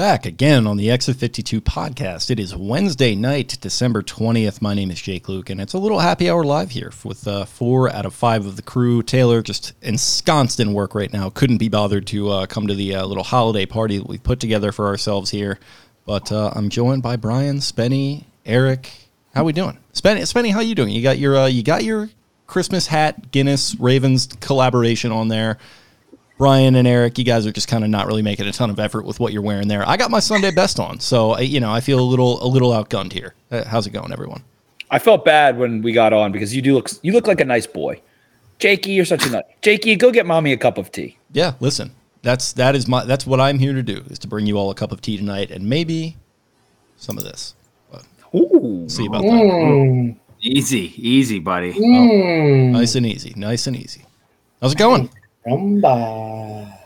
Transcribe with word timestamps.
Back 0.00 0.24
again 0.24 0.66
on 0.66 0.78
the 0.78 0.90
Exit 0.90 1.18
52 1.18 1.60
podcast. 1.60 2.30
It 2.30 2.40
is 2.40 2.56
Wednesday 2.56 3.14
night, 3.14 3.58
December 3.60 4.00
20th. 4.00 4.62
My 4.62 4.72
name 4.72 4.90
is 4.90 4.98
Jake 5.02 5.26
Louque, 5.26 5.50
and 5.50 5.60
it's 5.60 5.74
a 5.74 5.78
little 5.78 5.98
happy 5.98 6.30
hour 6.30 6.42
live 6.42 6.70
here 6.70 6.90
with 7.04 7.28
uh, 7.28 7.44
four 7.44 7.92
out 7.92 8.06
of 8.06 8.14
five 8.14 8.46
of 8.46 8.56
the 8.56 8.62
crew. 8.62 9.02
Taylor 9.02 9.42
just 9.42 9.74
ensconced 9.82 10.58
in 10.58 10.72
work 10.72 10.94
right 10.94 11.12
now. 11.12 11.28
Couldn't 11.28 11.58
be 11.58 11.68
bothered 11.68 12.06
to 12.06 12.30
uh, 12.30 12.46
come 12.46 12.66
to 12.66 12.74
the 12.74 12.94
uh, 12.94 13.04
little 13.04 13.22
holiday 13.22 13.66
party 13.66 13.98
that 13.98 14.08
we 14.08 14.16
put 14.16 14.40
together 14.40 14.72
for 14.72 14.86
ourselves 14.86 15.32
here. 15.32 15.58
But 16.06 16.32
uh, 16.32 16.50
I'm 16.56 16.70
joined 16.70 17.02
by 17.02 17.16
Brian, 17.16 17.58
Spenny, 17.58 18.24
Eric. 18.46 18.90
How 19.34 19.42
are 19.42 19.44
we 19.44 19.52
doing? 19.52 19.76
Spenny, 19.92 20.20
Spenny 20.22 20.50
how 20.50 20.60
you 20.60 20.74
doing? 20.74 20.94
You 20.94 21.02
got 21.02 21.18
your 21.18 21.36
uh, 21.36 21.46
you 21.46 21.62
got 21.62 21.84
your 21.84 22.08
Christmas 22.46 22.86
hat 22.86 23.32
Guinness 23.32 23.74
Ravens 23.78 24.28
collaboration 24.40 25.12
on 25.12 25.28
there. 25.28 25.58
Brian 26.40 26.74
and 26.76 26.88
Eric, 26.88 27.18
you 27.18 27.24
guys 27.24 27.46
are 27.46 27.52
just 27.52 27.68
kind 27.68 27.84
of 27.84 27.90
not 27.90 28.06
really 28.06 28.22
making 28.22 28.46
a 28.46 28.52
ton 28.52 28.70
of 28.70 28.80
effort 28.80 29.04
with 29.04 29.20
what 29.20 29.30
you're 29.34 29.42
wearing 29.42 29.68
there. 29.68 29.86
I 29.86 29.98
got 29.98 30.10
my 30.10 30.20
Sunday 30.20 30.50
best 30.50 30.80
on, 30.80 30.98
so 30.98 31.32
I, 31.32 31.40
you 31.40 31.60
know 31.60 31.70
I 31.70 31.80
feel 31.80 32.00
a 32.00 32.02
little 32.02 32.42
a 32.42 32.48
little 32.48 32.70
outgunned 32.70 33.12
here. 33.12 33.34
Uh, 33.50 33.62
how's 33.66 33.86
it 33.86 33.90
going, 33.90 34.10
everyone? 34.10 34.42
I 34.90 34.98
felt 35.00 35.22
bad 35.22 35.58
when 35.58 35.82
we 35.82 35.92
got 35.92 36.14
on 36.14 36.32
because 36.32 36.56
you 36.56 36.62
do 36.62 36.72
look 36.72 36.88
you 37.02 37.12
look 37.12 37.26
like 37.26 37.42
a 37.42 37.44
nice 37.44 37.66
boy. 37.66 38.00
Jakey, 38.58 38.92
you're 38.92 39.04
such 39.04 39.26
a 39.26 39.30
nut. 39.30 39.50
Jakey, 39.60 39.96
go 39.96 40.10
get 40.10 40.24
mommy 40.24 40.54
a 40.54 40.56
cup 40.56 40.78
of 40.78 40.90
tea. 40.90 41.18
Yeah, 41.30 41.52
listen, 41.60 41.94
that's 42.22 42.54
that 42.54 42.74
is 42.74 42.88
my 42.88 43.04
that's 43.04 43.26
what 43.26 43.38
I'm 43.38 43.58
here 43.58 43.74
to 43.74 43.82
do 43.82 44.02
is 44.08 44.18
to 44.20 44.26
bring 44.26 44.46
you 44.46 44.56
all 44.56 44.70
a 44.70 44.74
cup 44.74 44.92
of 44.92 45.02
tea 45.02 45.18
tonight 45.18 45.50
and 45.50 45.68
maybe 45.68 46.16
some 46.96 47.18
of 47.18 47.24
this. 47.24 47.54
But 47.92 48.04
Ooh, 48.34 48.86
see 48.88 49.04
about 49.04 49.20
that. 49.24 49.28
Mm, 49.28 50.16
Easy, 50.40 50.94
easy, 50.96 51.38
buddy. 51.38 51.74
mm, 51.74 52.70
Nice 52.70 52.94
and 52.94 53.04
easy, 53.04 53.34
nice 53.36 53.66
and 53.66 53.76
easy. 53.76 54.06
How's 54.62 54.72
it 54.72 54.78
going? 54.78 55.10
Rumba. 55.46 56.76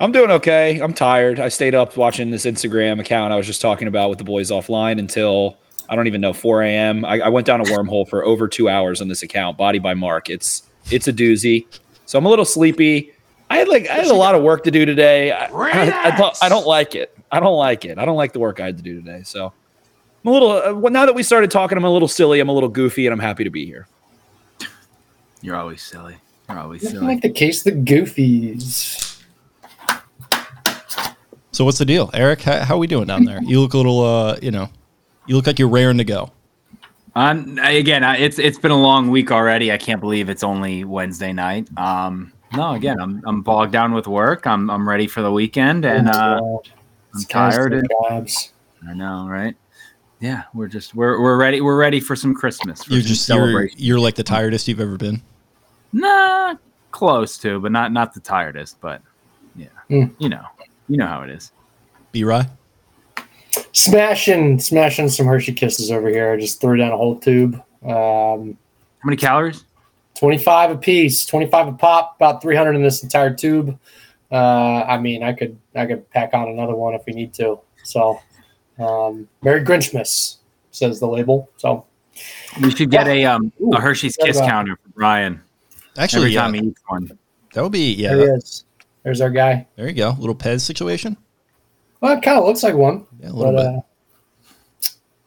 I'm 0.00 0.12
doing 0.12 0.30
okay. 0.30 0.80
I'm 0.80 0.94
tired. 0.94 1.38
I 1.38 1.48
stayed 1.48 1.74
up 1.74 1.96
watching 1.96 2.30
this 2.30 2.46
Instagram 2.46 3.00
account 3.00 3.32
I 3.32 3.36
was 3.36 3.46
just 3.46 3.60
talking 3.60 3.86
about 3.86 4.08
with 4.08 4.18
the 4.18 4.24
boys 4.24 4.50
offline 4.50 4.98
until 4.98 5.58
I 5.90 5.96
don't 5.96 6.06
even 6.06 6.20
know 6.20 6.32
4 6.32 6.62
a.m. 6.62 7.04
I, 7.04 7.20
I 7.20 7.28
went 7.28 7.46
down 7.46 7.60
a 7.60 7.64
wormhole 7.64 8.08
for 8.08 8.24
over 8.24 8.48
two 8.48 8.68
hours 8.68 9.02
on 9.02 9.08
this 9.08 9.22
account. 9.22 9.58
Body 9.58 9.78
by 9.78 9.92
Mark. 9.92 10.30
It's 10.30 10.62
it's 10.90 11.06
a 11.06 11.12
doozy. 11.12 11.66
So 12.06 12.18
I'm 12.18 12.24
a 12.24 12.30
little 12.30 12.44
sleepy. 12.44 13.12
I 13.50 13.58
had 13.58 13.68
like 13.68 13.88
I 13.88 13.94
had 13.94 14.06
a 14.06 14.14
lot 14.14 14.34
of 14.34 14.42
work 14.42 14.64
to 14.64 14.70
do 14.70 14.86
today. 14.86 15.32
I, 15.32 15.46
I, 15.46 16.08
I, 16.08 16.16
don't, 16.16 16.38
I 16.42 16.48
don't 16.48 16.66
like 16.66 16.94
it. 16.94 17.16
I 17.30 17.40
don't 17.40 17.56
like 17.56 17.84
it. 17.84 17.98
I 17.98 18.04
don't 18.04 18.16
like 18.16 18.32
the 18.32 18.38
work 18.38 18.60
I 18.60 18.66
had 18.66 18.76
to 18.78 18.82
do 18.82 18.96
today. 19.02 19.22
So 19.24 19.52
I'm 20.24 20.30
a 20.30 20.32
little. 20.32 20.50
Uh, 20.52 20.74
well, 20.74 20.92
now 20.92 21.04
that 21.04 21.14
we 21.14 21.22
started 21.22 21.50
talking, 21.50 21.76
I'm 21.76 21.84
a 21.84 21.90
little 21.90 22.08
silly. 22.08 22.40
I'm 22.40 22.48
a 22.48 22.52
little 22.52 22.68
goofy, 22.68 23.06
and 23.06 23.12
I'm 23.12 23.20
happy 23.20 23.44
to 23.44 23.50
be 23.50 23.66
here. 23.66 23.86
You're 25.42 25.56
always 25.56 25.82
silly. 25.82 26.16
You're 26.50 26.66
Looking 26.66 26.88
silly. 26.88 27.06
like 27.06 27.22
the 27.22 27.30
case 27.30 27.64
of 27.66 27.74
the 27.74 27.80
Goofies. 27.80 29.06
So 31.52 31.64
what's 31.64 31.78
the 31.78 31.84
deal, 31.84 32.10
Eric? 32.14 32.42
How, 32.42 32.64
how 32.64 32.78
we 32.78 32.86
doing 32.86 33.06
down 33.06 33.24
there? 33.24 33.42
You 33.42 33.60
look 33.60 33.74
a 33.74 33.76
little, 33.76 34.00
uh, 34.04 34.38
you 34.40 34.50
know, 34.50 34.68
you 35.26 35.36
look 35.36 35.46
like 35.46 35.58
you're 35.58 35.68
raring 35.68 35.98
to 35.98 36.04
go. 36.04 36.30
Um, 37.14 37.58
again, 37.62 38.04
I- 38.04 38.16
it's 38.18 38.38
it's 38.38 38.58
been 38.58 38.70
a 38.70 38.80
long 38.80 39.10
week 39.10 39.30
already. 39.32 39.72
I 39.72 39.76
can't 39.78 40.00
believe 40.00 40.28
it's 40.30 40.44
only 40.44 40.84
Wednesday 40.84 41.32
night. 41.32 41.68
Um, 41.76 42.32
no, 42.54 42.72
again, 42.74 43.00
I'm 43.00 43.20
I'm 43.26 43.42
bogged 43.42 43.72
down 43.72 43.92
with 43.92 44.06
work. 44.06 44.46
I'm 44.46 44.70
I'm 44.70 44.88
ready 44.88 45.06
for 45.08 45.20
the 45.20 45.30
weekend, 45.32 45.84
and 45.84 46.08
uh, 46.08 46.40
I'm 46.40 46.58
these 47.14 47.26
tired. 47.26 47.72
do 47.72 47.78
And, 47.78 47.88
jobs. 47.90 48.52
I 48.88 48.94
know, 48.94 49.26
right? 49.28 49.56
Yeah, 50.20 50.44
we're 50.54 50.68
just 50.68 50.94
we're 50.94 51.20
we're 51.20 51.36
ready. 51.36 51.60
We're 51.60 51.76
ready 51.78 51.98
for 51.98 52.14
some 52.14 52.32
Christmas. 52.34 52.84
For 52.84 52.92
You're 52.92 53.02
some 53.02 53.08
just 53.08 53.28
you're, 53.28 53.66
you're 53.76 53.98
like 54.00 54.14
the 54.14 54.22
tiredest 54.22 54.68
you've 54.68 54.80
ever 54.80 54.96
been. 54.96 55.20
Nah, 55.92 56.54
close 56.90 57.38
to, 57.38 57.60
but 57.60 57.72
not 57.72 57.92
not 57.92 58.14
the 58.14 58.20
tiredest. 58.20 58.80
But 58.80 59.02
yeah, 59.56 59.66
Mm. 59.90 60.14
you 60.18 60.28
know, 60.28 60.44
you 60.88 60.96
know 60.96 61.06
how 61.06 61.22
it 61.22 61.30
is. 61.30 61.52
B 62.12 62.24
Rye. 62.24 62.48
Smashing, 63.72 64.60
smashing 64.60 65.08
some 65.08 65.26
Hershey 65.26 65.52
Kisses 65.52 65.90
over 65.90 66.08
here. 66.08 66.32
I 66.32 66.36
just 66.36 66.60
threw 66.60 66.76
down 66.76 66.92
a 66.92 66.96
whole 66.96 67.16
tube. 67.16 67.54
Um, 67.82 68.56
How 69.00 69.06
many 69.06 69.16
calories? 69.16 69.64
25 70.16 70.70
a 70.72 70.76
piece, 70.76 71.24
25 71.24 71.68
a 71.68 71.72
pop, 71.72 72.16
about 72.16 72.42
300 72.42 72.74
in 72.76 72.82
this 72.82 73.02
entire 73.02 73.34
tube. 73.34 73.78
Uh, 74.30 74.84
I 74.86 74.98
mean, 74.98 75.22
I 75.22 75.32
could 75.32 75.58
I 75.74 75.86
could 75.86 76.08
pack 76.10 76.34
on 76.34 76.48
another 76.48 76.74
one 76.74 76.94
if 76.94 77.02
we 77.06 77.12
need 77.12 77.32
to. 77.34 77.58
So, 77.82 78.20
um, 78.78 79.28
Merry 79.42 79.64
Grinchmas 79.64 80.36
says 80.70 81.00
the 81.00 81.06
label. 81.08 81.50
So, 81.56 81.86
We 82.62 82.70
should 82.70 82.90
get 82.90 83.08
a 83.08 83.24
um 83.24 83.52
a 83.72 83.80
Hershey's 83.80 84.14
what 84.18 84.26
Kiss 84.26 84.38
counter 84.40 84.76
for 84.76 84.88
Brian 84.90 85.40
Actually, 85.98 86.20
every 86.22 86.32
yeah, 86.34 86.42
time 86.42 86.54
he 86.54 86.60
eats 86.60 86.82
one. 86.86 87.18
that 87.54 87.62
would 87.62 87.72
be 87.72 87.94
yeah. 87.94 88.14
there 88.14 88.18
he 88.18 88.32
is. 88.34 88.64
There's 89.02 89.20
our 89.20 89.30
guy. 89.30 89.66
There 89.76 89.88
you 89.88 89.94
go, 89.94 90.14
little 90.18 90.34
Pez 90.34 90.60
situation. 90.60 91.16
Well, 92.00 92.16
it 92.16 92.22
kind 92.22 92.38
of 92.38 92.44
looks 92.44 92.62
like 92.62 92.74
one, 92.74 93.06
Yeah, 93.20 93.30
a 93.30 93.32
little 93.32 93.52
but 93.52 93.62
bit. 93.62 93.76
uh, 93.76 93.80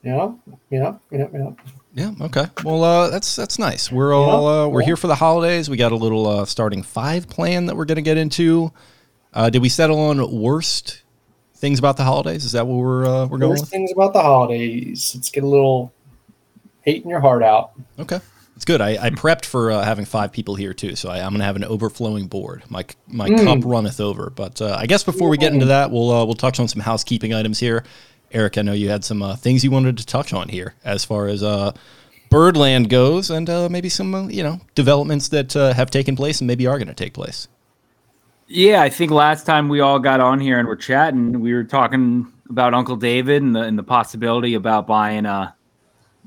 you 0.03 0.11
know, 0.11 0.39
you 0.69 0.79
know, 0.79 0.99
you 1.11 1.17
know, 1.19 1.29
you 1.31 1.39
know. 1.39 1.55
Yeah. 1.95 2.11
Okay. 2.21 2.45
Well, 2.63 2.83
uh, 2.83 3.09
that's 3.11 3.35
that's 3.35 3.59
nice. 3.59 3.91
We're 3.91 4.13
all 4.13 4.47
uh, 4.47 4.67
we're 4.67 4.81
yeah. 4.81 4.87
here 4.87 4.97
for 4.97 5.07
the 5.07 5.15
holidays. 5.15 5.69
We 5.69 5.77
got 5.77 5.91
a 5.91 5.95
little 5.95 6.25
uh, 6.27 6.45
starting 6.45 6.81
five 6.81 7.27
plan 7.29 7.67
that 7.67 7.75
we're 7.77 7.85
going 7.85 7.97
to 7.97 8.01
get 8.01 8.17
into. 8.17 8.71
Uh, 9.33 9.49
did 9.51 9.61
we 9.61 9.69
settle 9.69 9.99
on 9.99 10.31
worst 10.41 11.03
things 11.55 11.77
about 11.77 11.97
the 11.97 12.03
holidays? 12.03 12.45
Is 12.45 12.53
that 12.53 12.65
what 12.65 12.77
we're 12.77 13.05
uh, 13.05 13.27
we're 13.27 13.37
going 13.37 13.51
Worst 13.51 13.63
with? 13.63 13.69
things 13.69 13.91
about 13.91 14.13
the 14.13 14.21
holidays. 14.21 15.11
Let's 15.13 15.29
get 15.29 15.43
a 15.43 15.47
little 15.47 15.93
hate 16.81 17.03
in 17.03 17.09
your 17.09 17.19
heart 17.19 17.43
out. 17.43 17.73
Okay. 17.99 18.19
It's 18.55 18.65
good. 18.65 18.81
I, 18.81 18.91
I 19.05 19.09
prepped 19.09 19.45
for 19.45 19.71
uh, 19.71 19.83
having 19.83 20.05
five 20.05 20.31
people 20.31 20.55
here 20.55 20.73
too, 20.73 20.95
so 20.95 21.09
I, 21.09 21.17
I'm 21.19 21.29
going 21.31 21.39
to 21.39 21.45
have 21.45 21.55
an 21.55 21.63
overflowing 21.63 22.27
board. 22.27 22.63
My 22.69 22.85
my 23.07 23.27
Mm. 23.29 23.43
cup 23.43 23.59
runneth 23.65 23.99
over. 23.99 24.29
But 24.29 24.61
uh, 24.61 24.75
I 24.79 24.85
guess 24.85 25.03
before 25.03 25.27
we 25.29 25.37
get 25.37 25.53
into 25.53 25.65
that, 25.65 25.89
we'll 25.91 26.11
uh, 26.11 26.23
we'll 26.25 26.35
touch 26.35 26.59
on 26.59 26.67
some 26.67 26.81
housekeeping 26.81 27.33
items 27.33 27.59
here. 27.59 27.83
Eric, 28.31 28.57
I 28.57 28.61
know 28.61 28.73
you 28.73 28.89
had 28.89 29.03
some 29.03 29.21
uh, 29.21 29.35
things 29.35 29.63
you 29.63 29.71
wanted 29.71 29.97
to 29.97 30.05
touch 30.05 30.33
on 30.33 30.49
here 30.49 30.75
as 30.85 31.03
far 31.03 31.27
as 31.27 31.41
uh, 31.43 31.71
Birdland 32.29 32.89
goes, 32.89 33.29
and 33.29 33.49
uh, 33.49 33.69
maybe 33.69 33.89
some 33.89 34.13
uh, 34.13 34.27
you 34.27 34.43
know 34.43 34.59
developments 34.75 35.29
that 35.29 35.55
uh, 35.55 35.73
have 35.73 35.89
taken 35.91 36.15
place 36.15 36.39
and 36.39 36.47
maybe 36.47 36.67
are 36.67 36.77
going 36.77 36.87
to 36.87 36.93
take 36.93 37.13
place. 37.13 37.47
Yeah, 38.47 38.81
I 38.83 38.89
think 38.89 39.09
last 39.11 39.45
time 39.45 39.67
we 39.67 39.79
all 39.79 39.97
got 39.99 40.19
on 40.19 40.39
here 40.39 40.59
and 40.59 40.67
we're 40.67 40.75
chatting, 40.75 41.39
we 41.39 41.53
were 41.53 41.63
talking 41.63 42.31
about 42.49 42.73
Uncle 42.75 42.97
David 42.97 43.41
and 43.41 43.55
the 43.55 43.61
and 43.61 43.79
the 43.79 43.83
possibility 43.83 44.53
about 44.53 44.85
buying 44.85 45.25
a 45.25 45.55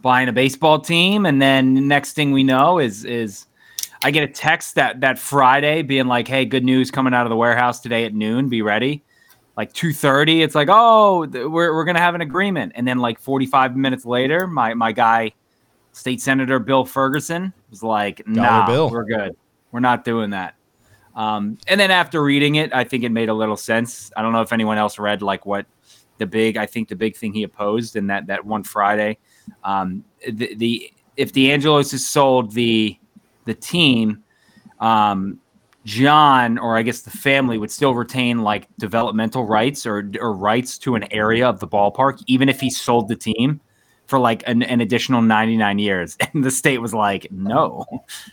buying 0.06 0.28
a 0.28 0.32
baseball 0.32 0.78
team, 0.78 1.26
and 1.26 1.42
then 1.42 1.88
next 1.88 2.12
thing 2.12 2.30
we 2.30 2.44
know 2.44 2.78
is 2.78 3.04
is 3.04 3.46
I 4.04 4.12
get 4.12 4.22
a 4.22 4.32
text 4.32 4.76
that 4.76 5.00
that 5.00 5.18
Friday 5.18 5.82
being 5.82 6.06
like, 6.06 6.28
"Hey, 6.28 6.44
good 6.44 6.64
news 6.64 6.92
coming 6.92 7.12
out 7.12 7.26
of 7.26 7.30
the 7.30 7.36
warehouse 7.36 7.80
today 7.80 8.04
at 8.04 8.14
noon. 8.14 8.48
Be 8.48 8.62
ready." 8.62 9.02
Like 9.56 9.72
two 9.72 9.92
thirty, 9.92 10.42
it's 10.42 10.54
like, 10.54 10.68
"Oh, 10.70 11.26
th- 11.26 11.46
we're 11.46 11.74
we're 11.74 11.84
gonna 11.84 11.98
have 11.98 12.14
an 12.14 12.20
agreement," 12.20 12.72
and 12.76 12.86
then 12.86 12.98
like 12.98 13.18
forty 13.18 13.46
five 13.46 13.76
minutes 13.76 14.06
later, 14.06 14.46
my 14.46 14.74
my 14.74 14.92
guy, 14.92 15.32
State 15.90 16.20
Senator 16.20 16.60
Bill 16.60 16.84
Ferguson, 16.84 17.52
was 17.68 17.82
like, 17.82 18.22
"Nah, 18.28 18.64
Bill. 18.64 18.88
we're 18.88 19.04
good. 19.04 19.34
We're 19.72 19.80
not 19.80 20.04
doing 20.04 20.30
that." 20.30 20.54
Um, 21.16 21.58
and 21.66 21.80
then 21.80 21.90
after 21.90 22.22
reading 22.22 22.54
it, 22.54 22.72
I 22.72 22.84
think 22.84 23.02
it 23.02 23.10
made 23.10 23.28
a 23.28 23.34
little 23.34 23.56
sense. 23.56 24.12
I 24.16 24.22
don't 24.22 24.32
know 24.32 24.42
if 24.42 24.52
anyone 24.52 24.78
else 24.78 25.00
read 25.00 25.20
like 25.20 25.46
what 25.46 25.66
the 26.18 26.26
big. 26.26 26.56
I 26.56 26.66
think 26.66 26.88
the 26.90 26.96
big 26.96 27.16
thing 27.16 27.32
he 27.32 27.42
opposed 27.42 27.96
in 27.96 28.06
that 28.06 28.28
that 28.28 28.44
one 28.44 28.62
Friday, 28.62 29.18
um, 29.64 30.04
the, 30.28 30.54
the 30.54 30.92
if 31.16 31.32
the 31.32 31.52
Angelos 31.52 31.90
has 31.92 32.06
sold 32.06 32.52
the 32.52 32.98
the 33.44 33.54
team, 33.54 34.22
um, 34.80 35.38
John 35.84 36.58
or 36.58 36.76
I 36.76 36.82
guess 36.82 37.02
the 37.02 37.10
family 37.10 37.58
would 37.58 37.70
still 37.70 37.94
retain 37.94 38.42
like 38.42 38.68
developmental 38.78 39.44
rights 39.44 39.86
or 39.86 40.10
or 40.20 40.32
rights 40.32 40.78
to 40.78 40.94
an 40.94 41.10
area 41.12 41.48
of 41.48 41.60
the 41.60 41.68
ballpark, 41.68 42.22
even 42.26 42.48
if 42.48 42.60
he 42.60 42.70
sold 42.70 43.08
the 43.08 43.16
team 43.16 43.60
for 44.06 44.18
like 44.18 44.42
an, 44.46 44.62
an 44.62 44.80
additional 44.80 45.20
99 45.20 45.78
years. 45.78 46.16
And 46.34 46.44
the 46.44 46.50
state 46.50 46.78
was 46.78 46.92
like, 46.92 47.30
no, 47.30 47.86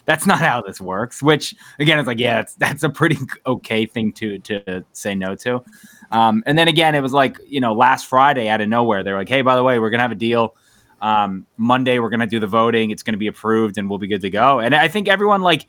that's 0.05 0.25
not 0.25 0.39
how 0.39 0.61
this 0.61 0.81
works. 0.81 1.21
Which 1.21 1.55
again, 1.79 1.99
it's 1.99 2.07
like, 2.07 2.19
yeah, 2.19 2.37
that's, 2.37 2.55
that's 2.55 2.83
a 2.83 2.89
pretty 2.89 3.17
okay 3.45 3.85
thing 3.85 4.11
to, 4.13 4.39
to 4.39 4.83
say 4.93 5.15
no 5.15 5.35
to. 5.35 5.63
Um, 6.11 6.43
and 6.45 6.57
then 6.57 6.67
again, 6.67 6.95
it 6.95 7.01
was 7.01 7.13
like, 7.13 7.37
you 7.47 7.61
know, 7.61 7.73
last 7.73 8.07
Friday 8.07 8.49
out 8.49 8.61
of 8.61 8.67
nowhere, 8.67 9.03
they're 9.03 9.15
like, 9.15 9.29
hey, 9.29 9.41
by 9.41 9.55
the 9.55 9.63
way, 9.63 9.79
we're 9.79 9.89
to 9.91 9.99
have 9.99 10.11
a 10.11 10.15
deal. 10.15 10.55
Um, 11.03 11.45
Monday, 11.57 11.99
we're 11.99 12.09
going 12.09 12.21
to 12.21 12.25
do 12.25 12.39
the 12.39 12.47
voting. 12.47 12.89
It's 12.89 13.03
going 13.03 13.13
to 13.13 13.19
be 13.19 13.27
approved 13.27 13.77
and 13.77 13.89
we'll 13.89 13.99
be 13.99 14.07
good 14.07 14.21
to 14.21 14.29
go. 14.29 14.59
And 14.59 14.73
I 14.73 14.87
think 14.87 15.07
everyone 15.07 15.41
like, 15.41 15.67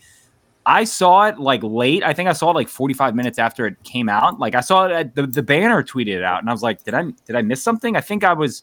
I 0.65 0.85
saw 0.85 1.27
it 1.27 1.39
like 1.39 1.63
late. 1.63 2.03
I 2.03 2.15
think 2.15 2.29
I 2.29 2.33
saw 2.33 2.51
it 2.51 2.55
like 2.55 2.69
45 2.69 3.15
minutes 3.15 3.39
after 3.39 3.67
it 3.67 3.83
came 3.83 4.09
out. 4.09 4.39
Like 4.39 4.55
I 4.55 4.61
saw 4.61 4.87
it 4.87 4.93
at 4.93 5.15
the, 5.15 5.27
the 5.27 5.43
banner 5.43 5.83
tweeted 5.83 6.15
it 6.15 6.23
out 6.23 6.41
and 6.41 6.49
I 6.49 6.53
was 6.53 6.63
like, 6.63 6.85
did 6.85 6.95
I, 6.95 7.11
did 7.27 7.37
I 7.37 7.43
miss 7.43 7.63
something? 7.63 7.97
I 7.97 8.01
think 8.01 8.25
I 8.25 8.33
was, 8.33 8.63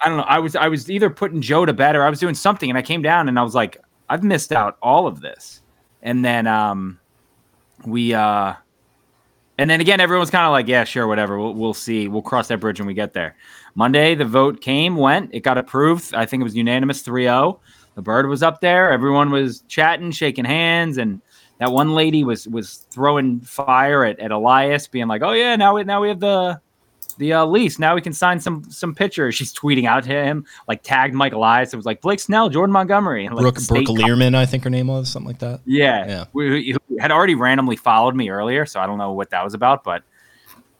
I 0.00 0.08
don't 0.08 0.18
know. 0.18 0.24
I 0.24 0.38
was 0.38 0.54
I 0.56 0.68
was 0.68 0.90
either 0.90 1.10
putting 1.10 1.40
Joe 1.40 1.64
to 1.64 1.72
bed 1.72 1.96
or 1.96 2.04
I 2.04 2.10
was 2.10 2.20
doing 2.20 2.34
something, 2.34 2.68
and 2.68 2.78
I 2.78 2.82
came 2.82 3.02
down 3.02 3.28
and 3.28 3.38
I 3.38 3.42
was 3.42 3.54
like, 3.54 3.78
I've 4.08 4.22
missed 4.22 4.52
out 4.52 4.76
all 4.82 5.06
of 5.06 5.20
this. 5.20 5.62
And 6.02 6.24
then 6.24 6.46
um, 6.46 7.00
we 7.84 8.14
uh, 8.14 8.54
and 9.58 9.70
then 9.70 9.80
again, 9.80 10.00
everyone's 10.00 10.30
kind 10.30 10.44
of 10.44 10.52
like, 10.52 10.68
yeah, 10.68 10.84
sure, 10.84 11.06
whatever. 11.06 11.38
We'll 11.38 11.54
we'll 11.54 11.74
see. 11.74 12.08
We'll 12.08 12.22
cross 12.22 12.48
that 12.48 12.60
bridge 12.60 12.78
when 12.78 12.86
we 12.86 12.94
get 12.94 13.14
there. 13.14 13.36
Monday, 13.76 14.14
the 14.14 14.24
vote 14.24 14.60
came, 14.60 14.96
went, 14.96 15.30
it 15.32 15.40
got 15.40 15.58
approved. 15.58 16.14
I 16.14 16.26
think 16.26 16.40
it 16.40 16.44
was 16.44 16.56
unanimous 16.56 17.02
3-0. 17.02 17.60
The 17.94 18.02
bird 18.02 18.26
was 18.26 18.42
up 18.42 18.60
there. 18.60 18.90
Everyone 18.90 19.30
was 19.30 19.60
chatting, 19.68 20.10
shaking 20.10 20.44
hands, 20.44 20.98
and 20.98 21.20
that 21.58 21.72
one 21.72 21.94
lady 21.94 22.24
was 22.24 22.46
was 22.46 22.86
throwing 22.90 23.40
fire 23.40 24.04
at, 24.04 24.18
at 24.20 24.30
Elias, 24.30 24.86
being 24.86 25.08
like, 25.08 25.22
"Oh 25.22 25.32
yeah, 25.32 25.56
now 25.56 25.76
we 25.76 25.84
now 25.84 26.02
we 26.02 26.08
have 26.08 26.20
the 26.20 26.60
the 27.18 27.32
uh, 27.32 27.46
lease. 27.46 27.78
Now 27.78 27.94
we 27.94 28.02
can 28.02 28.12
sign 28.12 28.40
some 28.40 28.64
some 28.70 28.94
pitchers. 28.94 29.34
She's 29.34 29.52
tweeting 29.52 29.86
out 29.86 30.04
to 30.04 30.10
him, 30.10 30.44
like 30.68 30.82
tagged 30.82 31.14
Mike 31.14 31.32
Elias. 31.32 31.72
It 31.72 31.76
was 31.76 31.86
like 31.86 32.00
Blake 32.00 32.20
Snell, 32.20 32.48
Jordan 32.48 32.72
Montgomery, 32.72 33.24
and 33.24 33.34
like 33.36 33.42
Brooke, 33.42 33.66
Brooke 33.66 33.98
Lierman, 33.98 34.34
I 34.34 34.46
think 34.46 34.64
her 34.64 34.70
name 34.70 34.88
was 34.88 35.10
something 35.10 35.28
like 35.28 35.38
that. 35.38 35.60
Yeah, 35.64 36.06
Yeah. 36.06 36.24
We, 36.32 36.72
who 36.72 36.98
had 36.98 37.10
already 37.10 37.34
randomly 37.34 37.76
followed 37.76 38.14
me 38.14 38.28
earlier, 38.30 38.66
so 38.66 38.80
I 38.80 38.86
don't 38.86 38.98
know 38.98 39.12
what 39.12 39.30
that 39.30 39.42
was 39.42 39.54
about, 39.54 39.84
but 39.84 40.02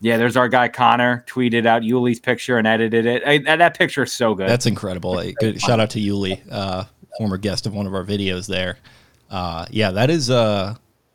yeah, 0.01 0.17
there's 0.17 0.37
our 0.37 0.49
guy 0.49 0.69
Connor 0.69 1.25
tweeted 1.27 1.67
out 1.67 1.83
Yuli's 1.83 2.21
picture 2.21 2.59
and 2.59 2.67
edited 2.67 3.07
it. 3.07 3.23
I, 3.27 3.39
that, 3.57 3.79
picture 3.79 4.03
is 4.03 4.13
so 4.13 4.35
good. 4.35 4.49
That's 4.49 4.67
incredible. 4.67 5.23
Good, 5.41 5.61
shout 5.61 5.81
out 5.81 5.91
to 5.91 6.01
Yuli, 6.01 6.41
uh, 6.51 6.85
former 7.19 7.39
guest 7.39 7.67
of 7.67 7.75
one 7.75 7.87
of 7.87 7.95
our 7.95 8.05
videos 8.05 8.47
there. 8.47 8.79
Uh, 9.31 9.67
yeah, 9.71 9.91
that 9.91 10.11
is 10.11 10.31
uh, 10.31 10.75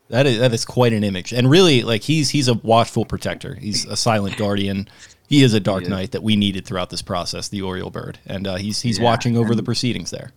that 0.09 0.25
is 0.25 0.39
that 0.39 0.53
is 0.53 0.65
quite 0.65 0.93
an 0.93 1.03
image, 1.03 1.31
and 1.31 1.49
really, 1.49 1.83
like 1.83 2.01
he's 2.01 2.29
he's 2.29 2.47
a 2.47 2.55
watchful 2.55 3.05
protector. 3.05 3.55
He's 3.55 3.85
a 3.85 3.95
silent 3.95 4.35
guardian. 4.37 4.87
He 5.29 5.43
is 5.43 5.53
a 5.53 5.61
dark 5.61 5.87
knight 5.87 6.11
that 6.11 6.23
we 6.23 6.35
needed 6.35 6.65
throughout 6.65 6.89
this 6.89 7.01
process, 7.01 7.47
the 7.47 7.61
Oriole 7.61 7.89
bird, 7.89 8.19
and 8.25 8.45
uh, 8.45 8.55
he's 8.57 8.81
he's 8.81 8.97
Yeah, 8.99 9.05
watching 9.05 9.37
over 9.37 9.51
and- 9.51 9.59
the 9.59 9.63
proceedings 9.63 10.09
there. 10.11 10.31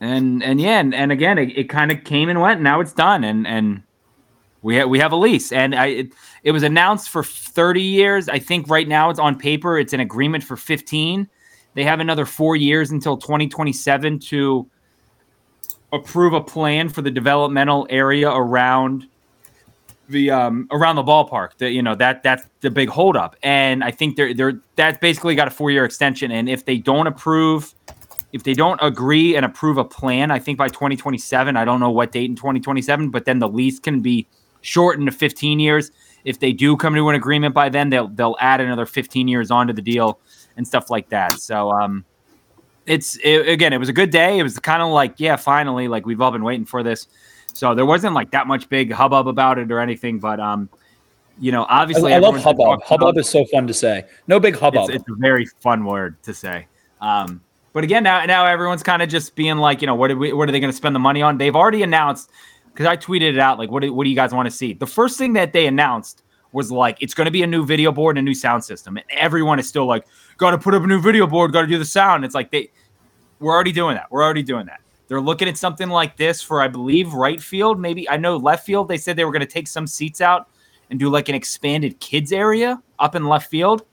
and 0.00 0.40
and 0.44 0.60
yeah, 0.60 0.78
and, 0.78 0.94
and 0.94 1.10
again, 1.10 1.36
it, 1.38 1.56
it 1.58 1.64
kind 1.68 1.90
of 1.90 2.04
came 2.04 2.28
and 2.28 2.40
went. 2.40 2.56
And 2.58 2.64
now 2.64 2.78
it's 2.80 2.92
done, 2.92 3.24
and 3.24 3.44
and 3.46 3.82
we 4.62 4.78
ha- 4.78 4.86
we 4.86 4.98
have 4.98 5.12
a 5.12 5.16
lease, 5.16 5.52
and 5.52 5.74
I 5.74 5.86
it, 5.86 6.12
it 6.44 6.52
was 6.52 6.62
announced 6.62 7.08
for 7.08 7.22
30 7.22 7.82
years. 7.82 8.28
I 8.28 8.38
think 8.38 8.68
right 8.68 8.86
now 8.86 9.10
it's 9.10 9.18
on 9.18 9.38
paper. 9.38 9.78
It's 9.78 9.92
an 9.92 10.00
agreement 10.00 10.44
for 10.44 10.56
15. 10.56 11.28
They 11.74 11.84
have 11.84 12.00
another 12.00 12.26
four 12.26 12.56
years 12.56 12.90
until 12.90 13.16
2027 13.16 14.18
to 14.18 14.68
approve 15.92 16.34
a 16.34 16.40
plan 16.40 16.88
for 16.88 17.02
the 17.02 17.10
developmental 17.10 17.86
area 17.90 18.30
around 18.30 19.08
the 20.08 20.30
um 20.30 20.68
around 20.72 20.96
the 20.96 21.04
ballpark. 21.04 21.56
That 21.58 21.70
you 21.70 21.82
know 21.82 21.94
that 21.94 22.22
that's 22.22 22.44
the 22.60 22.70
big 22.70 22.90
holdup, 22.90 23.36
and 23.42 23.82
I 23.82 23.90
think 23.90 24.16
they're 24.16 24.34
they're 24.34 24.60
that's 24.76 24.98
basically 24.98 25.34
got 25.36 25.48
a 25.48 25.50
four 25.50 25.70
year 25.70 25.84
extension. 25.84 26.30
And 26.32 26.48
if 26.48 26.64
they 26.66 26.76
don't 26.76 27.06
approve 27.06 27.74
if 28.32 28.44
they 28.44 28.54
don't 28.54 28.78
agree 28.82 29.36
and 29.36 29.44
approve 29.44 29.78
a 29.78 29.84
plan, 29.84 30.30
I 30.30 30.38
think 30.38 30.56
by 30.56 30.68
2027, 30.68 31.56
I 31.56 31.64
don't 31.64 31.80
know 31.80 31.90
what 31.90 32.12
date 32.12 32.30
in 32.30 32.36
2027, 32.36 33.10
but 33.10 33.24
then 33.24 33.40
the 33.40 33.48
lease 33.48 33.80
can 33.80 34.00
be 34.02 34.28
shortened 34.60 35.06
to 35.06 35.12
15 35.12 35.58
years. 35.60 35.90
If 36.24 36.38
they 36.38 36.52
do 36.52 36.76
come 36.76 36.94
to 36.94 37.08
an 37.08 37.14
agreement 37.14 37.54
by 37.54 37.68
then, 37.68 37.90
they'll 37.90 38.08
they'll 38.08 38.36
add 38.40 38.60
another 38.60 38.86
15 38.86 39.28
years 39.28 39.50
onto 39.50 39.72
the 39.72 39.82
deal 39.82 40.20
and 40.56 40.66
stuff 40.66 40.90
like 40.90 41.08
that. 41.10 41.40
So 41.40 41.70
um 41.70 42.04
it's 42.86 43.16
it, 43.24 43.48
again, 43.48 43.72
it 43.72 43.78
was 43.78 43.88
a 43.88 43.92
good 43.92 44.10
day. 44.10 44.38
It 44.38 44.42
was 44.42 44.58
kind 44.58 44.82
of 44.82 44.90
like, 44.90 45.14
yeah, 45.18 45.36
finally, 45.36 45.88
like 45.88 46.06
we've 46.06 46.20
all 46.20 46.30
been 46.30 46.44
waiting 46.44 46.66
for 46.66 46.82
this. 46.82 47.06
So 47.54 47.74
there 47.74 47.86
wasn't 47.86 48.14
like 48.14 48.30
that 48.32 48.46
much 48.46 48.68
big 48.68 48.92
hubbub 48.92 49.28
about 49.28 49.58
it 49.58 49.70
or 49.72 49.80
anything, 49.80 50.18
but 50.18 50.40
um 50.40 50.68
you 51.38 51.52
know, 51.52 51.64
obviously 51.70 52.12
I 52.12 52.18
love 52.18 52.36
hubbub. 52.36 52.82
Hubbub 52.82 53.16
is 53.16 53.28
so 53.28 53.46
fun 53.46 53.66
to 53.66 53.74
say. 53.74 54.04
No 54.26 54.38
big 54.38 54.56
hubbub. 54.56 54.90
it's, 54.90 55.00
it's 55.00 55.04
a 55.08 55.14
very 55.16 55.46
fun 55.46 55.86
word 55.86 56.22
to 56.24 56.34
say. 56.34 56.66
Um, 57.00 57.40
but 57.72 57.84
again, 57.84 58.02
now 58.02 58.24
now 58.26 58.44
everyone's 58.44 58.82
kind 58.82 59.00
of 59.00 59.08
just 59.08 59.34
being 59.36 59.56
like, 59.56 59.80
you 59.80 59.86
know, 59.86 59.94
what 59.94 60.10
are 60.10 60.16
we, 60.16 60.32
what 60.32 60.48
are 60.48 60.52
they 60.52 60.60
going 60.60 60.72
to 60.72 60.76
spend 60.76 60.94
the 60.94 61.00
money 61.00 61.22
on? 61.22 61.38
They've 61.38 61.56
already 61.56 61.82
announced 61.82 62.30
because 62.72 62.86
I 62.86 62.96
tweeted 62.96 63.34
it 63.34 63.38
out 63.38 63.58
like, 63.58 63.70
what 63.70 63.82
do, 63.82 63.92
what 63.92 64.04
do 64.04 64.10
you 64.10 64.16
guys 64.16 64.32
want 64.32 64.46
to 64.46 64.50
see? 64.50 64.72
The 64.72 64.86
first 64.86 65.18
thing 65.18 65.32
that 65.34 65.52
they 65.52 65.66
announced 65.66 66.22
was 66.52 66.72
like, 66.72 67.00
it's 67.00 67.14
going 67.14 67.26
to 67.26 67.30
be 67.30 67.42
a 67.42 67.46
new 67.46 67.64
video 67.64 67.92
board 67.92 68.18
and 68.18 68.26
a 68.26 68.28
new 68.28 68.34
sound 68.34 68.64
system, 68.64 68.96
and 68.96 69.06
everyone 69.10 69.58
is 69.58 69.68
still 69.68 69.86
like, 69.86 70.04
got 70.36 70.50
to 70.52 70.58
put 70.58 70.74
up 70.74 70.82
a 70.82 70.86
new 70.86 71.00
video 71.00 71.26
board, 71.26 71.52
got 71.52 71.62
to 71.62 71.66
do 71.66 71.78
the 71.78 71.84
sound. 71.84 72.24
It's 72.24 72.34
like 72.34 72.50
they, 72.50 72.70
we're 73.38 73.52
already 73.52 73.72
doing 73.72 73.94
that. 73.94 74.10
We're 74.10 74.22
already 74.22 74.42
doing 74.42 74.66
that. 74.66 74.80
They're 75.08 75.20
looking 75.20 75.48
at 75.48 75.56
something 75.58 75.88
like 75.88 76.16
this 76.16 76.40
for, 76.40 76.62
I 76.62 76.68
believe, 76.68 77.14
right 77.14 77.40
field. 77.40 77.80
Maybe 77.80 78.08
I 78.08 78.16
know 78.16 78.36
left 78.36 78.64
field. 78.64 78.88
They 78.88 78.96
said 78.96 79.16
they 79.16 79.24
were 79.24 79.32
going 79.32 79.40
to 79.40 79.46
take 79.46 79.66
some 79.66 79.86
seats 79.86 80.20
out 80.20 80.48
and 80.88 80.98
do 81.00 81.08
like 81.08 81.28
an 81.28 81.34
expanded 81.34 81.98
kids 82.00 82.32
area 82.32 82.80
up 82.98 83.14
in 83.16 83.26
left 83.26 83.50
field, 83.50 83.84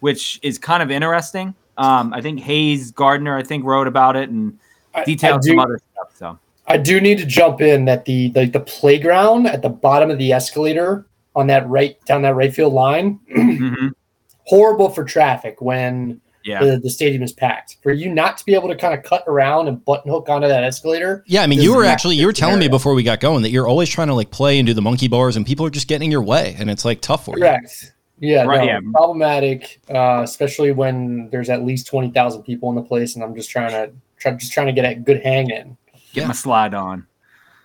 which 0.00 0.40
is 0.42 0.58
kind 0.58 0.82
of 0.82 0.90
interesting. 0.90 1.54
Um, 1.78 2.12
I 2.12 2.20
think 2.20 2.40
Hayes 2.40 2.90
Gardner, 2.90 3.36
I 3.36 3.42
think, 3.42 3.64
wrote 3.64 3.86
about 3.86 4.16
it 4.16 4.30
and 4.30 4.58
I- 4.94 5.00
I 5.00 5.04
detailed 5.04 5.42
do- 5.42 5.48
some 5.50 5.58
other 5.60 5.80
stuff. 5.92 6.16
So 6.16 6.38
I 6.66 6.78
do 6.78 7.00
need 7.00 7.18
to 7.18 7.26
jump 7.26 7.60
in 7.60 7.84
that 7.84 8.04
the, 8.04 8.30
the 8.30 8.46
the 8.46 8.60
playground 8.60 9.46
at 9.46 9.62
the 9.62 9.68
bottom 9.68 10.10
of 10.10 10.18
the 10.18 10.32
escalator 10.32 11.06
on 11.36 11.46
that 11.48 11.68
right 11.68 12.02
down 12.06 12.22
that 12.22 12.34
right 12.34 12.54
field 12.54 12.72
line 12.72 13.18
mhm. 13.36 13.92
horrible 14.44 14.88
for 14.88 15.04
traffic 15.04 15.60
when 15.60 16.20
yeah, 16.44 16.62
the, 16.62 16.78
the 16.78 16.90
stadium 16.90 17.22
is 17.22 17.32
packed. 17.32 17.78
For 17.82 17.92
you 17.92 18.12
not 18.12 18.36
to 18.38 18.44
be 18.44 18.54
able 18.54 18.68
to 18.68 18.76
kind 18.76 18.94
of 18.94 19.02
cut 19.02 19.24
around 19.26 19.66
and 19.66 19.82
button 19.84 20.10
hook 20.10 20.28
onto 20.28 20.46
that 20.46 20.62
escalator, 20.62 21.24
Yeah, 21.26 21.42
I 21.42 21.46
mean, 21.46 21.60
you 21.60 21.74
were 21.74 21.84
actually 21.84 22.16
you 22.16 22.26
were 22.26 22.32
the 22.32 22.38
telling 22.38 22.58
me 22.58 22.68
before 22.68 22.94
we 22.94 23.02
got 23.02 23.20
going 23.20 23.42
that 23.42 23.50
you're 23.50 23.66
always 23.66 23.88
trying 23.88 24.08
to 24.08 24.14
like 24.14 24.30
play 24.30 24.58
and 24.58 24.66
do 24.66 24.74
the 24.74 24.82
monkey 24.82 25.08
bars, 25.08 25.36
and 25.36 25.46
people 25.46 25.64
are 25.66 25.70
just 25.70 25.88
getting 25.88 26.06
in 26.06 26.10
your 26.12 26.22
way, 26.22 26.54
and 26.58 26.70
it's 26.70 26.84
like 26.84 27.00
tough 27.00 27.24
for 27.24 27.36
you. 27.36 27.42
correct. 27.42 27.92
Yeah, 28.20 28.44
Right, 28.44 28.58
no, 28.58 28.64
yeah. 28.64 28.80
problematic, 28.92 29.80
uh, 29.92 30.20
especially 30.22 30.70
when 30.70 31.28
there's 31.30 31.50
at 31.50 31.64
least 31.64 31.86
twenty 31.86 32.10
thousand 32.10 32.42
people 32.42 32.68
in 32.68 32.76
the 32.76 32.82
place, 32.82 33.14
and 33.14 33.24
I'm 33.24 33.34
just 33.34 33.50
trying 33.50 33.70
to 33.70 33.92
try, 34.18 34.32
just 34.32 34.52
trying 34.52 34.66
to 34.66 34.72
get 34.72 34.84
a 34.84 34.94
good 34.94 35.22
hang 35.22 35.50
in. 35.50 35.76
Get 36.14 36.22
yeah. 36.22 36.28
my 36.28 36.32
slide 36.32 36.72
on. 36.74 37.06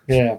Yeah, 0.07 0.37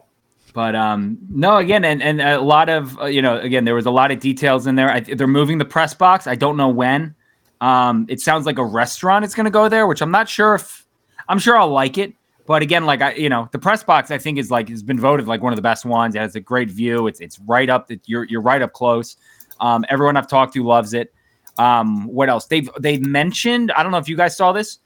But 0.53 0.75
um, 0.75 1.19
no, 1.31 1.57
again, 1.57 1.85
and, 1.85 2.03
and 2.03 2.21
a 2.21 2.41
lot 2.41 2.69
of 2.69 2.99
uh, 2.99 3.05
you 3.07 3.23
know, 3.23 3.39
again, 3.39 3.65
there 3.65 3.75
was 3.75 3.87
a 3.87 3.91
lot 3.91 4.11
of 4.11 4.21
details 4.21 4.67
in 4.67 4.75
there. 4.75 4.91
I, 4.91 5.01
they're 5.01 5.27
moving 5.27 5.59
the 5.59 5.65
press 5.65 5.95
box. 5.95 6.27
I 6.27 6.35
don't 6.35 6.57
know 6.57 6.69
when. 6.69 7.15
Um, 7.61 8.07
it 8.09 8.21
sounds 8.21 8.47
like 8.47 8.59
a 8.59 8.65
restaurant 8.65 9.25
is 9.25 9.35
going 9.35 9.45
to 9.45 9.51
go 9.51 9.69
there, 9.69 9.87
which 9.87 10.03
I'm 10.03 10.11
not 10.11 10.29
sure 10.29 10.55
if 10.57 10.87
I'm 11.29 11.39
sure 11.39 11.57
I'll 11.57 11.69
like 11.69 11.99
it. 11.99 12.15
But 12.47 12.63
again, 12.63 12.85
like 12.85 13.01
I, 13.01 13.13
you 13.15 13.29
know, 13.29 13.49
the 13.53 13.59
press 13.59 13.85
box 13.85 14.11
I 14.11 14.19
think 14.19 14.39
is 14.39 14.51
like 14.51 14.69
has 14.71 14.83
been 14.83 14.99
voted 14.99 15.29
like 15.29 15.41
one 15.41 15.53
of 15.53 15.57
the 15.57 15.63
best 15.63 15.85
ones. 15.85 16.15
It 16.17 16.19
has 16.19 16.35
a 16.35 16.41
great 16.41 16.71
view. 16.71 17.07
It's 17.07 17.21
it's 17.21 17.39
right 17.41 17.71
up 17.71 17.87
that 17.89 18.09
you're 18.09 18.25
you're 18.25 18.43
right 18.43 18.61
up 18.61 18.73
close. 18.73 19.17
Um, 19.61 19.85
everyone 19.89 20.17
I've 20.17 20.27
talked 20.27 20.55
to 20.55 20.65
loves 20.65 20.95
it. 20.95 21.15
Um, 21.59 22.07
what 22.07 22.29
else? 22.29 22.47
They've 22.47 22.69
they've 22.81 23.05
mentioned. 23.05 23.71
I 23.73 23.83
don't 23.83 23.93
know 23.93 23.99
if 23.99 24.09
you 24.09 24.17
guys 24.17 24.37
saw 24.37 24.51
this 24.51 24.79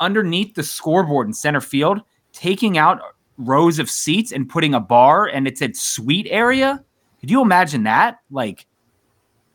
underneath 0.00 0.54
the 0.54 0.62
scoreboard 0.62 1.26
in 1.26 1.32
center 1.32 1.60
field, 1.60 2.00
taking 2.34 2.76
out 2.76 3.00
rows 3.38 3.78
of 3.78 3.88
seats 3.88 4.30
and 4.32 4.48
putting 4.48 4.74
a 4.74 4.80
bar, 4.80 5.26
and 5.26 5.48
it 5.48 5.56
said 5.56 5.74
suite 5.76 6.28
area. 6.30 6.84
Could 7.20 7.30
you 7.30 7.40
imagine 7.40 7.84
that? 7.84 8.18
Like 8.30 8.66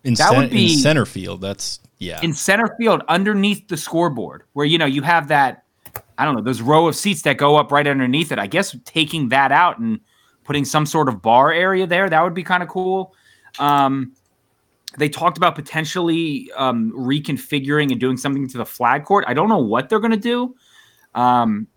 In, 0.03 0.15
That 0.15 0.29
cen- 0.31 0.37
would 0.39 0.49
be- 0.49 0.73
in 0.73 0.79
center 0.79 1.05
field. 1.05 1.41
That's 1.41 1.79
yeah. 1.99 2.19
in 2.23 2.33
center 2.33 2.75
field 2.79 3.03
underneath 3.07 3.67
the 3.67 3.77
scoreboard, 3.77 4.43
where 4.53 4.65
you 4.65 4.77
know 4.77 4.85
you 4.87 5.01
have 5.03 5.27
that. 5.27 5.63
I 6.17 6.25
don't 6.25 6.35
know 6.35 6.41
those 6.41 6.61
row 6.61 6.87
of 6.87 6.95
seats 6.95 7.21
that 7.23 7.37
go 7.37 7.55
up 7.55 7.71
right 7.71 7.85
underneath 7.87 8.31
it. 8.31 8.39
I 8.39 8.47
guess 8.47 8.75
taking 8.85 9.29
that 9.29 9.51
out 9.51 9.79
and 9.79 9.99
putting 10.43 10.65
some 10.65 10.85
sort 10.85 11.07
of 11.07 11.21
bar 11.21 11.53
area 11.53 11.85
there 11.85 12.09
that 12.09 12.23
would 12.23 12.33
be 12.33 12.43
kind 12.43 12.63
of 12.63 12.69
cool. 12.69 13.13
Um, 13.59 14.13
they 14.97 15.07
talked 15.07 15.37
about 15.37 15.55
potentially 15.55 16.49
um, 16.57 16.91
reconfiguring 16.91 17.91
and 17.91 17.99
doing 17.99 18.17
something 18.17 18.47
to 18.49 18.57
the 18.57 18.65
flag 18.65 19.05
court. 19.05 19.23
I 19.27 19.33
don't 19.33 19.47
know 19.47 19.59
what 19.59 19.87
they're 19.89 19.99
going 19.99 20.11
to 20.11 20.17
do. 20.17 20.55
Um, 21.15 21.67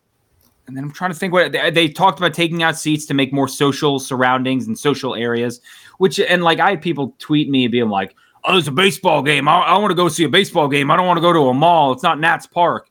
and 0.73 0.79
then 0.79 0.85
I'm 0.85 0.91
trying 0.91 1.11
to 1.11 1.19
think 1.19 1.35
what 1.35 1.53
they, 1.53 1.71
they 1.71 1.87
talked 1.87 2.19
about 2.19 2.33
taking 2.33 2.63
out 2.63 2.79
seats 2.79 3.05
to 3.05 3.13
make 3.15 3.31
more 3.31 3.47
social 3.47 3.99
surroundings 3.99 4.67
and 4.67 4.79
social 4.79 5.15
areas. 5.15 5.61
Which 5.99 6.19
and 6.19 6.43
like 6.43 6.61
I 6.61 6.71
had 6.71 6.81
people 6.81 7.15
tweet 7.19 7.51
me 7.51 7.69
being 7.69 7.91
like, 7.91 8.17
"Oh, 8.45 8.53
there's 8.53 8.69
a 8.69 8.73
baseball 8.73 9.23
game. 9.23 9.49
I, 9.49 9.59
I 9.59 9.77
want 9.77 9.91
to 9.91 9.95
go 9.95 10.09
see 10.09 10.25
a 10.25 10.31
baseball 10.31 10.69
game. 10.69 10.91
I 10.91 10.97
don't 10.97 11.07
want 11.07 11.19
to 11.19 11.21
go 11.21 11.31
to 11.31 11.41
a 11.51 11.55
mall. 11.55 11.93
It's 11.93 12.03
not 12.03 12.19
Nats 12.19 12.47
Park." 12.47 12.89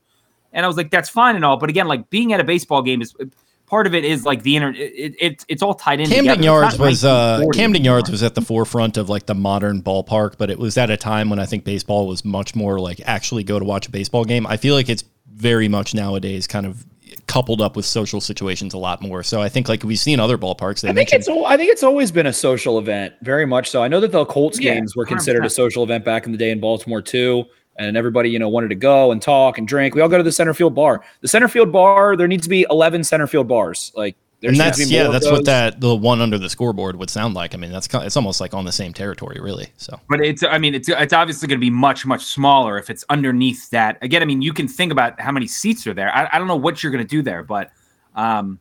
And 0.54 0.64
I 0.64 0.68
was 0.68 0.78
like, 0.78 0.92
"That's 0.92 1.10
fine 1.10 1.36
and 1.36 1.44
all, 1.44 1.58
but 1.58 1.72
again, 1.72 1.88
like 1.88 2.08
being 2.12 2.34
at 2.34 2.40
a 2.40 2.44
baseball 2.44 2.84
game 2.84 3.02
is 3.02 3.16
part 3.66 3.88
of 3.88 3.96
it. 3.96 4.06
Is 4.06 4.26
like 4.26 4.44
the 4.44 4.58
inter. 4.58 4.74
It, 4.78 5.16
it, 5.20 5.46
it's 5.48 5.64
all 5.64 5.74
tied 5.74 6.02
in. 6.02 6.08
Camden. 6.08 6.44
Yards 6.44 6.78
was 6.78 7.04
uh, 7.04 7.44
Camden 7.52 7.84
Yards 7.84 8.10
anymore. 8.10 8.14
was 8.14 8.22
at 8.22 8.36
the 8.36 8.44
forefront 8.44 8.98
of 8.98 9.10
like 9.10 9.26
the 9.26 9.34
modern 9.34 9.82
ballpark, 9.82 10.36
but 10.38 10.52
it 10.52 10.60
was 10.60 10.78
at 10.78 10.92
a 10.92 10.98
time 10.98 11.32
when 11.32 11.40
I 11.40 11.48
think 11.48 11.64
baseball 11.64 12.08
was 12.08 12.24
much 12.24 12.54
more 12.54 12.80
like 12.80 13.02
actually 13.06 13.44
go 13.44 13.58
to 13.58 13.66
watch 13.66 13.88
a 13.88 13.92
baseball 13.92 14.24
game. 14.24 14.46
I 14.46 14.58
feel 14.58 14.76
like 14.76 14.90
it's 14.90 15.04
very 15.34 15.68
much 15.68 15.96
nowadays 15.96 16.46
kind 16.46 16.68
of 16.68 16.86
coupled 17.32 17.62
up 17.62 17.78
with 17.78 17.86
social 17.86 18.20
situations 18.20 18.74
a 18.74 18.78
lot 18.78 19.02
more. 19.02 19.24
So 19.24 19.42
I 19.42 19.48
think 19.48 19.70
like 19.70 19.84
we've 19.84 19.98
seen 19.98 20.20
other 20.20 20.38
ballparks. 20.38 20.82
They 20.82 20.90
I 20.90 20.94
think 20.94 21.12
mentioned 21.14 21.38
it's 21.38 21.46
I 21.48 21.56
think 21.56 21.72
it's 21.72 21.82
always 21.82 22.12
been 22.12 22.26
a 22.28 22.34
social 22.34 22.78
event, 22.78 23.14
very 23.22 23.46
much 23.46 23.70
so. 23.70 23.82
I 23.82 23.88
know 23.88 24.02
that 24.02 24.12
the 24.12 24.26
Colts 24.26 24.60
Yeah, 24.60 24.74
games 24.74 24.98
were 24.98 25.06
considered 25.06 25.46
a 25.46 25.48
100%. 25.48 25.52
social 25.52 25.84
event 25.84 26.04
back 26.04 26.26
in 26.26 26.34
the 26.34 26.38
day 26.38 26.52
in 26.52 26.60
Baltimore 26.60 27.02
too, 27.02 27.46
and 27.78 27.96
everybody 27.96 28.30
you 28.30 28.38
know 28.38 28.50
wanted 28.50 28.68
to 28.68 28.76
go 28.76 29.12
and 29.14 29.22
talk 29.22 29.58
and 29.58 29.66
drink. 29.66 29.96
We 29.96 30.02
all 30.02 30.10
go 30.10 30.18
to 30.18 30.24
the 30.24 30.32
center 30.32 30.54
field 30.54 30.76
bar. 30.76 31.06
The 31.22 31.30
center 31.30 31.48
field 31.48 31.72
bar, 31.72 32.18
there 32.18 32.28
needs 32.28 32.44
to 32.44 32.50
be 32.50 32.66
eleven 32.70 33.02
center 33.02 33.28
field 33.28 33.48
bars. 33.48 33.94
Like 33.96 34.18
there 34.42 34.50
and 34.50 34.60
that's 34.60 34.80
be 34.80 34.94
yeah, 34.94 35.04
more 35.04 35.08
of 35.08 35.14
that's 35.14 35.32
what 35.32 35.46
that 35.46 35.80
the 35.80 35.96
one 35.96 36.20
under 36.20 36.40
the 36.40 36.50
scoreboard 36.50 36.96
would 36.96 37.12
sound 37.12 37.36
like. 37.36 37.54
I 37.54 37.58
mean, 37.58 37.72
that's 37.72 37.88
it's 37.94 38.18
almost 38.18 38.42
like 38.42 38.56
on 38.56 38.66
the 38.66 38.72
same 38.72 38.92
territory, 38.92 39.40
really. 39.40 39.70
So 39.78 40.00
But 40.10 40.22
it's, 40.22 40.44
I 40.44 40.58
mean, 40.58 40.74
it's 40.74 40.90
it's 40.90 41.14
obviously 41.14 41.48
going 41.48 41.60
to 41.60 41.64
be 41.64 41.70
much 41.70 42.06
much 42.08 42.24
smaller 42.24 42.80
if 42.80 42.90
it's 42.90 43.06
underneath 43.10 43.70
that. 43.70 44.00
Again, 44.02 44.24
I 44.24 44.26
mean, 44.26 44.42
you 44.42 44.52
can 44.52 44.68
think 44.68 44.92
about 44.92 45.20
how 45.22 45.32
many 45.32 45.46
seats 45.46 45.86
are 45.86 45.94
there. 45.94 46.14
I, 46.14 46.28
I 46.34 46.40
don't 46.40 46.48
know 46.48 46.56
what 46.56 46.82
you're 46.82 46.92
going 46.92 47.06
to 47.06 47.10
do 47.10 47.22
there, 47.22 47.44
but 47.44 47.72
um, 48.16 48.60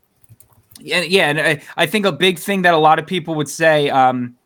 yeah, 0.78 1.00
yeah, 1.00 1.30
and 1.30 1.40
I, 1.40 1.62
I 1.76 1.87
think 1.87 2.04
a 2.04 2.12
big 2.12 2.38
thing 2.38 2.62
that 2.62 2.75
a 2.75 2.78
lot 2.78 2.99
of 2.99 3.06
people 3.06 3.34
would 3.37 3.49
say 3.49 3.88
um, 3.88 4.37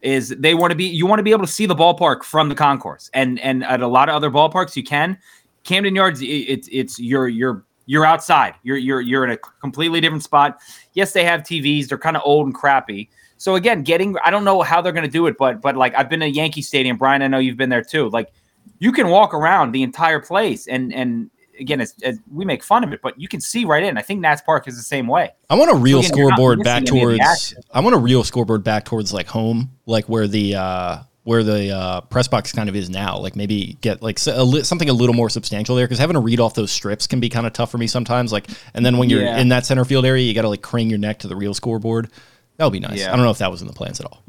is 0.00 0.30
they 0.30 0.54
want 0.54 0.70
to 0.70 0.76
be 0.76 0.84
you 0.84 1.06
want 1.06 1.18
to 1.18 1.22
be 1.22 1.32
able 1.32 1.44
to 1.44 1.52
see 1.52 1.66
the 1.66 1.76
ballpark 1.76 2.24
from 2.24 2.48
the 2.48 2.54
concourse, 2.54 3.10
and 3.12 3.38
and 3.40 3.62
at 3.64 3.82
a 3.82 3.86
lot 3.86 4.08
of 4.08 4.14
other 4.14 4.30
ballparks 4.30 4.74
you 4.74 4.84
can. 4.84 5.18
Camden 5.64 5.94
Yards, 5.94 6.22
i- 6.22 6.24
it's 6.24 6.66
it's 6.72 6.98
you're 6.98 7.28
you're 7.28 7.64
you're 7.88 8.04
outside. 8.04 8.54
You're 8.62 8.76
you're 8.76 9.00
you're 9.00 9.24
in 9.24 9.30
a 9.30 9.38
completely 9.60 10.00
different 10.00 10.22
spot. 10.22 10.58
Yes, 10.92 11.12
they 11.12 11.24
have 11.24 11.40
TVs. 11.40 11.88
They're 11.88 11.96
kind 11.96 12.18
of 12.18 12.22
old 12.24 12.44
and 12.44 12.54
crappy. 12.54 13.08
So 13.38 13.54
again, 13.54 13.82
getting 13.82 14.14
I 14.22 14.30
don't 14.30 14.44
know 14.44 14.60
how 14.60 14.82
they're 14.82 14.92
going 14.92 15.06
to 15.06 15.10
do 15.10 15.26
it, 15.26 15.36
but 15.38 15.62
but 15.62 15.74
like 15.74 15.94
I've 15.96 16.10
been 16.10 16.20
to 16.20 16.28
Yankee 16.28 16.60
Stadium, 16.60 16.98
Brian. 16.98 17.22
I 17.22 17.28
know 17.28 17.38
you've 17.38 17.56
been 17.56 17.70
there 17.70 17.82
too. 17.82 18.10
Like 18.10 18.30
you 18.78 18.92
can 18.92 19.08
walk 19.08 19.32
around 19.32 19.72
the 19.72 19.82
entire 19.82 20.20
place 20.20 20.68
and 20.68 20.92
and 20.92 21.30
again, 21.58 21.80
as, 21.80 21.94
as 22.02 22.18
we 22.30 22.44
make 22.44 22.62
fun 22.62 22.84
of 22.84 22.92
it, 22.92 23.00
but 23.02 23.18
you 23.18 23.26
can 23.26 23.40
see 23.40 23.64
right 23.64 23.82
in. 23.82 23.96
I 23.96 24.02
think 24.02 24.20
Nats 24.20 24.42
Park 24.42 24.68
is 24.68 24.76
the 24.76 24.82
same 24.82 25.06
way. 25.06 25.30
I 25.48 25.54
want 25.54 25.70
a 25.70 25.74
real 25.74 26.00
again, 26.00 26.12
scoreboard 26.12 26.62
back 26.62 26.82
missing 26.82 26.98
any 26.98 27.04
of 27.04 27.10
the 27.12 27.24
towards. 27.24 27.54
I 27.72 27.80
want 27.80 27.96
a 27.96 27.98
real 27.98 28.22
scoreboard 28.22 28.62
back 28.62 28.84
towards 28.84 29.14
like 29.14 29.26
home, 29.26 29.70
like 29.86 30.08
where 30.10 30.28
the 30.28 30.56
uh, 30.56 30.98
where 31.28 31.42
the 31.42 31.70
uh, 31.70 32.00
press 32.00 32.26
box 32.26 32.52
kind 32.52 32.70
of 32.70 32.74
is 32.74 32.88
now. 32.88 33.18
Like 33.18 33.36
maybe 33.36 33.76
get 33.82 34.00
like 34.00 34.18
a 34.26 34.42
li- 34.42 34.62
something 34.64 34.88
a 34.88 34.94
little 34.94 35.14
more 35.14 35.28
substantial 35.28 35.76
there 35.76 35.84
because 35.84 35.98
having 35.98 36.14
to 36.14 36.20
read 36.20 36.40
off 36.40 36.54
those 36.54 36.70
strips 36.70 37.06
can 37.06 37.20
be 37.20 37.28
kind 37.28 37.46
of 37.46 37.52
tough 37.52 37.70
for 37.70 37.76
me 37.76 37.86
sometimes. 37.86 38.32
Like, 38.32 38.46
and 38.72 38.86
then 38.86 38.96
when 38.96 39.10
you're 39.10 39.20
Yeah. 39.22 39.36
in 39.36 39.50
that 39.50 39.66
center 39.66 39.84
field 39.84 40.06
area, 40.06 40.24
you 40.24 40.32
got 40.32 40.42
to 40.42 40.48
like 40.48 40.62
crane 40.62 40.88
your 40.88 40.98
neck 40.98 41.18
to 41.18 41.28
the 41.28 41.36
real 41.36 41.52
scoreboard. 41.52 42.08
That 42.56 42.64
would 42.64 42.72
be 42.72 42.80
nice. 42.80 43.00
Yeah. 43.00 43.12
I 43.12 43.16
don't 43.16 43.26
know 43.26 43.30
if 43.30 43.36
that 43.38 43.50
was 43.50 43.60
in 43.60 43.66
the 43.68 43.74
plans 43.74 44.00
at 44.00 44.06
all. 44.06 44.22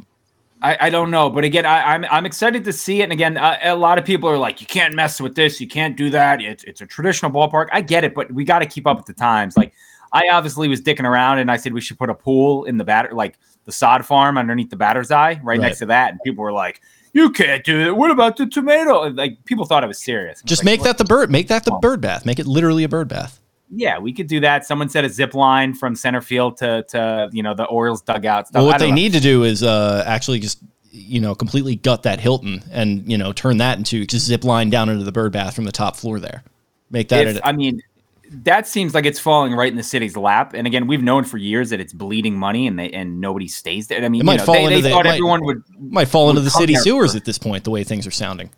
I, 0.61 0.77
I 0.81 0.89
don't 0.89 1.09
know, 1.09 1.29
but 1.29 1.45
again, 1.45 1.65
I, 1.65 1.93
I'm 1.93 2.03
I'm 2.11 2.25
excited 2.25 2.65
to 2.65 2.73
see 2.73 2.99
it. 2.99 3.03
And 3.05 3.13
again, 3.13 3.37
uh, 3.37 3.57
a 3.63 3.77
lot 3.77 3.97
of 3.97 4.03
people 4.03 4.27
are 4.29 4.37
like, 4.37 4.59
you 4.59 4.67
can't 4.67 4.93
mess 4.93 5.21
with 5.21 5.35
this, 5.35 5.61
you 5.61 5.69
can't 5.69 5.95
do 5.95 6.09
that. 6.09 6.41
It's 6.41 6.65
it's 6.65 6.81
a 6.81 6.85
traditional 6.85 7.31
ballpark. 7.31 7.67
I 7.71 7.79
get 7.79 8.03
it, 8.03 8.13
but 8.13 8.29
we 8.29 8.43
got 8.43 8.59
to 8.59 8.65
keep 8.65 8.85
up 8.85 8.97
with 8.97 9.05
the 9.05 9.13
times. 9.13 9.55
Like, 9.55 9.71
I 10.11 10.27
obviously 10.33 10.67
was 10.67 10.81
dicking 10.81 11.05
around, 11.05 11.39
and 11.39 11.49
I 11.49 11.55
said 11.55 11.73
we 11.73 11.79
should 11.79 11.97
put 11.97 12.09
a 12.09 12.13
pool 12.13 12.65
in 12.65 12.75
the 12.77 12.83
batter, 12.83 13.11
like 13.13 13.37
the 13.69 13.73
sod 13.73 14.05
farm 14.05 14.37
underneath 14.37 14.69
the 14.69 14.75
batter's 14.75 15.11
eye, 15.11 15.33
right, 15.33 15.43
Right. 15.43 15.59
next 15.61 15.79
to 15.79 15.85
that. 15.87 16.11
And 16.11 16.19
people 16.25 16.43
were 16.43 16.51
like, 16.51 16.81
you 17.13 17.29
can't 17.31 17.63
do 17.63 17.79
it. 17.87 17.95
What 17.95 18.11
about 18.11 18.37
the 18.37 18.45
tomato? 18.47 19.09
Like 19.09 19.43
people 19.45 19.65
thought 19.65 19.83
I 19.83 19.87
was 19.87 19.97
serious. 19.97 20.41
Was 20.43 20.49
Just 20.49 20.61
like, 20.63 20.65
make 20.79 20.83
that 20.83 20.97
the 20.97 21.05
bird. 21.05 21.31
Make 21.31 21.47
that 21.47 21.65
the 21.65 21.71
bird 21.81 22.01
bath. 22.01 22.25
Make 22.25 22.39
it 22.39 22.45
literally 22.47 22.83
a 22.83 22.89
bird 22.89 23.07
bath. 23.07 23.39
Yeah, 23.71 23.99
we 23.99 24.13
could 24.13 24.27
do 24.27 24.39
that. 24.39 24.65
Someone 24.65 24.89
said 24.89 25.05
a 25.05 25.09
zip 25.09 25.33
line 25.35 25.73
from 25.75 25.95
center 25.95 26.21
field 26.21 26.57
to 26.57 26.83
to 26.89 27.29
you 27.31 27.43
know 27.43 27.53
the 27.53 27.65
Orioles 27.65 28.01
dugout. 28.01 28.47
Stuff. 28.47 28.59
Well, 28.61 28.65
what 28.71 28.79
they 28.79 28.89
know. 28.89 28.95
need 28.95 29.13
to 29.13 29.19
do 29.19 29.43
is 29.43 29.61
uh, 29.63 30.03
actually 30.07 30.39
just 30.39 30.59
you 30.91 31.19
know 31.21 31.35
completely 31.35 31.75
gut 31.75 32.01
that 32.03 32.19
Hilton 32.19 32.63
and 32.71 33.07
you 33.11 33.17
know 33.17 33.31
turn 33.31 33.57
that 33.57 33.77
into 33.77 34.05
just 34.07 34.25
zip 34.25 34.43
line 34.43 34.69
down 34.71 34.89
into 34.89 35.03
the 35.03 35.11
bird 35.11 35.31
bath 35.31 35.55
from 35.55 35.65
the 35.65 35.71
top 35.71 35.95
floor 35.95 36.19
there. 36.19 36.43
Make 36.91 37.09
that. 37.09 37.27
If- 37.27 37.37
a- 37.37 37.47
I 37.47 37.51
mean, 37.51 37.81
that 38.29 38.67
seems 38.67 38.93
like 38.93 39.05
it's 39.05 39.19
falling 39.19 39.53
right 39.53 39.71
in 39.71 39.77
the 39.77 39.83
city's 39.83 40.15
lap. 40.15 40.53
And 40.53 40.67
again, 40.67 40.87
we've 40.87 41.01
known 41.03 41.23
for 41.23 41.37
years 41.37 41.69
that 41.71 41.79
it's 41.79 41.93
bleeding 41.93 42.37
money, 42.37 42.67
and 42.67 42.77
they 42.77 42.89
and 42.91 43.19
nobody 43.19 43.47
stays 43.47 43.87
there. 43.87 44.03
I 44.03 44.09
mean, 44.09 44.21
It 44.21 44.25
might 44.25 44.33
you 44.33 44.37
know, 44.39 44.45
fall 44.45 44.55
they, 44.55 44.63
into 44.65 44.75
they 44.77 44.81
the- 44.81 44.89
thought 44.89 45.05
might- 45.05 45.11
everyone 45.15 45.43
would. 45.45 45.63
might 45.79 46.07
fall 46.07 46.29
into 46.29 46.41
the 46.41 46.49
city 46.49 46.75
sewers 46.75 47.11
for- 47.11 47.17
at 47.17 47.25
this 47.25 47.37
point. 47.37 47.63
The 47.63 47.71
way 47.71 47.83
things 47.83 48.05
are 48.07 48.11
sounding. 48.11 48.49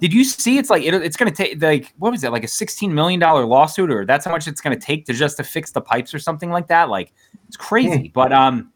Did 0.00 0.12
you 0.12 0.22
see? 0.22 0.58
It's 0.58 0.70
like 0.70 0.84
it, 0.84 0.94
it's 0.94 1.16
going 1.16 1.32
to 1.32 1.36
take 1.36 1.60
like 1.60 1.92
what 1.98 2.12
was 2.12 2.22
it 2.22 2.30
like 2.30 2.44
a 2.44 2.48
sixteen 2.48 2.94
million 2.94 3.18
dollar 3.18 3.44
lawsuit, 3.44 3.90
or 3.90 4.04
that's 4.06 4.24
how 4.24 4.30
much 4.30 4.46
it's 4.46 4.60
going 4.60 4.78
to 4.78 4.84
take 4.86 5.04
to 5.06 5.12
just 5.12 5.36
to 5.38 5.42
fix 5.44 5.72
the 5.72 5.80
pipes 5.80 6.14
or 6.14 6.18
something 6.20 6.50
like 6.50 6.68
that. 6.68 6.88
Like 6.88 7.12
it's 7.48 7.56
crazy. 7.56 8.12
But 8.14 8.32
um, 8.32 8.72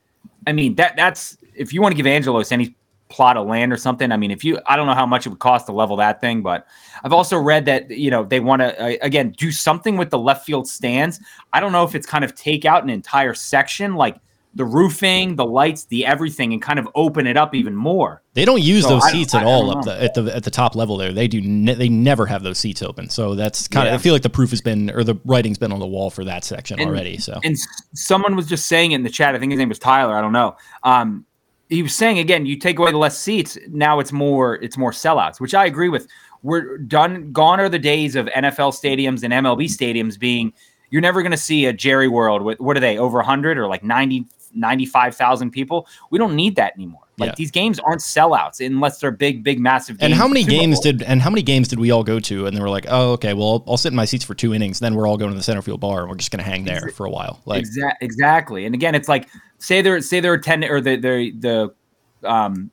I 0.47 0.53
mean 0.53 0.75
that 0.77 0.97
that's 0.97 1.37
if 1.55 1.73
you 1.73 1.81
want 1.81 1.93
to 1.93 1.97
give 1.97 2.07
Angelos 2.07 2.51
any 2.51 2.75
plot 3.13 3.37
of 3.37 3.47
land 3.47 3.73
or 3.73 3.77
something. 3.77 4.11
I 4.11 4.17
mean, 4.17 4.31
if 4.31 4.43
you, 4.43 4.59
I 4.67 4.75
don't 4.77 4.87
know 4.87 4.95
how 4.95 5.07
much 5.07 5.27
it 5.27 5.29
would 5.29 5.39
cost 5.39 5.67
to 5.67 5.73
level 5.73 5.97
that 5.97 6.21
thing, 6.21 6.43
but 6.43 6.67
I've 7.05 7.13
also 7.13 7.37
read 7.39 7.67
that 7.67 7.91
you 7.91 8.11
know 8.11 8.25
they 8.25 8.41
want 8.41 8.61
to 8.63 8.83
uh, 8.83 8.97
again 9.03 9.35
do 9.37 9.53
something 9.53 9.97
with 9.97 10.11
the 10.11 10.19
left 10.19 10.47
field 10.47 10.67
stands. 10.67 11.21
I 11.53 11.61
don't 11.61 11.73
know 11.73 11.85
if 11.85 11.95
it's 11.95 12.07
kind 12.07 12.25
of 12.25 12.35
take 12.35 12.65
out 12.65 12.83
an 12.83 12.91
entire 12.91 13.35
section, 13.35 13.95
like 13.95 14.17
the 14.55 14.65
roofing, 14.65 15.37
the 15.37 15.45
lights, 15.47 15.85
the 15.87 16.05
everything, 16.05 16.53
and 16.53 16.61
kind 16.61 16.79
of 16.79 16.87
open 16.95 17.27
it 17.27 17.37
up 17.37 17.55
even 17.55 17.75
more. 17.75 18.23
They 18.35 18.45
don't 18.45 18.63
use 18.63 18.85
So 18.85 18.91
those 18.91 19.11
seats 19.11 19.35
at 19.35 19.45
all 19.45 19.71
up 19.71 19.85
the, 19.85 20.03
at 20.03 20.15
the 20.15 20.35
at 20.35 20.45
the 20.45 20.51
top 20.51 20.75
level 20.75 20.97
there. 20.97 21.13
They 21.13 21.29
do. 21.29 21.41
Ne- 21.41 21.75
they 21.75 21.89
never 21.89 22.27
have 22.27 22.43
those 22.43 22.59
seats 22.59 22.83
open. 22.83 23.09
So 23.09 23.35
that's 23.35 23.69
kind 23.69 23.89
of. 23.89 23.95
I 23.95 23.99
feel 23.99 24.13
like 24.15 24.23
the 24.23 24.31
proof 24.31 24.51
has 24.51 24.61
been 24.61 24.91
or 24.91 25.05
the 25.05 25.17
writing's 25.25 25.59
been 25.59 25.73
on 25.73 25.81
the 25.81 25.87
wall 25.87 26.11
for 26.11 26.25
that 26.25 26.45
section 26.45 26.81
And- 26.81 26.89
already. 26.89 27.19
So 27.19 27.41
And 27.45 27.57
someone 27.95 28.37
was 28.37 28.47
just 28.47 28.67
saying 28.67 28.93
it 28.93 28.97
in 28.97 29.03
the 29.03 29.11
chat. 29.11 29.35
I 29.35 29.39
think 29.39 29.53
his 29.53 29.59
name 29.59 29.69
was 29.69 29.79
Tyler. 29.79 30.17
I 30.17 30.21
don't 30.21 30.33
know. 30.33 30.57
Um, 30.83 31.25
he 31.73 31.83
was 31.83 31.95
saying 31.95 32.19
again, 32.19 32.47
you 32.47 32.57
take 32.57 32.79
away 32.79 32.91
the 32.91 32.99
less 32.99 33.19
seats, 33.19 33.57
now 33.69 33.99
it's 34.01 34.13
more 34.13 34.57
it's 34.57 34.77
more 34.77 34.93
sellouts, 34.93 35.41
which 35.41 35.55
I 35.55 35.67
agree 35.67 35.89
with. 35.89 36.07
We're 36.43 36.79
done. 36.79 37.33
Gone 37.33 37.61
are 37.61 37.69
the 37.69 37.79
days 37.79 38.17
of 38.17 38.27
NFL 38.27 38.73
stadiums 38.75 39.23
and 39.23 39.33
MLB 39.33 39.65
stadiums 39.67 40.19
being. 40.19 40.53
You're 40.91 41.01
never 41.03 41.23
going 41.23 41.31
to 41.33 41.39
see 41.39 41.67
a 41.67 41.73
Jerry 41.73 42.09
World 42.09 42.43
with 42.43 42.61
what 42.61 42.77
are 42.77 42.81
they 42.81 42.99
over 42.99 43.17
100 43.19 43.57
or 43.59 43.67
like 43.67 43.83
90 43.83 44.27
95,000 44.55 45.51
people. 45.51 45.87
We 46.11 46.19
don't 46.19 46.37
need 46.37 46.57
that 46.57 46.75
anymore. 46.77 47.01
Like 47.19 47.29
Yeah. 47.29 47.35
these 47.37 47.51
games 47.51 47.79
aren't 47.79 48.01
sellouts 48.03 48.65
unless 48.65 48.99
they're 48.99 49.11
big, 49.11 49.43
big, 49.43 49.59
massive. 49.61 49.97
and 50.01 50.13
how 50.15 50.27
many 50.29 50.45
games 50.45 50.77
Bowl. 50.77 50.83
did 50.93 51.03
and 51.03 51.23
how 51.23 51.31
many 51.31 51.43
games 51.43 51.69
did 51.69 51.79
we 51.79 51.91
all 51.91 52.03
go 52.05 52.19
to 52.21 52.47
and 52.47 52.57
they 52.57 52.61
were 52.61 52.69
like, 52.69 52.87
oh 52.89 53.13
okay, 53.13 53.33
well 53.35 53.49
I'll, 53.49 53.65
I'll 53.69 53.77
sit 53.77 53.93
in 53.93 53.97
my 53.97 54.05
seats 54.05 54.25
for 54.25 54.35
two 54.35 54.53
innings. 54.55 54.79
Then 54.81 54.95
we're 54.95 55.07
all 55.07 55.17
going 55.17 55.31
to 55.31 55.37
the 55.37 55.43
center 55.43 55.63
field 55.63 55.81
bar 55.81 56.01
and 56.01 56.11
we're 56.11 56.17
just 56.17 56.31
going 56.31 56.45
to 56.45 56.51
hang 56.51 56.65
there 56.65 56.91
for 56.95 57.07
a 57.07 57.11
while. 57.11 57.41
Like 57.47 57.65
Exa- 57.65 57.95
exactly. 58.01 58.67
And 58.67 58.75
again, 58.75 58.95
it's 58.95 59.09
like 59.09 59.29
say 59.63 59.81
they're 59.81 60.01
say 60.01 60.21
they're 60.21 60.35
attendant 60.35 60.73
or 60.73 60.81
the 60.81 60.97
the 60.97 61.31
the 61.39 62.29
um 62.29 62.71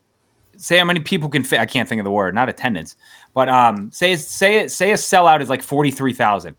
say 0.57 0.77
how 0.77 0.85
many 0.85 0.99
people 0.99 1.29
can 1.29 1.43
fit. 1.43 1.59
I 1.59 1.65
can't 1.65 1.87
think 1.87 1.99
of 1.99 2.05
the 2.05 2.11
word, 2.11 2.33
not 2.35 2.49
attendance, 2.49 2.95
but 3.33 3.47
um 3.47 3.91
say 3.91 4.15
say 4.15 4.67
say 4.67 4.91
a 4.91 4.95
sellout 4.95 5.41
is 5.41 5.49
like 5.49 5.61
forty 5.61 5.91
three 5.91 6.13
thousand. 6.13 6.55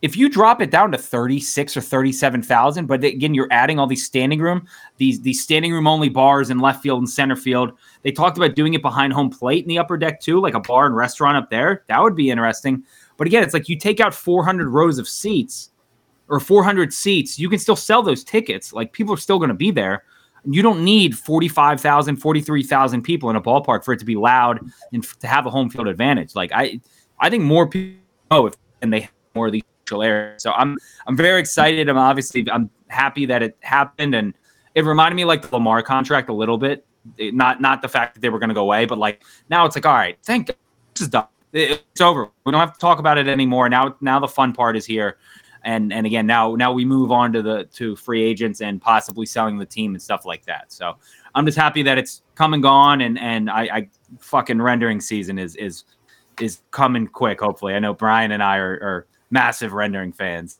If 0.00 0.16
you 0.16 0.28
drop 0.28 0.60
it 0.60 0.70
down 0.70 0.90
to 0.92 0.98
thirty 0.98 1.40
six 1.40 1.76
or 1.76 1.80
thirty 1.80 2.12
seven 2.12 2.42
thousand, 2.42 2.86
but 2.86 3.02
again 3.04 3.34
you're 3.34 3.48
adding 3.50 3.78
all 3.78 3.86
these 3.86 4.06
standing 4.06 4.40
room, 4.40 4.66
these 4.98 5.20
these 5.20 5.42
standing 5.42 5.72
room 5.72 5.88
only 5.88 6.08
bars 6.08 6.50
in 6.50 6.60
left 6.60 6.82
field 6.82 7.00
and 7.00 7.10
center 7.10 7.36
field. 7.36 7.72
They 8.02 8.12
talked 8.12 8.36
about 8.36 8.54
doing 8.54 8.74
it 8.74 8.82
behind 8.82 9.12
home 9.12 9.30
plate 9.30 9.64
in 9.64 9.68
the 9.68 9.78
upper 9.78 9.96
deck 9.96 10.20
too, 10.20 10.40
like 10.40 10.54
a 10.54 10.60
bar 10.60 10.86
and 10.86 10.96
restaurant 10.96 11.36
up 11.36 11.50
there. 11.50 11.84
That 11.88 12.00
would 12.00 12.16
be 12.16 12.30
interesting. 12.30 12.84
But 13.16 13.26
again, 13.26 13.42
it's 13.42 13.54
like 13.54 13.68
you 13.68 13.76
take 13.76 14.00
out 14.00 14.14
four 14.14 14.44
hundred 14.44 14.68
rows 14.68 14.98
of 14.98 15.08
seats 15.08 15.70
or 16.28 16.40
400 16.40 16.92
seats, 16.92 17.38
you 17.38 17.48
can 17.48 17.58
still 17.58 17.76
sell 17.76 18.02
those 18.02 18.24
tickets. 18.24 18.72
Like 18.72 18.92
people 18.92 19.12
are 19.14 19.18
still 19.18 19.38
going 19.38 19.48
to 19.48 19.54
be 19.54 19.70
there. 19.70 20.04
You 20.44 20.62
don't 20.62 20.84
need 20.84 21.16
45,000, 21.16 22.16
43,000 22.16 23.02
people 23.02 23.30
in 23.30 23.36
a 23.36 23.40
ballpark 23.40 23.84
for 23.84 23.92
it 23.94 23.98
to 24.00 24.04
be 24.04 24.16
loud 24.16 24.60
and 24.92 25.04
to 25.20 25.26
have 25.26 25.46
a 25.46 25.50
home 25.50 25.70
field 25.70 25.86
advantage. 25.86 26.34
Like 26.34 26.50
I, 26.52 26.80
I 27.20 27.30
think 27.30 27.44
more 27.44 27.66
people 27.68 28.00
know 28.30 28.46
if 28.46 28.54
and 28.80 28.92
they 28.92 29.00
have 29.00 29.12
more 29.34 29.46
of 29.46 29.52
these 29.52 29.62
areas. 29.92 30.42
So 30.42 30.52
I'm, 30.52 30.78
I'm 31.06 31.16
very 31.16 31.38
excited. 31.38 31.88
I'm 31.88 31.98
obviously, 31.98 32.46
I'm 32.50 32.70
happy 32.88 33.26
that 33.26 33.42
it 33.42 33.56
happened. 33.60 34.14
And 34.14 34.34
it 34.74 34.84
reminded 34.84 35.16
me 35.16 35.24
like 35.24 35.42
the 35.42 35.54
Lamar 35.54 35.82
contract 35.82 36.28
a 36.28 36.32
little 36.32 36.58
bit. 36.58 36.84
It- 37.18 37.34
not, 37.34 37.60
not 37.60 37.82
the 37.82 37.88
fact 37.88 38.14
that 38.14 38.20
they 38.20 38.30
were 38.30 38.38
going 38.38 38.48
to 38.48 38.54
go 38.54 38.62
away, 38.62 38.86
but 38.86 38.98
like 38.98 39.22
now 39.50 39.66
it's 39.66 39.76
like, 39.76 39.86
all 39.86 39.92
right, 39.94 40.18
thank 40.24 40.48
God 40.48 40.56
this 40.94 41.02
is 41.02 41.08
done. 41.08 41.26
It- 41.52 41.84
It's 41.92 42.00
over. 42.00 42.30
We 42.44 42.52
don't 42.52 42.60
have 42.60 42.72
to 42.72 42.80
talk 42.80 42.98
about 42.98 43.18
it 43.18 43.28
anymore. 43.28 43.68
Now, 43.68 43.96
now 44.00 44.18
the 44.18 44.28
fun 44.28 44.52
part 44.54 44.76
is 44.76 44.86
here 44.86 45.18
and 45.64 45.92
and 45.92 46.06
again 46.06 46.26
now 46.26 46.54
now 46.54 46.72
we 46.72 46.84
move 46.84 47.10
on 47.12 47.32
to 47.32 47.42
the 47.42 47.64
to 47.72 47.94
free 47.96 48.22
agents 48.22 48.60
and 48.60 48.80
possibly 48.80 49.26
selling 49.26 49.58
the 49.58 49.66
team 49.66 49.94
and 49.94 50.02
stuff 50.02 50.24
like 50.26 50.44
that 50.44 50.72
so 50.72 50.94
i'm 51.34 51.46
just 51.46 51.58
happy 51.58 51.82
that 51.82 51.98
it's 51.98 52.22
come 52.34 52.54
and 52.54 52.62
gone 52.62 53.00
and 53.00 53.18
and 53.18 53.48
i, 53.50 53.62
I 53.62 53.88
fucking 54.18 54.60
rendering 54.60 55.00
season 55.00 55.38
is 55.38 55.54
is 55.56 55.84
is 56.40 56.62
coming 56.70 57.06
quick 57.06 57.40
hopefully 57.40 57.74
i 57.74 57.78
know 57.78 57.94
brian 57.94 58.32
and 58.32 58.42
i 58.42 58.56
are, 58.56 58.72
are 58.82 59.06
massive 59.30 59.72
rendering 59.72 60.12
fans 60.12 60.58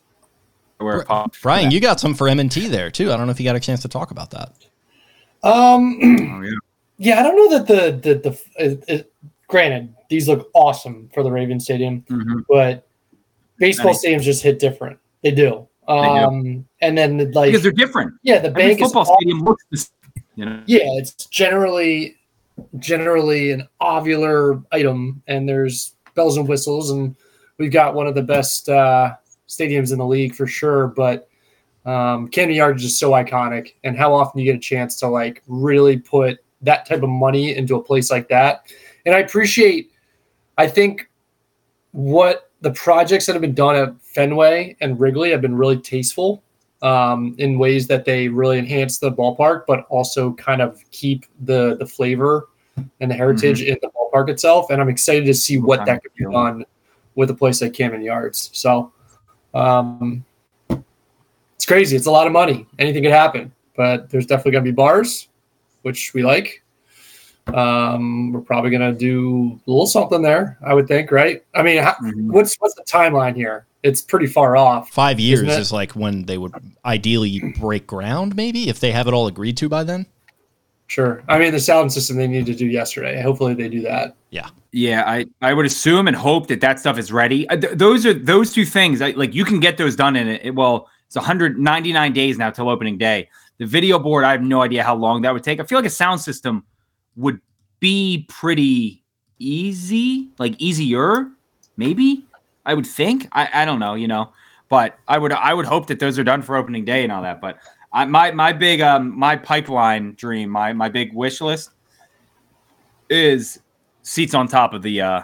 we're 0.79 1.05
Bri- 1.05 1.25
Brian, 1.43 1.71
you 1.71 1.81
got 1.81 2.01
some 2.01 2.15
for 2.15 2.29
M&T 2.29 2.67
there 2.69 2.91
too. 2.91 3.13
I 3.13 3.17
don't 3.17 3.27
know 3.27 3.31
if 3.31 3.39
you 3.39 3.45
got 3.45 3.57
a 3.57 3.61
chance 3.61 3.83
to 3.83 3.89
talk 3.89 4.11
about 4.11 4.31
that. 4.33 4.53
Um, 5.45 5.99
oh, 6.03 6.43
yeah. 6.43 6.51
yeah, 6.99 7.21
I 7.21 7.23
don't 7.23 7.37
know 7.37 7.59
that 7.59 7.67
the 7.67 8.15
the 8.15 8.31
the. 8.31 8.43
It, 8.57 8.85
it, 8.89 9.13
granted, 9.47 9.95
these 10.09 10.29
look 10.29 10.51
awesome 10.55 11.09
for 11.15 11.23
the 11.23 11.31
Raven 11.31 11.61
Stadium, 11.61 12.03
Mhm. 12.09 12.45
but 12.49 12.89
baseball 13.62 13.95
stadiums 13.95 14.23
just 14.23 14.42
hit 14.42 14.59
different. 14.59 14.99
They 15.23 15.31
do. 15.31 15.66
do. 15.88 15.92
Um, 15.92 16.66
and 16.81 16.97
then 16.97 17.33
like 17.33 17.49
because 17.49 17.62
they're 17.62 17.73
different 17.73 18.14
yeah, 18.23 18.38
the 18.38 18.49
every 18.49 18.69
bank 18.69 18.78
football 18.78 19.04
stadium 19.04 19.40
looks 19.40 19.64
the 19.71 19.76
same, 19.78 20.25
you 20.37 20.45
know 20.45 20.62
yeah, 20.66 20.85
it's 20.99 21.26
generally 21.26 22.16
generally 22.78 23.52
an 23.52 23.69
ovular 23.81 24.64
item, 24.73 25.23
and 25.26 25.49
there's 25.49 25.95
bells 26.14 26.37
and 26.37 26.49
whistles, 26.49 26.90
and 26.90 27.16
we've 27.59 27.73
got 27.73 27.95
one 27.95 28.07
of 28.07 28.14
the 28.14 28.23
best 28.23 28.69
uh, 28.69 29.14
stadiums 29.49 29.92
in 29.92 29.99
the 29.99 30.07
league 30.07 30.35
for 30.35 30.47
sure. 30.47 30.88
But 30.88 31.28
um, 31.85 32.28
Camden 32.28 32.57
Yards 32.57 32.83
is 32.83 32.90
just 32.90 33.00
so 33.00 33.12
iconic, 33.12 33.75
and 33.85 33.97
how 33.97 34.12
often 34.12 34.40
you 34.40 34.47
get 34.47 34.57
a 34.57 34.61
chance 34.61 34.97
to 35.00 35.09
like 35.09 35.42
really 35.47 35.99
put 35.99 36.38
that 36.62 36.87
type 36.87 37.02
of 37.02 37.09
money 37.09 37.57
into 37.57 37.76
a 37.76 37.83
place 37.83 38.11
like 38.11 38.28
that. 38.28 38.73
And 39.04 39.14
I 39.14 39.19
appreciate, 39.19 39.90
I 40.59 40.69
think, 40.69 41.09
what 41.90 42.52
the 42.62 42.73
projects 42.73 43.26
that 43.26 43.33
have 43.33 43.42
been 43.42 43.54
done 43.54 43.76
at 43.76 44.00
Fenway 44.00 44.76
and 44.81 44.99
Wrigley 44.99 45.31
have 45.31 45.40
been 45.40 45.57
really 45.57 45.76
tasteful 45.76 46.42
um, 46.81 47.35
in 47.38 47.59
ways 47.59 47.87
that 47.88 48.04
they 48.04 48.28
really 48.28 48.59
enhance 48.59 48.99
the 48.99 49.11
ballpark, 49.12 49.64
but 49.66 49.85
also 49.88 50.33
kind 50.35 50.62
of 50.62 50.81
keep 50.90 51.26
the 51.40 51.76
the 51.76 51.87
flavor 51.87 52.49
and 53.00 53.11
the 53.11 53.14
heritage 53.14 53.62
in 53.62 53.76
the 53.83 53.88
ballpark 53.88 54.31
itself. 54.31 54.71
And 54.71 54.81
I'm 54.81 54.88
excited 54.88 55.26
to 55.26 55.35
see 55.35 55.59
what 55.59 55.78
kind 55.78 55.88
that 55.88 56.02
could 56.02 56.14
be 56.14 56.25
done 56.25 56.64
with 57.14 57.31
a 57.31 57.35
place 57.35 57.61
like 57.61 57.75
Camden 57.75 58.02
Yards. 58.02 58.50
So 58.52 58.92
um, 59.54 60.25
it's 61.57 61.66
crazy. 61.66 61.97
It's 61.97 62.07
a 62.07 62.11
lot 62.11 62.26
of 62.26 62.33
money. 62.33 62.66
Anything 62.78 63.02
could 63.02 63.12
happen, 63.12 63.52
but 63.76 64.09
there's 64.09 64.26
definitely 64.26 64.52
going 64.52 64.64
to 64.64 64.71
be 64.71 64.75
bars, 64.75 65.28
which 65.83 66.14
we 66.14 66.23
like. 66.23 66.62
Um, 67.49 68.33
we're 68.33 68.41
probably 68.41 68.71
going 68.71 68.93
to 68.93 68.99
do 68.99 69.61
a 69.67 69.71
little 69.71 69.87
something 69.87 70.23
there, 70.23 70.57
I 70.65 70.75
would 70.75 70.87
think, 70.89 71.11
right? 71.11 71.43
I 71.55 71.63
mean, 71.63 71.83
how, 71.83 71.95
Mhm. 72.03 72.31
what's 72.33 72.55
what's 72.61 72.75
the 72.75 72.85
timeline 72.85 73.35
here? 73.35 73.67
It's 73.83 74.01
pretty 74.01 74.27
far 74.29 74.57
off. 74.57 74.91
Five 74.91 75.19
years 75.19 75.43
Isn't 75.43 75.51
it? 75.51 75.59
is 75.61 75.73
like 75.73 75.93
when 75.93 76.25
they 76.27 76.39
would 76.39 76.53
ideally 76.85 77.53
break 77.59 77.87
ground, 77.87 78.37
maybe 78.37 78.69
if 78.69 78.79
they 78.79 78.93
have 78.93 79.09
it 79.09 79.15
all 79.15 79.27
agreed 79.27 79.57
to 79.59 79.69
by 79.69 79.83
then. 79.83 80.07
Sure. 80.87 81.23
I 81.29 81.39
mean, 81.39 81.53
the 81.53 81.59
sound 81.61 81.93
system 81.93 82.17
they 82.17 82.27
need 82.29 82.47
to 82.47 82.55
do 82.55 82.67
yesterday. 82.67 83.21
Hopefully, 83.23 83.55
they 83.55 83.69
do 83.69 83.81
that. 83.83 84.15
Yeah. 84.31 84.49
Yeah, 84.73 85.03
I, 85.07 85.27
I 85.41 85.53
would 85.53 85.67
assume 85.67 86.07
and 86.07 86.17
hope 86.17 86.47
that 86.47 86.61
that 86.61 86.79
stuff 86.81 86.99
is 86.99 87.11
ready. 87.13 87.49
Uh, 87.49 87.57
th- 87.57 87.73
those 87.77 88.07
are 88.07 88.15
those 88.15 88.53
two 88.53 88.65
things. 88.65 89.03
I, 89.03 89.11
like 89.11 89.35
you 89.35 89.45
can 89.45 89.59
get 89.59 89.77
those 89.79 89.97
done 89.97 90.17
in 90.17 90.29
it. 90.29 90.55
Well, 90.55 90.89
it's 91.07 91.17
199 91.17 92.13
days 92.13 92.39
now 92.39 92.51
till 92.51 92.69
opening 92.71 92.99
day. 92.99 93.29
The 93.59 93.67
video 93.67 93.99
board, 93.99 94.25
I 94.25 94.33
have 94.33 94.43
no 94.43 94.63
idea 94.63 94.83
how 94.83 94.95
long 94.95 95.23
that 95.23 95.33
would 95.35 95.43
take. 95.45 95.61
I 95.61 95.65
feel 95.65 95.79
like 95.79 95.87
a 95.87 95.91
sound 95.91 96.21
system 96.21 96.65
would 97.16 97.40
be 97.81 98.26
pretty 98.28 99.02
easy, 99.38 100.31
like 100.38 100.54
easier, 100.59 101.31
maybe. 101.76 102.26
I 102.64 102.75
would 102.75 102.87
think. 102.87 103.28
I, 103.33 103.62
I 103.62 103.64
don't 103.64 103.81
know, 103.81 103.95
you 103.95 104.07
know, 104.07 104.33
but 104.69 104.99
I 105.09 105.19
would 105.19 105.33
I 105.33 105.52
would 105.52 105.66
hope 105.66 105.88
that 105.88 105.99
those 105.99 106.19
are 106.19 106.25
done 106.25 106.42
for 106.42 106.57
opening 106.57 106.85
day 106.85 107.02
and 107.02 107.12
all 107.12 107.23
that. 107.23 107.40
But 107.40 107.59
I, 107.92 108.04
my 108.04 108.31
my 108.31 108.52
big 108.52 108.81
um 108.81 109.19
my 109.19 109.37
pipeline 109.37 110.14
dream, 110.14 110.50
my 110.50 110.73
my 110.73 110.88
big 110.88 111.12
wish 111.12 111.40
list 111.40 111.71
is 113.11 113.61
seats 114.02 114.35
on 114.35 114.49
top 114.49 114.73
of 114.73 114.83
the 114.83 115.00
uh 115.00 115.23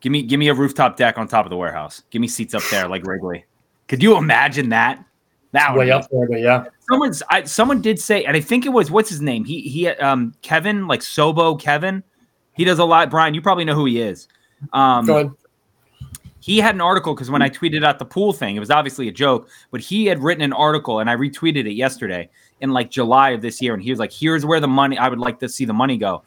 give 0.00 0.10
me 0.10 0.22
give 0.22 0.38
me 0.38 0.48
a 0.48 0.54
rooftop 0.54 0.96
deck 0.96 1.16
on 1.16 1.28
top 1.28 1.46
of 1.46 1.50
the 1.50 1.56
warehouse. 1.56 2.02
Give 2.10 2.20
me 2.20 2.28
seats 2.28 2.54
up 2.54 2.62
there 2.70 2.88
like 2.88 3.06
Wrigley. 3.06 3.44
Could 3.88 4.02
you 4.02 4.16
imagine 4.16 4.68
that? 4.70 5.04
That 5.52 5.74
Way 5.74 5.90
up 5.90 6.08
there, 6.10 6.28
but 6.28 6.40
yeah. 6.40 6.66
someone's 6.88 7.22
I, 7.28 7.42
someone 7.42 7.80
did 7.80 7.98
say, 7.98 8.24
and 8.24 8.36
I 8.36 8.40
think 8.40 8.66
it 8.66 8.68
was 8.68 8.90
what's 8.90 9.10
his 9.10 9.20
name? 9.20 9.44
He 9.44 9.62
he 9.62 9.88
um 9.88 10.32
Kevin 10.42 10.86
like 10.86 11.00
Sobo 11.00 11.60
Kevin. 11.60 12.04
He 12.52 12.64
does 12.64 12.78
a 12.78 12.84
lot. 12.84 13.10
Brian, 13.10 13.34
you 13.34 13.42
probably 13.42 13.64
know 13.64 13.74
who 13.74 13.86
he 13.86 14.00
is. 14.00 14.28
Um, 14.72 15.34
he 16.40 16.58
had 16.58 16.74
an 16.74 16.80
article 16.80 17.14
because 17.14 17.30
when 17.30 17.42
I 17.42 17.50
tweeted 17.50 17.84
out 17.84 17.98
the 17.98 18.04
pool 18.04 18.32
thing, 18.32 18.56
it 18.56 18.60
was 18.60 18.70
obviously 18.70 19.08
a 19.08 19.12
joke, 19.12 19.48
but 19.70 19.80
he 19.80 20.06
had 20.06 20.22
written 20.22 20.42
an 20.42 20.52
article 20.52 20.98
and 20.98 21.08
I 21.08 21.14
retweeted 21.14 21.66
it 21.66 21.74
yesterday 21.74 22.30
in 22.60 22.70
like 22.70 22.90
July 22.90 23.30
of 23.30 23.42
this 23.42 23.60
year. 23.60 23.74
And 23.74 23.82
he 23.82 23.90
was 23.90 23.98
like, 23.98 24.12
here's 24.12 24.44
where 24.44 24.58
the 24.58 24.68
money, 24.68 24.96
I 24.96 25.08
would 25.08 25.18
like 25.18 25.38
to 25.40 25.48
see 25.48 25.66
the 25.66 25.74
money 25.74 25.98
go. 25.98 26.22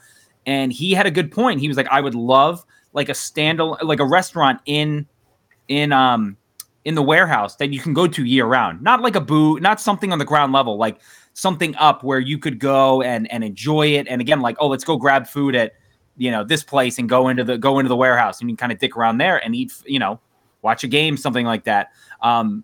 And 0.45 0.71
he 0.71 0.93
had 0.93 1.07
a 1.07 1.11
good 1.11 1.31
point. 1.31 1.59
He 1.59 1.67
was 1.67 1.77
like, 1.77 1.87
I 1.89 1.99
would 1.99 2.15
love 2.15 2.63
like 2.93 3.09
a 3.09 3.13
standalone, 3.13 3.81
like 3.83 3.99
a 3.99 4.05
restaurant 4.05 4.61
in, 4.65 5.07
in, 5.67 5.91
um, 5.91 6.37
in 6.85 6.95
the 6.95 7.03
warehouse 7.03 7.55
that 7.57 7.71
you 7.73 7.79
can 7.79 7.93
go 7.93 8.07
to 8.07 8.25
year 8.25 8.45
round, 8.45 8.81
not 8.81 9.01
like 9.01 9.15
a 9.15 9.21
boo, 9.21 9.59
not 9.59 9.79
something 9.79 10.11
on 10.11 10.19
the 10.19 10.25
ground 10.25 10.51
level, 10.53 10.77
like 10.77 10.99
something 11.33 11.75
up 11.77 12.03
where 12.03 12.19
you 12.19 12.37
could 12.37 12.59
go 12.59 13.01
and, 13.01 13.31
and 13.31 13.43
enjoy 13.43 13.87
it. 13.87 14.07
And 14.07 14.19
again, 14.21 14.41
like, 14.41 14.57
oh, 14.59 14.67
let's 14.67 14.83
go 14.83 14.97
grab 14.97 15.25
food 15.27 15.55
at, 15.55 15.73
you 16.15 16.29
know 16.29 16.43
this 16.43 16.63
place 16.63 16.99
and 16.99 17.09
go 17.09 17.27
into 17.27 17.43
the 17.43 17.57
go 17.57 17.79
into 17.79 17.89
the 17.89 17.95
warehouse. 17.95 18.39
And 18.39 18.47
you 18.47 18.55
can 18.55 18.59
kind 18.67 18.71
of 18.71 18.77
dick 18.77 18.95
around 18.95 19.17
there 19.17 19.43
and 19.43 19.55
eat 19.55 19.73
you 19.83 19.97
know 19.97 20.19
watch 20.61 20.83
a 20.83 20.87
game 20.87 21.17
something 21.17 21.43
like 21.43 21.63
that. 21.63 21.89
Um 22.21 22.63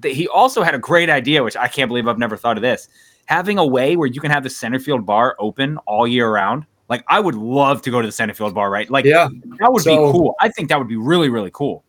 th- 0.00 0.16
he 0.16 0.26
also 0.28 0.62
had 0.62 0.74
a 0.74 0.78
great 0.78 1.10
idea 1.10 1.42
which 1.44 1.56
i 1.58 1.68
can't 1.68 1.88
believe 1.88 2.08
i've 2.08 2.16
never 2.18 2.38
thought 2.38 2.56
of 2.56 2.62
this. 2.62 2.88
Having 3.26 3.58
a 3.58 3.66
way 3.66 3.96
where 3.96 4.08
you 4.08 4.18
can 4.18 4.30
have 4.30 4.44
the 4.44 4.48
center 4.48 4.78
field 4.78 5.04
bar 5.04 5.36
open 5.38 5.76
all 5.86 6.06
year 6.08 6.32
round. 6.32 6.64
Like 6.88 7.04
i 7.08 7.20
would 7.20 7.34
love 7.34 7.82
to 7.82 7.90
go 7.90 8.00
to 8.00 8.08
the 8.08 8.12
center 8.12 8.32
field 8.32 8.54
bar 8.54 8.70
right? 8.70 8.88
Like 8.90 9.04
Yeah. 9.04 9.28
that 9.58 9.70
would 9.70 9.82
So- 9.82 10.06
be 10.06 10.12
cool. 10.12 10.34
I 10.40 10.48
think 10.48 10.70
that 10.70 10.78
would 10.78 10.88
be 10.88 10.96
really 10.96 11.28
really 11.28 11.50
cool 11.52 11.84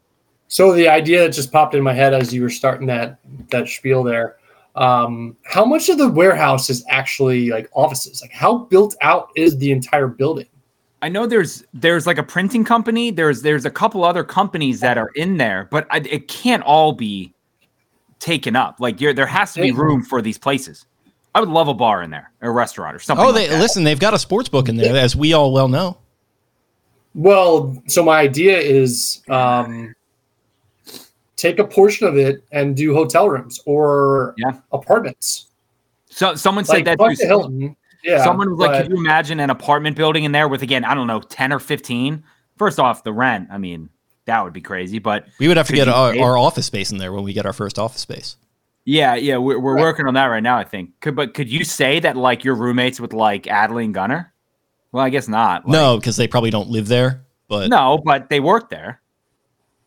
So 0.52 0.74
the 0.74 0.90
idea 0.90 1.22
that 1.22 1.30
just 1.30 1.50
popped 1.50 1.76
in 1.76 1.82
my 1.82 1.94
head 1.94 2.14
as 2.14 2.34
you 2.34 2.42
were 2.42 2.50
starting 2.50 2.86
that 2.88 3.20
that 3.52 3.70
spiel 3.70 4.04
there. 4.04 4.36
Um, 4.76 5.38
how 5.46 5.64
much 5.64 5.88
of 5.88 5.98
the 5.98 6.10
warehouse 6.10 6.70
is 6.70 6.84
actually 6.90 7.52
like 7.52 7.70
offices? 7.72 8.22
Like 8.22 8.34
how 8.34 8.58
built 8.66 8.94
out 9.00 9.30
is 9.38 9.58
the 9.60 9.72
entire 9.72 10.08
building? 10.08 10.48
I 11.02 11.08
know 11.08 11.26
there's 11.26 11.64
there's 11.74 12.06
like 12.06 12.18
a 12.18 12.24
printing 12.24 12.66
company. 12.66 13.12
There's 13.12 13.42
there's 13.42 13.64
a 13.64 13.72
couple 13.72 14.04
other 14.04 14.26
companies 14.26 14.82
that 14.82 14.98
are 14.98 15.08
in 15.16 15.38
there, 15.38 15.70
but 15.72 15.88
I, 15.90 16.00
it 16.00 16.28
can't 16.28 16.64
all 16.64 16.92
be 16.92 17.34
taken 18.20 18.58
up. 18.58 18.82
Like 18.82 19.00
you're, 19.00 19.14
there 19.14 19.26
has 19.28 19.54
to 19.54 19.62
be 19.62 19.72
room 19.72 20.04
for 20.04 20.22
these 20.22 20.38
places. 20.38 20.86
I 21.34 21.40
would 21.40 21.48
love 21.48 21.70
a 21.70 21.74
bar 21.74 22.04
in 22.04 22.10
there, 22.10 22.30
a 22.42 22.52
restaurant 22.52 22.94
or 22.94 23.00
something. 23.00 23.26
Oh, 23.26 23.30
like 23.30 23.36
they 23.36 23.48
that. 23.48 23.62
listen. 23.62 23.86
They've 23.86 23.98
got 23.98 24.14
a 24.14 24.20
sports 24.20 24.50
book 24.50 24.68
in 24.68 24.76
there, 24.76 24.98
as 24.98 25.16
we 25.16 25.32
all 25.32 25.54
well 25.54 25.70
know. 25.70 25.98
Well, 27.16 27.82
so 27.88 28.04
my 28.04 28.20
idea 28.20 28.58
is 28.58 29.22
um, 29.30 29.96
take 31.42 31.58
a 31.60 31.64
portion 31.66 32.06
of 32.08 32.18
it 32.18 32.44
and 32.52 32.76
do 32.76 32.94
hotel 32.94 33.28
rooms 33.30 33.60
or 33.66 34.36
Yeah. 34.38 34.52
apartments. 34.72 35.48
So 36.10 36.36
someone 36.36 36.66
said 36.66 36.74
Like 36.74 36.86
that 36.86 36.98
fuck 37.00 37.10
too. 37.12 37.16
the 37.18 37.26
Hilton. 37.26 37.76
Yeah. 38.04 38.24
Someone 38.24 38.52
was 38.52 38.60
like, 38.60 38.72
but- 38.72 38.82
"Could 38.84 38.92
you 38.92 38.98
imagine 38.98 39.40
an 39.40 39.50
apartment 39.50 39.96
building 39.96 40.24
in 40.24 40.32
there 40.32 40.48
with 40.48 40.62
again, 40.62 40.84
I 40.86 40.94
don't 40.94 41.08
know, 41.08 41.20
ten 41.20 41.52
or 41.52 41.60
15? 41.60 42.24
First 42.58 42.80
off, 42.80 43.04
the 43.04 43.12
rent. 43.14 43.48
I 43.52 43.58
mean, 43.58 43.90
that 44.26 44.44
would 44.44 44.54
be 44.54 44.62
crazy. 44.62 45.00
But 45.00 45.26
We 45.40 45.48
would 45.48 45.58
have 45.58 45.68
to 45.68 45.74
get 45.74 45.88
our, 45.88 46.16
our 46.20 46.38
office 46.38 46.66
space 46.68 46.92
in 46.92 46.98
there 47.00 47.12
when 47.12 47.24
we 47.24 47.34
get 47.34 47.46
our 47.46 47.54
first 47.54 47.80
office 47.80 48.02
space. 48.02 48.38
yeah, 48.86 49.16
yeah, 49.16 49.38
we're, 49.38 49.60
we're 49.60 49.76
Right. 49.76 49.82
working 49.82 50.06
on 50.08 50.14
that 50.16 50.26
right 50.28 50.44
now. 50.44 50.58
I 50.58 50.64
think. 50.64 51.00
Could 51.00 51.16
but 51.16 51.34
could 51.34 51.50
you 51.52 51.64
say 51.64 52.00
that 52.02 52.16
like 52.18 52.44
your 52.44 52.56
roommates 52.56 53.00
with 53.00 53.14
like 53.14 53.48
Adeline 53.48 53.92
Gunnar? 53.94 54.32
Well, 54.92 55.04
I 55.04 55.10
guess 55.10 55.28
not. 55.28 55.66
Like, 55.66 55.74
no, 55.74 55.98
because 55.98 56.18
they 56.18 56.28
probably 56.28 56.50
don't 56.52 56.70
live 56.70 56.88
there. 56.88 57.22
But 57.48 57.70
No, 57.70 58.00
but 58.04 58.30
they 58.30 58.40
work 58.40 58.70
there. 58.70 59.02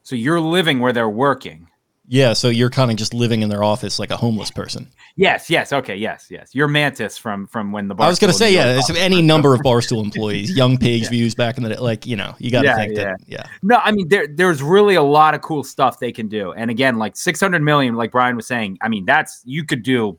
So 0.05 0.15
you're 0.17 0.41
living 0.41 0.79
where 0.79 0.93
they're 0.93 1.09
working. 1.09 1.67
yeah, 2.07 2.35
so 2.35 2.51
you're 2.51 2.71
kind 2.71 2.91
of 2.91 2.99
just 2.99 3.15
living 3.15 3.41
in 3.43 3.49
their 3.49 3.65
office 3.65 3.99
like 3.99 4.11
a 4.11 4.17
homeless 4.17 4.51
person. 4.51 4.87
Yes, 5.17 5.49
yes, 5.49 5.73
okay, 5.73 5.97
yes, 5.97 6.27
yes. 6.31 6.55
You're 6.55 6.69
Mantis 6.69 7.17
from 7.17 7.47
from 7.47 7.73
when 7.73 7.89
the 7.89 7.95
bar. 7.95 8.07
I 8.07 8.11
was 8.11 8.19
going 8.19 8.31
to 8.31 8.37
say, 8.37 8.53
yeah, 8.53 8.79
it's 8.79 8.91
any 8.91 9.23
number 9.23 9.55
of 9.55 9.61
Barstool 9.65 10.05
employees, 10.05 10.55
young 10.55 10.77
page 10.77 11.09
views 11.09 11.35
back 11.35 11.57
in 11.57 11.63
the 11.63 11.71
day. 11.71 11.79
Like, 11.79 12.05
you 12.07 12.17
know, 12.17 12.35
you 12.39 12.51
got 12.51 12.63
to 12.63 12.69
Yeah, 12.69 12.77
think 12.77 12.97
that, 12.97 13.17
yeah. 13.27 13.47
No, 13.63 13.77
I 13.83 13.93
mean 13.93 14.09
there 14.09 14.27
there's 14.27 14.63
really 14.63 14.97
a 14.97 15.03
lot 15.03 15.35
of 15.35 15.41
cool 15.41 15.65
stuff 15.65 15.99
they 15.99 16.13
can 16.13 16.29
do. 16.29 16.53
And 16.53 16.71
again, 16.71 16.99
like 16.99 17.17
600 17.17 17.63
million, 17.63 17.95
like 17.95 18.11
Brian 18.13 18.37
was 18.37 18.47
saying, 18.47 18.77
I 18.83 18.89
mean 18.89 19.07
that's 19.07 19.41
you 19.47 19.65
could 19.65 19.83
do 19.83 20.19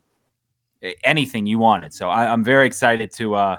anything 1.04 1.46
you 1.46 1.60
wanted. 1.60 1.94
So 1.94 2.10
I, 2.10 2.32
I'm 2.32 2.44
very 2.44 2.66
excited 2.66 3.12
to 3.14 3.36
uh 3.36 3.58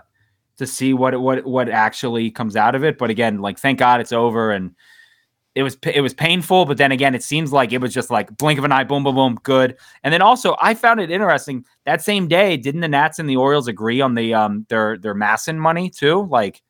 to 0.56 0.66
see 0.66 0.94
what 0.94 1.20
what 1.20 1.46
what 1.46 1.68
actually 1.68 2.30
comes 2.32 2.56
out 2.56 2.74
of 2.74 2.82
it. 2.82 2.98
But 2.98 3.10
again, 3.10 3.40
like 3.40 3.58
thank 3.58 3.78
God 3.78 4.00
it's 4.00 4.12
over 4.12 4.50
and 4.50 4.74
it 5.56 5.62
was 5.62 5.78
it 5.84 6.02
was 6.02 6.12
painful, 6.12 6.66
but 6.66 6.76
then 6.76 6.92
again, 6.92 7.14
it 7.14 7.22
seems 7.22 7.50
like 7.50 7.72
it 7.72 7.80
was 7.80 7.94
just 7.94 8.10
like 8.10 8.36
blink 8.36 8.58
of 8.58 8.66
an 8.66 8.72
eye, 8.72 8.84
boom, 8.84 9.02
boom, 9.02 9.14
boom, 9.14 9.38
good. 9.42 9.74
And 10.04 10.12
then 10.12 10.20
also, 10.20 10.54
I 10.60 10.74
found 10.74 11.00
it 11.00 11.10
interesting 11.10 11.64
that 11.86 12.02
same 12.02 12.28
day. 12.28 12.58
Didn't 12.58 12.82
the 12.82 12.88
Nats 12.88 13.18
and 13.18 13.26
the 13.26 13.36
Orioles 13.36 13.66
agree 13.66 14.02
on 14.02 14.14
the 14.14 14.34
um 14.34 14.66
their 14.68 14.98
their 14.98 15.14
MASN 15.14 15.56
money 15.56 15.88
too? 15.88 16.28
Like, 16.30 16.60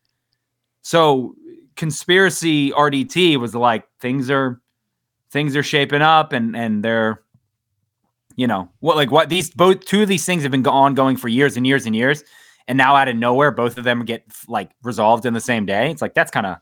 so 0.83 1.35
conspiracy 1.75 2.70
Arditti 2.70 3.37
was 3.37 3.57
like 3.57 3.88
things 3.99 4.31
are 4.31 4.61
things 5.33 5.57
are 5.57 5.64
shaping 5.64 6.01
up, 6.01 6.33
and 6.33 6.55
and 6.55 6.85
they're 6.85 7.22
you 8.37 8.46
know 8.46 8.68
what 8.79 8.94
like 8.94 9.11
what 9.11 9.29
these 9.29 9.51
both 9.51 9.85
two 9.85 10.03
of 10.03 10.09
these 10.09 10.25
things 10.25 10.44
have 10.44 10.53
been 10.53 10.62
go- 10.62 10.70
ongoing 10.70 11.16
for 11.16 11.27
years 11.27 11.57
and 11.57 11.66
years 11.66 11.87
and 11.87 11.96
years, 11.96 12.22
and 12.68 12.79
now 12.79 12.94
out 12.94 13.09
of 13.09 13.16
nowhere, 13.16 13.51
both 13.51 13.79
of 13.79 13.83
them 13.83 14.05
get 14.05 14.22
like 14.46 14.70
resolved 14.85 15.27
in 15.27 15.35
the 15.35 15.40
same 15.40 15.66
day. 15.66 15.90
It's 15.90 16.03
like 16.03 16.14
that's 16.14 16.31
kind 16.31 16.46
of 16.46 16.59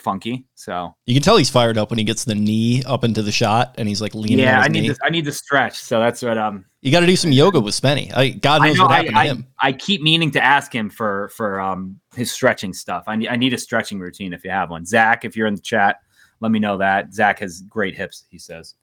funky. 0.00 0.46
So 0.54 0.94
You 1.06 1.14
can 1.14 1.22
tell 1.22 1.36
he's 1.36 1.50
fired 1.50 1.76
up 1.78 1.90
when 1.90 1.98
he 1.98 2.04
gets 2.04 2.24
the 2.24 2.34
knee 2.34 2.82
up 2.86 3.04
into 3.04 3.22
the 3.22 3.32
shot 3.32 3.74
and 3.78 3.88
he's 3.88 4.00
like 4.00 4.14
leaning 4.14 4.38
yeah, 4.40 4.60
I 4.60 4.68
need 4.68 4.82
knee. 4.82 4.88
to 4.88 4.96
I 5.02 5.10
need 5.10 5.24
to 5.26 5.32
stretch. 5.32 5.78
So 5.78 5.98
that's 6.00 6.22
what 6.22 6.38
um 6.38 6.64
You 6.82 6.90
got 6.92 7.00
to 7.00 7.06
do 7.06 7.16
some 7.16 7.32
yoga 7.32 7.60
with 7.60 7.74
Spenny. 7.74 8.12
I, 8.16 8.30
God 8.30 8.62
I 8.62 8.68
knows 8.68 8.76
know 8.78 8.84
what 8.84 8.94
happened 8.96 9.18
I, 9.18 9.24
to 9.24 9.34
him. 9.34 9.46
I 9.60 9.72
keep 9.72 10.00
meaning 10.02 10.30
to 10.32 10.42
ask 10.44 10.74
him 10.74 10.88
for 10.90 11.28
for 11.30 11.60
um 11.60 11.98
his 12.14 12.30
stretching 12.30 12.72
stuff. 12.72 13.04
I 13.06 13.16
need 13.16 13.28
I 13.28 13.36
need 13.36 13.52
a 13.54 13.58
stretching 13.58 13.98
routine 13.98 14.32
if 14.32 14.44
you 14.44 14.50
have 14.50 14.70
one. 14.70 14.84
Zach, 14.86 15.24
if 15.24 15.36
you're 15.36 15.46
in 15.46 15.54
the 15.54 15.60
chat, 15.62 15.96
let 16.40 16.50
me 16.52 16.58
know 16.58 16.76
that. 16.78 17.12
Zach 17.12 17.38
has 17.40 17.62
great 17.62 17.96
hips, 17.96 18.24
he 18.30 18.38
says. 18.38 18.74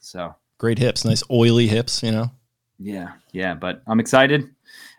So 0.00 0.34
Great 0.58 0.78
hips, 0.78 1.04
nice 1.04 1.22
oily 1.30 1.66
hips, 1.66 2.02
you 2.02 2.12
know. 2.12 2.30
yeah, 2.78 3.12
yeah, 3.32 3.54
but 3.54 3.82
I'm 3.86 3.98
excited. 4.00 4.48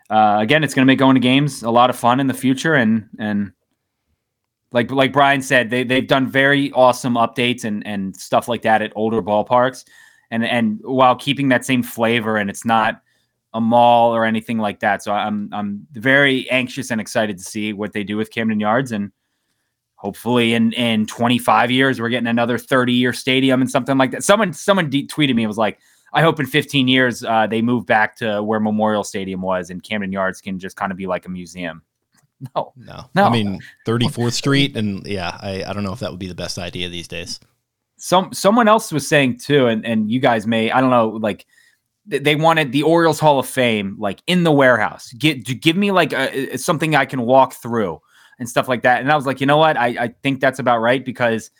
Uh, 0.09 0.37
again, 0.39 0.63
it's 0.63 0.73
going 0.75 0.85
to 0.85 0.87
make 0.87 0.99
going 0.99 1.15
to 1.15 1.19
games 1.21 1.63
a 1.63 1.69
lot 1.71 1.89
of 1.89 1.95
fun 1.95 2.19
in 2.19 2.27
the 2.27 2.33
future, 2.33 2.75
and 2.75 3.07
and 3.17 3.51
like 4.75 4.91
like 4.91 5.13
Brian 5.13 5.41
said, 5.41 5.69
they 5.69 5.85
they've 5.85 6.05
done 6.05 6.27
very 6.29 6.69
awesome 6.73 7.13
updates 7.13 7.63
and 7.63 7.87
and 7.87 8.13
stuff 8.13 8.49
like 8.49 8.61
that 8.63 8.81
at 8.81 8.91
older 8.93 9.21
ballparks, 9.21 9.85
and 10.31 10.43
and 10.45 10.81
while 10.83 11.15
keeping 11.15 11.47
that 11.47 11.63
same 11.63 11.81
flavor, 11.81 12.35
and 12.35 12.49
it's 12.49 12.65
not 12.65 13.01
a 13.53 13.61
mall 13.61 14.13
or 14.13 14.25
anything 14.25 14.57
like 14.57 14.81
that. 14.81 15.01
So 15.01 15.13
I'm 15.13 15.49
I'm 15.53 15.87
very 15.93 16.49
anxious 16.51 16.91
and 16.91 16.99
excited 16.99 17.37
to 17.37 17.43
see 17.45 17.71
what 17.71 17.93
they 17.93 18.03
do 18.03 18.17
with 18.17 18.31
Camden 18.31 18.59
Yards, 18.59 18.91
and 18.91 19.13
hopefully 19.95 20.53
in 20.53 20.73
in 20.73 21.07
25 21.07 21.71
years 21.71 22.01
we're 22.01 22.09
getting 22.09 22.27
another 22.27 22.57
30 22.57 22.91
year 22.91 23.13
stadium 23.13 23.61
and 23.61 23.71
something 23.71 23.97
like 23.97 24.11
that. 24.11 24.25
Someone 24.25 24.51
someone 24.51 24.89
de- 24.89 25.07
tweeted 25.07 25.35
me 25.35 25.43
and 25.43 25.49
was 25.49 25.57
like. 25.57 25.79
I 26.13 26.21
hope 26.21 26.39
in 26.39 26.45
15 26.45 26.87
years 26.87 27.25
uh, 27.25 27.45
they 27.45 27.61
move 27.61 27.85
back 27.85 28.15
to 28.17 28.41
where 28.41 28.61
Memorial 28.61 29.03
Stadium 29.03 29.41
was, 29.41 29.69
and 29.69 29.83
Camden 29.83 30.13
Yards 30.13 30.39
can 30.39 30.59
just 30.59 30.77
kind 30.77 30.93
of 30.93 30.97
be 30.97 31.07
like 31.07 31.25
a 31.25 31.29
museum. 31.29 31.81
No, 32.55 32.73
No. 32.77 33.05
No. 33.15 33.23
I 33.25 33.29
mean, 33.31 33.59
34th 33.87 34.33
Street. 34.33 34.75
And 34.75 35.05
yeah, 35.05 35.37
I, 35.41 35.63
I 35.63 35.73
don't 35.73 35.83
know 35.83 35.93
if 35.93 35.99
that 35.99 36.11
would 36.11 36.19
be 36.19 36.27
the 36.27 36.35
best 36.35 36.57
idea 36.57 36.89
these 36.89 37.07
days. 37.07 37.39
some 37.97 38.33
someone 38.33 38.67
else 38.67 38.91
was 38.91 39.07
saying 39.07 39.39
too, 39.39 39.67
and 39.67 39.85
and 39.85 40.11
you 40.11 40.19
guys 40.19 40.45
may 40.45 40.71
I 40.71 40.81
don't 40.81 40.89
know 40.89 41.09
like 41.09 41.45
th- 42.09 42.23
they 42.23 42.35
wanted 42.35 42.71
the 42.71 42.83
Orioles 42.83 43.19
Hall 43.19 43.39
of 43.39 43.47
Fame 43.47 43.95
like 43.99 44.21
in 44.27 44.43
the 44.43 44.51
warehouse. 44.51 45.11
Get 45.13 45.45
give 45.61 45.77
me 45.77 45.91
like 45.91 46.13
a, 46.13 46.57
something 46.57 46.95
I 46.95 47.05
can 47.05 47.21
walk 47.21 47.53
through 47.53 48.01
and 48.37 48.49
stuff 48.49 48.67
like 48.67 48.83
that. 48.83 49.01
And 49.01 49.11
I 49.11 49.15
was 49.15 49.25
like, 49.25 49.39
you 49.39 49.47
know 49.47 49.57
what? 49.57 49.77
I 49.77 49.87
I 49.99 50.07
think 50.23 50.41
that's 50.41 50.59
about 50.59 50.79
right 50.79 51.03
because 51.03 51.51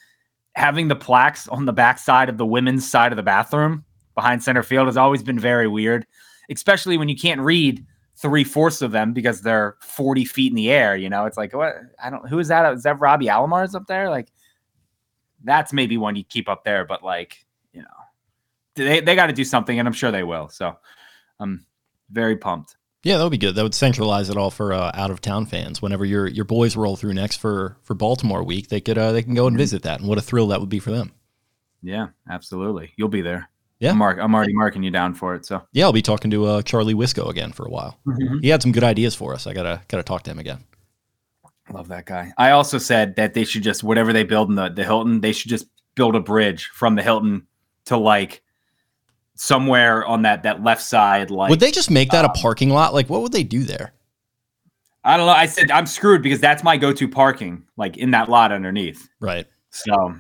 having 0.56 0.88
the 0.88 0.96
plaques 0.96 1.48
on 1.48 1.66
the 1.66 1.74
back 1.74 2.00
side 2.00 2.30
of 2.30 2.38
the 2.38 2.46
women's 2.46 2.90
side 2.90 3.12
of 3.12 3.18
the 3.18 3.24
bathroom 3.24 3.84
behind 4.14 4.44
center 4.44 4.64
field 4.64 4.88
has 4.88 4.98
always 4.98 5.22
been 5.24 5.40
very 5.40 5.68
weird, 5.68 6.06
especially 6.50 6.98
when 6.98 7.10
you 7.10 7.16
can't 7.16 7.42
read 7.42 7.86
three 8.18 8.44
fourths 8.44 8.82
of 8.82 8.92
them 8.92 9.14
because 9.14 9.42
they're 9.42 9.76
40 9.82 10.26
feet 10.26 10.52
in 10.52 10.56
the 10.56 10.70
air. 10.72 10.96
You 10.96 11.10
know, 11.10 11.26
it's 11.26 11.38
like, 11.38 11.54
what? 11.54 11.76
I 12.02 12.10
don't, 12.10 12.28
who 12.28 12.40
is 12.40 12.48
that? 12.48 12.74
Is 12.74 12.84
that 12.84 13.00
Robbie 13.00 13.28
Alomar's 13.28 13.76
up 13.76 13.88
there? 13.88 14.10
Like, 14.10 14.30
that's 15.44 15.74
maybe 15.74 15.98
one 15.98 16.16
you 16.16 16.24
keep 16.24 16.50
up 16.50 16.64
there, 16.64 16.86
but 16.86 17.04
like, 17.04 17.46
you 17.74 17.82
know, 17.82 17.88
they, 18.76 19.00
they 19.02 19.16
got 19.16 19.28
to 19.28 19.34
do 19.34 19.44
something 19.44 19.78
and 19.78 19.88
I'm 19.88 19.94
sure 19.94 20.12
they 20.12 20.24
will. 20.24 20.50
So 20.50 20.76
I'm 21.40 21.66
very 22.10 22.36
pumped. 22.38 22.78
Yeah, 23.04 23.18
that 23.18 23.24
would 23.24 23.30
be 23.30 23.38
good. 23.38 23.54
That 23.54 23.62
would 23.64 23.76
centralize 23.76 24.30
it 24.32 24.38
all 24.38 24.50
for 24.50 24.74
uh, 24.74 24.90
out 24.96 25.12
of 25.12 25.22
town 25.22 25.46
fans. 25.46 25.80
Whenever 25.80 26.06
your 26.06 26.26
your 26.26 26.46
boys 26.46 26.76
roll 26.76 26.96
through 26.96 27.14
next 27.14 27.38
for 27.38 27.78
for 27.84 27.94
Baltimore 27.94 28.44
week, 28.44 28.70
they 28.70 28.82
could 28.82 28.98
uh, 28.98 29.12
they 29.12 29.22
can 29.22 29.36
go 29.36 29.46
and 29.46 29.56
Mhm. 29.56 29.60
visit 29.60 29.84
that, 29.84 30.00
and 30.00 30.10
what 30.10 30.18
a 30.18 30.22
thrill 30.24 30.48
that 30.48 30.60
would 30.60 30.70
be 30.70 30.80
for 30.80 30.90
them. 30.90 31.12
Yeah, 31.84 32.08
absolutely. 32.28 32.94
You'll 32.98 33.10
be 33.10 33.22
there. 33.22 33.48
Yeah. 33.80 33.92
I'm, 33.92 33.98
mark, 33.98 34.18
I'm 34.20 34.34
already 34.34 34.54
marking 34.54 34.84
you 34.84 34.92
down 34.92 35.14
for 35.14 35.36
it. 35.36 35.46
So 35.46 35.62
Yeah, 35.74 35.86
I'll 35.86 35.94
be 35.94 36.02
talking 36.02 36.32
to 36.32 36.46
uh, 36.46 36.62
Charlie 36.62 36.94
Wisco 36.94 37.30
again 37.30 37.52
for 37.52 37.66
a 37.66 37.70
while. 37.70 38.00
He 38.42 38.50
had 38.50 38.62
some 38.62 38.72
good 38.72 38.84
ideas 38.84 39.16
for 39.16 39.34
us. 39.34 39.48
I 39.48 39.54
gotta 39.54 39.82
gotta 39.88 40.04
talk 40.04 40.24
to 40.24 40.32
him 40.32 40.40
again. 40.40 40.64
Love 41.72 41.88
that 41.90 42.06
guy. 42.06 42.32
I 42.38 42.52
also 42.52 42.78
said 42.78 43.16
that 43.16 43.34
they 43.34 43.44
should 43.44 43.64
just 43.64 43.84
whatever 43.84 44.14
they 44.14 44.24
build 44.24 44.50
in 44.50 44.56
the, 44.56 44.70
the 44.70 44.84
Hilton, 44.84 45.22
they 45.22 45.34
should 45.34 45.50
just 45.50 45.68
build 45.96 46.16
a 46.16 46.20
bridge 46.20 46.70
from 46.74 46.96
the 46.96 47.04
Hilton 47.04 47.48
to 47.86 47.98
like 47.98 48.44
somewhere 49.36 50.06
on 50.06 50.22
that 50.22 50.44
that 50.44 50.64
left 50.64 50.82
side. 50.82 51.32
Like 51.32 51.50
would 51.50 51.60
they 51.60 51.72
just 51.72 51.92
make 51.92 52.12
that 52.12 52.26
a 52.26 52.30
um, 52.30 52.36
parking 52.36 52.70
lot? 52.70 52.94
Like, 52.94 53.10
what 53.10 53.22
would 53.22 53.32
they 53.32 53.44
do 53.44 53.64
there? 53.64 53.94
I 55.04 55.18
don't 55.18 55.28
know. 55.28 55.34
I 55.34 55.46
said 55.46 55.70
I'm 55.70 55.86
screwed 55.86 56.24
because 56.24 56.40
that's 56.40 56.64
my 56.64 56.78
go-to 56.78 57.08
parking, 57.08 57.64
like 57.78 57.98
in 57.98 58.12
that 58.12 58.30
lot 58.30 58.52
underneath. 58.52 59.08
Right. 59.20 59.46
So 59.70 60.16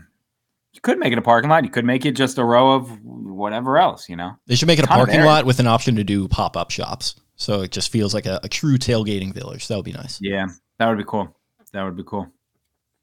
you 0.75 0.81
could 0.81 0.99
make 0.99 1.11
it 1.13 1.17
a 1.17 1.21
parking 1.21 1.49
lot. 1.49 1.63
You 1.63 1.69
could 1.71 1.85
make 1.85 2.05
it 2.05 2.11
just 2.11 2.37
a 2.37 2.43
row 2.43 2.73
of 2.73 2.89
whatever 3.03 3.77
else, 3.77 4.07
you 4.09 4.15
know. 4.15 4.33
They 4.45 4.55
should 4.55 4.67
make 4.67 4.77
it 4.79 4.85
a 4.85 4.87
parking 4.87 5.15
there. 5.17 5.25
lot 5.25 5.45
with 5.45 5.59
an 5.59 5.67
option 5.67 5.95
to 5.95 6.03
do 6.03 6.27
pop 6.27 6.55
up 6.55 6.69
shops, 6.69 7.15
so 7.35 7.61
it 7.61 7.71
just 7.71 7.91
feels 7.91 8.13
like 8.13 8.25
a, 8.25 8.39
a 8.43 8.49
true 8.49 8.77
tailgating 8.77 9.33
village. 9.33 9.67
That 9.67 9.77
would 9.77 9.85
be 9.85 9.93
nice. 9.93 10.19
Yeah, 10.21 10.45
that 10.79 10.87
would 10.89 10.97
be 10.97 11.05
cool. 11.05 11.35
That 11.73 11.83
would 11.83 11.95
be 11.97 12.03
cool. 12.05 12.27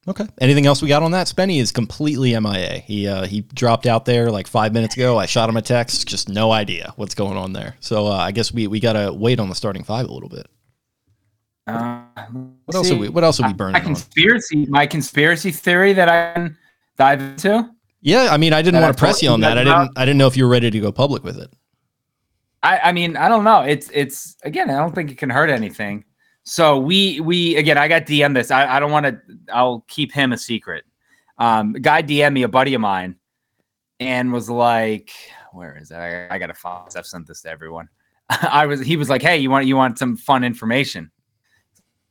Okay. 0.08 0.26
Anything 0.40 0.66
else 0.66 0.82
we 0.82 0.88
got 0.88 1.02
on 1.04 1.12
that? 1.12 1.28
Spenny 1.28 1.60
is 1.60 1.70
completely 1.70 2.38
MIA. 2.38 2.78
He 2.78 3.06
uh, 3.06 3.24
he 3.26 3.42
dropped 3.42 3.86
out 3.86 4.04
there 4.04 4.30
like 4.32 4.46
five 4.48 4.72
minutes 4.72 4.96
ago. 4.96 5.16
I 5.18 5.26
shot 5.26 5.48
him 5.48 5.56
a 5.56 5.62
text, 5.62 6.08
just 6.08 6.28
no 6.28 6.50
idea 6.50 6.92
what's 6.96 7.14
going 7.14 7.36
on 7.36 7.52
there. 7.52 7.76
So 7.80 8.06
uh, 8.08 8.16
I 8.16 8.32
guess 8.32 8.52
we, 8.52 8.66
we 8.66 8.80
gotta 8.80 9.12
wait 9.12 9.38
on 9.38 9.48
the 9.48 9.54
starting 9.54 9.84
five 9.84 10.08
a 10.08 10.12
little 10.12 10.28
bit. 10.28 10.46
Uh, 11.68 12.02
What 12.64 12.74
else 12.74 12.90
are 12.90 12.96
we 12.96 13.08
What 13.10 13.22
else 13.22 13.38
are 13.38 13.44
we 13.44 13.50
my 13.50 13.54
burning 13.54 13.76
on? 13.76 13.82
conspiracy, 13.84 14.66
my 14.68 14.86
conspiracy 14.86 15.52
theory 15.52 15.92
that 15.92 16.08
I 16.08 16.50
dive 16.96 17.20
into. 17.20 17.70
Yeah, 18.00 18.28
I 18.30 18.36
mean, 18.36 18.52
I 18.52 18.62
didn't 18.62 18.80
that 18.80 18.86
want 18.86 18.96
to 18.96 19.00
press 19.00 19.22
you 19.22 19.30
on 19.30 19.40
that. 19.40 19.58
I 19.58 19.64
didn't 19.64 19.90
I 19.96 20.04
didn't 20.04 20.18
know 20.18 20.26
if 20.26 20.36
you 20.36 20.44
were 20.44 20.50
ready 20.50 20.70
to 20.70 20.80
go 20.80 20.90
public 20.90 21.22
with 21.22 21.38
it. 21.38 21.52
I, 22.62 22.78
I 22.78 22.92
mean, 22.92 23.16
I 23.16 23.28
don't 23.28 23.44
know. 23.44 23.62
It's 23.62 23.90
it's 23.92 24.36
again, 24.44 24.70
I 24.70 24.78
don't 24.78 24.94
think 24.94 25.10
it 25.10 25.18
can 25.18 25.30
hurt 25.30 25.50
anything. 25.50 26.04
So 26.44 26.78
we 26.78 27.20
we 27.20 27.56
again, 27.56 27.78
I 27.78 27.88
got 27.88 28.02
DM 28.02 28.34
this. 28.34 28.50
I, 28.50 28.76
I 28.76 28.80
don't 28.80 28.90
want 28.90 29.06
to. 29.06 29.20
I'll 29.52 29.84
keep 29.88 30.12
him 30.12 30.32
a 30.32 30.38
secret. 30.38 30.84
Um, 31.38 31.74
a 31.76 31.80
guy 31.80 32.02
DM 32.02 32.32
me 32.32 32.42
a 32.42 32.48
buddy 32.48 32.74
of 32.74 32.80
mine, 32.80 33.16
and 34.00 34.32
was 34.32 34.50
like, 34.50 35.12
"Where 35.52 35.76
is 35.76 35.88
that? 35.88 36.00
I, 36.30 36.34
I 36.34 36.38
gotta 36.38 36.54
find. 36.54 36.90
I've 36.96 37.06
sent 37.06 37.26
this 37.26 37.42
to 37.42 37.50
everyone." 37.50 37.88
I 38.28 38.66
was. 38.66 38.80
He 38.80 38.96
was 38.96 39.08
like, 39.08 39.22
"Hey, 39.22 39.38
you 39.38 39.50
want 39.50 39.66
you 39.66 39.76
want 39.76 39.98
some 39.98 40.16
fun 40.16 40.42
information?" 40.42 41.10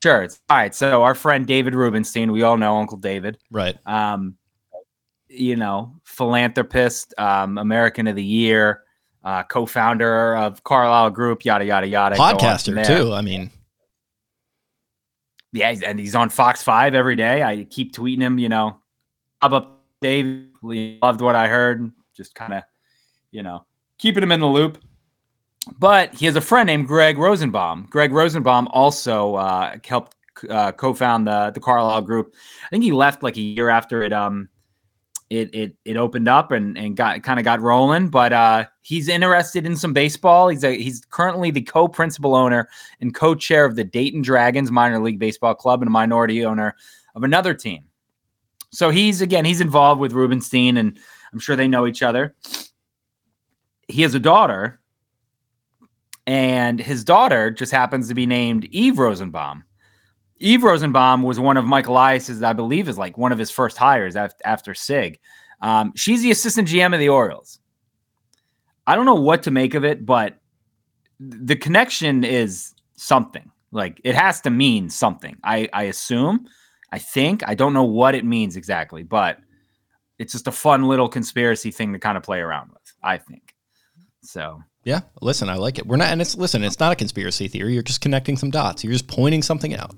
Sure. 0.04 0.24
It's, 0.24 0.42
all 0.50 0.58
right. 0.58 0.74
So 0.74 1.04
our 1.04 1.14
friend 1.14 1.46
David 1.46 1.76
Rubenstein, 1.76 2.32
we 2.32 2.42
all 2.42 2.58
know 2.58 2.78
Uncle 2.78 2.98
David. 2.98 3.38
Right. 3.52 3.78
Um, 3.86 4.36
you 5.32 5.56
know, 5.56 5.94
philanthropist, 6.04 7.14
um, 7.18 7.58
American 7.58 8.08
of 8.08 8.16
the 8.16 8.24
Year, 8.24 8.84
uh, 9.24 9.44
co-founder 9.44 10.36
of 10.36 10.64
Carlyle 10.64 11.10
Group, 11.10 11.46
yada 11.46 11.66
yada 11.66 11.88
yada. 11.88 12.16
go 12.16 12.24
on 12.24 12.38
from 12.38 12.48
Podcaster 12.48 12.86
too. 12.86 13.14
I 13.14 13.22
mean, 13.22 13.50
Yeah, 15.54 15.76
and 15.86 16.00
he's 16.00 16.16
on 16.16 16.30
Fox 16.30 16.64
Five 16.64 16.96
every 16.96 17.16
day. 17.16 17.44
I 17.44 17.66
keep 17.66 17.94
tweeting 17.94 18.22
him. 18.22 18.40
You 18.40 18.50
know, 18.50 18.80
up 19.42 19.52
up 19.52 19.84
Dave. 20.02 20.48
Loved 20.64 21.22
what 21.22 21.36
I 21.36 21.48
heard. 21.48 21.92
Just 22.16 22.36
kind 22.36 22.54
of, 22.54 22.64
you 23.32 23.42
know, 23.42 23.66
keeping 23.98 24.22
him 24.22 24.32
in 24.32 24.40
the 24.40 24.48
loop. 24.48 24.78
But 25.80 26.14
he 26.14 26.26
has 26.26 26.36
a 26.36 26.42
friend 26.42 26.68
named 26.68 26.88
Greg 26.88 27.18
Rosenbaum. 27.18 27.88
Greg 27.90 28.12
Rosenbaum 28.12 28.68
also 28.70 29.36
uh, 29.36 29.78
helped 29.84 30.16
uh, 30.50 30.72
co-found 30.72 31.28
the 31.28 31.52
the 31.54 31.60
Carlyle 31.60 32.02
Group. 32.02 32.34
I 32.66 32.70
think 32.70 32.84
he 32.84 32.92
left 32.92 33.24
like 33.24 33.38
a 33.38 33.42
year 33.42 33.70
after 33.70 34.04
it 34.04 34.14
um 34.14 34.50
it 35.32 35.50
it 35.56 35.76
it 35.86 35.96
opened 35.96 36.28
up 36.28 36.52
and 36.52 36.78
and 36.78 36.98
got 36.98 37.24
kind 37.24 37.40
of 37.40 37.46
got 37.46 37.62
rolling. 37.62 38.10
But 38.10 38.34
uh, 38.34 38.66
he's 38.82 39.08
interested 39.08 39.66
in 39.66 39.78
some 39.78 39.94
baseball. 39.94 40.50
He's 40.50 40.64
a 40.64 40.78
he's 40.78 41.06
currently 41.10 41.52
the 41.52 41.62
co-principal 41.62 42.36
owner 42.36 42.68
and 43.00 43.16
co-chair 43.16 43.64
of 43.64 43.78
the 43.78 43.86
Dayton 43.86 44.22
Dragons 44.22 44.72
minor 44.72 45.00
league 45.00 45.20
baseball 45.20 45.56
club 45.56 45.82
and 45.82 45.88
a 45.88 45.92
minority 45.92 46.46
owner 46.46 46.76
of 47.16 47.24
another 47.24 47.54
team. 47.54 47.86
So 48.72 48.90
he's 48.90 49.22
again 49.22 49.46
he's 49.46 49.62
involved 49.62 50.02
with 50.02 50.12
Rubenstein 50.12 50.76
and 50.76 51.00
I'm 51.32 51.40
sure 51.40 51.56
they 51.56 51.68
know 51.70 51.88
each 51.88 52.04
other. 52.04 52.36
He 53.88 54.02
has 54.02 54.14
a 54.14 54.20
daughter 54.20 54.82
and 56.28 56.78
his 56.78 57.06
daughter 57.06 57.52
just 57.52 57.72
happens 57.72 58.10
to 58.10 58.14
be 58.14 58.26
named 58.26 58.66
Eve 58.66 59.00
Rosenbaum. 59.00 59.64
Eve 60.42 60.64
Rosenbaum 60.64 61.24
was 61.24 61.40
one 61.40 61.58
of 61.58 61.66
Mike 61.66 61.88
Elias's, 61.88 62.42
I 62.44 62.54
believe, 62.54 62.90
is 62.90 62.98
like 62.98 63.18
one 63.18 63.32
of 63.32 63.38
his 63.38 63.52
first 63.52 63.78
hires 63.78 64.16
after, 64.16 64.38
after 64.44 64.74
Sig. 64.74 65.20
Um, 65.62 65.94
she's 65.96 66.24
the 66.24 66.32
assistant 66.32 66.68
GM 66.68 66.94
of 66.94 67.00
the 67.00 67.10
Orioles. 67.10 67.60
I 68.88 68.96
don't 68.96 69.06
know 69.06 69.16
what 69.16 69.44
to 69.44 69.52
make 69.52 69.76
of 69.76 69.86
it, 69.86 70.06
but 70.06 70.40
the 71.20 71.56
connection 71.56 72.24
is 72.24 72.74
something. 72.96 73.52
Like 73.72 74.02
it 74.04 74.16
has 74.16 74.42
to 74.42 74.50
mean 74.50 74.90
something. 74.90 75.38
I, 75.44 75.70
I 75.72 75.84
assume, 75.84 76.48
I 76.92 77.00
think, 77.00 77.44
I 77.48 77.54
don't 77.56 77.74
know 77.74 77.84
what 77.84 78.16
it 78.16 78.26
means 78.26 78.58
exactly, 78.58 79.04
but 79.04 79.38
it's 80.18 80.34
just 80.34 80.48
a 80.48 80.52
fun 80.52 80.84
little 80.84 81.08
conspiracy 81.08 81.72
thing 81.72 81.94
to 81.94 82.00
kind 82.00 82.18
of 82.18 82.24
play 82.24 82.40
around 82.40 82.72
with. 82.72 82.94
I 83.04 83.18
think 83.18 83.54
so. 84.24 84.62
yeah. 84.84 85.02
Listen, 85.22 85.50
I 85.50 85.56
like 85.56 85.78
it. 85.78 85.86
We're 85.86 85.98
not, 85.98 86.10
and 86.10 86.22
it's 86.22 86.36
listen. 86.36 86.64
It's 86.64 86.80
not 86.80 86.92
a 86.92 86.96
conspiracy 86.96 87.48
theory. 87.48 87.74
You're 87.74 87.84
just 87.84 88.02
connecting 88.02 88.38
some 88.38 88.52
dots. 88.52 88.84
You're 88.84 88.94
just 88.94 89.08
pointing 89.08 89.42
something 89.42 89.76
out. 89.76 89.96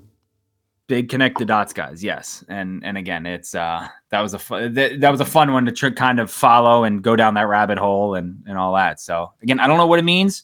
Big 0.86 1.08
connect 1.08 1.38
the 1.38 1.44
dots 1.44 1.72
guys 1.72 2.04
yes 2.04 2.44
and 2.48 2.84
and 2.84 2.98
again 2.98 3.24
it's 3.24 3.54
uh 3.54 3.88
that 4.10 4.20
was 4.20 4.34
a 4.34 4.68
that, 4.68 5.00
that 5.00 5.10
was 5.10 5.20
a 5.20 5.24
fun 5.24 5.50
one 5.52 5.64
to 5.64 5.72
tr- 5.72 5.88
kind 5.88 6.20
of 6.20 6.30
follow 6.30 6.84
and 6.84 7.02
go 7.02 7.16
down 7.16 7.32
that 7.34 7.48
rabbit 7.48 7.78
hole 7.78 8.14
and 8.16 8.42
and 8.46 8.58
all 8.58 8.74
that 8.74 9.00
so 9.00 9.32
again 9.42 9.58
i 9.60 9.66
don't 9.66 9.78
know 9.78 9.86
what 9.86 9.98
it 9.98 10.04
means 10.04 10.42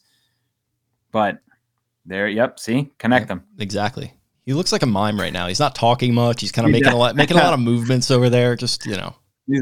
but 1.11 1.37
there 2.07 2.27
yep 2.27 2.59
see 2.59 2.91
connect 2.97 3.27
them 3.27 3.43
Exactly. 3.61 4.13
He 4.45 4.53
looks 4.53 4.71
like 4.71 4.81
a 4.81 4.87
mime 4.87 5.19
right 5.19 5.31
now. 5.31 5.47
He's 5.47 5.59
not 5.59 5.75
talking 5.75 6.13
much. 6.13 6.41
He's 6.41 6.51
kind 6.51 6.65
of 6.65 6.71
making 6.71 6.91
a 6.91 6.97
lot, 6.97 7.15
making 7.15 7.37
a 7.37 7.41
lot 7.41 7.53
of 7.53 7.59
movements 7.59 8.09
over 8.09 8.29
there. 8.29 8.55
Just 8.55 8.85
you 8.85 8.97
know. 8.97 9.15
he's, 9.47 9.61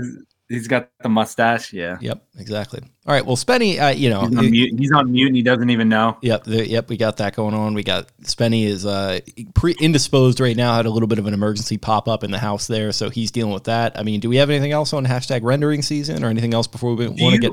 he's 0.50 0.68
got 0.68 0.90
the 1.02 1.10
mustache 1.10 1.72
yeah 1.72 1.98
Yep. 2.02 2.24
Exactly. 2.38 2.82
All 3.06 3.14
right. 3.14 3.26
Well, 3.26 3.36
Spenny, 3.36 3.82
uh, 3.82 3.90
you 3.90 4.10
know, 4.10 4.22
he's 4.22 4.38
on, 4.38 4.52
mute. 4.52 4.80
he's 4.80 4.92
on 4.92 5.12
mute 5.12 5.28
and 5.28 5.36
he 5.36 5.42
doesn't 5.42 5.70
even 5.70 5.90
know 5.90 6.18
Yep, 6.22 6.44
the, 6.44 6.68
yep, 6.68 6.90
we 6.90 6.98
got 6.98 7.18
that 7.18 7.36
going 7.36 7.54
on. 7.54 7.74
We 7.74 7.84
got 7.84 8.10
Spenny 8.24 8.66
is 8.66 8.86
uh 8.86 9.20
pre 9.54 9.76
indisposed 9.80 10.40
right 10.40 10.56
now. 10.56 10.76
Had 10.76 10.86
a 10.86 10.90
little 10.90 11.08
bit 11.08 11.20
of 11.20 11.28
an 11.28 11.34
emergency 11.34 11.78
pop 11.78 12.08
up 12.08 12.24
in 12.24 12.32
the 12.32 12.40
house 12.40 12.68
there, 12.68 12.92
so 12.92 13.10
he's 13.10 13.32
dealing 13.32 13.54
with 13.54 13.66
that. 13.66 13.98
I 13.98 14.04
mean, 14.04 14.20
do 14.20 14.30
we 14.30 14.38
have 14.38 14.50
anything 14.50 14.72
else 14.72 14.94
on 14.94 15.06
hashtag 15.06 15.44
rendering 15.44 15.82
season 15.82 16.24
or 16.24 16.28
anything 16.28 16.54
else 16.54 16.68
before 16.68 16.96
we 16.96 17.08
want 17.08 17.36
to 17.36 17.40
get? 17.40 17.52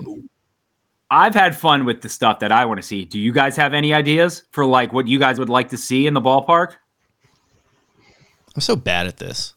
I've 1.10 1.34
had 1.34 1.56
fun 1.56 1.84
with 1.84 2.02
the 2.02 2.08
stuff 2.08 2.40
that 2.40 2.50
I 2.50 2.64
want 2.64 2.78
to 2.78 2.86
see. 2.86 3.04
Do 3.04 3.18
you 3.18 3.32
guys 3.32 3.56
have 3.56 3.74
any 3.74 3.94
ideas 3.94 4.42
for 4.50 4.66
like 4.66 4.92
what 4.92 5.06
you 5.06 5.18
guys 5.18 5.38
would 5.38 5.48
like 5.48 5.68
to 5.70 5.76
see 5.76 6.06
in 6.06 6.14
the 6.14 6.20
ballpark? 6.20 6.74
I'm 8.54 8.60
so 8.60 8.74
bad 8.74 9.06
at 9.06 9.18
this. 9.18 9.54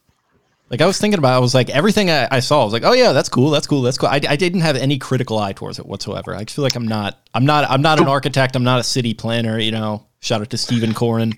Like 0.70 0.80
I 0.80 0.86
was 0.86 0.98
thinking 0.98 1.18
about, 1.18 1.34
I 1.34 1.40
was 1.40 1.52
like 1.52 1.68
everything 1.70 2.10
I, 2.10 2.28
I 2.30 2.38
saw. 2.38 2.62
I 2.62 2.64
was 2.64 2.72
like, 2.72 2.84
oh 2.84 2.92
yeah, 2.92 3.12
that's 3.12 3.28
cool, 3.28 3.50
that's 3.50 3.66
cool, 3.66 3.82
that's 3.82 3.98
cool. 3.98 4.08
I, 4.08 4.20
I 4.28 4.36
didn't 4.36 4.60
have 4.60 4.76
any 4.76 4.98
critical 4.98 5.38
eye 5.38 5.52
towards 5.52 5.80
it 5.80 5.86
whatsoever. 5.86 6.34
I 6.36 6.44
just 6.44 6.54
feel 6.54 6.62
like 6.62 6.76
I'm 6.76 6.86
not, 6.86 7.18
I'm 7.34 7.44
not, 7.44 7.68
I'm 7.68 7.82
not 7.82 7.98
an 8.00 8.06
architect. 8.06 8.54
I'm 8.54 8.62
not 8.62 8.78
a 8.78 8.84
city 8.84 9.12
planner. 9.12 9.58
You 9.58 9.72
know, 9.72 10.06
shout 10.20 10.40
out 10.40 10.50
to 10.50 10.56
Stephen 10.56 10.94
Corin. 10.94 11.32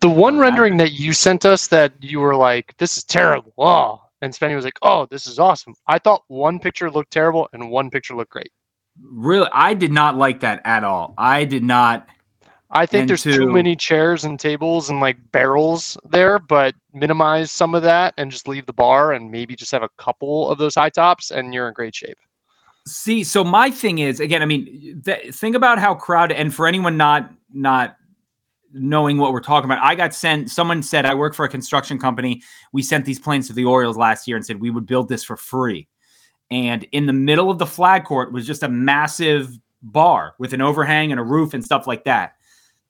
The 0.00 0.08
one 0.08 0.38
rendering 0.38 0.76
that 0.78 0.92
you 0.92 1.12
sent 1.12 1.44
us 1.44 1.66
that 1.68 1.92
you 2.00 2.20
were 2.20 2.34
like, 2.36 2.74
"This 2.78 2.96
is 2.96 3.04
terrible," 3.04 3.52
oh, 3.58 4.00
and 4.20 4.32
Spenny 4.32 4.54
was 4.54 4.64
like, 4.64 4.78
"Oh, 4.82 5.06
this 5.06 5.26
is 5.26 5.38
awesome." 5.38 5.74
I 5.86 5.98
thought 5.98 6.22
one 6.28 6.58
picture 6.58 6.90
looked 6.90 7.12
terrible 7.12 7.48
and 7.52 7.70
one 7.70 7.90
picture 7.90 8.14
looked 8.14 8.32
great. 8.32 8.50
Really, 9.00 9.48
I 9.52 9.74
did 9.74 9.92
not 9.92 10.16
like 10.16 10.40
that 10.40 10.60
at 10.64 10.84
all. 10.84 11.14
I 11.18 11.44
did 11.44 11.62
not. 11.64 12.06
I 12.74 12.86
think 12.86 13.02
And 13.02 13.10
there's 13.10 13.22
to- 13.24 13.36
too 13.36 13.52
many 13.52 13.76
chairs 13.76 14.24
and 14.24 14.40
tables 14.40 14.88
and 14.88 14.98
like 15.00 15.18
barrels 15.30 15.98
there, 16.08 16.38
but 16.38 16.74
minimize 16.94 17.52
some 17.52 17.74
of 17.74 17.82
that 17.82 18.14
and 18.16 18.30
just 18.30 18.48
leave 18.48 18.64
the 18.66 18.72
bar 18.72 19.12
and 19.12 19.30
maybe 19.30 19.54
just 19.54 19.72
have 19.72 19.82
a 19.82 19.90
couple 19.98 20.50
of 20.50 20.58
those 20.58 20.74
high 20.74 20.88
tops 20.88 21.30
and 21.30 21.52
you're 21.52 21.68
in 21.68 21.74
great 21.74 21.94
shape. 21.94 22.16
See, 22.86 23.22
so 23.24 23.44
my 23.44 23.70
thing 23.70 23.98
is 23.98 24.18
again. 24.20 24.42
I 24.42 24.46
mean, 24.46 25.02
th- 25.04 25.34
think 25.34 25.54
about 25.54 25.78
how 25.78 25.94
crowded. 25.94 26.36
And 26.36 26.52
for 26.52 26.66
anyone 26.66 26.96
not 26.96 27.30
not 27.52 27.96
knowing 28.72 29.18
what 29.18 29.32
we're 29.32 29.40
talking 29.40 29.70
about, 29.70 29.84
I 29.84 29.94
got 29.94 30.14
sent. 30.14 30.50
Someone 30.50 30.82
said 30.82 31.04
I 31.06 31.14
work 31.14 31.34
for 31.34 31.44
a 31.44 31.48
construction 31.48 31.98
company. 31.98 32.42
We 32.72 32.82
sent 32.82 33.04
these 33.04 33.20
planes 33.20 33.46
to 33.48 33.52
the 33.52 33.66
Orioles 33.66 33.96
last 33.96 34.26
year 34.26 34.36
and 34.36 34.44
said 34.44 34.60
we 34.60 34.70
would 34.70 34.86
build 34.86 35.08
this 35.08 35.22
for 35.22 35.36
free. 35.36 35.86
And 36.50 36.84
in 36.92 37.06
the 37.06 37.12
middle 37.12 37.50
of 37.50 37.58
the 37.58 37.66
flag 37.66 38.04
court 38.04 38.32
was 38.32 38.46
just 38.46 38.62
a 38.62 38.68
massive 38.68 39.56
bar 39.82 40.34
with 40.38 40.52
an 40.52 40.60
overhang 40.60 41.12
and 41.12 41.20
a 41.20 41.24
roof 41.24 41.54
and 41.54 41.64
stuff 41.64 41.86
like 41.86 42.04
that. 42.04 42.34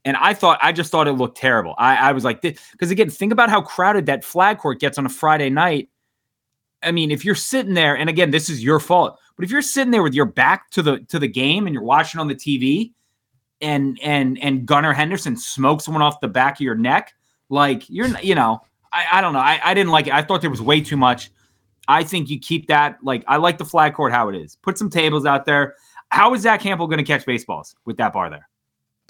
And 0.04 0.16
I 0.16 0.34
thought, 0.34 0.58
I 0.60 0.72
just 0.72 0.90
thought 0.90 1.06
it 1.06 1.12
looked 1.12 1.36
terrible. 1.36 1.74
I, 1.78 1.96
I 1.96 2.12
was 2.12 2.24
like, 2.24 2.40
because 2.42 2.90
again, 2.90 3.08
think 3.08 3.32
about 3.32 3.50
how 3.50 3.60
crowded 3.60 4.06
that 4.06 4.24
flag 4.24 4.58
court 4.58 4.80
gets 4.80 4.98
on 4.98 5.06
a 5.06 5.08
Friday 5.08 5.48
night. 5.48 5.90
I 6.82 6.90
mean, 6.90 7.12
if 7.12 7.24
you're 7.24 7.36
sitting 7.36 7.74
there, 7.74 7.96
and 7.96 8.10
again, 8.10 8.32
this 8.32 8.50
is 8.50 8.64
your 8.64 8.80
fault, 8.80 9.16
but 9.36 9.44
if 9.44 9.50
you're 9.50 9.62
sitting 9.62 9.92
there 9.92 10.02
with 10.02 10.14
your 10.14 10.24
back 10.24 10.70
to 10.70 10.82
the 10.82 10.98
to 11.08 11.20
the 11.20 11.28
game 11.28 11.66
and 11.66 11.74
you're 11.74 11.84
watching 11.84 12.20
on 12.20 12.26
the 12.26 12.34
TV, 12.34 12.92
and 13.60 13.98
and 14.02 14.38
and 14.42 14.66
Gunnar 14.66 14.92
Henderson 14.92 15.36
smokes 15.36 15.88
one 15.88 16.02
off 16.02 16.20
the 16.20 16.28
back 16.28 16.56
of 16.56 16.60
your 16.60 16.74
neck, 16.74 17.14
like 17.48 17.88
you're, 17.88 18.08
you 18.18 18.34
know, 18.34 18.60
I, 18.92 19.06
I 19.12 19.20
don't 19.20 19.32
know, 19.32 19.38
I, 19.38 19.60
I 19.62 19.74
didn't 19.74 19.92
like 19.92 20.08
it. 20.08 20.12
I 20.12 20.22
thought 20.22 20.40
there 20.40 20.50
was 20.50 20.60
way 20.60 20.80
too 20.80 20.96
much. 20.96 21.30
I 21.88 22.02
think 22.02 22.28
you 22.28 22.38
keep 22.38 22.66
that. 22.66 22.98
Like 23.02 23.24
I 23.28 23.36
like 23.36 23.58
the 23.58 23.64
flag 23.64 23.94
court 23.94 24.12
how 24.12 24.28
it 24.28 24.34
is. 24.34 24.56
Put 24.56 24.78
some 24.78 24.90
tables 24.90 25.24
out 25.24 25.46
there. 25.46 25.76
How 26.08 26.34
is 26.34 26.42
Zack 26.42 26.60
Hample 26.62 26.88
going 26.88 26.98
to 26.98 27.04
catch 27.04 27.24
baseballs 27.24 27.74
with 27.84 27.96
that 27.96 28.12
bar 28.12 28.28
there? 28.28 28.48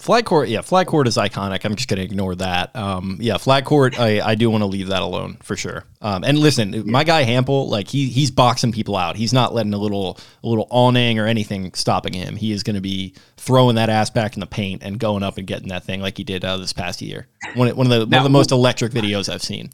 Flag 0.03 0.25
court, 0.25 0.49
yeah, 0.49 0.59
flag 0.59 0.87
court 0.87 1.07
is 1.07 1.15
iconic. 1.15 1.63
I'm 1.63 1.75
just 1.75 1.87
going 1.87 1.97
to 1.97 2.03
ignore 2.03 2.35
that. 2.35 2.75
Um, 2.75 3.15
yeah, 3.21 3.37
flag 3.37 3.63
court, 3.63 3.97
I, 3.97 4.19
I 4.19 4.35
do 4.35 4.49
want 4.49 4.61
to 4.61 4.65
leave 4.65 4.89
that 4.89 5.01
alone 5.01 5.37
for 5.41 5.55
sure. 5.55 5.85
Um, 6.01 6.25
and 6.25 6.37
listen, 6.39 6.73
yeah. 6.73 6.81
my 6.83 7.05
guy 7.05 7.23
Hample, 7.23 7.69
like 7.69 7.87
he 7.87 8.09
he's 8.09 8.29
boxing 8.29 8.73
people 8.73 8.97
out. 8.97 9.15
He's 9.15 9.31
not 9.31 9.53
letting 9.53 9.73
a 9.73 9.77
little 9.77 10.19
a 10.43 10.47
little 10.49 10.67
awning 10.71 11.19
or 11.19 11.25
anything 11.25 11.73
stopping 11.73 12.11
him. 12.11 12.35
He 12.35 12.51
is 12.51 12.63
going 12.63 12.75
to 12.75 12.81
be 12.81 13.15
throwing 13.37 13.77
that 13.77 13.89
ass 13.89 14.09
back 14.09 14.33
in 14.33 14.41
the 14.41 14.45
paint 14.45 14.83
and 14.83 14.99
going 14.99 15.23
up 15.23 15.37
and 15.37 15.47
getting 15.47 15.69
that 15.69 15.85
thing 15.85 16.01
like 16.01 16.17
he 16.17 16.25
did 16.25 16.43
uh, 16.43 16.57
this 16.57 16.73
past 16.73 17.01
year. 17.01 17.29
One, 17.55 17.73
one 17.73 17.89
of 17.89 17.91
the 17.91 18.05
now, 18.05 18.17
one 18.17 18.17
of 18.17 18.23
the 18.23 18.37
most 18.37 18.51
electric 18.51 18.91
videos 18.91 19.31
I've 19.31 19.41
seen. 19.41 19.69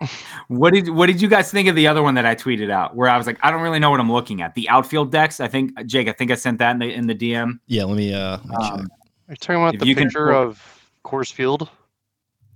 What 0.48 0.74
did 0.74 0.88
what 0.90 1.06
did 1.06 1.20
you 1.20 1.28
guys 1.28 1.50
think 1.50 1.68
of 1.68 1.74
the 1.74 1.88
other 1.88 2.02
one 2.02 2.14
that 2.14 2.24
I 2.24 2.36
tweeted 2.36 2.70
out 2.70 2.94
where 2.94 3.08
I 3.08 3.16
was 3.16 3.26
like, 3.26 3.38
I 3.42 3.50
don't 3.50 3.62
really 3.62 3.80
know 3.80 3.90
what 3.90 3.98
I'm 3.98 4.12
looking 4.12 4.42
at. 4.42 4.54
The 4.54 4.68
outfield 4.68 5.10
decks. 5.10 5.40
I 5.40 5.48
think 5.48 5.72
Jake, 5.86 6.06
I 6.06 6.12
think 6.12 6.30
I 6.30 6.36
sent 6.36 6.58
that 6.60 6.70
in 6.70 6.78
the 6.78 6.94
in 6.94 7.06
the 7.08 7.14
DM. 7.16 7.58
Yeah, 7.66 7.82
let 7.84 7.96
me 7.96 8.14
uh 8.14 8.38
let 8.44 8.58
me 8.58 8.80
um, 8.82 8.88
are 9.28 9.32
you 9.32 9.36
talking 9.36 9.62
about 9.62 9.74
if 9.74 9.80
the 9.80 9.94
picture 9.94 10.26
can... 10.26 10.34
of 10.34 10.90
Coors 11.04 11.32
Field? 11.32 11.68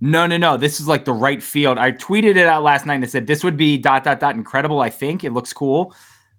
No, 0.01 0.27
no, 0.27 0.37
no. 0.37 0.57
This 0.57 0.81
is 0.81 0.89
like 0.89 1.05
the 1.05 1.13
right 1.13 1.43
field. 1.43 1.77
I 1.77 1.93
tweeted 1.93 2.37
it 2.37 2.47
out 2.47 2.63
last 2.63 2.87
night 2.87 2.95
and 2.95 3.05
I 3.05 3.07
said 3.07 3.27
this 3.27 3.45
would 3.45 3.57
be 3.57 3.77
dot 3.77 4.05
dot 4.05 4.19
dot 4.19 4.35
incredible. 4.35 4.81
I 4.81 4.89
think 4.89 5.25
it 5.25 5.33
looks 5.33 5.53
cool, 5.53 5.95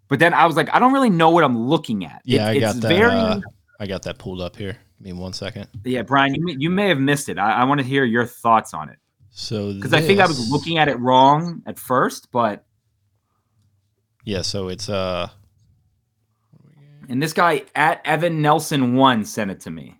but 0.07 0.19
then 0.19 0.33
I 0.33 0.45
was 0.45 0.55
like, 0.55 0.73
I 0.73 0.79
don't 0.79 0.93
really 0.93 1.11
know 1.11 1.29
what 1.29 1.43
I'm 1.43 1.57
looking 1.57 2.05
at. 2.05 2.21
Yeah, 2.25 2.49
it, 2.49 2.57
I 2.57 2.59
got 2.59 2.75
that. 2.77 2.87
Very... 2.87 3.11
Uh, 3.11 3.41
I 3.79 3.87
got 3.87 4.03
that 4.03 4.17
pulled 4.17 4.41
up 4.41 4.55
here. 4.55 4.77
Give 4.97 5.15
me 5.15 5.21
one 5.21 5.33
second. 5.33 5.67
Yeah, 5.83 6.03
Brian, 6.03 6.35
you 6.35 6.45
may, 6.45 6.55
you 6.57 6.69
may 6.69 6.87
have 6.89 6.99
missed 6.99 7.29
it. 7.29 7.37
I, 7.39 7.61
I 7.61 7.63
want 7.63 7.79
to 7.79 7.85
hear 7.85 8.03
your 8.03 8.25
thoughts 8.25 8.73
on 8.73 8.89
it. 8.89 8.97
So 9.31 9.73
because 9.73 9.93
I 9.93 10.01
think 10.01 10.19
I 10.19 10.27
was 10.27 10.49
looking 10.51 10.77
at 10.77 10.87
it 10.87 10.99
wrong 10.99 11.63
at 11.65 11.79
first, 11.79 12.31
but 12.31 12.65
yeah. 14.25 14.41
So 14.41 14.67
it's 14.67 14.89
uh, 14.89 15.29
and 17.07 17.23
this 17.23 17.31
guy 17.31 17.63
at 17.73 18.05
Evan 18.05 18.41
Nelson 18.41 18.93
one 18.95 19.23
sent 19.23 19.49
it 19.49 19.61
to 19.61 19.71
me. 19.71 19.95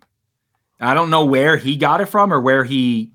I 0.82 0.94
don't 0.94 1.10
know 1.10 1.24
where 1.24 1.56
he 1.56 1.76
got 1.76 2.00
it 2.00 2.06
from 2.06 2.32
or 2.32 2.40
where 2.40 2.64
he, 2.64 3.12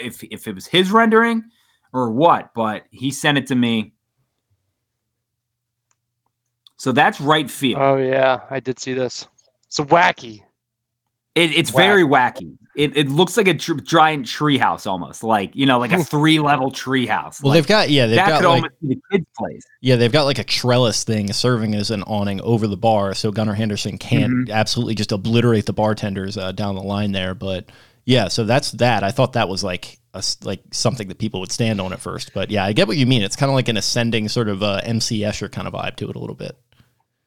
if 0.00 0.22
if 0.24 0.46
it 0.46 0.54
was 0.54 0.66
his 0.66 0.90
rendering 0.92 1.44
or 1.92 2.10
what, 2.10 2.54
but 2.54 2.84
he 2.90 3.10
sent 3.10 3.36
it 3.36 3.48
to 3.48 3.54
me. 3.54 3.94
So 6.76 6.92
that's 6.92 7.20
right 7.20 7.50
field. 7.50 7.80
Oh 7.82 7.96
yeah, 7.96 8.40
I 8.48 8.60
did 8.60 8.78
see 8.78 8.94
this. 8.94 9.26
It's 9.66 9.80
wacky. 9.80 10.42
It, 11.34 11.52
it's 11.52 11.70
very 11.70 12.02
wacky. 12.02 12.56
It, 12.76 12.96
it 12.96 13.08
looks 13.08 13.36
like 13.36 13.46
a 13.46 13.54
tr- 13.54 13.74
giant 13.74 14.26
treehouse 14.26 14.86
almost, 14.86 15.22
like 15.22 15.54
you 15.54 15.64
know, 15.66 15.78
like 15.78 15.92
a 15.92 16.02
three 16.02 16.40
level 16.40 16.70
treehouse. 16.72 17.42
Well, 17.42 17.52
like, 17.52 17.58
they've 17.58 17.66
got 17.68 17.90
yeah, 17.90 18.06
they've 18.06 18.16
that 18.16 18.28
got 18.28 18.40
could 18.40 18.48
like, 18.48 18.56
almost 18.56 18.80
be 18.80 18.94
the 18.94 19.00
kids' 19.12 19.26
place. 19.36 19.62
Yeah, 19.80 19.96
they've 19.96 20.10
got 20.10 20.24
like 20.24 20.38
a 20.38 20.44
trellis 20.44 21.04
thing 21.04 21.32
serving 21.32 21.74
as 21.74 21.90
an 21.90 22.02
awning 22.04 22.40
over 22.40 22.66
the 22.66 22.76
bar, 22.76 23.14
so 23.14 23.30
Gunnar 23.30 23.54
Henderson 23.54 23.96
can't 23.98 24.32
mm-hmm. 24.32 24.52
absolutely 24.52 24.94
just 24.94 25.12
obliterate 25.12 25.66
the 25.66 25.72
bartenders 25.72 26.36
uh, 26.36 26.52
down 26.52 26.74
the 26.74 26.82
line 26.82 27.12
there. 27.12 27.34
But 27.34 27.70
yeah, 28.04 28.28
so 28.28 28.44
that's 28.44 28.72
that. 28.72 29.04
I 29.04 29.12
thought 29.12 29.34
that 29.34 29.48
was 29.48 29.62
like 29.62 29.98
a, 30.14 30.24
like 30.42 30.62
something 30.72 31.08
that 31.08 31.18
people 31.18 31.38
would 31.40 31.52
stand 31.52 31.80
on 31.80 31.92
at 31.92 32.00
first, 32.00 32.32
but 32.34 32.50
yeah, 32.50 32.64
I 32.64 32.72
get 32.72 32.88
what 32.88 32.96
you 32.96 33.06
mean. 33.06 33.22
It's 33.22 33.36
kind 33.36 33.50
of 33.50 33.54
like 33.54 33.68
an 33.68 33.76
ascending 33.76 34.28
sort 34.28 34.48
of 34.48 34.62
uh, 34.62 34.80
MC 34.84 35.20
Escher 35.20 35.50
kind 35.50 35.68
of 35.68 35.74
vibe 35.74 35.96
to 35.96 36.08
it 36.08 36.16
a 36.16 36.18
little 36.18 36.34
bit. 36.34 36.56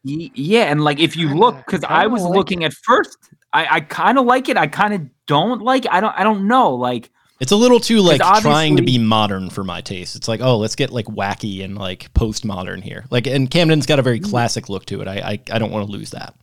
Yeah, 0.03 0.63
and 0.63 0.83
like 0.83 0.99
if 0.99 1.15
you 1.15 1.33
look, 1.33 1.57
because 1.65 1.83
I 1.85 2.07
was 2.07 2.23
like 2.23 2.35
looking 2.35 2.63
it. 2.63 2.65
at 2.65 2.73
first, 2.73 3.17
I, 3.53 3.75
I 3.75 3.79
kind 3.81 4.17
of 4.17 4.25
like 4.25 4.49
it. 4.49 4.57
I 4.57 4.67
kind 4.67 4.93
of 4.93 5.01
don't 5.27 5.61
like. 5.61 5.85
It. 5.85 5.93
I 5.93 6.01
don't. 6.01 6.17
I 6.17 6.23
don't 6.23 6.47
know. 6.47 6.73
Like 6.73 7.11
it's 7.39 7.51
a 7.51 7.55
little 7.55 7.79
too 7.79 7.99
like 7.99 8.21
trying 8.41 8.77
to 8.77 8.83
be 8.83 8.97
modern 8.97 9.49
for 9.49 9.63
my 9.63 9.81
taste. 9.81 10.15
It's 10.15 10.27
like, 10.27 10.41
oh, 10.41 10.57
let's 10.57 10.75
get 10.75 10.91
like 10.91 11.05
wacky 11.05 11.63
and 11.63 11.77
like 11.77 12.13
postmodern 12.13 12.81
here. 12.81 13.05
Like, 13.09 13.27
and 13.27 13.49
Camden's 13.49 13.85
got 13.85 13.99
a 13.99 14.01
very 14.01 14.19
mm. 14.19 14.29
classic 14.29 14.69
look 14.69 14.85
to 14.85 15.01
it. 15.01 15.07
I 15.07 15.15
I, 15.15 15.39
I 15.51 15.59
don't 15.59 15.71
want 15.71 15.85
to 15.85 15.91
lose 15.91 16.11
that. 16.11 16.35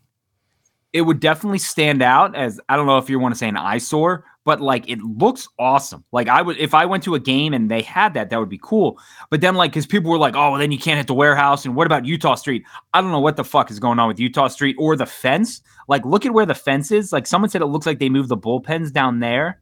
It 0.92 1.02
would 1.02 1.20
definitely 1.20 1.58
stand 1.58 2.02
out 2.02 2.36
as 2.36 2.60
I 2.68 2.76
don't 2.76 2.86
know 2.86 2.98
if 2.98 3.08
you 3.08 3.18
want 3.18 3.34
to 3.34 3.38
say 3.38 3.48
an 3.48 3.56
eyesore, 3.56 4.24
but 4.44 4.60
like 4.60 4.88
it 4.88 4.98
looks 5.00 5.48
awesome. 5.58 6.04
Like 6.12 6.28
I 6.28 6.42
would 6.42 6.56
if 6.58 6.74
I 6.74 6.86
went 6.86 7.02
to 7.04 7.14
a 7.14 7.20
game 7.20 7.52
and 7.52 7.70
they 7.70 7.82
had 7.82 8.14
that, 8.14 8.30
that 8.30 8.38
would 8.38 8.48
be 8.48 8.60
cool. 8.62 8.98
But 9.30 9.40
then 9.40 9.54
like 9.54 9.72
because 9.72 9.86
people 9.86 10.10
were 10.10 10.18
like, 10.18 10.34
oh, 10.34 10.52
well, 10.52 10.58
then 10.58 10.72
you 10.72 10.78
can't 10.78 10.96
hit 10.96 11.06
the 11.06 11.14
warehouse. 11.14 11.64
And 11.64 11.76
what 11.76 11.86
about 11.86 12.04
Eutaw 12.04 12.38
Street? 12.38 12.64
I 12.94 13.00
don't 13.00 13.10
know 13.10 13.20
what 13.20 13.36
the 13.36 13.44
fuck 13.44 13.70
is 13.70 13.78
going 13.78 13.98
on 13.98 14.08
with 14.08 14.18
Eutaw 14.18 14.50
Street 14.50 14.76
or 14.78 14.96
the 14.96 15.06
fence. 15.06 15.60
Like 15.88 16.04
look 16.04 16.24
at 16.24 16.32
where 16.32 16.46
the 16.46 16.54
fence 16.54 16.90
is. 16.90 17.12
Like 17.12 17.26
someone 17.26 17.50
said 17.50 17.62
it 17.62 17.66
looks 17.66 17.86
like 17.86 17.98
they 17.98 18.08
moved 18.08 18.28
the 18.28 18.36
bullpens 18.36 18.92
down 18.92 19.20
there. 19.20 19.60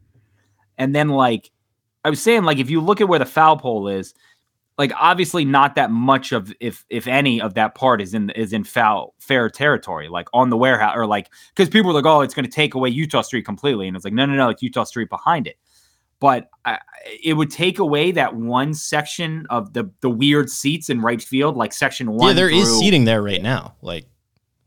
And 0.77 0.95
then 0.95 1.09
like 1.09 1.51
I 2.05 2.09
was 2.09 2.21
saying, 2.21 2.43
like 2.43 2.59
if 2.59 2.69
you 2.69 2.79
look 2.79 3.01
at 3.01 3.09
where 3.09 3.19
the 3.19 3.25
foul 3.25 3.57
pole 3.57 3.87
is, 3.87 4.13
like 4.79 4.93
obviously 4.97 5.43
not 5.43 5.75
that 5.75 5.91
much 5.91 6.31
of 6.31 6.53
if 6.61 6.85
if 6.89 7.05
any 7.05 7.39
of 7.39 7.53
that 7.53 7.75
part 7.75 8.01
is 8.01 8.13
in 8.13 8.29
is 8.31 8.53
in 8.53 8.63
foul 8.63 9.13
fair 9.19 9.49
territory 9.49 10.07
like 10.07 10.27
on 10.33 10.49
the 10.49 10.57
warehouse 10.57 10.93
or 10.95 11.05
like 11.05 11.29
because 11.53 11.69
people 11.69 11.91
are 11.91 11.93
like 11.93 12.05
oh 12.05 12.21
it's 12.21 12.33
going 12.33 12.45
to 12.45 12.51
take 12.51 12.73
away 12.73 12.91
Eutaw 12.91 13.23
Street 13.23 13.43
completely 13.43 13.87
and 13.87 13.95
it's 13.95 14.05
like 14.05 14.13
no 14.13 14.25
no 14.25 14.33
no 14.33 14.49
it's 14.49 14.63
Eutaw 14.63 14.87
Street 14.87 15.09
behind 15.09 15.45
it. 15.45 15.57
But 16.21 16.49
I, 16.65 16.79
it 17.23 17.35
would 17.35 17.49
take 17.49 17.79
away 17.79 18.11
that 18.11 18.35
one 18.35 18.73
section 18.73 19.45
of 19.49 19.73
the 19.73 19.91
the 20.01 20.09
weird 20.09 20.49
seats 20.49 20.89
in 20.89 21.01
right 21.01 21.21
field 21.21 21.57
like 21.57 21.73
section 21.73 22.11
one 22.13 22.29
yeah 22.29 22.33
there 22.33 22.49
through, 22.49 22.59
is 22.59 22.79
seating 22.79 23.03
there 23.03 23.21
right 23.21 23.41
now 23.41 23.75
like 23.81 24.05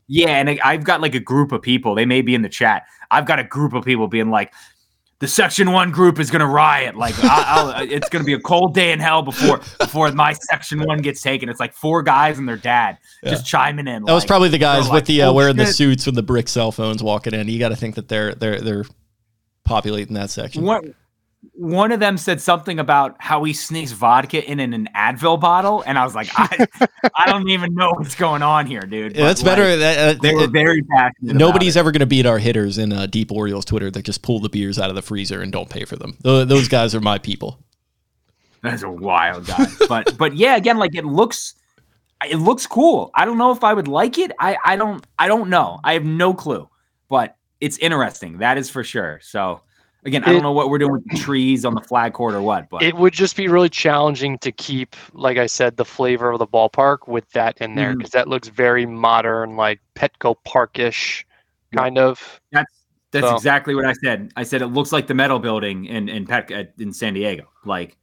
yeah 0.07 0.29
and 0.29 0.59
I've 0.63 0.83
got 0.83 1.01
like 1.01 1.15
a 1.15 1.19
group 1.19 1.51
of 1.51 1.61
people 1.63 1.95
they 1.95 2.05
may 2.05 2.21
be 2.21 2.35
in 2.35 2.43
the 2.43 2.49
chat 2.49 2.83
I've 3.09 3.25
got 3.25 3.39
a 3.39 3.43
group 3.43 3.73
of 3.73 3.83
people 3.83 4.07
being 4.07 4.29
like 4.29 4.53
the 5.23 5.27
section 5.29 5.71
one 5.71 5.89
group 5.89 6.19
is 6.19 6.29
going 6.29 6.41
to 6.41 6.47
riot. 6.47 6.97
Like 6.97 7.15
I'll, 7.23 7.81
it's 7.89 8.09
going 8.09 8.21
to 8.21 8.25
be 8.25 8.33
a 8.33 8.39
cold 8.41 8.73
day 8.73 8.91
in 8.91 8.99
hell 8.99 9.21
before 9.21 9.61
before 9.79 10.11
my 10.11 10.33
section 10.33 10.81
one 10.81 10.97
gets 10.97 11.21
taken. 11.21 11.47
It's 11.47 11.61
like 11.61 11.73
four 11.73 12.03
guys 12.03 12.39
and 12.39 12.47
their 12.47 12.57
dad 12.57 12.97
yeah. 13.23 13.29
just 13.29 13.45
chiming 13.45 13.87
in. 13.87 14.03
That 14.03 14.11
like, 14.11 14.15
was 14.15 14.25
probably 14.25 14.49
the 14.49 14.57
guys 14.57 14.83
with 14.83 14.89
like, 14.89 15.05
the 15.05 15.21
uh, 15.21 15.29
oh, 15.29 15.33
wearing 15.33 15.55
shit. 15.55 15.67
the 15.67 15.73
suits 15.73 16.05
with 16.05 16.15
the 16.15 16.23
brick 16.23 16.49
cell 16.49 16.73
phones 16.73 17.01
walking 17.01 17.33
in. 17.33 17.47
You 17.47 17.57
got 17.57 17.69
to 17.69 17.77
think 17.77 17.95
that 17.95 18.09
they're 18.09 18.35
they're 18.35 18.59
they're 18.59 18.83
populating 19.63 20.15
that 20.15 20.29
section. 20.29 20.63
What 20.63 20.83
one 21.53 21.91
of 21.91 21.99
them 21.99 22.17
said 22.17 22.41
something 22.41 22.79
about 22.79 23.15
how 23.19 23.43
he 23.43 23.53
sneaks 23.53 23.91
vodka 23.91 24.43
in, 24.43 24.59
in 24.59 24.73
an 24.73 24.89
Advil 24.95 25.39
bottle, 25.39 25.83
and 25.85 25.99
I 25.99 26.03
was 26.03 26.15
like, 26.15 26.29
I, 26.33 26.67
I 27.15 27.31
don't 27.31 27.47
even 27.49 27.75
know 27.75 27.91
what's 27.91 28.15
going 28.15 28.41
on 28.41 28.65
here, 28.65 28.81
dude. 28.81 29.15
Yeah, 29.15 29.27
that's 29.27 29.43
like, 29.43 29.51
better. 29.51 29.75
That, 29.77 30.15
uh, 30.15 30.19
they 30.19 30.33
were 30.33 30.47
very 30.47 30.81
passionate. 30.81 31.35
Nobody's 31.35 31.77
ever 31.77 31.91
going 31.91 31.99
to 31.99 32.07
beat 32.07 32.25
our 32.25 32.39
hitters 32.39 32.79
in 32.79 32.91
uh, 32.91 33.05
Deep 33.05 33.31
Orioles 33.31 33.65
Twitter 33.65 33.91
that 33.91 34.03
just 34.03 34.23
pull 34.23 34.39
the 34.39 34.49
beers 34.49 34.79
out 34.79 34.89
of 34.89 34.95
the 34.95 35.03
freezer 35.03 35.41
and 35.41 35.51
don't 35.51 35.69
pay 35.69 35.85
for 35.85 35.95
them. 35.95 36.17
Those 36.23 36.67
guys 36.67 36.95
are 36.95 37.01
my 37.01 37.19
people. 37.19 37.59
That's 38.61 38.81
a 38.81 38.89
wild 38.89 39.45
guy, 39.45 39.65
but 39.89 40.17
but 40.17 40.35
yeah, 40.35 40.55
again, 40.55 40.77
like 40.77 40.95
it 40.95 41.03
looks, 41.03 41.55
it 42.25 42.37
looks 42.37 42.65
cool. 42.65 43.11
I 43.13 43.25
don't 43.25 43.37
know 43.37 43.51
if 43.51 43.63
I 43.63 43.73
would 43.73 43.89
like 43.89 44.17
it. 44.17 44.31
I 44.39 44.57
I 44.63 44.75
don't 44.77 45.05
I 45.19 45.27
don't 45.27 45.49
know. 45.49 45.81
I 45.83 45.93
have 45.93 46.05
no 46.05 46.33
clue, 46.33 46.69
but 47.09 47.35
it's 47.59 47.77
interesting. 47.77 48.37
That 48.37 48.57
is 48.57 48.69
for 48.69 48.83
sure. 48.83 49.19
So 49.21 49.61
Again, 50.05 50.23
I 50.25 50.33
don't 50.33 50.43
know 50.43 50.51
what 50.51 50.69
we're 50.69 50.79
doing 50.79 50.91
with 50.91 51.09
the 51.09 51.17
trees 51.17 51.63
on 51.63 51.75
the 51.75 51.81
flag 51.81 52.13
court 52.13 52.33
or 52.33 52.41
what, 52.41 52.69
but 52.69 52.83
it 52.83 52.95
would 52.95 53.13
just 53.13 53.37
be 53.37 53.47
really 53.47 53.69
challenging 53.69 54.37
to 54.39 54.51
keep, 54.51 54.95
like 55.13 55.37
I 55.37 55.45
said, 55.45 55.77
the 55.77 55.85
flavor 55.85 56.31
of 56.31 56.39
the 56.39 56.47
ballpark 56.47 57.07
with 57.07 57.29
that 57.31 57.57
in 57.59 57.75
there 57.75 57.95
because 57.95 58.11
mm-hmm. 58.11 58.17
that 58.17 58.27
looks 58.27 58.49
very 58.49 58.85
modern, 58.85 59.55
like 59.55 59.79
Petco 59.95 60.35
Parkish 60.45 61.25
kind 61.73 61.97
of. 61.97 62.41
That's 62.51 62.71
that's 63.11 63.27
so. 63.27 63.35
exactly 63.35 63.75
what 63.75 63.85
I 63.85 63.93
said. 63.93 64.31
I 64.35 64.43
said 64.43 64.61
it 64.61 64.67
looks 64.67 64.91
like 64.91 65.07
the 65.07 65.13
metal 65.13 65.39
building 65.39 65.85
in 65.85 66.09
in 66.09 66.25
Pet 66.25 66.51
in 66.79 66.91
San 66.91 67.13
Diego. 67.13 67.47
Like 67.63 67.95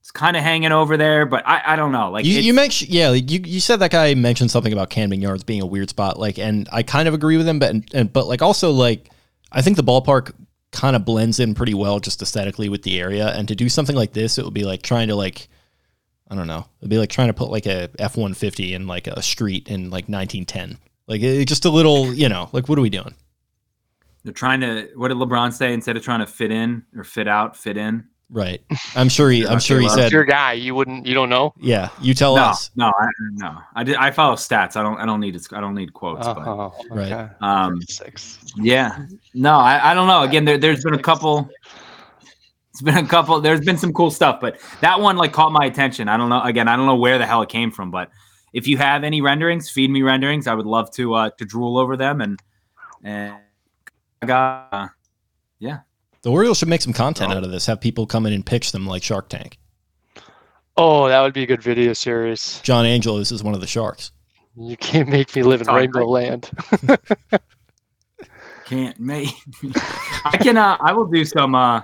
it's 0.00 0.12
kind 0.12 0.36
of 0.36 0.42
hanging 0.44 0.70
over 0.70 0.96
there, 0.96 1.26
but 1.26 1.46
I, 1.46 1.72
I 1.72 1.76
don't 1.76 1.90
know. 1.90 2.12
Like 2.12 2.24
you, 2.24 2.40
you 2.40 2.54
mentioned, 2.54 2.90
yeah, 2.90 3.08
like 3.08 3.28
you, 3.28 3.40
you 3.44 3.58
said 3.58 3.80
that 3.80 3.90
guy 3.90 4.14
mentioned 4.14 4.52
something 4.52 4.72
about 4.72 4.88
Camden 4.88 5.20
Yards 5.20 5.42
being 5.42 5.60
a 5.60 5.66
weird 5.66 5.90
spot, 5.90 6.16
like, 6.16 6.38
and 6.38 6.68
I 6.70 6.84
kind 6.84 7.08
of 7.08 7.14
agree 7.14 7.36
with 7.36 7.48
him, 7.48 7.58
but 7.58 7.70
and, 7.70 7.84
and 7.92 8.12
but 8.12 8.28
like 8.28 8.40
also 8.40 8.70
like 8.70 9.10
I 9.50 9.62
think 9.62 9.76
the 9.76 9.82
ballpark 9.82 10.32
kind 10.72 10.96
of 10.96 11.04
blends 11.04 11.40
in 11.40 11.54
pretty 11.54 11.74
well 11.74 12.00
just 12.00 12.22
aesthetically 12.22 12.68
with 12.68 12.82
the 12.82 13.00
area. 13.00 13.28
And 13.28 13.48
to 13.48 13.54
do 13.54 13.68
something 13.68 13.96
like 13.96 14.12
this, 14.12 14.38
it 14.38 14.44
would 14.44 14.54
be 14.54 14.64
like 14.64 14.82
trying 14.82 15.08
to 15.08 15.14
like 15.14 15.48
I 16.28 16.34
don't 16.34 16.48
know. 16.48 16.66
It'd 16.80 16.90
be 16.90 16.98
like 16.98 17.10
trying 17.10 17.28
to 17.28 17.34
put 17.34 17.50
like 17.50 17.66
a 17.66 17.88
F 17.98 18.16
one 18.16 18.34
fifty 18.34 18.74
in 18.74 18.86
like 18.86 19.06
a 19.06 19.22
street 19.22 19.68
in 19.68 19.90
like 19.90 20.08
nineteen 20.08 20.44
ten. 20.44 20.78
Like 21.06 21.22
it, 21.22 21.46
just 21.46 21.64
a 21.64 21.70
little, 21.70 22.12
you 22.12 22.28
know, 22.28 22.48
like 22.52 22.68
what 22.68 22.78
are 22.78 22.82
we 22.82 22.90
doing? 22.90 23.14
They're 24.24 24.32
trying 24.32 24.60
to. 24.60 24.88
What 24.96 25.08
did 25.08 25.18
LeBron 25.18 25.52
say? 25.52 25.72
Instead 25.72 25.96
of 25.96 26.02
trying 26.02 26.20
to 26.20 26.26
fit 26.26 26.50
in 26.50 26.84
or 26.96 27.04
fit 27.04 27.28
out, 27.28 27.56
fit 27.56 27.76
in. 27.76 28.08
Right. 28.28 28.60
I'm 28.96 29.08
sure 29.08 29.30
he. 29.30 29.46
I'm 29.46 29.60
sure 29.60 29.78
he 29.80 29.88
said. 29.88 30.10
Your 30.10 30.24
guy. 30.24 30.54
You 30.54 30.74
wouldn't. 30.74 31.06
You 31.06 31.14
don't 31.14 31.28
know. 31.28 31.54
Yeah. 31.60 31.90
You 32.00 32.12
tell 32.12 32.34
no, 32.34 32.42
us. 32.42 32.70
no, 32.74 32.86
I, 32.88 33.06
no. 33.34 33.58
I 33.76 33.84
did. 33.84 33.94
I 33.96 34.10
follow 34.10 34.34
stats. 34.34 34.76
I 34.76 34.82
don't. 34.82 34.98
I 34.98 35.06
don't 35.06 35.20
need. 35.20 35.40
I 35.52 35.60
don't 35.60 35.74
need 35.76 35.92
quotes. 35.92 36.26
but 36.26 36.38
Oh, 36.38 36.74
Right. 36.90 37.12
okay. 37.12 37.32
um, 37.40 37.80
Six. 37.82 38.38
yeah. 38.56 39.06
No, 39.32 39.54
I, 39.54 39.92
I 39.92 39.94
don't 39.94 40.08
know. 40.08 40.22
Again, 40.22 40.44
there, 40.44 40.58
there's 40.58 40.82
been 40.82 40.94
a 40.94 41.02
couple. 41.02 41.48
It's 42.72 42.82
been 42.82 42.96
a 42.96 43.06
couple. 43.06 43.40
There's 43.40 43.60
been 43.60 43.78
some 43.78 43.92
cool 43.92 44.10
stuff, 44.10 44.40
but 44.40 44.58
that 44.80 45.00
one 45.00 45.16
like 45.16 45.32
caught 45.32 45.52
my 45.52 45.64
attention. 45.66 46.08
I 46.08 46.16
don't 46.16 46.28
know. 46.28 46.42
Again, 46.42 46.66
I 46.66 46.74
don't 46.76 46.86
know 46.86 46.96
where 46.96 47.18
the 47.18 47.26
hell 47.26 47.42
it 47.42 47.48
came 47.48 47.70
from, 47.70 47.92
but 47.92 48.10
if 48.52 48.66
you 48.66 48.76
have 48.76 49.04
any 49.04 49.20
renderings, 49.20 49.70
feed 49.70 49.88
me 49.88 50.02
renderings. 50.02 50.48
I 50.48 50.54
would 50.54 50.66
love 50.66 50.90
to 50.94 51.14
uh, 51.14 51.30
to 51.38 51.44
drool 51.44 51.78
over 51.78 51.96
them 51.96 52.20
and 52.20 52.40
and 53.04 53.36
I 54.20 54.26
got. 54.26 54.68
Uh, 54.72 54.88
The 56.26 56.32
Orioles 56.32 56.58
should 56.58 56.66
make 56.66 56.82
some 56.82 56.92
content 56.92 57.32
out 57.32 57.44
of 57.44 57.52
this. 57.52 57.66
Have 57.66 57.80
people 57.80 58.04
come 58.04 58.26
in 58.26 58.32
and 58.32 58.44
pitch 58.44 58.72
them 58.72 58.84
like 58.84 59.04
Shark 59.04 59.28
Tank. 59.28 59.58
Oh, 60.76 61.06
that 61.06 61.20
would 61.20 61.32
be 61.32 61.44
a 61.44 61.46
good 61.46 61.62
video 61.62 61.92
series. 61.92 62.58
John 62.64 62.84
Angelos 62.84 63.30
is 63.30 63.44
one 63.44 63.54
of 63.54 63.60
the 63.60 63.66
sharks. 63.68 64.10
You 64.56 64.76
can't 64.76 65.08
make 65.08 65.36
me 65.36 65.44
live 65.44 65.60
in 65.60 65.66
Sorry, 65.66 65.82
Rainbow 65.82 66.04
Land. 66.08 66.50
can't 68.64 68.98
make. 68.98 69.28
I 70.24 70.36
can. 70.38 70.56
Uh, 70.56 70.76
I 70.80 70.92
will 70.92 71.06
do 71.06 71.24
some. 71.24 71.54
Uh, 71.54 71.82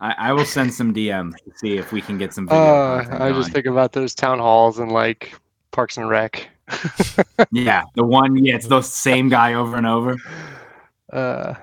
I, 0.00 0.14
I 0.18 0.32
will 0.32 0.44
send 0.44 0.74
some 0.74 0.92
DM 0.92 1.30
to 1.36 1.52
see 1.54 1.76
if 1.78 1.92
we 1.92 2.02
can 2.02 2.18
get 2.18 2.34
some. 2.34 2.48
Video 2.48 2.60
Uh, 2.60 3.06
I 3.08 3.18
going. 3.18 3.34
just 3.34 3.52
think 3.52 3.66
about 3.66 3.92
those 3.92 4.16
town 4.16 4.40
halls 4.40 4.80
and 4.80 4.90
like 4.90 5.32
Parks 5.70 5.96
and 5.96 6.08
Rec. 6.08 6.48
Yeah, 7.52 7.84
the 7.94 8.02
one. 8.02 8.44
Yeah, 8.44 8.56
it's 8.56 8.66
the 8.66 8.82
same 8.82 9.28
guy 9.28 9.54
over 9.54 9.76
and 9.76 9.86
over. 9.86 10.16
Uh, 11.12 11.54
All 11.54 11.62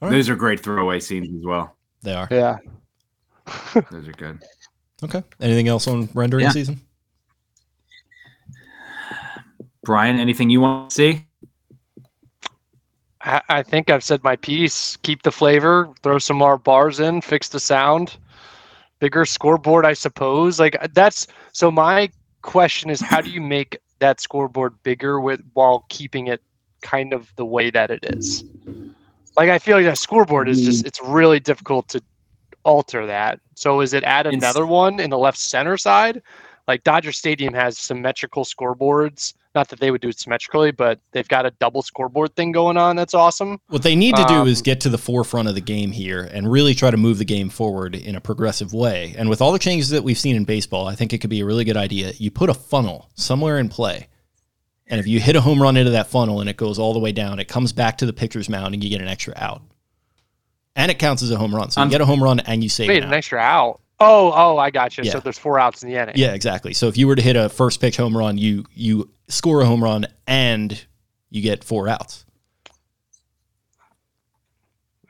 right. 0.00 0.10
Those 0.10 0.28
are 0.28 0.36
great 0.36 0.60
throwaway 0.60 1.00
scenes 1.00 1.28
as 1.36 1.44
well. 1.44 1.76
They 2.02 2.14
are. 2.14 2.28
yeah. 2.30 2.58
Those 3.90 4.08
are 4.08 4.12
good. 4.12 4.42
Okay. 5.02 5.22
Anything 5.40 5.68
else 5.68 5.86
on 5.88 6.08
rendering 6.14 6.44
Yeah. 6.44 6.50
season? 6.50 6.80
Brian, 9.84 10.18
anything 10.18 10.50
you 10.50 10.60
want 10.60 10.90
to 10.90 10.94
see? 10.94 11.24
I, 13.22 13.40
I 13.48 13.62
think 13.62 13.90
I've 13.90 14.04
said 14.04 14.22
my 14.22 14.36
piece. 14.36 14.96
Keep 14.98 15.22
the 15.22 15.32
flavor, 15.32 15.88
throw 16.02 16.18
some 16.18 16.36
more 16.36 16.58
bars 16.58 17.00
in, 17.00 17.20
fix 17.20 17.48
the 17.48 17.60
sound, 17.60 18.16
bigger 18.98 19.24
scoreboard, 19.24 19.86
I 19.86 19.94
suppose. 19.94 20.60
Like 20.60 20.76
uh, 20.82 20.88
that's 20.92 21.26
so. 21.52 21.70
My 21.70 22.10
question 22.42 22.90
is, 22.90 23.00
how 23.00 23.20
do 23.20 23.30
you 23.30 23.40
make 23.40 23.78
that 24.00 24.20
scoreboard 24.20 24.74
bigger 24.82 25.20
with 25.20 25.40
while 25.54 25.84
keeping 25.88 26.26
it 26.28 26.42
kind 26.82 27.12
of 27.12 27.32
the 27.36 27.46
way 27.46 27.70
that 27.70 27.90
it 27.90 28.04
is? 28.04 28.44
Like 29.38 29.50
I 29.50 29.58
feel 29.58 29.76
like 29.76 29.86
that 29.86 29.96
scoreboard 29.98 30.48
is 30.48 30.60
just 30.62 30.84
it's 30.84 31.00
really 31.02 31.38
difficult 31.40 31.88
to 31.90 32.02
alter 32.64 33.06
that. 33.06 33.40
So 33.54 33.80
is 33.80 33.94
it 33.94 34.02
add 34.04 34.26
It's- 34.26 34.42
another 34.42 34.66
one 34.66 34.98
in 35.00 35.10
the 35.10 35.18
left 35.18 35.38
center 35.38 35.76
side? 35.78 36.20
Like 36.66 36.82
Dodger 36.84 37.12
Stadium 37.12 37.54
has 37.54 37.78
symmetrical 37.78 38.44
scoreboards. 38.44 39.34
Not 39.54 39.68
that 39.68 39.80
they 39.80 39.90
would 39.90 40.00
do 40.02 40.08
it 40.08 40.18
symmetrically, 40.20 40.70
but 40.72 41.00
they've 41.12 41.26
got 41.26 41.46
a 41.46 41.50
double 41.52 41.80
scoreboard 41.82 42.36
thing 42.36 42.52
going 42.52 42.76
on. 42.76 42.96
That's 42.96 43.14
awesome. 43.14 43.58
What 43.68 43.82
they 43.82 43.96
need 43.96 44.14
to 44.16 44.24
do 44.26 44.44
is 44.44 44.58
Um, 44.58 44.62
get 44.64 44.80
to 44.82 44.88
the 44.90 44.98
forefront 44.98 45.48
of 45.48 45.54
the 45.54 45.60
game 45.62 45.92
here 45.92 46.28
and 46.32 46.50
really 46.50 46.74
try 46.74 46.90
to 46.90 46.96
move 46.98 47.18
the 47.18 47.24
game 47.24 47.48
forward 47.48 47.94
in 47.94 48.14
a 48.14 48.20
progressive 48.20 48.72
way. 48.74 49.14
And 49.16 49.30
with 49.30 49.40
all 49.40 49.52
the 49.52 49.58
changes 49.58 49.88
that 49.90 50.04
we've 50.04 50.18
seen 50.18 50.36
in 50.36 50.44
baseball, 50.44 50.86
I 50.86 50.94
think 50.94 51.12
it 51.12 51.18
could 51.18 51.30
be 51.30 51.40
a 51.40 51.44
really 51.46 51.64
good 51.64 51.76
idea. 51.78 52.12
You 52.18 52.30
put 52.30 52.50
a 52.50 52.54
funnel 52.54 53.08
somewhere 53.14 53.58
in 53.58 53.68
play. 53.70 54.08
And 54.90 54.98
if 54.98 55.06
you 55.06 55.20
hit 55.20 55.36
a 55.36 55.40
home 55.40 55.60
run 55.62 55.76
into 55.76 55.90
that 55.92 56.06
funnel 56.08 56.40
and 56.40 56.48
it 56.48 56.56
goes 56.56 56.78
all 56.78 56.92
the 56.94 56.98
way 56.98 57.12
down, 57.12 57.38
it 57.38 57.46
comes 57.46 57.72
back 57.72 57.98
to 57.98 58.06
the 58.06 58.12
pitcher's 58.12 58.48
mound 58.48 58.72
and 58.74 58.82
you 58.82 58.88
get 58.90 59.00
an 59.02 59.08
extra 59.08 59.34
out. 59.36 59.62
And 60.76 60.90
it 60.90 60.98
counts 60.98 61.22
as 61.22 61.30
a 61.30 61.36
home 61.36 61.54
run. 61.54 61.70
So 61.70 61.80
you 61.80 61.84
Um, 61.84 61.90
get 61.90 62.00
a 62.00 62.06
home 62.06 62.22
run 62.22 62.40
and 62.40 62.62
you 62.62 62.68
save 62.70 62.88
Wait, 62.88 63.02
an 63.02 63.08
an 63.08 63.14
extra 63.14 63.38
out. 63.38 63.80
Oh, 64.00 64.32
oh, 64.34 64.56
I 64.58 64.70
got 64.70 64.96
you. 64.96 65.04
Yeah. 65.04 65.12
So 65.12 65.20
there's 65.20 65.38
four 65.38 65.58
outs 65.58 65.82
in 65.82 65.88
the 65.90 65.96
inning. 65.96 66.14
Yeah, 66.16 66.32
exactly. 66.32 66.72
So 66.72 66.86
if 66.88 66.96
you 66.96 67.06
were 67.08 67.16
to 67.16 67.22
hit 67.22 67.34
a 67.36 67.48
first 67.48 67.80
pitch 67.80 67.96
home 67.96 68.16
run, 68.16 68.38
you 68.38 68.64
you 68.72 69.10
score 69.26 69.60
a 69.60 69.66
home 69.66 69.82
run 69.82 70.06
and 70.26 70.86
you 71.30 71.42
get 71.42 71.64
four 71.64 71.88
outs. 71.88 72.24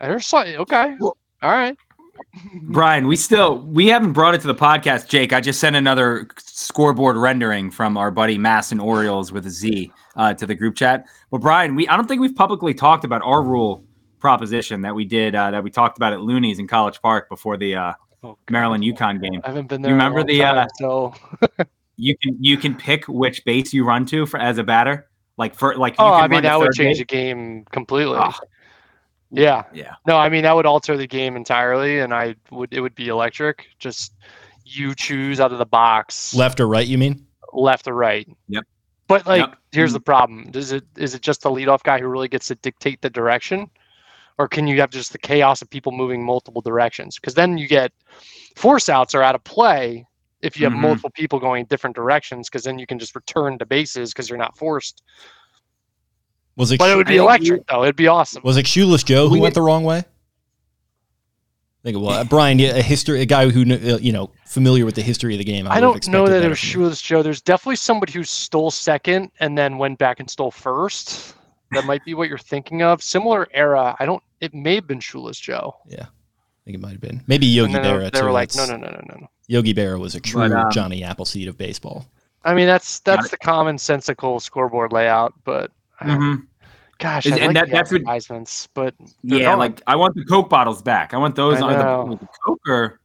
There's 0.00 0.26
slight- 0.26 0.56
okay. 0.56 0.96
Well- 0.98 1.16
All 1.42 1.50
right. 1.50 1.76
Brian, 2.62 3.06
we 3.06 3.16
still 3.16 3.58
we 3.58 3.88
haven't 3.88 4.12
brought 4.12 4.34
it 4.34 4.40
to 4.42 4.46
the 4.46 4.54
podcast. 4.54 5.08
Jake, 5.08 5.32
I 5.32 5.40
just 5.40 5.60
sent 5.60 5.76
another 5.76 6.28
scoreboard 6.38 7.16
rendering 7.16 7.70
from 7.70 7.96
our 7.96 8.10
buddy 8.10 8.38
Mass 8.38 8.72
and 8.72 8.80
Orioles 8.80 9.32
with 9.32 9.46
a 9.46 9.50
Z 9.50 9.92
uh, 10.16 10.34
to 10.34 10.46
the 10.46 10.54
group 10.54 10.76
chat. 10.76 11.06
But 11.30 11.38
Brian, 11.40 11.74
we 11.74 11.88
I 11.88 11.96
don't 11.96 12.06
think 12.06 12.20
we've 12.20 12.34
publicly 12.36 12.74
talked 12.74 13.04
about 13.04 13.22
our 13.22 13.42
rule 13.42 13.84
proposition 14.18 14.82
that 14.82 14.94
we 14.94 15.04
did 15.04 15.34
uh, 15.34 15.50
that 15.50 15.62
we 15.62 15.70
talked 15.70 15.98
about 15.98 16.12
at 16.12 16.20
Looney's 16.20 16.58
in 16.58 16.66
College 16.66 17.00
Park 17.00 17.28
before 17.28 17.56
the 17.56 17.74
uh, 17.76 17.92
Oh, 18.24 18.36
Maryland 18.50 18.82
UConn 18.82 19.22
game. 19.22 19.40
I 19.44 19.48
haven't 19.48 19.68
been 19.68 19.80
there. 19.80 19.92
a 19.92 19.94
remember 19.94 20.24
the, 20.24 20.40
time, 20.40 20.58
uh, 20.58 20.66
so 20.76 21.14
You 21.96 22.16
can 22.16 22.36
you 22.42 22.56
can 22.56 22.74
pick 22.76 23.06
which 23.06 23.44
base 23.44 23.72
you 23.72 23.84
run 23.84 24.06
to 24.06 24.24
for 24.24 24.38
as 24.38 24.58
a 24.58 24.64
batter. 24.64 25.08
Like 25.36 25.54
for 25.54 25.74
like 25.76 25.94
you 25.94 26.04
oh, 26.04 26.12
I 26.12 26.28
mean 26.28 26.42
that 26.42 26.58
would 26.58 26.72
change 26.72 26.96
base. 26.96 26.98
the 26.98 27.04
game 27.04 27.64
completely. 27.72 28.16
Ah. 28.18 28.38
Yeah. 29.30 29.64
Yeah. 29.72 29.94
No, 30.06 30.16
I 30.16 30.28
mean 30.28 30.42
that 30.42 30.54
would 30.56 30.66
alter 30.66 30.96
the 30.96 31.06
game 31.06 31.36
entirely, 31.36 32.00
and 32.00 32.12
I 32.14 32.34
would 32.50 32.72
it 32.72 32.80
would 32.80 32.94
be 32.94 33.08
electric. 33.08 33.66
Just 33.78 34.12
you 34.64 34.94
choose 34.94 35.40
out 35.40 35.52
of 35.52 35.58
the 35.58 35.66
box, 35.66 36.34
Left 36.34 36.60
or 36.60 36.66
right, 36.68 36.86
you 36.86 36.98
mean? 36.98 37.26
left 37.52 37.88
or 37.88 37.94
right. 37.94 38.28
Yep. 38.48 38.64
But 39.08 39.26
like, 39.26 39.40
Yep. 39.40 39.58
here's 39.72 39.92
the 39.94 40.00
problem: 40.00 40.50
is 40.54 40.72
it 40.72 40.84
is 40.96 41.14
it 41.14 41.22
just 41.22 41.42
the 41.42 41.50
leadoff 41.50 41.82
guy 41.82 41.98
who 41.98 42.06
really 42.08 42.28
gets 42.28 42.48
to 42.48 42.54
dictate 42.56 43.00
the 43.00 43.08
direction, 43.10 43.70
or 44.36 44.48
can 44.48 44.66
you 44.66 44.78
have 44.80 44.90
just 44.90 45.12
the 45.12 45.18
chaos 45.18 45.62
of 45.62 45.70
people 45.70 45.92
moving 45.92 46.22
multiple 46.24 46.60
directions? 46.60 47.16
Because 47.16 47.34
then 47.34 47.56
you 47.56 47.66
get 47.68 47.92
force 48.56 48.88
outs 48.88 49.14
are 49.14 49.22
out 49.22 49.34
of 49.34 49.44
play 49.44 50.06
if 50.42 50.56
you 50.58 50.64
have 50.64 50.72
Mhm. 50.72 50.80
multiple 50.82 51.10
people 51.10 51.38
going 51.40 51.64
different 51.66 51.96
directions. 51.96 52.48
Because 52.48 52.64
then 52.64 52.78
you 52.78 52.86
can 52.86 52.98
just 52.98 53.14
return 53.14 53.58
to 53.58 53.66
bases 53.66 54.12
because 54.12 54.28
you're 54.28 54.38
not 54.38 54.56
forced. 54.58 55.02
Was 56.58 56.70
it 56.72 56.78
But 56.78 56.90
it 56.90 56.96
would 56.96 57.06
be 57.06 57.16
electric 57.16 57.66
though. 57.68 57.84
It'd 57.84 57.96
be 57.96 58.08
awesome. 58.08 58.42
was 58.44 58.56
it 58.58 58.66
Shoeless 58.66 59.02
Joe 59.02 59.28
who 59.28 59.34
We- 59.34 59.40
went 59.40 59.54
the 59.54 59.62
wrong 59.62 59.84
way? 59.84 59.98
I 59.98 61.82
think 61.84 61.94
it 61.96 62.00
was 62.00 62.26
Brian, 62.26 62.58
yeah, 62.58 62.70
a 62.76 62.82
history, 62.82 63.20
a 63.22 63.26
guy 63.26 63.48
who 63.48 63.62
uh, 63.62 63.98
you 63.98 64.12
know 64.12 64.30
familiar 64.46 64.84
with 64.84 64.96
the 64.96 65.00
history 65.02 65.34
of 65.34 65.38
the 65.38 65.44
game. 65.44 65.66
I 65.66 65.70
would 65.70 65.74
have 65.74 65.82
don't 65.82 66.08
know 66.08 66.24
expected 66.24 66.42
that 66.42 66.46
it 66.46 66.48
was. 66.50 66.58
Shoeless 66.58 67.00
Joe. 67.00 67.22
There's 67.22 67.40
definitely 67.40 67.76
somebody 67.76 68.12
who 68.12 68.24
stole 68.24 68.70
second 68.72 69.30
and 69.40 69.56
then 69.56 69.78
went 69.78 69.98
back 69.98 70.18
and 70.20 70.28
stole 70.28 70.50
first. 70.50 71.34
That 71.70 71.84
might 71.84 72.04
be 72.04 72.14
what 72.14 72.28
you're 72.28 72.36
thinking 72.38 72.82
of. 72.82 73.02
Similar 73.02 73.46
era. 73.54 73.94
I 74.00 74.06
don't. 74.06 74.22
It 74.40 74.52
may 74.54 74.74
have 74.74 74.88
been 74.88 74.98
Shoeless 75.00 75.38
Joe. 75.38 75.76
Yeah, 75.86 76.02
I 76.02 76.64
think 76.64 76.74
it 76.74 76.80
might 76.80 76.92
have 76.92 77.00
been 77.00 77.22
maybe 77.28 77.46
Yogi 77.46 77.74
and 77.74 77.84
then 77.84 77.94
Berra. 77.94 78.10
they 78.12 78.18
too. 78.18 78.24
were 78.24 78.32
like, 78.32 78.54
no, 78.56 78.66
no, 78.66 78.76
no, 78.76 78.88
no, 78.88 79.00
no, 79.08 79.14
no. 79.20 79.26
Yogi 79.46 79.72
Berra 79.72 79.98
was 80.00 80.16
a 80.16 80.20
true 80.20 80.48
But, 80.48 80.52
um, 80.52 80.70
Johnny 80.72 81.04
Appleseed 81.04 81.46
of 81.48 81.56
baseball. 81.56 82.06
I 82.44 82.54
mean, 82.54 82.66
that's 82.66 82.98
that's 83.00 83.30
the 83.30 83.38
commonsensical 83.38 84.42
scoreboard 84.42 84.92
layout, 84.92 85.32
but 85.44 85.70
I 86.00 86.06
don't- 86.06 86.20
Mhm. 86.20 86.46
gosh, 86.98 87.26
And- 87.26 87.34
I 87.34 87.38
and 87.38 87.46
like 87.48 87.54
that- 87.54 87.66
the 87.66 87.72
that's 87.72 87.90
what- 87.92 88.00
advertisements, 88.02 88.68
but 88.74 88.94
Yeah, 89.22 89.40
gone. 89.44 89.58
like 89.58 89.82
I 89.86 89.96
want 89.96 90.14
the 90.14 90.24
Coke 90.24 90.48
bottles 90.48 90.82
back. 90.82 91.14
I 91.14 91.16
want 91.18 91.34
those 91.34 91.60
I 91.60 91.62
on 91.62 92.10
the, 92.10 92.16
the 92.16 92.28
Coke 92.44 92.60
or 92.68 93.00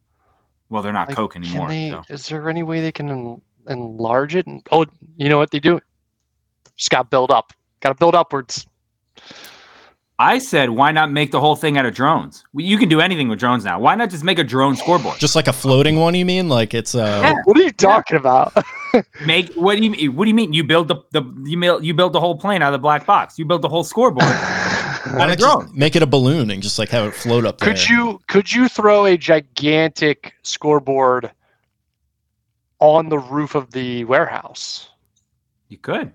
well, 0.69 0.81
they're 0.81 0.93
not 0.93 1.07
Like, 1.09 1.17
Coke 1.17 1.35
anymore. 1.35 1.67
they? 1.69 1.91
so. 1.91 2.01
Is 2.09 2.27
there 2.27 2.49
any 2.49 2.63
way 2.63 2.81
they 2.81 2.91
can 2.91 3.09
en- 3.09 3.41
enlarge 3.67 4.35
it? 4.35 4.47
And 4.47 4.65
oh, 4.71 4.85
you 5.17 5.29
know 5.29 5.37
what 5.37 5.51
they 5.51 5.59
do? 5.59 5.79
Just 6.75 6.89
got 6.89 7.03
to 7.03 7.07
build 7.09 7.29
up. 7.31 7.53
Got 7.81 7.89
to 7.89 7.95
build 7.95 8.15
upwards. 8.15 8.65
I 10.19 10.37
said, 10.37 10.69
why 10.69 10.91
not 10.91 11.11
make 11.11 11.31
the 11.31 11.39
whole 11.39 11.55
thing 11.55 11.77
out 11.77 11.85
of 11.85 11.95
drones? 11.95 12.43
You 12.53 12.77
can 12.77 12.87
do 12.87 13.01
anything 13.01 13.29
with 13.29 13.39
drones 13.39 13.65
now. 13.65 13.79
Why 13.79 13.95
not 13.95 14.11
just 14.11 14.23
make 14.23 14.37
a 14.37 14.43
drone 14.43 14.75
scoreboard? 14.75 15.19
Just 15.19 15.35
like 15.35 15.47
a 15.47 15.53
floating 15.53 15.97
one, 15.97 16.13
you 16.13 16.23
mean? 16.23 16.49
Like 16.49 16.73
it's 16.73 16.93
uh 16.93 17.21
Yeah. 17.23 17.41
What 17.45 17.57
are 17.57 17.63
you 17.63 17.71
talking 17.71 18.17
about? 18.17 18.53
Make 19.25 19.51
what 19.55 19.75
do 19.75 19.83
you 19.83 19.89
mean? 19.89 20.15
What 20.15 20.25
do 20.25 20.29
you 20.29 20.35
mean? 20.35 20.53
You 20.53 20.63
build 20.63 20.87
the, 20.87 20.97
the 21.11 21.23
you 21.45 21.59
build 21.59 21.83
you 21.83 21.95
build 21.95 22.13
the 22.13 22.19
whole 22.19 22.37
plane 22.37 22.61
out 22.61 22.67
of 22.67 22.79
the 22.79 22.83
black 22.83 23.07
box. 23.07 23.39
You 23.39 23.45
build 23.45 23.63
the 23.63 23.69
whole 23.69 23.83
scoreboard. 23.83 24.27
why 25.11 25.23
on 25.23 25.29
a 25.31 25.35
not 25.35 25.37
drone. 25.39 25.71
make 25.73 25.95
it 25.95 26.03
a 26.03 26.07
balloon 26.07 26.51
and 26.51 26.61
just 26.61 26.79
like 26.79 26.89
have 26.89 27.07
it 27.07 27.15
float 27.15 27.45
up 27.45 27.57
there. 27.57 27.69
Could 27.69 27.89
you 27.89 28.19
could 28.27 28.51
you 28.51 28.67
throw 28.67 29.05
a 29.05 29.17
gigantic 29.17 30.33
scoreboard 30.43 31.31
on 32.79 33.09
the 33.09 33.17
roof 33.17 33.55
of 33.55 33.71
the 33.71 34.03
warehouse? 34.05 34.89
You 35.69 35.77
could, 35.77 36.11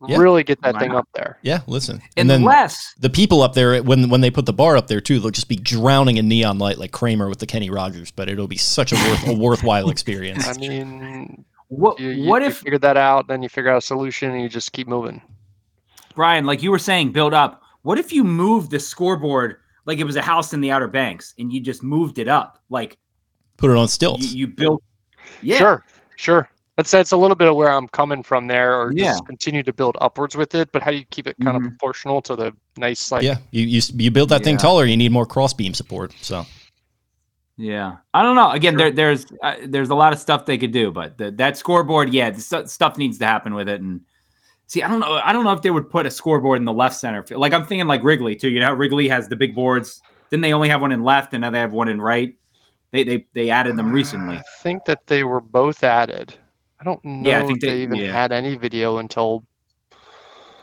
Mm-hmm. 0.00 0.12
Yeah. 0.12 0.18
Really 0.18 0.44
get 0.44 0.62
that 0.62 0.74
Why 0.74 0.80
thing 0.80 0.92
not? 0.92 0.98
up 0.98 1.08
there. 1.14 1.38
Yeah, 1.42 1.62
listen. 1.66 2.00
And 2.16 2.30
then 2.30 2.42
unless 2.42 2.94
the 3.00 3.10
people 3.10 3.42
up 3.42 3.54
there 3.54 3.82
when 3.82 4.08
when 4.08 4.20
they 4.20 4.30
put 4.30 4.46
the 4.46 4.52
bar 4.52 4.76
up 4.76 4.86
there 4.86 5.00
too, 5.00 5.18
they'll 5.18 5.32
just 5.32 5.48
be 5.48 5.56
drowning 5.56 6.18
in 6.18 6.28
neon 6.28 6.58
light 6.58 6.78
like 6.78 6.92
Kramer 6.92 7.28
with 7.28 7.40
the 7.40 7.46
Kenny 7.46 7.68
Rogers, 7.68 8.12
but 8.12 8.28
it'll 8.28 8.46
be 8.46 8.56
such 8.56 8.92
a 8.92 8.94
worth 8.94 9.26
a 9.26 9.32
worthwhile 9.34 9.90
experience. 9.90 10.46
I 10.46 10.52
mean, 10.52 11.44
what 11.66 11.98
you, 11.98 12.10
you, 12.10 12.28
what 12.28 12.42
if 12.42 12.60
you 12.60 12.64
figure 12.64 12.78
that 12.78 12.96
out, 12.96 13.26
then 13.26 13.42
you 13.42 13.48
figure 13.48 13.72
out 13.72 13.78
a 13.78 13.80
solution, 13.80 14.30
and 14.30 14.40
you 14.40 14.48
just 14.48 14.72
keep 14.72 14.86
moving. 14.86 15.20
Brian, 16.14 16.46
like 16.46 16.62
you 16.62 16.70
were 16.70 16.78
saying, 16.78 17.12
build 17.12 17.34
up. 17.34 17.62
What 17.82 17.98
if 17.98 18.12
you 18.12 18.22
moved 18.24 18.70
the 18.70 18.80
scoreboard 18.80 19.56
like 19.84 19.98
it 19.98 20.04
was 20.04 20.16
a 20.16 20.22
house 20.22 20.52
in 20.52 20.60
the 20.60 20.70
Outer 20.70 20.88
Banks 20.88 21.34
and 21.38 21.52
you 21.52 21.60
just 21.60 21.82
moved 21.82 22.18
it 22.18 22.28
up? 22.28 22.62
Like 22.70 22.98
Put 23.56 23.70
it 23.70 23.76
on 23.76 23.82
you, 23.82 23.88
stilts. 23.88 24.32
you 24.32 24.46
built. 24.46 24.82
Yeah. 25.42 25.58
Sure, 25.58 25.84
sure. 26.16 26.50
That's 26.78 26.92
that's 26.92 27.10
a 27.10 27.16
little 27.16 27.34
bit 27.34 27.48
of 27.48 27.56
where 27.56 27.70
I'm 27.72 27.88
coming 27.88 28.22
from 28.22 28.46
there, 28.46 28.80
or 28.80 28.92
Yeah. 28.94 29.06
just 29.06 29.26
continue 29.26 29.64
to 29.64 29.72
build 29.72 29.98
upwards 30.00 30.36
with 30.36 30.54
it. 30.54 30.70
But 30.70 30.80
how 30.82 30.92
do 30.92 30.96
you 30.96 31.04
keep 31.10 31.26
it 31.26 31.36
kind 31.42 31.58
Mhm. 31.58 31.66
of 31.66 31.70
proportional 31.72 32.22
to 32.22 32.36
the 32.36 32.52
nice 32.76 33.10
like? 33.10 33.24
yeah, 33.24 33.38
you, 33.50 33.64
you 33.66 33.82
you 33.96 34.10
build 34.12 34.28
that 34.28 34.44
thing 34.44 34.56
taller, 34.56 34.84
you 34.84 34.96
need 34.96 35.10
more 35.10 35.26
cross 35.26 35.52
beam 35.52 35.74
support. 35.74 36.14
So 36.22 36.46
Yeah, 37.56 37.96
I 38.14 38.22
don't 38.22 38.36
know. 38.36 38.52
Again, 38.52 38.76
there, 38.76 38.92
there's 38.92 39.26
uh, 39.42 39.56
there's 39.66 39.90
a 39.90 39.94
lot 39.96 40.12
of 40.12 40.20
stuff 40.20 40.46
they 40.46 40.56
could 40.56 40.70
do, 40.70 40.92
but 40.92 41.18
the, 41.18 41.32
that 41.32 41.56
scoreboard, 41.56 42.14
yeah, 42.14 42.30
the 42.30 42.40
stu- 42.40 42.68
stuff 42.68 42.96
needs 42.96 43.18
to 43.18 43.26
happen 43.26 43.54
with 43.54 43.68
it. 43.68 43.80
And 43.80 44.02
see, 44.68 44.80
I 44.84 44.86
don't 44.88 45.00
know. 45.00 45.20
I 45.24 45.32
don't 45.32 45.42
know 45.42 45.52
if 45.52 45.62
they 45.62 45.72
would 45.72 45.90
put 45.90 46.06
a 46.06 46.10
scoreboard 46.12 46.58
in 46.60 46.64
the 46.64 46.72
left 46.72 46.94
center. 46.94 47.24
Like 47.32 47.52
I'm 47.52 47.66
thinking, 47.66 47.88
like 47.88 48.04
Wrigley 48.04 48.36
too. 48.36 48.50
You 48.50 48.60
know, 48.60 48.72
Wrigley 48.72 49.08
has 49.08 49.26
the 49.28 49.34
big 49.34 49.52
boards. 49.56 50.00
Then 50.30 50.40
they 50.42 50.52
only 50.52 50.68
have 50.68 50.80
one 50.80 50.92
in 50.92 51.02
left, 51.02 51.34
and 51.34 51.40
now 51.40 51.50
they 51.50 51.58
have 51.58 51.72
one 51.72 51.88
in 51.88 52.00
right. 52.00 52.36
They 52.92 53.02
they 53.02 53.26
they 53.34 53.50
added 53.50 53.74
them 53.76 53.90
recently. 53.90 54.36
I 54.36 54.42
think 54.62 54.84
that 54.84 55.08
they 55.08 55.24
were 55.24 55.40
both 55.40 55.82
added. 55.82 56.34
I 56.80 56.84
don't 56.84 57.04
know 57.04 57.28
Yeah, 57.28 57.42
I 57.42 57.46
think 57.46 57.58
if 57.58 57.60
they, 57.62 57.68
they- 57.76 57.82
even 57.82 57.96
yeah. 57.96 58.12
had 58.12 58.32
any 58.32 58.56
video 58.56 58.98
until 58.98 59.44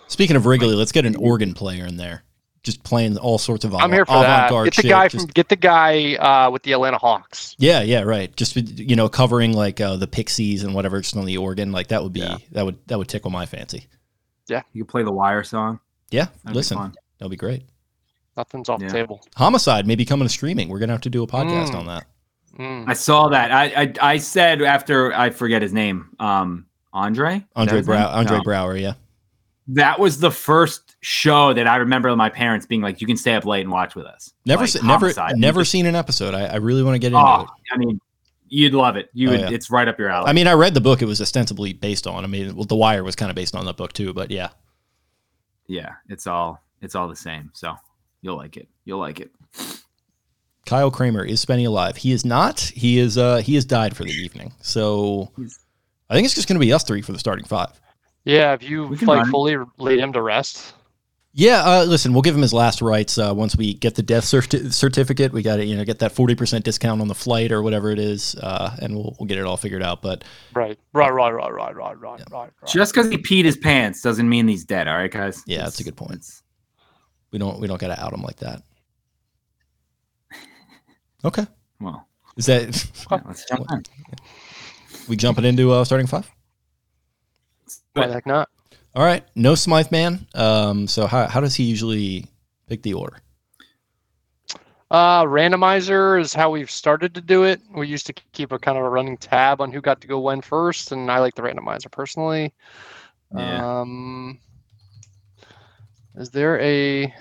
Speaking 0.07 0.35
of 0.35 0.45
Wrigley, 0.45 0.75
let's 0.75 0.91
get 0.91 1.05
an 1.05 1.15
organ 1.15 1.53
player 1.55 1.85
in 1.85 1.97
there, 1.97 2.23
just 2.61 2.83
playing 2.83 3.17
all 3.17 3.39
sorts 3.39 3.65
of 3.65 3.73
I'm 3.73 3.91
here 3.91 4.05
for 4.05 4.21
that. 4.21 4.51
Get 4.51 4.75
the 4.75 4.81
shit, 4.83 4.89
guy 4.89 5.07
just- 5.07 5.25
from 5.25 5.31
get 5.33 5.49
the 5.49 5.55
guy 5.55 6.13
uh, 6.15 6.51
with 6.51 6.61
the 6.63 6.73
Atlanta 6.73 6.97
Hawks. 6.99 7.55
Yeah, 7.57 7.81
yeah, 7.81 8.01
right. 8.01 8.33
Just 8.35 8.55
you 8.55 8.95
know, 8.95 9.09
covering 9.09 9.53
like 9.53 9.81
uh, 9.81 9.95
the 9.95 10.05
Pixies 10.07 10.63
and 10.63 10.75
whatever 10.75 11.01
just 11.01 11.17
on 11.17 11.25
the 11.25 11.37
organ, 11.37 11.71
like 11.71 11.87
that 11.87 12.03
would 12.03 12.13
be 12.13 12.19
Yeah. 12.19 12.37
that 12.51 12.65
would 12.65 12.77
that 12.87 12.97
would 12.99 13.07
tickle 13.07 13.31
my 13.31 13.45
fancy. 13.47 13.87
Yeah, 14.47 14.61
you 14.73 14.83
could 14.85 14.91
play 14.91 15.03
the 15.03 15.11
Wire 15.11 15.43
song. 15.43 15.79
Yeah, 16.11 16.27
That'd 16.43 16.55
listen, 16.55 16.77
fun. 16.77 16.93
that'll 17.17 17.31
be 17.31 17.35
great. 17.35 17.63
Nothing's 18.37 18.69
off 18.69 18.81
Yeah. 18.81 18.89
the 18.89 18.93
table. 18.93 19.21
Homicide 19.37 19.87
may 19.87 19.95
be 19.95 20.05
coming 20.05 20.27
to 20.27 20.31
streaming. 20.31 20.69
We're 20.69 20.77
gonna 20.79 20.91
have 20.93 21.01
to 21.01 21.09
do 21.09 21.23
a 21.23 21.27
podcast 21.27 21.69
Mm. 21.71 21.79
on 21.79 21.85
that. 21.87 22.05
Mm. 22.57 22.87
I 22.87 22.93
saw 22.93 23.27
that. 23.29 23.51
I, 23.51 23.65
I 23.83 23.93
I 24.13 24.17
said 24.17 24.61
after 24.61 25.13
I 25.13 25.29
forget 25.29 25.61
his 25.61 25.73
name. 25.73 26.09
Um, 26.19 26.65
Andre. 26.93 27.45
Andre 27.55 27.77
his 27.77 27.85
Brow. 27.85 28.07
Andre 28.09 28.37
No. 28.37 28.43
Braugher, 28.43 28.79
yeah. 28.81 28.93
That 29.69 29.99
was 29.99 30.19
the 30.19 30.31
first 30.31 30.95
show 31.01 31.51
that 31.53 31.67
I 31.67 31.77
remember 31.77 32.15
my 32.15 32.29
parents 32.29 32.65
being 32.65 32.81
like, 32.81 33.01
"You 33.01 33.07
can 33.07 33.17
stay 33.17 33.33
up 33.35 33.45
late 33.45 33.61
and 33.61 33.71
watch 33.71 33.95
with 33.95 34.05
us." 34.05 34.31
Never, 34.45 34.61
Like, 34.63 34.69
se- 34.69 34.79
never, 34.83 35.07
Homicide. 35.07 35.37
never 35.37 35.65
seen 35.65 35.85
an 35.87 35.95
episode. 35.95 36.33
I, 36.33 36.45
I 36.45 36.55
really 36.57 36.83
want 36.83 36.95
to 36.95 36.99
get 36.99 37.07
into 37.07 37.19
Oh, 37.19 37.41
it. 37.41 37.47
I 37.73 37.77
mean, 37.77 37.99
you'd 38.47 38.73
love 38.75 38.95
it. 38.95 39.09
You 39.13 39.29
Oh, 39.29 39.31
would. 39.31 39.39
yeah. 39.41 39.49
It's 39.49 39.69
right 39.71 39.87
up 39.87 39.97
your 39.99 40.09
alley. 40.09 40.27
I 40.29 40.33
mean, 40.33 40.47
I 40.47 40.53
read 40.53 40.75
the 40.75 40.81
book. 40.81 41.01
It 41.01 41.05
was 41.05 41.19
ostensibly 41.19 41.73
based 41.73 42.05
on. 42.07 42.23
I 42.23 42.27
mean, 42.27 42.55
well, 42.55 42.65
The 42.65 42.75
Wire 42.75 43.03
was 43.03 43.15
kind 43.15 43.29
of 43.31 43.35
based 43.35 43.55
on 43.55 43.65
that 43.65 43.75
book 43.75 43.91
too. 43.91 44.13
But 44.13 44.29
yeah, 44.31 44.49
yeah, 45.67 45.93
it's 46.09 46.27
all 46.27 46.63
it's 46.81 46.93
all 46.95 47.07
the 47.09 47.15
same. 47.15 47.49
So 47.53 47.75
you'll 48.21 48.37
like 48.37 48.55
it. 48.57 48.67
You'll 48.85 48.99
like 48.99 49.19
it. 49.19 49.31
Kyle 50.65 50.89
Kramer 50.91 51.23
is 51.23 51.43
Spenny 51.45 51.65
alive. 51.67 51.97
He 51.97 52.11
is 52.11 52.25
not. 52.25 52.59
He 52.59 52.97
is. 52.99 53.17
Uh, 53.17 53.37
he 53.37 53.55
has 53.55 53.65
died 53.65 53.95
for 53.95 54.03
the 54.03 54.11
evening. 54.11 54.53
So 54.61 55.31
I 56.09 56.13
think 56.15 56.25
it's 56.25 56.35
just 56.35 56.47
going 56.47 56.59
to 56.59 56.65
be 56.65 56.73
us 56.73 56.83
three 56.83 57.01
for 57.01 57.11
the 57.11 57.19
starting 57.19 57.45
five. 57.45 57.69
Yeah, 58.23 58.49
have 58.51 58.63
you 58.63 58.87
like 58.87 59.01
run. 59.19 59.29
fully 59.31 59.55
laid 59.77 59.99
him 59.99 60.11
to 60.13 60.21
rest? 60.21 60.73
Yeah, 61.37 61.63
uh, 61.65 61.83
listen, 61.83 62.13
we'll 62.13 62.21
give 62.21 62.33
him 62.33 62.41
his 62.41 62.53
last 62.53 62.81
rites 62.81 63.17
uh, 63.17 63.33
once 63.35 63.57
we 63.57 63.73
get 63.73 63.95
the 63.95 64.01
death 64.01 64.23
certi- 64.23 64.71
certificate. 64.71 65.33
We 65.33 65.43
got 65.43 65.57
to, 65.57 65.65
you 65.65 65.75
know, 65.75 65.83
get 65.83 65.99
that 65.99 66.13
forty 66.13 66.33
percent 66.33 66.63
discount 66.63 67.01
on 67.01 67.09
the 67.09 67.13
flight 67.13 67.51
or 67.51 67.61
whatever 67.61 67.91
it 67.91 67.99
is, 67.99 68.35
uh, 68.35 68.75
and 68.81 68.95
we'll 68.95 69.15
we'll 69.19 69.27
get 69.27 69.37
it 69.37 69.43
all 69.43 69.57
figured 69.57 69.83
out. 69.83 70.01
But 70.01 70.23
Right, 70.55 70.79
right, 70.93 71.09
right, 71.11 71.31
right, 71.31 71.51
right, 71.53 71.75
right, 71.75 71.99
right, 71.99 72.19
right. 72.19 72.31
right. 72.31 72.51
Just 72.65 72.93
because 72.93 73.09
he 73.11 73.17
peed 73.17 73.43
his 73.43 73.57
pants 73.57 74.01
doesn't 74.01 74.27
mean 74.29 74.47
he's 74.47 74.63
dead. 74.63 74.87
All 74.87 74.95
right, 74.95 75.11
guys. 75.11 75.43
Yeah, 75.45 75.55
It's- 75.57 75.71
that's 75.71 75.79
a 75.81 75.83
good 75.83 75.97
point. 75.97 76.25
we 77.31 77.37
don't 77.37 77.59
we 77.59 77.67
don't 77.67 77.81
got 77.81 77.93
to 77.93 78.01
out 78.01 78.13
him 78.13 78.21
like 78.21 78.37
that. 78.37 78.63
Okay, 81.25 81.45
Well, 81.81 82.07
is 82.37 82.45
that 82.45 82.63
yeah, 83.11 83.19
let's 83.25 83.45
jump 83.49 83.65
in. 83.71 83.83
we 85.09 85.15
jumping 85.15 85.43
into 85.43 85.71
uh, 85.71 85.83
starting 85.83 86.05
five? 86.07 86.29
Why 87.93 88.07
the 88.07 88.13
heck 88.13 88.27
not? 88.27 88.47
All 88.93 89.03
right, 89.03 89.25
no 89.35 89.55
Smythe 89.55 89.91
man. 89.91 90.27
Um, 90.35 90.87
so 90.87 91.07
how 91.07 91.27
how 91.27 91.41
does 91.41 91.55
he 91.55 91.63
usually 91.63 92.27
pick 92.67 92.83
the 92.83 92.93
order? 92.93 93.17
Uh, 94.91 95.23
randomizer 95.23 96.21
is 96.21 96.31
how 96.31 96.51
we've 96.51 96.69
started 96.69 97.15
to 97.15 97.21
do 97.21 97.43
it. 97.43 97.59
We 97.75 97.87
used 97.87 98.05
to 98.05 98.13
keep 98.13 98.51
a 98.51 98.59
kind 98.59 98.77
of 98.77 98.83
a 98.83 98.89
running 98.89 99.17
tab 99.17 99.59
on 99.61 99.71
who 99.71 99.81
got 99.81 99.99
to 100.01 100.07
go 100.07 100.19
when 100.19 100.41
first, 100.41 100.91
and 100.91 101.09
I 101.09 101.17
like 101.19 101.33
the 101.33 101.41
randomizer 101.41 101.91
personally. 101.91 102.53
Yeah. 103.35 103.81
Um, 103.81 104.39
is 106.15 106.29
there 106.29 106.59
a 106.61 107.11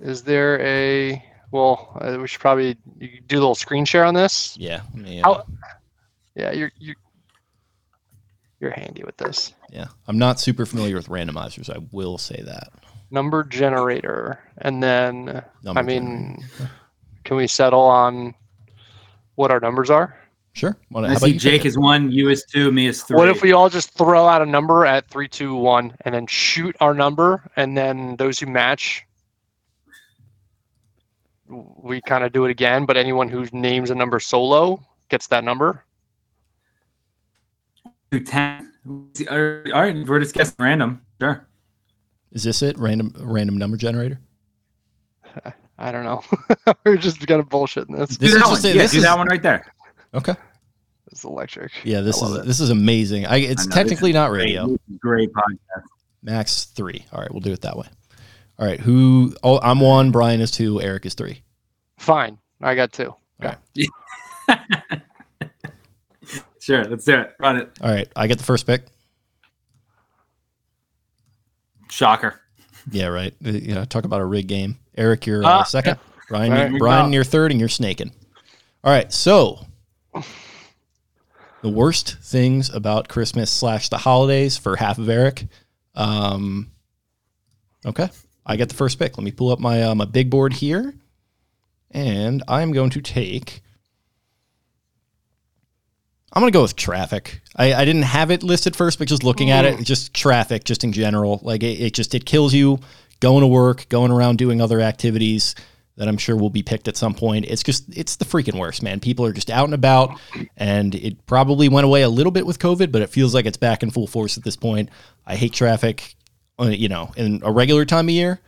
is 0.00 0.22
there 0.22 0.60
a 0.60 1.22
well? 1.50 1.96
Uh, 2.00 2.18
we 2.20 2.26
should 2.28 2.40
probably 2.40 2.76
you 2.98 3.08
could 3.08 3.28
do 3.28 3.36
a 3.38 3.40
little 3.40 3.54
screen 3.54 3.84
share 3.84 4.04
on 4.04 4.14
this. 4.14 4.56
Yeah, 4.58 4.82
let 4.94 5.02
me, 5.02 5.20
uh, 5.22 5.24
How- 5.34 5.46
Yeah, 6.34 6.52
you're 6.52 6.72
you 6.78 6.94
you're 8.60 8.70
handy 8.72 9.04
with 9.04 9.16
this 9.18 9.52
yeah. 9.70 9.86
I'm 10.08 10.16
not 10.18 10.40
super 10.40 10.64
familiar 10.64 10.94
with 10.96 11.08
randomizers. 11.08 11.68
I 11.68 11.78
will 11.92 12.16
say 12.18 12.42
that. 12.46 12.72
number 13.10 13.44
generator, 13.44 14.38
and 14.58 14.82
then 14.82 15.42
Number 15.62 15.80
I 15.80 15.82
mean, 15.82 16.44
can 17.24 17.36
we 17.36 17.46
settle 17.46 17.80
on 17.82 18.34
what 19.34 19.50
our 19.50 19.60
numbers 19.60 19.90
are? 19.90 20.16
Sure. 20.54 20.74
Wanna- 20.90 21.08
I 21.08 21.14
see 21.16 21.36
Jake 21.36 21.60
pick 21.60 21.64
it? 21.66 21.68
is 21.68 21.78
one, 21.78 22.10
you 22.10 22.30
is 22.30 22.44
two, 22.50 22.72
me 22.72 22.86
is 22.86 23.02
three. 23.02 23.16
What 23.18 23.28
if 23.28 23.42
we 23.42 23.52
all 23.52 23.68
just 23.68 23.92
throw 23.92 24.26
out 24.26 24.40
a 24.40 24.46
number 24.46 24.86
at 24.86 25.06
three, 25.10 25.28
two, 25.28 25.54
one, 25.54 25.94
and 26.02 26.14
then 26.14 26.26
shoot 26.26 26.74
our 26.80 26.94
number, 26.94 27.42
and 27.56 27.76
then 27.76 28.16
those 28.16 28.38
who 28.38 28.46
match, 28.46 29.05
we 31.48 32.00
kind 32.02 32.24
of 32.24 32.32
do 32.32 32.44
it 32.44 32.50
again. 32.50 32.86
But 32.86 32.96
anyone 32.96 33.28
who 33.28 33.46
names 33.52 33.90
a 33.90 33.94
number 33.94 34.18
solo 34.20 34.80
gets 35.08 35.26
that 35.28 35.44
number. 35.44 35.84
do 38.10 38.20
ten? 38.20 38.72
All 39.30 39.36
right, 39.36 40.06
we're 40.06 40.20
just 40.20 40.34
guessing 40.34 40.54
random. 40.58 41.02
Sure. 41.20 41.46
Is 42.32 42.44
this 42.44 42.62
it? 42.62 42.78
Random 42.78 43.12
random 43.18 43.56
number 43.58 43.76
generator. 43.76 44.20
I 45.78 45.92
don't 45.92 46.04
know. 46.04 46.22
We're 46.86 46.96
just 46.96 47.24
kind 47.26 47.38
of 47.40 47.48
bullshitting 47.50 47.94
this. 47.96 48.16
This 48.16 48.30
do 48.30 48.36
is 48.36 48.42
that 48.42 48.46
one. 48.48 48.64
a- 48.64 48.68
yeah, 48.68 48.82
this 48.82 48.92
do 48.92 48.98
is- 48.98 49.02
that 49.04 49.18
one 49.18 49.28
right 49.28 49.42
there. 49.42 49.66
Okay. 50.14 50.34
It's 51.12 51.24
electric. 51.24 51.72
Yeah, 51.84 52.00
this 52.00 52.20
is 52.20 52.34
it. 52.34 52.46
this 52.46 52.60
is 52.60 52.70
amazing. 52.70 53.26
I, 53.26 53.36
it's 53.36 53.66
I 53.66 53.70
know, 53.70 53.74
technically 53.74 54.10
is 54.10 54.14
not 54.14 54.30
radio. 54.30 54.68
This 54.68 54.78
Great 54.98 55.30
podcast. 55.32 55.84
Max 56.22 56.64
three. 56.64 57.04
All 57.12 57.20
right, 57.20 57.30
we'll 57.30 57.40
do 57.40 57.52
it 57.52 57.60
that 57.60 57.76
way. 57.76 57.86
All 58.58 58.66
right, 58.66 58.80
who? 58.80 59.34
Oh, 59.42 59.60
I'm 59.60 59.80
one. 59.80 60.10
Brian 60.10 60.40
is 60.40 60.50
two. 60.50 60.80
Eric 60.80 61.04
is 61.06 61.14
three. 61.14 61.42
Fine. 61.98 62.38
I 62.60 62.74
got 62.74 62.92
two. 62.92 63.14
Okay. 63.42 63.56
Sure, 66.60 66.82
let's 66.84 67.04
do 67.04 67.14
it. 67.20 67.32
Run 67.38 67.58
it. 67.58 67.70
All 67.80 67.88
right, 67.92 68.08
I 68.16 68.26
get 68.26 68.38
the 68.38 68.44
first 68.44 68.66
pick. 68.66 68.86
Shocker. 71.88 72.40
Yeah, 72.90 73.06
right. 73.06 73.32
Uh, 73.44 73.50
You 73.50 73.74
know, 73.74 73.84
talk 73.84 74.04
about 74.04 74.20
a 74.20 74.24
rig 74.24 74.48
game. 74.48 74.76
Eric, 74.96 75.26
you're 75.26 75.44
uh, 75.44 75.48
Ah, 75.48 75.62
second. 75.62 75.98
Brian, 76.28 76.50
All 76.52 76.58
you- 76.58 76.64
right, 76.64 76.72
we 76.72 76.78
Brian, 76.80 77.10
go. 77.10 77.14
you're 77.14 77.22
third, 77.24 77.52
and 77.52 77.60
you're 77.60 77.68
snaking. 77.68 78.10
All 78.82 78.90
right, 78.92 79.12
so 79.12 79.64
the 81.62 81.68
worst 81.68 82.16
things 82.20 82.68
about 82.70 83.06
Christmas 83.08 83.48
slash 83.50 83.88
the 83.88 83.98
holidays 83.98 84.56
for 84.56 84.74
half 84.74 84.98
of 84.98 85.08
Eric. 85.08 85.46
Um, 85.94 86.72
okay, 87.84 88.08
I 88.46 88.56
get 88.56 88.68
the 88.68 88.74
first 88.74 88.98
pick. 88.98 89.18
Let 89.18 89.24
me 89.24 89.32
pull 89.32 89.50
up 89.50 89.58
my 89.58 89.82
uh, 89.82 89.94
my 89.94 90.04
big 90.04 90.30
board 90.30 90.52
here, 90.54 90.94
and 91.90 92.42
I'm 92.48 92.72
going 92.72 92.90
to 92.90 93.00
take. 93.02 93.62
I'm 96.32 96.42
gonna 96.42 96.52
go 96.52 96.62
with 96.62 96.76
traffic. 96.76 97.40
I, 97.56 97.74
I 97.74 97.84
didn't 97.84 98.02
have 98.02 98.30
it 98.30 98.42
listed 98.42 98.76
first, 98.76 98.98
but 98.98 99.08
just 99.08 99.24
looking 99.24 99.50
at 99.50 99.64
it, 99.64 99.82
just 99.84 100.14
traffic, 100.14 100.64
just 100.64 100.84
in 100.84 100.92
general, 100.92 101.40
like 101.42 101.62
it, 101.62 101.80
it 101.80 101.94
just 101.94 102.14
it 102.14 102.26
kills 102.26 102.52
you 102.54 102.78
going 103.20 103.40
to 103.40 103.46
work, 103.46 103.88
going 103.88 104.12
around 104.12 104.36
doing 104.36 104.60
other 104.60 104.80
activities 104.80 105.54
that 105.96 106.08
I'm 106.08 106.18
sure 106.18 106.36
will 106.36 106.50
be 106.50 106.62
picked 106.62 106.88
at 106.88 106.96
some 106.96 107.14
point. 107.14 107.46
It's 107.46 107.62
just 107.62 107.84
it's 107.96 108.16
the 108.16 108.24
freaking 108.26 108.58
worst, 108.58 108.82
man. 108.82 109.00
People 109.00 109.24
are 109.24 109.32
just 109.32 109.50
out 109.50 109.64
and 109.64 109.74
about, 109.74 110.20
and 110.56 110.94
it 110.94 111.24
probably 111.26 111.68
went 111.68 111.86
away 111.86 112.02
a 112.02 112.08
little 112.08 112.32
bit 112.32 112.44
with 112.46 112.58
COVID, 112.58 112.92
but 112.92 113.02
it 113.02 113.08
feels 113.08 113.34
like 113.34 113.46
it's 113.46 113.56
back 113.56 113.82
in 113.82 113.90
full 113.90 114.06
force 114.06 114.36
at 114.36 114.44
this 114.44 114.56
point. 114.56 114.90
I 115.26 115.36
hate 115.36 115.54
traffic, 115.54 116.15
you 116.60 116.88
know, 116.88 117.12
in 117.16 117.40
a 117.44 117.52
regular 117.52 117.84
time 117.84 118.06
of 118.08 118.14
year. 118.14 118.40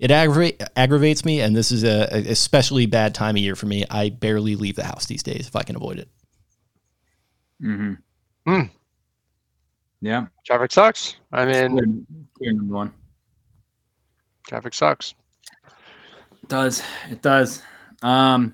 It 0.00 0.10
aggravate, 0.10 0.60
aggravates 0.76 1.24
me, 1.24 1.40
and 1.40 1.54
this 1.54 1.70
is 1.70 1.84
a, 1.84 2.08
a 2.12 2.30
especially 2.30 2.84
bad 2.86 3.14
time 3.14 3.36
of 3.36 3.42
year 3.42 3.54
for 3.54 3.66
me. 3.66 3.84
I 3.90 4.08
barely 4.10 4.56
leave 4.56 4.74
the 4.76 4.84
house 4.84 5.06
these 5.06 5.22
days 5.22 5.46
if 5.46 5.54
I 5.54 5.62
can 5.62 5.76
avoid 5.76 5.98
it. 5.98 6.08
Mm-hmm. 7.62 7.92
Hmm. 8.46 8.62
Yeah. 10.00 10.26
Traffic 10.44 10.72
sucks. 10.72 11.16
I 11.32 11.46
mean, 11.46 11.70
Clear, 11.70 11.86
clear 12.36 12.52
number 12.52 12.74
one. 12.74 12.92
traffic 14.46 14.74
sucks. 14.74 15.14
It 16.42 16.48
does. 16.48 16.82
It 17.10 17.22
does. 17.22 17.62
Um 18.02 18.52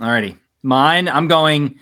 alrighty. 0.00 0.38
Mine, 0.62 1.08
I'm 1.08 1.28
going 1.28 1.78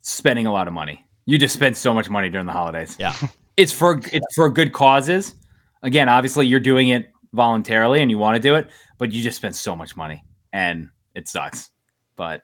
spending 0.00 0.46
a 0.46 0.52
lot 0.52 0.66
of 0.66 0.74
money. 0.74 1.04
You 1.26 1.38
just 1.38 1.54
spend 1.54 1.76
so 1.76 1.94
much 1.94 2.10
money 2.10 2.28
during 2.30 2.46
the 2.46 2.52
holidays. 2.52 2.96
Yeah. 2.98 3.14
It's 3.62 3.72
for 3.72 4.00
it's 4.12 4.34
for 4.34 4.50
good 4.50 4.72
causes. 4.72 5.36
Again, 5.84 6.08
obviously 6.08 6.48
you're 6.48 6.58
doing 6.58 6.88
it 6.88 7.12
voluntarily 7.32 8.02
and 8.02 8.10
you 8.10 8.18
want 8.18 8.34
to 8.34 8.42
do 8.42 8.56
it, 8.56 8.68
but 8.98 9.12
you 9.12 9.22
just 9.22 9.36
spend 9.36 9.54
so 9.54 9.76
much 9.76 9.96
money 9.96 10.24
and 10.52 10.88
it 11.14 11.28
sucks. 11.28 11.70
But 12.16 12.42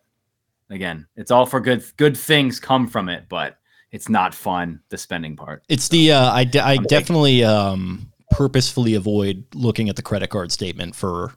again, 0.70 1.08
it's 1.16 1.32
all 1.32 1.44
for 1.44 1.58
good 1.58 1.84
good 1.96 2.16
things 2.16 2.60
come 2.60 2.86
from 2.86 3.08
it, 3.08 3.24
but 3.28 3.58
it's 3.90 4.08
not 4.08 4.32
fun 4.32 4.80
the 4.90 4.96
spending 4.96 5.34
part. 5.34 5.64
It's 5.68 5.88
the 5.88 6.12
uh, 6.12 6.32
I, 6.32 6.44
de- 6.44 6.64
I 6.64 6.76
definitely 6.76 7.42
um, 7.42 8.12
purposefully 8.30 8.94
avoid 8.94 9.44
looking 9.54 9.88
at 9.88 9.96
the 9.96 10.02
credit 10.02 10.30
card 10.30 10.52
statement 10.52 10.94
for 10.94 11.34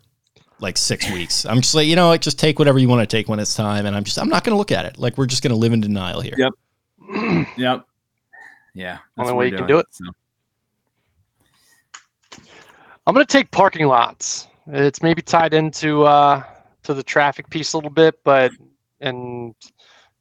like 0.59 0.77
six 0.77 1.09
weeks. 1.13 1.43
I'm 1.43 1.61
just 1.61 1.73
like, 1.73 1.87
you 1.87 1.95
know, 1.95 2.09
like 2.09 2.21
just 2.21 2.37
take 2.37 2.59
whatever 2.59 2.77
you 2.77 2.87
want 2.87 3.07
to 3.07 3.17
take 3.17 3.27
when 3.27 3.39
it's 3.39 3.55
time, 3.55 3.87
and 3.87 3.95
I'm 3.95 4.03
just 4.03 4.19
I'm 4.19 4.29
not 4.29 4.43
going 4.43 4.53
to 4.53 4.57
look 4.57 4.71
at 4.71 4.85
it. 4.85 4.99
Like 4.99 5.17
we're 5.17 5.25
just 5.25 5.41
going 5.41 5.53
to 5.53 5.59
live 5.59 5.73
in 5.73 5.81
denial 5.81 6.21
here. 6.21 6.35
Yep. 6.37 6.53
Yep. 7.57 7.85
Yeah. 8.73 8.99
that's 9.17 9.29
Only 9.29 9.39
way 9.39 9.49
you 9.49 9.57
can 9.57 9.67
do 9.67 9.79
it. 9.79 9.85
so. 9.91 10.05
I'm 13.07 13.13
gonna 13.13 13.25
take 13.25 13.51
parking 13.51 13.87
lots. 13.87 14.47
It's 14.67 15.01
maybe 15.01 15.21
tied 15.21 15.53
into 15.53 16.03
uh, 16.03 16.43
to 16.83 16.93
the 16.93 17.03
traffic 17.03 17.49
piece 17.49 17.73
a 17.73 17.77
little 17.77 17.89
bit, 17.89 18.15
but 18.23 18.51
and 18.99 19.55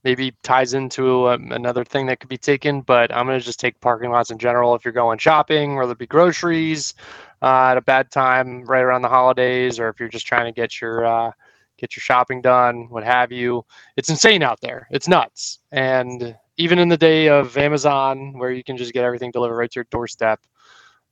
maybe 0.03 0.34
ties 0.42 0.72
into 0.72 1.28
um, 1.28 1.53
another 1.53 1.84
thing 1.84 2.07
that 2.07 2.20
could 2.20 2.30
be 2.30 2.38
taken. 2.38 2.80
But 2.80 3.14
I'm 3.14 3.26
gonna 3.26 3.40
just 3.40 3.61
take 3.61 3.78
parking 3.80 4.11
lots 4.11 4.30
in 4.30 4.38
general. 4.38 4.74
If 4.74 4.84
you're 4.84 4.92
going 4.92 5.18
shopping, 5.18 5.76
whether 5.76 5.92
it 5.92 5.98
be 5.98 6.07
groceries 6.07 6.94
uh, 7.42 7.68
at 7.72 7.76
a 7.76 7.82
bad 7.82 8.11
time 8.11 8.64
right 8.64 8.80
around 8.82 9.03
the 9.03 9.09
holidays, 9.09 9.78
or 9.78 9.88
if 9.88 10.01
you're 10.01 10.09
just 10.09 10.26
trying 10.26 10.46
to 10.46 10.53
get 10.53 10.80
your 10.80 11.05
uh, 11.05 11.30
get 11.76 11.94
your 11.96 12.03
shopping 12.03 12.40
done, 12.40 12.88
what 12.88 13.05
have 13.05 13.30
you. 13.30 13.64
It's 13.96 14.09
insane 14.09 14.42
out 14.42 14.61
there. 14.61 14.88
It's 14.90 15.07
nuts. 15.07 15.59
And 15.70 16.34
even 16.61 16.78
in 16.78 16.88
the 16.88 16.96
day 16.96 17.28
of 17.28 17.56
Amazon, 17.56 18.34
where 18.38 18.50
you 18.52 18.62
can 18.62 18.76
just 18.76 18.92
get 18.92 19.04
everything 19.04 19.30
delivered 19.30 19.56
right 19.56 19.70
to 19.70 19.78
your 19.78 19.86
doorstep, 19.90 20.40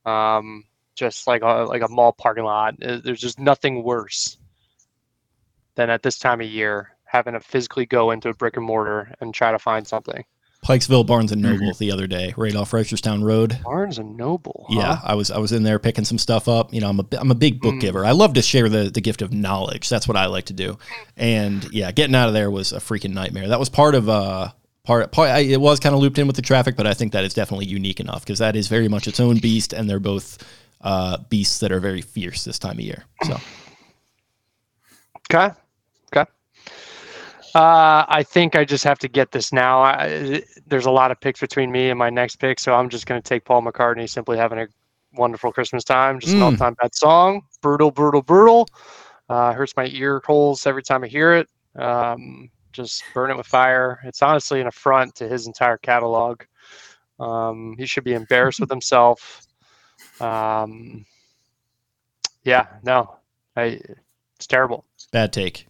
um, 0.05 0.63
just 0.95 1.27
like 1.27 1.41
a 1.41 1.65
like 1.67 1.81
a 1.81 1.87
mall 1.89 2.13
parking 2.13 2.43
lot. 2.43 2.75
uh, 2.83 2.99
There's 3.03 3.21
just 3.21 3.39
nothing 3.39 3.83
worse 3.83 4.37
than 5.75 5.89
at 5.89 6.03
this 6.03 6.17
time 6.19 6.41
of 6.41 6.47
year 6.47 6.91
having 7.05 7.33
to 7.33 7.39
physically 7.39 7.85
go 7.85 8.11
into 8.11 8.29
a 8.29 8.33
brick 8.33 8.55
and 8.57 8.65
mortar 8.65 9.13
and 9.19 9.33
try 9.33 9.51
to 9.51 9.57
find 9.59 9.87
something. 9.87 10.23
Pikesville 10.63 11.07
Barnes 11.07 11.31
and 11.31 11.41
Noble 11.41 11.73
the 11.73 11.89
other 11.91 12.05
day, 12.05 12.33
right 12.35 12.53
off 12.53 12.71
Reisterstown 12.71 13.23
Road. 13.23 13.57
Barnes 13.63 13.97
and 13.97 14.17
Noble. 14.17 14.65
huh? 14.69 14.75
Yeah, 14.77 14.99
I 15.03 15.15
was 15.15 15.31
I 15.31 15.37
was 15.39 15.51
in 15.53 15.63
there 15.63 15.79
picking 15.79 16.03
some 16.05 16.17
stuff 16.17 16.47
up. 16.49 16.73
You 16.73 16.81
know, 16.81 16.89
I'm 16.89 16.99
a 16.99 17.05
I'm 17.17 17.31
a 17.31 17.35
big 17.35 17.61
book 17.61 17.75
Mm. 17.75 17.79
giver. 17.79 18.05
I 18.05 18.11
love 18.11 18.33
to 18.33 18.41
share 18.41 18.67
the 18.67 18.89
the 18.91 18.99
gift 19.01 19.21
of 19.21 19.31
knowledge. 19.33 19.87
That's 19.89 20.07
what 20.07 20.17
I 20.17 20.25
like 20.25 20.45
to 20.45 20.53
do. 20.53 20.77
And 21.15 21.63
yeah, 21.71 21.91
getting 21.91 22.13
out 22.13 22.27
of 22.27 22.33
there 22.33 22.51
was 22.51 22.73
a 22.73 22.79
freaking 22.79 23.13
nightmare. 23.13 23.47
That 23.47 23.59
was 23.59 23.69
part 23.69 23.95
of 23.95 24.09
uh 24.09 24.49
part, 24.85 25.11
part 25.11 25.29
I, 25.29 25.39
it 25.39 25.61
was 25.61 25.79
kind 25.79 25.93
of 25.95 26.01
looped 26.01 26.17
in 26.17 26.27
with 26.27 26.35
the 26.35 26.41
traffic, 26.41 26.75
but 26.75 26.87
I 26.87 26.93
think 26.93 27.11
that 27.13 27.23
is 27.23 27.33
definitely 27.33 27.65
unique 27.67 27.99
enough 27.99 28.21
because 28.21 28.39
that 28.39 28.55
is 28.55 28.67
very 28.67 28.87
much 28.87 29.07
its 29.07 29.19
own 29.19 29.37
beast, 29.37 29.73
and 29.73 29.89
they're 29.89 29.99
both 29.99 30.37
uh, 30.81 31.17
beasts 31.29 31.59
that 31.59 31.71
are 31.71 31.79
very 31.79 32.01
fierce 32.01 32.43
this 32.43 32.59
time 32.59 32.73
of 32.73 32.81
year. 32.81 33.03
So 33.23 33.39
Okay. 35.31 35.53
Okay. 36.13 36.29
Uh, 37.55 38.05
I 38.07 38.23
think 38.23 38.55
I 38.55 38.63
just 38.63 38.83
have 38.83 38.99
to 38.99 39.07
get 39.07 39.31
this 39.31 39.51
now. 39.51 39.81
I, 39.81 40.43
there's 40.67 40.85
a 40.85 40.91
lot 40.91 41.11
of 41.11 41.19
picks 41.19 41.39
between 41.39 41.71
me 41.71 41.89
and 41.89 41.97
my 41.97 42.09
next 42.09 42.37
pick, 42.37 42.59
so 42.59 42.75
I'm 42.75 42.89
just 42.89 43.05
going 43.05 43.21
to 43.21 43.27
take 43.27 43.43
Paul 43.43 43.61
McCartney. 43.63 44.09
Simply 44.09 44.37
having 44.37 44.59
a 44.59 44.67
wonderful 45.13 45.51
Christmas 45.51 45.83
time. 45.83 46.19
Just 46.19 46.33
an 46.33 46.41
Mm. 46.41 46.45
all-time 46.45 46.75
bad 46.81 46.93
song. 46.95 47.41
Brutal, 47.61 47.91
brutal, 47.91 48.21
brutal. 48.21 48.67
Uh, 49.29 49.53
hurts 49.53 49.75
my 49.75 49.87
ear 49.87 50.21
holes 50.25 50.65
every 50.65 50.83
time 50.83 51.03
I 51.03 51.07
hear 51.07 51.33
it. 51.33 51.47
Um, 51.79 52.49
just 52.83 53.03
burn 53.13 53.31
it 53.31 53.37
with 53.37 53.47
fire. 53.47 53.99
It's 54.03 54.21
honestly 54.21 54.61
an 54.61 54.67
affront 54.67 55.15
to 55.15 55.27
his 55.27 55.47
entire 55.47 55.77
catalog. 55.77 56.43
Um, 57.19 57.75
he 57.77 57.85
should 57.85 58.03
be 58.03 58.13
embarrassed 58.13 58.59
with 58.59 58.69
himself. 58.69 59.41
Um, 60.21 61.05
yeah, 62.43 62.67
no, 62.83 63.15
I, 63.55 63.81
it's 64.35 64.47
terrible. 64.47 64.85
bad 65.11 65.33
take. 65.33 65.67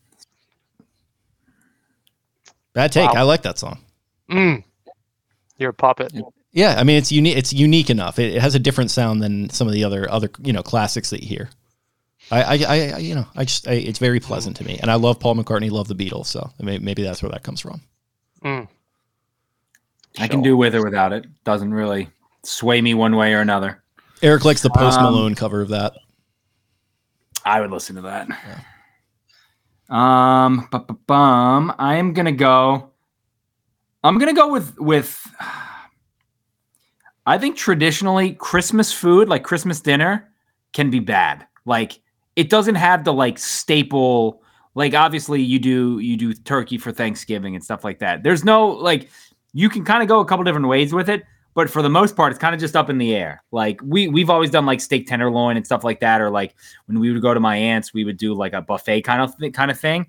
Bad 2.74 2.92
take. 2.92 3.12
Wow. 3.14 3.22
I 3.22 3.24
like 3.24 3.42
that 3.42 3.58
song. 3.58 3.80
Mm. 4.30 4.64
You're 5.58 5.72
a 5.72 5.74
puppet. 5.74 6.14
Yeah, 6.52 6.76
I 6.78 6.84
mean 6.84 6.98
it's 6.98 7.12
unique. 7.12 7.38
It's 7.38 7.52
unique 7.52 7.90
enough. 7.90 8.20
It, 8.20 8.36
it 8.36 8.42
has 8.42 8.56
a 8.56 8.60
different 8.60 8.92
sound 8.92 9.22
than 9.22 9.50
some 9.50 9.68
of 9.68 9.74
the 9.74 9.84
other 9.84 10.10
other 10.10 10.30
you 10.44 10.54
know 10.54 10.64
classics 10.64 11.10
that 11.10 11.22
you 11.22 11.28
hear. 11.28 11.50
I, 12.32 12.42
I, 12.44 12.54
I 12.68 12.76
I- 12.94 12.98
you 12.98 13.16
know, 13.16 13.26
I 13.36 13.46
just 13.46 13.68
I, 13.68 13.74
it's 13.74 14.00
very 14.00 14.20
pleasant 14.20 14.56
to 14.58 14.64
me, 14.66 14.78
and 14.82 14.92
I 14.92 14.96
love 14.96 15.20
Paul 15.20 15.36
McCartney, 15.36 15.72
love 15.72 15.88
the 15.88 15.96
Beatles, 15.96 16.28
so 16.28 16.50
maybe, 16.60 16.84
maybe 16.84 17.04
that's 17.04 17.22
where 17.24 17.32
that 17.32 17.44
comes 17.44 17.60
from. 17.62 17.82
Mm. 18.44 18.68
I 20.20 20.28
can 20.28 20.42
do 20.42 20.58
with 20.58 20.76
or 20.76 20.84
without 20.84 21.14
it. 21.14 21.26
Doesn't 21.44 21.74
really 21.74 22.10
sway 22.44 22.82
me 22.82 22.94
one 22.94 23.16
way 23.16 23.34
or 23.34 23.42
another. 23.42 23.84
Eric 24.22 24.44
likes 24.46 24.62
the 24.62 24.70
Post 24.70 24.98
Um, 25.00 25.06
Malone 25.06 25.36
cover 25.36 25.62
of 25.62 25.70
that. 25.70 25.94
I 27.46 27.62
would 27.62 27.72
listen 27.72 27.96
to 27.96 28.02
that. 28.02 28.28
Um, 29.94 30.68
bu- 30.72 30.80
bu- 30.80 31.00
bum. 31.08 31.74
I 31.80 31.96
am 31.96 32.14
gonna 32.14 32.32
go. 32.32 32.92
I'm 34.04 34.18
gonna 34.20 34.34
go 34.34 34.52
with 34.52 34.78
with. 34.80 35.26
I 37.26 37.38
think 37.38 37.56
traditionally 37.58 38.34
Christmas 38.34 38.92
food, 38.92 39.30
like 39.30 39.44
Christmas 39.44 39.82
dinner, 39.82 40.30
can 40.74 40.90
be 40.90 41.00
bad. 41.00 41.46
Like 41.66 42.02
it 42.40 42.50
doesn't 42.50 42.76
have 42.76 43.04
the 43.04 43.12
like 43.12 43.38
staple. 43.38 44.42
Like 44.74 44.94
obviously 44.94 45.42
you 45.42 45.60
do 45.60 46.00
you 46.00 46.16
do 46.16 46.34
turkey 46.34 46.78
for 46.78 46.94
Thanksgiving 46.94 47.54
and 47.54 47.62
stuff 47.62 47.84
like 47.84 48.00
that. 48.00 48.24
There's 48.24 48.46
no 48.46 48.68
like 48.68 49.10
you 49.52 49.68
can 49.68 49.84
kind 49.84 50.02
of 50.02 50.08
go 50.08 50.22
a 50.22 50.26
couple 50.26 50.46
different 50.46 50.70
ways 50.70 50.94
with 50.94 51.10
it, 51.10 51.26
but 51.54 51.70
for 51.70 51.82
the 51.82 51.90
most 51.90 52.16
part, 52.16 52.32
it's 52.32 52.40
kind 52.40 52.56
of 52.56 52.62
just 52.62 52.78
up 52.78 52.90
in 52.90 52.98
the 52.98 53.14
air. 53.14 53.44
Like 53.52 53.82
we 53.84 54.08
we've 54.08 54.30
always 54.30 54.52
done 54.52 54.66
like 54.66 54.80
steak 54.80 55.06
tenderloin 55.06 55.58
and 55.58 55.66
stuff 55.66 55.84
like 55.84 56.00
that, 56.00 56.22
or 56.22 56.30
like 56.30 56.56
when 56.86 57.02
we 57.02 57.12
would 57.12 57.22
go 57.22 57.34
to 57.34 57.42
my 57.42 57.58
aunt's, 57.58 57.94
we 57.94 58.06
would 58.06 58.16
do 58.16 58.34
like 58.34 58.54
a 58.54 58.62
buffet 58.62 59.02
kind 59.02 59.22
of 59.22 59.38
th- 59.38 59.52
kind 59.52 59.70
of 59.70 59.78
thing. 59.78 60.08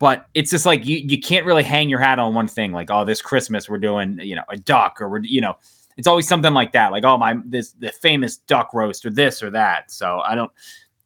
But 0.00 0.26
it's 0.34 0.50
just 0.50 0.66
like 0.66 0.84
you 0.84 0.96
you 0.96 1.20
can't 1.20 1.46
really 1.46 1.62
hang 1.62 1.88
your 1.88 2.00
hat 2.00 2.18
on 2.18 2.34
one 2.34 2.48
thing. 2.48 2.72
Like 2.72 2.90
oh, 2.90 3.04
this 3.04 3.22
Christmas 3.22 3.68
we're 3.68 3.78
doing 3.78 4.18
you 4.20 4.34
know 4.34 4.42
a 4.48 4.56
duck, 4.56 5.00
or 5.00 5.08
we're 5.08 5.20
you 5.20 5.40
know 5.40 5.54
it's 5.96 6.08
always 6.08 6.26
something 6.26 6.54
like 6.54 6.72
that. 6.72 6.90
Like 6.90 7.04
oh 7.04 7.16
my 7.18 7.36
this 7.44 7.70
the 7.70 7.92
famous 7.92 8.38
duck 8.38 8.74
roast 8.74 9.06
or 9.06 9.10
this 9.10 9.44
or 9.44 9.50
that. 9.50 9.92
So 9.92 10.22
I 10.26 10.34
don't 10.34 10.50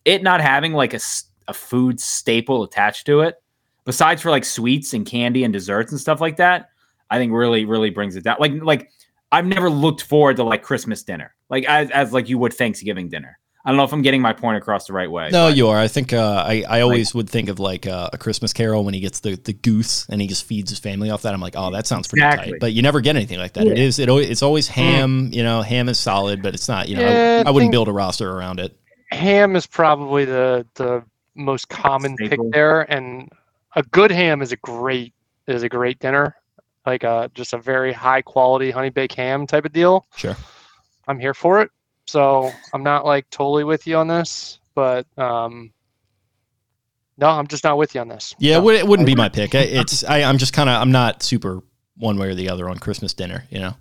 it 0.05 0.23
not 0.23 0.41
having 0.41 0.73
like 0.73 0.95
a, 0.95 1.01
a 1.49 1.55
food 1.55 2.01
staple 2.01 2.63
attached 2.65 3.07
to 3.07 3.21
it, 3.21 3.37
besides 3.85 4.23
for 4.23 4.31
like 4.31 4.45
sweets 4.45 4.95
and 4.95 5.07
candy 5.07 5.45
and 5.45 5.53
desserts 5.53 5.93
and 5.93 6.01
stuff 6.01 6.21
like 6.21 6.37
that. 6.37 6.71
I 7.11 7.19
think 7.19 7.33
really 7.33 7.65
really 7.67 7.91
brings 7.91 8.17
it 8.17 8.25
down. 8.25 8.37
Like 8.41 8.53
like 8.63 8.91
I've 9.31 9.47
never 9.47 9.69
looked 9.71 10.03
forward 10.03 10.37
to 10.37 10.45
like 10.45 10.63
Christmas 10.63 11.03
dinner, 11.03 11.35
like 11.51 11.65
as, 11.67 11.91
as 11.91 12.13
like 12.13 12.29
you 12.29 12.39
would 12.39 12.53
Thanksgiving 12.55 13.09
dinner. 13.09 13.39
I 13.65 13.71
don't 13.71 13.77
know 13.77 13.85
if 13.85 13.93
I'm 13.93 14.03
getting 14.03 14.21
my 14.21 14.33
point 14.33 14.57
across 14.57 14.87
the 14.89 14.93
right 14.93 15.09
way. 15.09 15.29
No, 15.31 15.49
but- 15.49 15.57
you 15.57 15.69
are. 15.69 15.79
I 15.79 15.87
think 15.89 16.13
uh, 16.13 16.45
I 16.47 16.65
I 16.69 16.81
always 16.81 17.15
would 17.15 17.31
think 17.31 17.49
of 17.49 17.61
like 17.61 17.87
uh, 17.87 18.11
a 18.13 18.19
Christmas 18.19 18.53
Carol 18.53 18.83
when 18.85 18.93
he 18.93 18.99
gets 18.99 19.21
the, 19.21 19.37
the 19.37 19.53
goose 19.53 20.05
and 20.09 20.21
he 20.21 20.27
just 20.27 20.45
feeds 20.45 20.71
his 20.71 20.81
family 20.81 21.11
off 21.11 21.23
that. 21.23 21.33
I'm 21.33 21.41
like, 21.41 21.55
oh, 21.57 21.71
that 21.71 21.87
sounds 21.87 22.09
pretty 22.09 22.25
Exactly. 22.27 22.53
tight. 22.55 22.61
But 22.61 22.73
you 22.73 22.83
never 22.83 23.01
get 23.01 23.15
anything 23.15 23.39
like 23.39 23.53
that. 23.53 23.67
It 23.69 23.79
is 23.79 24.01
it 24.01 24.09
always, 24.09 24.29
it's 24.31 24.43
always 24.43 24.67
ham. 24.67 25.29
You 25.33 25.45
know, 25.45 25.63
ham 25.63 25.89
is 25.89 26.01
solid, 26.01 26.43
but 26.43 26.55
it's 26.55 26.67
not. 26.67 26.89
You 26.89 26.97
know, 26.97 27.03
Yeah, 27.03 27.43
I, 27.45 27.47
I 27.47 27.49
I 27.49 27.51
wouldn't 27.51 27.61
think- 27.67 27.73
build 27.73 27.87
a 27.89 27.93
roster 27.93 28.29
around 28.29 28.59
it. 28.59 28.77
Ham 29.13 29.57
is 29.57 29.67
probably 29.67 30.25
the 30.25 30.67
the 30.75 31.03
most 31.35 31.69
common 31.69 32.17
pick 32.17 32.39
there, 32.51 32.83
and 32.93 33.31
a 33.75 33.83
good 33.85 34.11
ham 34.11 34.43
is 34.43 34.53
a 34.53 34.57
great 34.57 35.15
is 35.47 35.63
a 35.63 35.69
great 35.69 35.99
dinner, 35.99 36.37
like 36.87 37.05
a 37.05 37.31
just 37.35 37.53
a 37.53 37.59
very 37.59 37.93
high 37.93 38.23
quality 38.23 38.71
honey 38.71 38.91
baked 38.91 39.15
ham 39.15 39.47
type 39.47 39.65
of 39.65 39.73
deal. 39.73 40.07
Sure. 40.17 40.37
I'm 41.09 41.19
here 41.19 41.35
for 41.35 41.61
it. 41.61 41.71
So 42.07 42.51
I'm 42.75 42.83
not 42.83 43.05
like 43.05 43.29
totally 43.31 43.65
with 43.65 43.87
you 43.87 43.97
on 43.97 44.09
this, 44.09 44.59
but 44.75 45.07
um, 45.19 45.73
no, 47.19 47.29
I'm 47.29 47.47
just 47.47 47.65
not 47.65 47.79
with 47.79 47.95
you 47.95 48.01
on 48.01 48.09
this. 48.09 48.35
Yeah, 48.39 48.55
No. 48.55 48.59
it, 48.59 48.65
would, 48.65 48.77
it 48.77 48.87
wouldn't 48.87 49.07
be 49.07 49.15
my 49.15 49.29
pick. 49.29 49.55
It's 49.55 50.05
I, 50.09 50.23
I'm 50.25 50.39
just 50.39 50.53
kind 50.53 50.69
of 50.69 50.81
I'm 50.81 50.93
not 50.93 51.23
super 51.23 51.63
one 51.97 52.19
way 52.19 52.29
or 52.29 52.35
the 52.35 52.49
other 52.49 52.69
on 52.69 52.79
Christmas 52.79 53.15
dinner. 53.15 53.45
You 53.51 53.61
know, 53.61 53.75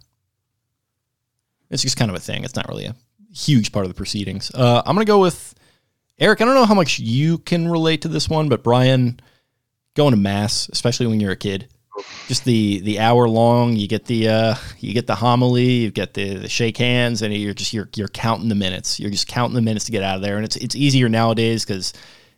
it's 1.70 1.82
just 1.82 1.98
kind 1.98 2.12
of 2.12 2.16
a 2.16 2.20
thing. 2.20 2.44
It's 2.44 2.56
not 2.56 2.68
really 2.68 2.86
a 2.86 2.96
huge 3.34 3.72
part 3.72 3.86
of 3.86 3.92
the 3.92 3.96
proceedings. 3.96 4.52
Uh, 4.54 4.82
I'm 4.86 4.96
gonna 4.96 5.06
go 5.06 5.20
with 5.20 5.56
Eric. 6.20 6.42
I 6.42 6.46
don't 6.46 6.56
know 6.56 6.66
how 6.66 6.76
much 6.76 7.00
you 7.00 7.40
can 7.40 7.68
relate 7.68 8.02
to 8.04 8.08
this 8.08 8.30
one, 8.30 8.50
but 8.50 8.64
Brian, 8.64 9.20
going 9.96 10.12
to 10.12 10.18
mass, 10.18 10.70
especially 10.70 11.08
when 11.08 11.20
you're 11.20 11.32
a 11.32 11.38
kid, 11.38 11.68
just 12.28 12.46
the 12.46 12.80
the 12.82 13.00
hour 13.00 13.28
long. 13.28 13.76
You 13.76 13.88
get 13.88 14.06
the 14.06 14.28
uh, 14.30 14.56
you 14.80 14.94
get 14.94 15.08
the 15.08 15.16
homily, 15.16 15.64
you 15.64 15.92
get 15.92 16.14
the, 16.14 16.36
the 16.36 16.50
shake 16.50 16.78
hands, 16.78 17.22
and 17.22 17.34
you're 17.34 17.54
just 17.54 17.74
you're 17.74 17.90
you're 17.96 18.08
counting 18.08 18.50
the 18.50 18.56
minutes. 18.56 19.00
You're 19.00 19.12
just 19.12 19.28
counting 19.28 19.56
the 19.56 19.62
minutes 19.62 19.86
to 19.86 19.92
get 19.92 20.04
out 20.04 20.16
of 20.16 20.22
there, 20.22 20.38
and 20.38 20.46
it's 20.46 20.56
it's 20.58 20.76
easier 20.76 21.10
nowadays 21.10 21.66
because 21.66 21.94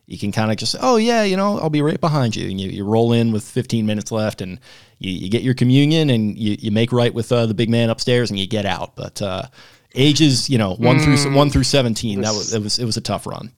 you 0.06 0.18
can 0.18 0.32
kind 0.32 0.52
of 0.52 0.58
just 0.58 0.76
oh 0.82 0.98
yeah 0.98 1.24
you 1.24 1.38
know 1.38 1.58
i'll 1.60 1.70
be 1.70 1.82
right 1.82 2.02
behind 2.02 2.36
you 2.36 2.50
and 2.50 2.60
you, 2.60 2.70
you 2.70 2.84
roll 2.84 3.14
in 3.14 3.32
with 3.32 3.44
15 3.44 3.86
minutes 3.86 4.12
left 4.12 4.42
and 4.42 4.60
you, 5.00 5.12
you 5.12 5.30
get 5.30 5.44
your 5.44 5.54
communion 5.54 6.10
and 6.10 6.38
you, 6.38 6.58
you 6.60 6.72
make 6.72 6.92
right 6.92 7.14
with 7.14 7.32
uh, 7.32 7.46
the 7.46 7.54
big 7.54 7.70
man 7.70 7.90
upstairs 7.90 8.30
and 8.30 8.38
you 8.38 8.46
get 8.46 8.66
out 8.66 8.96
but 8.96 9.22
uh, 9.22 9.44
ages 9.96 10.50
you 10.50 10.58
know 10.58 10.76
one 10.76 11.00
through 11.00 11.16
Mm. 11.16 11.36
one 11.36 11.50
through 11.50 11.64
17 11.64 12.22
that 12.22 12.34
was 12.34 12.54
it 12.54 12.62
was 12.62 12.80
it 12.80 12.86
was 12.86 12.98
a 12.98 13.02
tough 13.02 13.26
run 13.28 13.52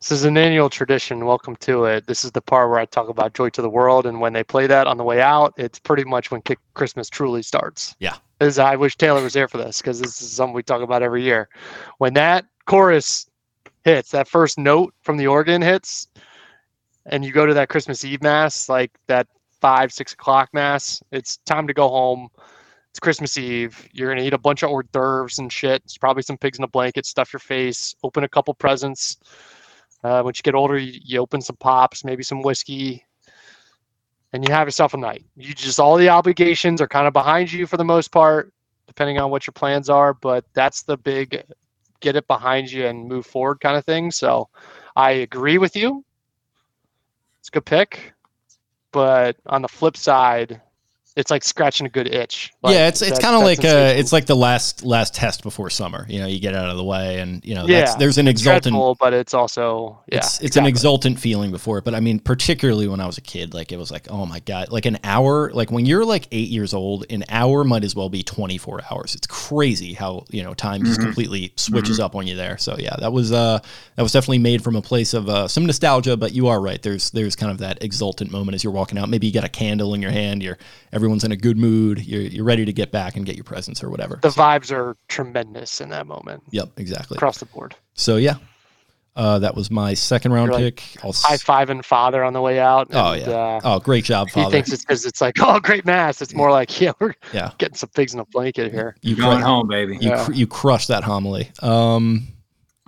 This 0.00 0.10
is 0.10 0.24
an 0.24 0.36
annual 0.36 0.68
tradition. 0.68 1.26
Welcome 1.26 1.54
to 1.56 1.84
it. 1.84 2.08
This 2.08 2.24
is 2.24 2.32
the 2.32 2.40
part 2.40 2.68
where 2.70 2.80
I 2.80 2.86
talk 2.86 3.08
about 3.08 3.34
Joy 3.34 3.50
to 3.50 3.62
the 3.62 3.70
World, 3.70 4.04
and 4.04 4.20
when 4.20 4.32
they 4.32 4.42
play 4.42 4.66
that 4.66 4.88
on 4.88 4.96
the 4.96 5.04
way 5.04 5.20
out, 5.20 5.54
it's 5.56 5.78
pretty 5.78 6.02
much 6.02 6.32
when 6.32 6.42
Kick 6.42 6.58
Christmas 6.74 7.08
truly 7.08 7.40
starts. 7.40 7.94
Yeah. 8.00 8.16
This 8.40 8.54
is, 8.54 8.58
I 8.58 8.74
wish 8.74 8.96
Taylor 8.96 9.22
was 9.22 9.32
there 9.32 9.46
for 9.46 9.58
this 9.58 9.80
because 9.80 10.00
this 10.00 10.20
is 10.20 10.32
something 10.32 10.54
we 10.54 10.64
talk 10.64 10.82
about 10.82 11.04
every 11.04 11.22
year. 11.22 11.48
When 11.98 12.14
that 12.14 12.46
chorus 12.66 13.30
hits, 13.84 14.10
that 14.10 14.26
first 14.26 14.58
note 14.58 14.92
from 15.02 15.18
the 15.18 15.28
organ 15.28 15.62
hits, 15.62 16.08
and 17.06 17.24
you 17.24 17.30
go 17.30 17.46
to 17.46 17.54
that 17.54 17.68
Christmas 17.68 18.04
Eve 18.04 18.22
mass, 18.22 18.68
like 18.68 18.90
that 19.06 19.28
five, 19.60 19.92
six 19.92 20.14
o'clock 20.14 20.48
mass, 20.52 21.00
it's 21.12 21.36
time 21.46 21.68
to 21.68 21.72
go 21.74 21.88
home. 21.88 22.28
It's 22.92 23.00
Christmas 23.00 23.38
Eve. 23.38 23.88
You're 23.92 24.10
gonna 24.14 24.26
eat 24.26 24.34
a 24.34 24.38
bunch 24.38 24.62
of 24.62 24.70
hors 24.70 24.84
d'oeuvres 24.92 25.38
and 25.38 25.50
shit. 25.52 25.82
It's 25.84 25.98
probably 25.98 26.22
some 26.22 26.36
pigs 26.38 26.58
in 26.58 26.64
a 26.64 26.68
blanket. 26.68 27.06
Stuff 27.06 27.32
your 27.32 27.40
face. 27.40 27.96
Open 28.04 28.24
a 28.24 28.28
couple 28.28 28.54
presents 28.54 29.18
Uh, 30.04 30.22
once 30.24 30.38
you 30.38 30.42
get 30.42 30.54
older, 30.54 30.78
you, 30.78 31.00
you 31.04 31.20
open 31.20 31.40
some 31.40 31.56
pops, 31.56 32.04
maybe 32.04 32.22
some 32.24 32.42
whiskey, 32.42 33.04
and 34.32 34.46
you 34.46 34.54
have 34.54 34.66
yourself 34.66 34.94
a 34.94 34.98
night. 34.98 35.24
You 35.36 35.54
just 35.54 35.80
all 35.80 35.96
the 35.96 36.08
obligations 36.10 36.80
are 36.80 36.88
kind 36.88 37.06
of 37.06 37.12
behind 37.14 37.52
you 37.52 37.66
for 37.66 37.78
the 37.78 37.84
most 37.84 38.12
part, 38.12 38.52
depending 38.88 39.18
on 39.18 39.30
what 39.30 39.46
your 39.46 39.52
plans 39.52 39.88
are. 39.90 40.14
But 40.14 40.44
that's 40.54 40.82
the 40.82 40.96
big 40.98 41.44
get 42.00 42.16
it 42.16 42.26
behind 42.28 42.70
you 42.72 42.86
and 42.86 43.08
move 43.08 43.26
forward 43.26 43.60
kind 43.60 43.76
of 43.76 43.84
thing. 43.86 44.10
So 44.10 44.48
I 44.96 45.12
agree 45.12 45.58
with 45.58 45.76
you. 45.76 46.04
It's 47.40 47.48
a 47.48 47.52
good 47.52 47.66
pick. 47.66 48.14
But 48.92 49.36
on 49.46 49.62
the 49.62 49.68
flip 49.68 49.96
side, 49.96 50.60
it's 51.16 51.30
like 51.30 51.44
scratching 51.44 51.86
a 51.86 51.90
good 51.90 52.06
itch. 52.12 52.52
Like, 52.62 52.74
yeah, 52.74 52.88
it's 52.88 53.02
it's 53.02 53.18
kind 53.18 53.36
of 53.36 53.42
like 53.42 53.64
uh, 53.64 53.92
it's 53.96 54.12
like 54.12 54.26
the 54.26 54.36
last 54.36 54.82
last 54.84 55.14
test 55.14 55.42
before 55.42 55.68
summer. 55.70 56.06
You 56.08 56.20
know, 56.20 56.26
you 56.26 56.40
get 56.40 56.54
out 56.54 56.70
of 56.70 56.76
the 56.76 56.84
way, 56.84 57.18
and 57.20 57.44
you 57.44 57.54
know, 57.54 57.66
Yeah, 57.66 57.80
that's, 57.80 57.94
there's 57.96 58.18
an 58.18 58.28
exultant. 58.28 58.62
dreadful, 58.64 58.96
but 58.98 59.12
it's 59.12 59.34
also 59.34 60.00
yeah, 60.10 60.18
it's 60.18 60.40
it's 60.40 60.56
an 60.56 60.64
exultant 60.66 61.18
feeling 61.20 61.50
before 61.50 61.78
it, 61.78 61.84
but 61.84 61.94
I 61.94 62.00
mean, 62.00 62.18
particularly 62.18 62.88
when 62.88 63.00
I 63.00 63.06
was 63.06 63.18
a 63.18 63.22
kid, 63.22 63.52
like 63.52 63.72
it 63.72 63.76
was 63.78 63.90
like, 63.90 64.10
oh 64.10 64.24
my 64.26 64.40
god, 64.40 64.70
like 64.70 64.86
an 64.86 64.98
hour, 65.04 65.50
like 65.52 65.70
when 65.70 65.84
you're 65.86 66.04
like 66.04 66.28
eight 66.32 66.48
years 66.48 66.72
old, 66.72 67.04
an 67.10 67.24
hour 67.28 67.62
might 67.64 67.84
as 67.84 67.94
well 67.94 68.08
be 68.08 68.22
24 68.22 68.80
hours. 68.90 69.14
It's 69.14 69.26
crazy 69.26 69.92
how 69.94 70.24
you 70.30 70.42
know 70.42 70.54
time 70.54 70.82
just 70.84 71.00
Mhm. 71.00 71.04
completely 71.04 71.52
switches 71.56 72.00
up 72.00 72.14
on 72.14 72.26
you 72.26 72.36
there. 72.36 72.56
So 72.58 72.76
yeah, 72.78 72.96
that 73.00 73.12
was 73.12 73.32
uh 73.32 73.58
that 73.96 74.02
was 74.02 74.12
definitely 74.12 74.38
made 74.38 74.64
from 74.64 74.76
a 74.76 74.82
place 74.82 75.12
of 75.14 75.28
uh, 75.28 75.46
some 75.48 75.66
nostalgia, 75.66 76.16
but 76.16 76.32
you 76.32 76.48
are 76.48 76.60
right. 76.60 76.80
There's 76.82 77.10
there's 77.10 77.36
kind 77.36 77.52
of 77.52 77.58
that 77.58 77.82
exultant 77.82 78.30
moment 78.30 78.54
as 78.54 78.64
you're 78.64 78.72
walking 78.72 78.96
out. 78.96 79.08
Maybe 79.10 79.26
you 79.26 79.32
got 79.32 79.44
a 79.44 79.48
candle 79.50 79.92
in 79.94 80.00
your 80.00 80.10
hand. 80.10 80.42
You're 80.42 80.56
everyone's 81.02 81.24
in 81.24 81.32
a 81.32 81.36
good 81.36 81.56
mood. 81.58 82.06
You're 82.06 82.22
you're 82.22 82.44
ready 82.44 82.64
to 82.64 82.72
get 82.72 82.92
back 82.92 83.16
and 83.16 83.26
get 83.26 83.34
your 83.34 83.44
presents 83.44 83.82
or 83.82 83.90
whatever. 83.90 84.20
The 84.22 84.30
So- 84.30 84.40
vibes 84.40 84.70
are 84.72 84.96
tremendous 85.08 85.80
in 85.80 85.88
that 85.90 86.06
moment 86.06 86.42
yep, 86.50 86.68
exactly. 86.76 87.16
across 87.16 87.38
the 87.38 87.46
board. 87.46 87.74
So 87.94 88.16
yeah, 88.16 88.36
uh, 89.16 89.40
that 89.40 89.56
was 89.56 89.70
my 89.70 89.94
second 89.94 90.32
round 90.32 90.52
You're 90.52 90.60
like 90.60 90.76
pick. 90.76 91.04
I'll 91.04 91.10
s- 91.10 91.22
High 91.24 91.36
fiving 91.36 91.84
father 91.84 92.22
on 92.22 92.32
the 92.32 92.40
way 92.40 92.60
out. 92.60 92.88
Oh, 92.92 93.12
yeah. 93.14 93.28
Uh, 93.30 93.60
oh, 93.64 93.80
great 93.80 94.04
job, 94.04 94.28
father. 94.30 94.40
he 94.40 94.44
father. 94.44 94.52
thinks 94.56 94.72
it's 94.72 94.84
because 94.84 95.04
it's 95.04 95.20
like, 95.20 95.36
oh, 95.40 95.58
great 95.60 95.84
mass. 95.84 96.22
It's 96.22 96.34
more 96.34 96.50
like, 96.52 96.80
yeah, 96.80 96.92
we're 97.00 97.14
Yeah. 97.34 97.50
getting 97.58 97.74
some 97.76 97.90
pigs 97.90 98.14
in 98.14 98.20
a 98.20 98.24
blanket 98.26 98.70
here. 98.72 98.96
you 99.02 99.16
Going 99.16 99.38
cru- 99.38 99.44
home, 99.46 99.66
baby. 99.68 99.98
you, 100.00 100.10
Yeah. 100.10 100.24
cr- 100.24 100.32
you 100.32 100.46
crushed 100.46 100.88
that 100.88 101.02
homily. 101.04 101.50
Um, 101.60 102.28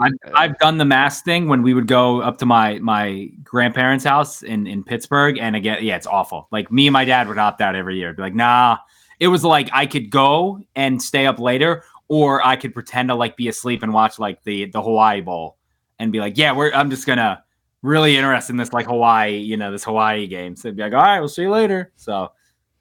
I've, 0.04 0.32
I've 0.34 0.58
done 0.58 0.78
the 0.78 0.84
mass 0.84 1.22
thing 1.22 1.48
when 1.48 1.62
we 1.62 1.74
would 1.74 1.86
go 1.86 2.20
up 2.20 2.38
to 2.38 2.46
my 2.46 2.78
my 2.78 3.30
grandparents' 3.42 4.04
house 4.04 4.42
in 4.42 4.66
in 4.66 4.84
Pittsburgh, 4.84 5.38
and 5.38 5.56
again, 5.56 5.78
yeah, 5.82 5.96
it's 5.96 6.06
awful. 6.06 6.48
Like 6.50 6.70
me 6.70 6.86
and 6.86 6.92
my 6.92 7.04
dad 7.04 7.28
would 7.28 7.38
opt 7.38 7.60
out 7.60 7.74
every 7.74 7.96
year. 7.96 8.12
Be 8.12 8.22
like, 8.22 8.34
nah. 8.34 8.78
It 9.20 9.28
was 9.28 9.44
like 9.44 9.70
I 9.72 9.86
could 9.86 10.10
go 10.10 10.60
and 10.74 11.00
stay 11.00 11.26
up 11.26 11.38
later, 11.38 11.84
or 12.08 12.44
I 12.44 12.56
could 12.56 12.74
pretend 12.74 13.08
to 13.08 13.14
like 13.14 13.36
be 13.36 13.48
asleep 13.48 13.82
and 13.82 13.92
watch 13.92 14.18
like 14.18 14.42
the 14.42 14.66
the 14.66 14.82
Hawaii 14.82 15.20
Bowl, 15.20 15.56
and 15.98 16.12
be 16.12 16.20
like, 16.20 16.36
yeah, 16.36 16.52
we're 16.52 16.72
I'm 16.72 16.90
just 16.90 17.06
gonna 17.06 17.42
really 17.82 18.16
interested 18.16 18.52
in 18.52 18.56
this 18.56 18.72
like 18.72 18.86
Hawaii, 18.86 19.36
you 19.36 19.56
know, 19.56 19.70
this 19.70 19.84
Hawaii 19.84 20.26
game. 20.26 20.56
So 20.56 20.68
it'd 20.68 20.76
be 20.76 20.82
like, 20.82 20.94
all 20.94 21.02
right, 21.02 21.20
we'll 21.20 21.28
see 21.28 21.42
you 21.42 21.50
later. 21.50 21.92
So 21.96 22.32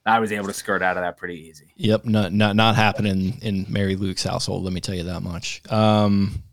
I 0.05 0.19
was 0.19 0.31
able 0.31 0.47
to 0.47 0.53
skirt 0.53 0.81
out 0.81 0.97
of 0.97 1.03
that 1.03 1.17
pretty 1.17 1.39
easy. 1.39 1.71
yep, 1.75 2.05
not 2.05 2.33
not 2.33 2.55
not 2.55 2.75
happening 2.75 3.37
in 3.41 3.65
Mary 3.69 3.95
Luke's 3.95 4.23
household. 4.23 4.63
Let 4.63 4.73
me 4.73 4.81
tell 4.81 4.95
you 4.95 5.03
that 5.03 5.21
much. 5.21 5.61
Um, 5.69 6.43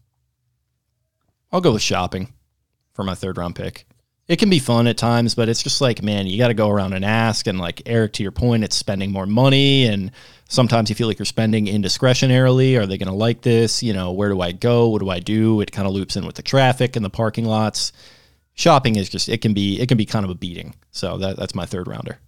I'll 1.53 1.61
go 1.61 1.73
with 1.73 1.83
shopping 1.83 2.33
for 2.93 3.05
my 3.05 3.15
third 3.15 3.37
round 3.37 3.57
pick. 3.57 3.87
It 4.29 4.39
can 4.39 4.49
be 4.49 4.61
fun 4.61 4.87
at 4.87 4.97
times, 4.97 5.35
but 5.35 5.49
it's 5.49 5.63
just 5.63 5.81
like, 5.81 6.05
man, 6.05 6.29
you 6.29 6.39
got 6.39 6.49
to 6.49 6.55
go 6.55 6.69
around 6.69 6.93
and 6.93 7.05
ask. 7.05 7.49
And 7.49 7.59
like 7.59 7.83
Eric, 7.85 8.13
to 8.13 8.23
your 8.23 8.31
point, 8.31 8.63
it's 8.63 8.77
spending 8.77 9.11
more 9.11 9.27
money, 9.27 9.87
and 9.87 10.13
sometimes 10.49 10.89
you 10.89 10.95
feel 10.95 11.09
like 11.09 11.19
you're 11.19 11.27
spending 11.27 11.67
indiscretionarily. 11.67 12.79
Are 12.79 12.87
they 12.87 12.97
going 12.97 13.09
to 13.09 13.15
like 13.15 13.43
this? 13.43 13.83
You 13.83 13.93
know, 13.93 14.13
where 14.13 14.29
do 14.29 14.41
I 14.41 14.53
go? 14.53 14.89
What 14.89 15.01
do 15.01 15.11
I 15.11 15.19
do? 15.19 15.61
It 15.61 15.73
kind 15.73 15.89
of 15.89 15.95
loops 15.95 16.15
in 16.15 16.25
with 16.25 16.37
the 16.37 16.43
traffic 16.43 16.95
and 16.95 17.05
the 17.05 17.11
parking 17.11 17.45
lots. 17.45 17.93
Shopping 18.55 18.95
is 18.95 19.09
just 19.09 19.29
it 19.29 19.41
can 19.41 19.53
be 19.53 19.81
it 19.81 19.89
can 19.89 19.97
be 19.97 20.07
kind 20.07 20.25
of 20.25 20.31
a 20.31 20.37
beating. 20.37 20.75
So 20.93 21.19
that 21.19 21.37
that's 21.37 21.57
my 21.57 21.67
third 21.67 21.89
rounder. 21.89 22.21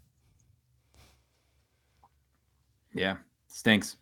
Yeah, 2.93 3.19
stinks. 3.47 3.97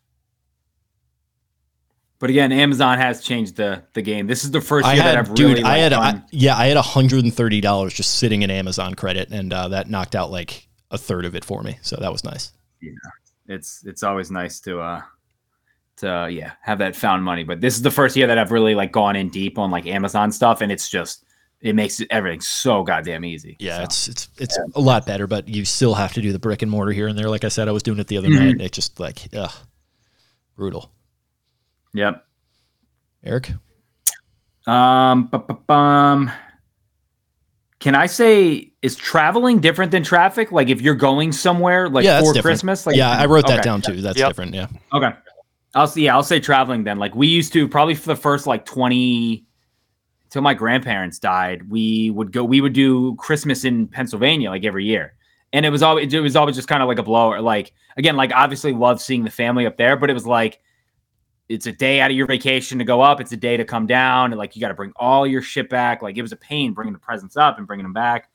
But 2.20 2.30
again, 2.30 2.52
Amazon 2.52 2.98
has 2.98 3.22
changed 3.22 3.56
the 3.56 3.82
the 3.94 4.02
game. 4.02 4.26
This 4.26 4.44
is 4.44 4.50
the 4.52 4.60
first 4.60 4.86
I 4.86 4.94
year 4.94 5.02
that 5.02 5.16
I've 5.16 5.34
dude, 5.34 5.56
really 5.56 5.62
I 5.64 5.68
like, 5.68 5.80
had, 5.80 5.92
I, 5.94 6.22
yeah, 6.30 6.56
I 6.56 6.66
had 6.66 6.76
hundred 6.76 7.24
and 7.24 7.34
thirty 7.34 7.60
dollars 7.60 7.94
just 7.94 8.18
sitting 8.18 8.42
in 8.42 8.50
Amazon 8.50 8.94
credit, 8.94 9.30
and 9.30 9.52
uh, 9.52 9.68
that 9.68 9.88
knocked 9.90 10.14
out 10.14 10.30
like 10.30 10.68
a 10.90 10.98
third 10.98 11.24
of 11.24 11.34
it 11.34 11.44
for 11.44 11.62
me. 11.62 11.78
So 11.82 11.96
that 11.96 12.12
was 12.12 12.22
nice. 12.22 12.52
Yeah, 12.82 12.90
it's 13.46 13.82
it's 13.86 14.02
always 14.02 14.30
nice 14.30 14.60
to 14.60 14.80
uh 14.80 15.00
to 15.96 16.14
uh, 16.14 16.26
yeah 16.26 16.52
have 16.60 16.78
that 16.78 16.94
found 16.94 17.24
money. 17.24 17.42
But 17.42 17.62
this 17.62 17.74
is 17.74 17.82
the 17.82 17.90
first 17.90 18.14
year 18.16 18.26
that 18.26 18.36
I've 18.38 18.52
really 18.52 18.74
like 18.74 18.92
gone 18.92 19.16
in 19.16 19.30
deep 19.30 19.58
on 19.58 19.70
like 19.70 19.86
Amazon 19.86 20.30
stuff, 20.30 20.60
and 20.60 20.70
it's 20.70 20.90
just 20.90 21.24
it 21.62 21.74
makes 21.74 22.02
everything 22.10 22.42
so 22.42 22.82
goddamn 22.82 23.24
easy. 23.24 23.56
Yeah, 23.60 23.78
So, 23.78 23.82
it's 23.84 24.08
it's 24.08 24.28
it's 24.36 24.58
a 24.74 24.80
lot 24.80 25.06
better, 25.06 25.26
but 25.26 25.48
you 25.48 25.64
still 25.64 25.94
have 25.94 26.12
to 26.14 26.20
do 26.20 26.32
the 26.32 26.38
brick 26.38 26.60
and 26.60 26.70
mortar 26.70 26.92
here 26.92 27.06
and 27.06 27.18
there. 27.18 27.30
Like 27.30 27.44
I 27.44 27.48
said, 27.48 27.66
I 27.66 27.72
was 27.72 27.82
doing 27.82 27.98
it 27.98 28.08
the 28.08 28.18
other 28.18 28.28
Mhm. 28.28 28.38
night. 28.38 28.50
And 28.52 28.60
it 28.60 28.72
just 28.72 29.00
like, 29.00 29.28
ugh, 29.34 29.52
brutal. 30.54 30.90
Yep. 31.92 32.24
Eric, 33.24 33.52
Um, 34.66 35.26
bu- 35.26 35.38
bu- 35.38 35.54
bum. 35.66 36.30
Can 37.80 37.94
I 37.94 38.06
say 38.06 38.72
is 38.82 38.94
traveling 38.96 39.60
different 39.60 39.90
than 39.90 40.02
traffic? 40.02 40.52
Like 40.52 40.68
if 40.68 40.80
you're 40.82 40.94
going 40.94 41.32
somewhere 41.32 41.88
like 41.88 42.04
Yeah, 42.04 42.20
for 42.20 42.26
different. 42.34 42.42
Christmas, 42.44 42.86
like 42.86 42.96
yeah, 42.96 43.10
I 43.10 43.24
wrote 43.26 43.46
that 43.46 43.60
okay. 43.60 43.62
down 43.62 43.80
too. 43.82 44.00
That's 44.02 44.18
Yep. 44.18 44.28
different. 44.28 44.54
Yeah, 44.54 44.66
Okay. 44.92 45.10
I'll 45.74 45.86
see. 45.86 46.04
Yeah, 46.04 46.14
I'll 46.16 46.22
say 46.22 46.40
traveling 46.40 46.84
then. 46.84 46.98
Like 46.98 47.14
we 47.14 47.26
used 47.26 47.52
to 47.54 47.66
probably 47.68 47.94
for 47.94 48.08
the 48.08 48.16
first 48.16 48.46
like 48.46 48.66
20 48.66 49.44
till 50.30 50.42
my 50.42 50.52
grandparents 50.54 51.18
died, 51.18 51.70
we 51.70 52.10
would 52.10 52.32
go 52.32 52.44
we 52.44 52.60
would 52.60 52.72
do 52.74 53.14
Christmas 53.16 53.64
in 53.64 53.86
Pennsylvania 53.88 54.50
like 54.50 54.64
every 54.64 54.84
year. 54.84 55.14
And 55.52 55.64
it 55.64 55.70
was 55.70 55.82
always 55.82 56.12
it 56.12 56.20
was 56.20 56.36
always 56.36 56.56
just 56.56 56.68
kind 56.68 56.82
of 56.82 56.88
like 56.88 56.98
a 56.98 57.02
blower. 57.02 57.40
Like 57.40 57.72
again, 57.96 58.16
like 58.16 58.32
obviously 58.34 58.72
love 58.72 59.00
seeing 59.00 59.24
the 59.24 59.30
family 59.30 59.64
up 59.66 59.76
there, 59.78 59.96
but 59.96 60.10
it 60.10 60.14
was 60.14 60.26
like 60.26 60.60
it's 61.50 61.66
a 61.66 61.72
day 61.72 62.00
out 62.00 62.12
of 62.12 62.16
your 62.16 62.28
vacation 62.28 62.78
to 62.78 62.84
go 62.84 63.00
up. 63.00 63.20
It's 63.20 63.32
a 63.32 63.36
day 63.36 63.56
to 63.56 63.64
come 63.64 63.84
down. 63.84 64.30
Like 64.30 64.54
you 64.54 64.60
got 64.60 64.68
to 64.68 64.74
bring 64.74 64.92
all 64.94 65.26
your 65.26 65.42
shit 65.42 65.68
back. 65.68 66.00
Like 66.00 66.16
it 66.16 66.22
was 66.22 66.30
a 66.30 66.36
pain 66.36 66.72
bringing 66.72 66.92
the 66.92 66.98
presents 67.00 67.36
up 67.36 67.58
and 67.58 67.66
bringing 67.66 67.82
them 67.82 67.92
back. 67.92 68.30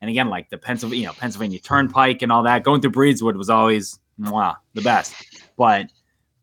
And 0.00 0.08
again, 0.08 0.28
like 0.28 0.48
the 0.50 0.56
Pennsylvania, 0.56 1.00
you 1.00 1.06
know, 1.08 1.12
Pennsylvania 1.12 1.58
Turnpike 1.58 2.22
and 2.22 2.30
all 2.30 2.44
that, 2.44 2.62
going 2.62 2.80
through 2.80 2.92
Breezewood 2.92 3.34
was 3.34 3.50
always 3.50 3.98
mwah, 4.20 4.54
the 4.74 4.82
best. 4.82 5.14
But 5.56 5.90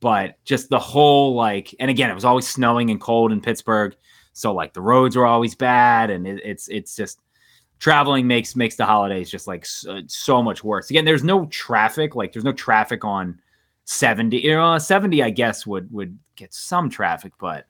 but 0.01 0.35
just 0.43 0.69
the 0.69 0.77
whole 0.77 1.33
like, 1.33 1.73
and 1.79 1.89
again, 1.89 2.11
it 2.11 2.13
was 2.13 2.25
always 2.25 2.45
snowing 2.45 2.91
and 2.91 2.99
cold 2.99 3.31
in 3.31 3.39
Pittsburgh, 3.39 3.95
so 4.33 4.53
like 4.53 4.73
the 4.73 4.81
roads 4.81 5.15
were 5.15 5.25
always 5.25 5.55
bad, 5.55 6.09
and 6.09 6.27
it, 6.27 6.41
it's 6.43 6.67
it's 6.67 6.95
just 6.95 7.21
traveling 7.79 8.27
makes 8.27 8.55
makes 8.55 8.75
the 8.75 8.85
holidays 8.85 9.31
just 9.31 9.47
like 9.47 9.65
so, 9.65 10.01
so 10.07 10.43
much 10.43 10.61
worse. 10.61 10.89
Again, 10.89 11.05
there's 11.05 11.23
no 11.23 11.45
traffic, 11.47 12.15
like 12.15 12.33
there's 12.33 12.43
no 12.43 12.53
traffic 12.53 13.05
on 13.05 13.39
seventy. 13.87 14.37
You 14.39 14.53
know, 14.55 14.77
seventy, 14.77 15.23
I 15.23 15.29
guess 15.31 15.65
would 15.65 15.91
would 15.91 16.19
get 16.35 16.53
some 16.53 16.89
traffic, 16.89 17.33
but 17.39 17.65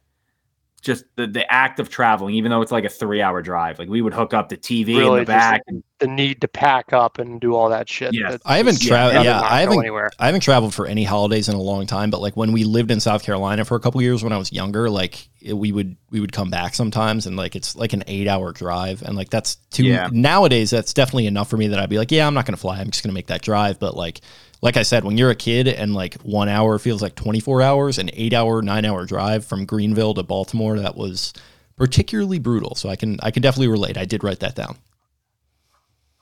just 0.82 1.06
the 1.16 1.26
the 1.28 1.52
act 1.52 1.80
of 1.80 1.90
traveling, 1.90 2.36
even 2.36 2.52
though 2.52 2.62
it's 2.62 2.72
like 2.72 2.86
a 2.86 2.90
three 2.90 3.22
hour 3.22 3.42
drive, 3.42 3.80
like 3.80 3.90
we 3.90 4.02
would 4.02 4.14
hook 4.14 4.34
up 4.34 4.48
the 4.50 4.58
TV 4.58 4.90
in 4.90 4.96
the 5.12 5.18
just- 5.20 5.28
back. 5.28 5.62
and, 5.68 5.84
The 6.00 6.06
need 6.08 6.42
to 6.42 6.48
pack 6.48 6.94
up 6.94 7.18
and 7.18 7.42
do 7.42 7.56
all 7.56 7.70
that 7.70 7.90
shit. 7.90 8.14
Yeah. 8.14 8.32
that- 8.32 8.42
I 8.46 8.58
haven't 8.58 8.80
traveled. 8.80 9.16
rather 9.16 9.28
Yeah, 9.30 9.42
I 9.42 9.62
haven't. 9.62 9.80
anywhere. 9.80 10.12
I 10.20 10.28
haven't 10.28 10.42
traveled 10.42 10.76
for 10.76 10.86
any 10.86 11.04
holidays 11.04 11.50
in 11.50 11.56
a 11.56 11.62
long 11.62 11.88
time. 11.88 12.12
But 12.12 12.22
like 12.22 12.38
when 12.38 12.52
we 12.52 12.64
lived 12.64 12.92
in 12.92 13.00
South 13.00 13.24
Carolina 13.24 13.66
for 13.66 13.76
a 13.76 13.80
couple 13.80 14.00
years 14.04 14.24
when 14.24 14.32
I 14.32 14.38
was 14.38 14.54
younger, 14.54 14.88
like 14.92 15.28
it- 15.42 15.54
we 15.58 15.72
would 15.72 15.96
we 16.12 16.20
would 16.20 16.32
come 16.32 16.52
back 16.52 16.76
sometimes, 16.76 17.26
and 17.26 17.36
like 17.36 17.56
it's 17.56 17.76
like 17.76 17.94
an 17.94 18.04
eight 18.06 18.28
hour 18.28 18.52
drive, 18.54 19.02
and 19.02 19.16
like 19.18 19.30
that's 19.32 19.56
too. 19.72 19.86
Yeah. 19.86 20.10
Nowadays, 20.12 20.70
that's 20.70 20.94
definitely 20.94 21.26
enough 21.26 21.50
for 21.50 21.58
me 21.58 21.68
that 21.70 21.80
I'd 21.80 21.90
be 21.90 21.98
like, 21.98 22.12
yeah, 22.12 22.28
I'm 22.28 22.36
not 22.36 22.46
gonna 22.46 22.58
fly. 22.58 22.78
I'm 22.80 22.92
just 22.92 23.04
gonna 23.04 23.14
make 23.14 23.28
that 23.28 23.42
drive. 23.42 23.80
But 23.80 23.98
like 23.98 24.22
like 24.62 24.78
I 24.78 24.84
said, 24.84 25.04
when 25.04 25.18
you're 25.18 25.30
a 25.30 25.36
kid 25.36 25.68
and 25.68 25.94
like 25.94 26.16
one 26.22 26.50
hour 26.50 26.80
feels 26.80 27.02
like 27.02 27.16
24 27.16 27.62
hours, 27.62 27.98
an 27.98 28.10
eight 28.14 28.34
hour, 28.34 28.62
nine 28.62 28.86
hour 28.86 29.06
drive 29.06 29.46
from 29.46 29.66
Greenville 29.66 30.14
to 30.16 30.24
Baltimore, 30.24 30.80
that 30.80 30.96
was 30.96 31.34
particularly 31.76 32.40
brutal. 32.40 32.76
So 32.76 32.90
I 32.90 32.96
can 32.96 33.20
I 33.22 33.32
can 33.32 33.42
definitely 33.42 33.68
relate. 33.68 33.98
I 33.98 34.06
did 34.06 34.24
write 34.24 34.40
that 34.40 34.56
down. 34.56 34.78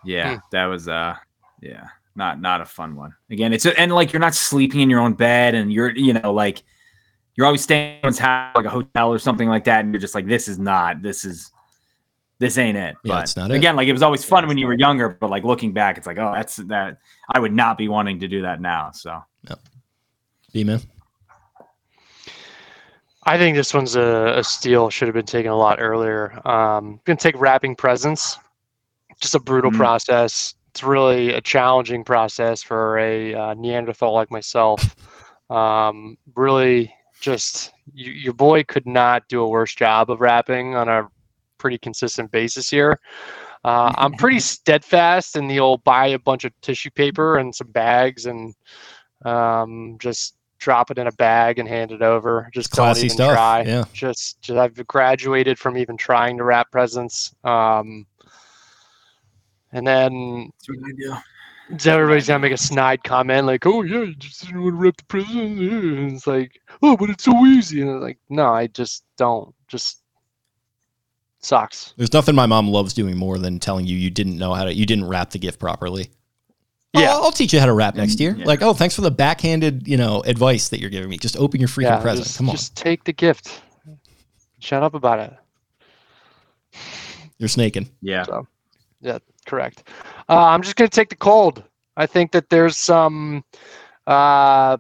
Yeah, 0.04 0.40
that 0.52 0.66
was 0.66 0.88
uh 0.88 1.16
yeah, 1.62 1.88
not 2.16 2.42
not 2.42 2.62
a 2.62 2.66
fun 2.66 2.96
one. 2.96 3.16
Again, 3.30 3.54
it's 3.54 3.66
and 3.66 3.94
like 3.94 4.12
you're 4.12 4.20
not 4.20 4.36
sleeping 4.36 4.82
in 4.82 4.90
your 4.90 5.00
own 5.00 5.14
bed 5.14 5.56
and 5.56 5.72
you're 5.72 5.96
you 5.96 6.14
know 6.14 6.34
like 6.34 6.64
you're 7.36 7.46
always 7.46 7.62
staying 7.62 8.02
in 8.04 8.14
house 8.14 8.56
like 8.56 8.66
a 8.66 8.70
hotel 8.70 9.12
or 9.12 9.20
something 9.20 9.50
like 9.50 9.64
that 9.66 9.84
and 9.84 9.94
you're 9.94 10.00
just 10.00 10.16
like 10.16 10.28
this 10.28 10.48
is 10.48 10.58
not 10.58 11.02
this 11.02 11.26
is 11.26 11.52
this 12.40 12.58
ain't 12.58 12.78
it. 12.78 12.96
Yeah, 13.04 13.14
but 13.16 13.24
it's 13.24 13.38
not 13.38 13.52
it. 13.52 13.56
again, 13.56 13.76
like 13.76 13.88
it 13.88 13.94
was 13.94 14.02
always 14.04 14.24
fun 14.26 14.48
when 14.48 14.58
you 14.58 14.68
were 14.68 14.74
younger, 14.74 15.10
but 15.10 15.30
like 15.30 15.44
looking 15.44 15.72
back, 15.74 15.98
it's 15.98 16.06
like, 16.08 16.18
oh, 16.18 16.32
that's 16.34 16.58
that 16.58 16.98
I 17.34 17.40
would 17.40 17.54
not 17.54 17.78
be 17.78 17.88
wanting 17.88 18.20
to 18.20 18.28
do 18.28 18.42
that 18.42 18.60
now. 18.62 18.92
So 18.92 19.22
B 20.54 20.64
man. 20.64 20.82
I 23.28 23.38
think 23.38 23.58
this 23.58 23.74
one's 23.74 23.96
a, 23.96 24.34
a 24.38 24.44
steal. 24.44 24.90
Should 24.90 25.08
have 25.08 25.16
been 25.16 25.26
taken 25.26 25.52
a 25.52 25.56
lot 25.58 25.80
earlier. 25.82 26.40
Um, 26.48 27.00
gonna 27.06 27.18
take 27.18 27.40
wrapping 27.40 27.76
presents. 27.76 28.38
Just 29.20 29.34
a 29.36 29.40
brutal 29.40 29.72
Mhm. 29.72 29.78
process. 29.78 30.54
It's 30.70 30.84
really 30.84 31.34
a 31.34 31.42
challenging 31.42 32.04
process 32.04 32.62
for 32.62 33.00
a 33.00 33.34
uh, 33.34 33.54
Neanderthal 33.56 34.14
like 34.14 34.30
myself. 34.30 34.96
Um, 35.50 36.18
really, 36.36 36.94
just 37.22 37.72
you, 37.94 38.12
your 38.12 38.34
boy 38.34 38.64
could 38.64 38.86
not 38.86 39.28
do 39.30 39.42
a 39.42 39.48
worse 39.48 39.74
job 39.74 40.12
of 40.12 40.20
wrapping 40.22 40.76
on 40.76 40.90
a 40.90 41.08
pretty 41.58 41.78
consistent 41.78 42.32
basis 42.32 42.70
here. 42.70 43.00
Uh, 43.64 43.92
I'm 43.98 44.14
pretty 44.18 44.40
steadfast 44.40 45.36
in 45.36 45.48
the 45.48 45.60
old 45.60 45.84
buy 45.84 46.08
a 46.08 46.20
bunch 46.20 46.44
of 46.46 46.54
tissue 46.62 46.92
paper 46.92 47.38
and 47.38 47.54
some 47.54 47.68
bags 47.72 48.26
and 48.26 48.54
um, 49.24 49.98
just 50.00 50.38
drop 50.60 50.90
it 50.92 50.98
in 50.98 51.08
a 51.08 51.12
bag 51.14 51.60
and 51.60 51.68
hand 51.68 51.92
it 51.92 52.02
over. 52.02 52.50
Just 52.54 52.72
don't 52.72 52.86
Classy 52.86 53.06
even 53.08 53.16
stuff. 53.18 53.34
try. 53.34 53.62
Yeah. 53.64 53.84
Just, 53.94 54.42
just 54.42 54.58
I've 54.58 54.88
graduated 54.88 55.58
from 55.60 55.78
even 55.78 55.98
trying 55.98 56.38
to 56.38 56.44
wrap 56.44 56.72
presents. 56.72 57.34
Um, 57.44 58.06
and 59.72 59.86
then 59.86 60.52
That's 60.60 60.70
what 60.70 60.90
I 60.90 60.92
do. 60.98 61.78
so 61.80 61.94
everybody's 61.94 62.28
gonna 62.28 62.40
make 62.40 62.54
a 62.54 62.58
snide 62.58 63.04
comment 63.04 63.46
like, 63.46 63.66
"Oh 63.66 63.82
yeah, 63.82 64.04
you 64.04 64.16
just 64.16 64.46
didn't 64.46 64.62
want 64.64 64.74
to 64.76 64.78
rip 64.78 64.96
the 64.98 65.04
present." 65.06 65.60
And 65.60 66.12
it's 66.14 66.28
like, 66.28 66.62
"Oh, 66.82 66.96
but 66.96 67.10
it's 67.10 67.26
so 67.26 67.46
easy." 67.46 67.82
And 67.82 67.90
I'm 67.92 68.02
like, 68.02 68.18
"No, 68.30 68.46
I 68.54 68.68
just 68.68 69.04
don't. 69.18 69.54
Just 69.68 70.04
sucks." 71.46 71.94
There's 71.98 72.14
nothing 72.14 72.36
my 72.36 72.46
mom 72.46 72.68
loves 72.70 72.94
doing 72.94 73.18
more 73.18 73.38
than 73.38 73.60
telling 73.60 73.86
you 73.86 73.96
you 73.96 74.10
didn't 74.10 74.38
know 74.38 74.54
how 74.54 74.66
to, 74.66 74.74
you 74.74 74.86
didn't 74.86 75.06
wrap 75.06 75.32
the 75.32 75.40
gift 75.40 75.60
properly. 75.60 76.10
Yeah. 76.94 77.12
I'll, 77.12 77.24
I'll 77.24 77.32
teach 77.32 77.54
you 77.54 77.60
how 77.60 77.66
to 77.66 77.74
wrap 77.74 77.96
next 77.96 78.20
year. 78.20 78.36
Yeah. 78.38 78.46
Like, 78.46 78.62
oh, 78.62 78.74
thanks 78.74 78.96
for 78.96 79.02
the 79.02 79.12
backhanded, 79.12 79.88
you 79.88 79.98
know, 79.98 80.22
advice 80.22 80.70
that 80.70 80.80
you're 80.80 80.90
giving 80.90 81.10
me. 81.10 81.18
Just 81.18 81.38
open 81.38 81.60
your 81.60 81.68
freaking 81.68 81.84
yeah, 81.84 82.02
present. 82.02 82.26
just, 82.26 82.38
Come 82.38 82.50
on, 82.50 82.56
just 82.56 82.76
take 82.76 83.04
the 83.04 83.12
gift. 83.12 83.62
Shut 84.60 84.82
up 84.82 84.94
about 84.94 85.20
it. 85.20 85.34
you're 87.38 87.50
snaking. 87.50 87.90
Yeah. 88.02 88.24
So, 88.24 88.48
Yeah. 89.02 89.20
Correct. 89.46 89.88
Uh, 90.28 90.46
I'm 90.46 90.62
just 90.62 90.76
gonna 90.76 90.90
take 90.90 91.10
the 91.10 91.16
cold. 91.16 91.64
I 91.98 92.06
think 92.06 92.32
that 92.32 92.50
there's 92.50 92.78
some, 92.78 93.44
uh, 94.08 94.78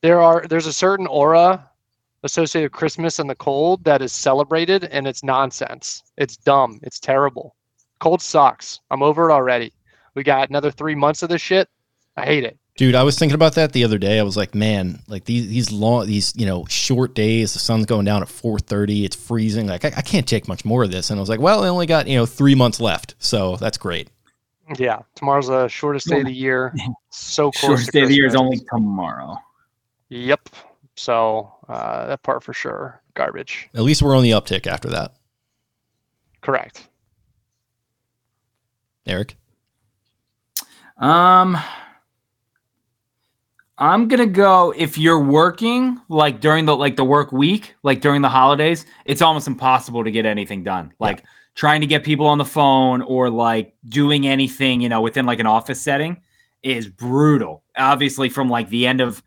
there 0.00 0.20
are 0.20 0.44
there's 0.48 0.66
a 0.66 0.72
certain 0.72 1.06
aura 1.06 1.70
associated 2.22 2.66
with 2.66 2.78
Christmas 2.78 3.18
and 3.18 3.28
the 3.28 3.34
cold 3.34 3.84
that 3.84 4.02
is 4.02 4.12
celebrated, 4.12 4.84
and 4.84 5.06
it's 5.06 5.22
nonsense. 5.22 6.02
It's 6.16 6.36
dumb. 6.36 6.80
It's 6.82 7.00
terrible. 7.00 7.56
Cold 7.98 8.22
sucks. 8.22 8.80
I'm 8.90 9.02
over 9.02 9.30
it 9.30 9.32
already. 9.32 9.72
We 10.14 10.22
got 10.22 10.48
another 10.48 10.70
three 10.70 10.94
months 10.94 11.22
of 11.22 11.28
this 11.28 11.42
shit. 11.42 11.68
I 12.16 12.24
hate 12.24 12.44
it. 12.44 12.58
Dude, 12.76 12.94
I 12.94 13.02
was 13.02 13.18
thinking 13.18 13.34
about 13.34 13.54
that 13.56 13.72
the 13.72 13.84
other 13.84 13.98
day. 13.98 14.18
I 14.18 14.22
was 14.22 14.36
like, 14.36 14.54
man, 14.54 15.00
like 15.06 15.24
these 15.24 15.46
these 15.46 15.70
long 15.70 16.06
these 16.06 16.32
you 16.36 16.46
know 16.46 16.64
short 16.66 17.14
days. 17.14 17.52
The 17.52 17.58
sun's 17.58 17.84
going 17.84 18.06
down 18.06 18.22
at 18.22 18.28
four 18.28 18.58
thirty. 18.58 19.04
It's 19.04 19.14
freezing. 19.14 19.66
Like 19.66 19.84
I, 19.84 19.92
I 19.96 20.02
can't 20.02 20.26
take 20.26 20.48
much 20.48 20.64
more 20.64 20.82
of 20.82 20.90
this. 20.90 21.10
And 21.10 21.18
I 21.18 21.20
was 21.20 21.28
like, 21.28 21.40
well, 21.40 21.64
I 21.64 21.68
only 21.68 21.86
got 21.86 22.06
you 22.06 22.16
know 22.16 22.24
three 22.24 22.54
months 22.54 22.80
left, 22.80 23.14
so 23.18 23.56
that's 23.56 23.76
great. 23.76 24.08
Yeah, 24.78 25.00
tomorrow's 25.14 25.48
the 25.48 25.68
shortest 25.68 26.08
day 26.08 26.20
of 26.20 26.26
the 26.26 26.32
year. 26.32 26.74
So 27.14 27.50
close. 27.50 27.60
Shortest 27.60 27.86
to 27.86 27.92
day 27.92 28.02
of 28.04 28.08
the 28.08 28.14
year 28.14 28.26
is 28.26 28.34
only 28.34 28.58
tomorrow. 28.72 29.36
Yep. 30.08 30.48
So 30.96 31.54
uh, 31.68 32.06
that 32.08 32.22
part 32.22 32.42
for 32.42 32.52
sure, 32.52 33.02
garbage. 33.14 33.68
At 33.74 33.82
least 33.82 34.02
we're 34.02 34.16
on 34.16 34.22
the 34.22 34.30
uptick 34.30 34.66
after 34.66 34.88
that, 34.90 35.14
Correct. 36.40 36.88
Eric. 39.06 39.36
Um, 40.98 41.58
I'm 43.78 44.06
gonna 44.06 44.26
go 44.26 44.72
if 44.76 44.98
you're 44.98 45.18
working 45.18 46.00
like 46.08 46.40
during 46.40 46.66
the 46.66 46.76
like 46.76 46.96
the 46.96 47.04
work 47.04 47.32
week, 47.32 47.74
like 47.82 48.00
during 48.00 48.22
the 48.22 48.28
holidays, 48.28 48.86
it's 49.06 49.22
almost 49.22 49.48
impossible 49.48 50.04
to 50.04 50.10
get 50.10 50.26
anything 50.26 50.62
done. 50.62 50.92
Like 51.00 51.24
trying 51.54 51.80
to 51.80 51.86
get 51.86 52.04
people 52.04 52.26
on 52.26 52.38
the 52.38 52.44
phone 52.44 53.02
or 53.02 53.30
like 53.30 53.74
doing 53.88 54.26
anything, 54.26 54.80
you 54.80 54.88
know, 54.88 55.00
within 55.00 55.26
like 55.26 55.40
an 55.40 55.46
office 55.46 55.80
setting 55.80 56.20
is 56.62 56.88
brutal. 56.88 57.64
Obviously, 57.76 58.28
from 58.28 58.48
like 58.48 58.68
the 58.68 58.86
end 58.86 59.00
of 59.00 59.22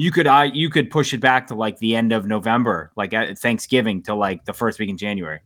you 0.00 0.10
could 0.10 0.26
I 0.26 0.44
you 0.44 0.70
could 0.70 0.90
push 0.90 1.12
it 1.12 1.20
back 1.20 1.46
to 1.48 1.54
like 1.54 1.78
the 1.78 1.94
end 1.94 2.10
of 2.14 2.24
November, 2.24 2.90
like 2.96 3.12
at 3.12 3.38
Thanksgiving 3.38 4.02
to 4.04 4.14
like 4.14 4.46
the 4.46 4.54
first 4.54 4.78
week 4.78 4.88
in 4.88 4.96
January. 4.96 5.40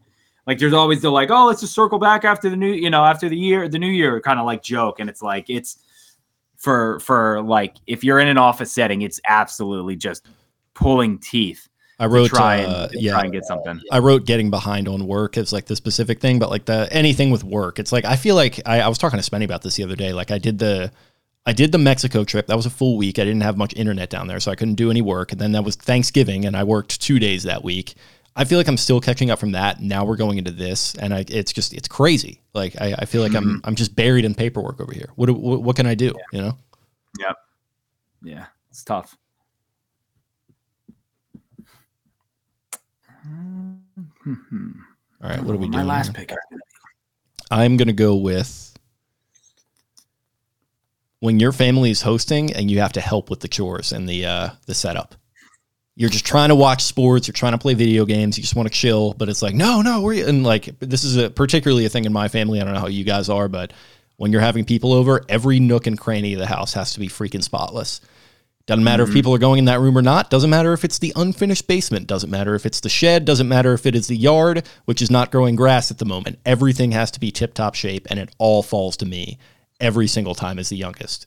Like 0.47 0.61
there's 0.61 0.73
always 0.73 1.03
the 1.03 1.11
like, 1.11 1.29
oh, 1.33 1.47
let's 1.47 1.61
just 1.61 1.75
circle 1.75 1.99
back 1.99 2.25
after 2.25 2.49
the 2.49 2.57
new, 2.57 2.71
you 2.71 2.89
know, 2.89 3.05
after 3.05 3.29
the 3.29 3.37
year, 3.37 3.69
the 3.69 3.81
new 3.81 3.91
year 3.91 4.21
kind 4.21 4.39
of 4.39 4.47
like 4.47 4.63
joke. 4.63 5.01
And 5.01 5.11
it's 5.11 5.23
like 5.23 5.51
it's 5.51 5.79
for 6.57 7.01
for 7.01 7.43
like 7.43 7.75
if 7.89 8.05
you're 8.05 8.21
in 8.21 8.29
an 8.29 8.39
office 8.39 8.71
setting, 8.71 9.03
it's 9.03 9.21
absolutely 9.27 9.97
just 9.97 10.25
pulling 10.75 11.19
teeth 11.19 11.69
I 11.99 12.05
to 12.05 12.11
wrote, 12.11 12.31
try 12.31 12.59
and 12.59 12.73
uh, 12.73 12.89
to 12.89 13.01
yeah, 13.01 13.11
try 13.11 13.23
and 13.23 13.33
get 13.33 13.45
something. 13.45 13.81
I 13.91 13.99
wrote 13.99 14.25
getting 14.25 14.51
behind 14.51 14.87
on 14.87 15.09
work 15.09 15.37
as 15.37 15.53
like 15.53 15.65
the 15.65 15.75
specific 15.75 16.21
thing, 16.21 16.39
but 16.39 16.51
like 16.51 16.67
the 16.67 16.87
anything 16.93 17.33
with 17.33 17.43
work, 17.43 17.81
it's 17.81 17.91
like 17.91 18.05
I 18.05 18.15
feel 18.15 18.37
like 18.37 18.61
I, 18.65 18.83
I 18.83 18.89
was 18.89 18.99
talking 18.99 19.19
to 19.19 19.29
Spenny 19.29 19.45
about 19.45 19.63
this 19.63 19.75
the 19.75 19.83
other 19.83 19.97
day. 19.97 20.13
Like 20.13 20.31
I 20.31 20.39
did 20.39 20.61
the 20.61 20.93
I 21.47 21.53
did 21.53 21.73
the 21.73 21.79
Mexico 21.79 22.25
trip. 22.25 22.47
That 22.47 22.57
was 22.57 22.67
a 22.67 22.71
full 22.71 22.97
week. 22.97 23.19
I 23.19 23.25
didn't 23.25 23.43
have 23.43 23.57
much 23.57 23.75
internet 23.75 24.09
down 24.09 24.29
there, 24.29 24.41
so 24.41 24.51
I 24.51 24.55
couldn't 24.55 24.77
do 24.77 24.91
any 24.91 25.03
work. 25.03 25.33
And 25.33 25.41
then 25.41 25.53
that 25.53 25.63
was 25.63 25.77
Thanksgiving, 25.77 26.47
and 26.47 26.57
I 26.57 26.65
worked 26.65 27.01
two 27.01 27.19
days 27.19 27.43
that 27.43 27.63
week. 27.63 27.95
I 28.37 28.45
feel 28.45 28.59
like 28.59 28.67
I'm 28.67 28.77
still 28.77 29.01
catching 29.01 29.31
up 29.31 29.39
from 29.39 29.53
that. 29.53 29.81
Now 29.81 30.05
we're 30.05 30.17
going 30.17 30.39
into 30.39 30.51
this, 30.51 30.95
and 30.97 31.15
I, 31.15 31.25
it's 31.29 31.53
just 31.53 31.73
it's 31.73 31.87
crazy. 31.87 32.41
Like 32.53 32.81
I, 32.81 32.95
I 32.99 33.05
feel 33.05 33.23
like 33.23 33.35
I'm 33.35 33.45
mm-hmm. 33.45 33.67
I'm 33.67 33.75
just 33.75 33.95
buried 33.95 34.25
in 34.25 34.35
paperwork 34.35 34.81
over 34.81 34.93
here. 34.93 35.11
What 35.17 35.31
what, 35.31 35.63
what 35.63 35.77
can 35.77 35.87
I 35.87 35.95
do? 35.95 36.15
You 36.33 36.41
know? 36.41 36.59
Yeah, 37.21 37.33
yeah, 38.23 38.47
it's 38.71 38.83
tough. 38.83 39.17
Mm-hmm. 43.27 44.71
All 45.23 45.31
right, 45.31 45.43
what 45.43 45.55
are 45.55 45.59
we 45.59 45.69
My 45.69 45.79
doing? 45.79 45.87
last 45.87 46.17
here? 46.17 46.27
pick. 46.27 46.37
I'm 47.51 47.77
gonna 47.77 47.93
go 47.93 48.17
with 48.17 48.74
when 51.25 51.41
your 51.41 51.53
family 51.53 51.91
is 51.91 52.03
hosting 52.03 52.53
and 52.53 52.71
you 52.71 52.81
have 52.81 52.93
to 52.93 53.01
help 53.01 53.31
with 53.31 53.41
the 53.41 53.49
chores 53.49 53.93
and 53.93 54.07
the 54.07 54.27
uh, 54.27 54.51
the 54.67 54.75
setup. 54.75 55.15
You're 55.97 56.11
just 56.11 56.27
trying 56.27 56.51
to 56.51 56.55
watch 56.55 56.83
sports. 56.83 57.27
You're 57.27 57.33
trying 57.33 57.53
to 57.53 57.59
play 57.59 57.73
video 57.73 58.05
games. 58.05 58.37
You 58.37 58.43
just 58.43 58.55
want 58.55 58.69
to 58.69 58.75
chill, 58.75 59.15
but 59.15 59.31
it's 59.31 59.41
like, 59.41 59.55
no, 59.55 59.81
no, 59.81 60.03
we're 60.03 60.29
and 60.29 60.45
like 60.45 60.79
this 60.81 61.03
is 61.03 61.17
a 61.17 61.31
particularly 61.31 61.87
a 61.87 61.89
thing 61.89 62.05
in 62.05 62.13
my 62.13 62.29
family. 62.29 62.61
I 62.61 62.65
don't 62.65 62.75
know 62.75 62.81
how 62.81 62.89
you 62.89 63.05
guys 63.05 63.31
are, 63.31 63.49
but 63.49 63.73
when 64.17 64.33
you're 64.33 64.43
having 64.43 64.67
people 64.67 64.93
over, 64.93 65.25
every 65.27 65.61
nook 65.61 65.87
and 65.87 65.99
cranny 65.99 66.35
of 66.35 66.41
the 66.41 66.47
house 66.47 66.75
has 66.75 66.93
to 66.93 67.01
be 67.01 67.09
freaking 67.09 67.43
spotless. 67.43 68.03
Doesn't 68.67 68.85
matter 68.85 69.05
if 69.05 69.13
people 69.13 69.35
are 69.35 69.39
going 69.39 69.61
in 69.61 69.65
that 69.67 69.81
room 69.81 69.97
or 69.97 70.03
not. 70.03 70.29
Doesn't 70.29 70.51
matter 70.51 70.75
if 70.75 70.85
it's 70.85 70.99
the 70.99 71.13
unfinished 71.17 71.67
basement. 71.67 72.07
Doesn't 72.07 72.31
matter 72.31 72.55
if 72.55 72.67
it's 72.67 72.81
the 72.81 72.89
shed. 72.91 73.25
Doesn't 73.25 73.49
matter 73.49 73.73
if 73.73 73.87
it 73.87 73.95
is 73.95 74.09
the 74.09 74.17
yard, 74.17 74.67
which 74.85 75.01
is 75.01 75.11
not 75.11 75.31
growing 75.31 75.57
grass 75.57 75.91
at 75.91 75.99
the 75.99 76.07
moment. 76.07 76.39
Everything 76.45 76.93
has 76.93 77.11
to 77.13 77.21
be 77.21 77.31
tip 77.31 77.55
top 77.55 77.75
shape, 77.75 78.07
and 78.11 78.19
it 78.19 78.35
all 78.39 78.63
falls 78.63 78.99
to 78.99 79.07
me 79.07 79.39
every 79.85 80.07
single 80.07 80.35
time 80.35 80.59
as 80.59 80.71
the 80.71 80.77
youngest. 80.77 81.27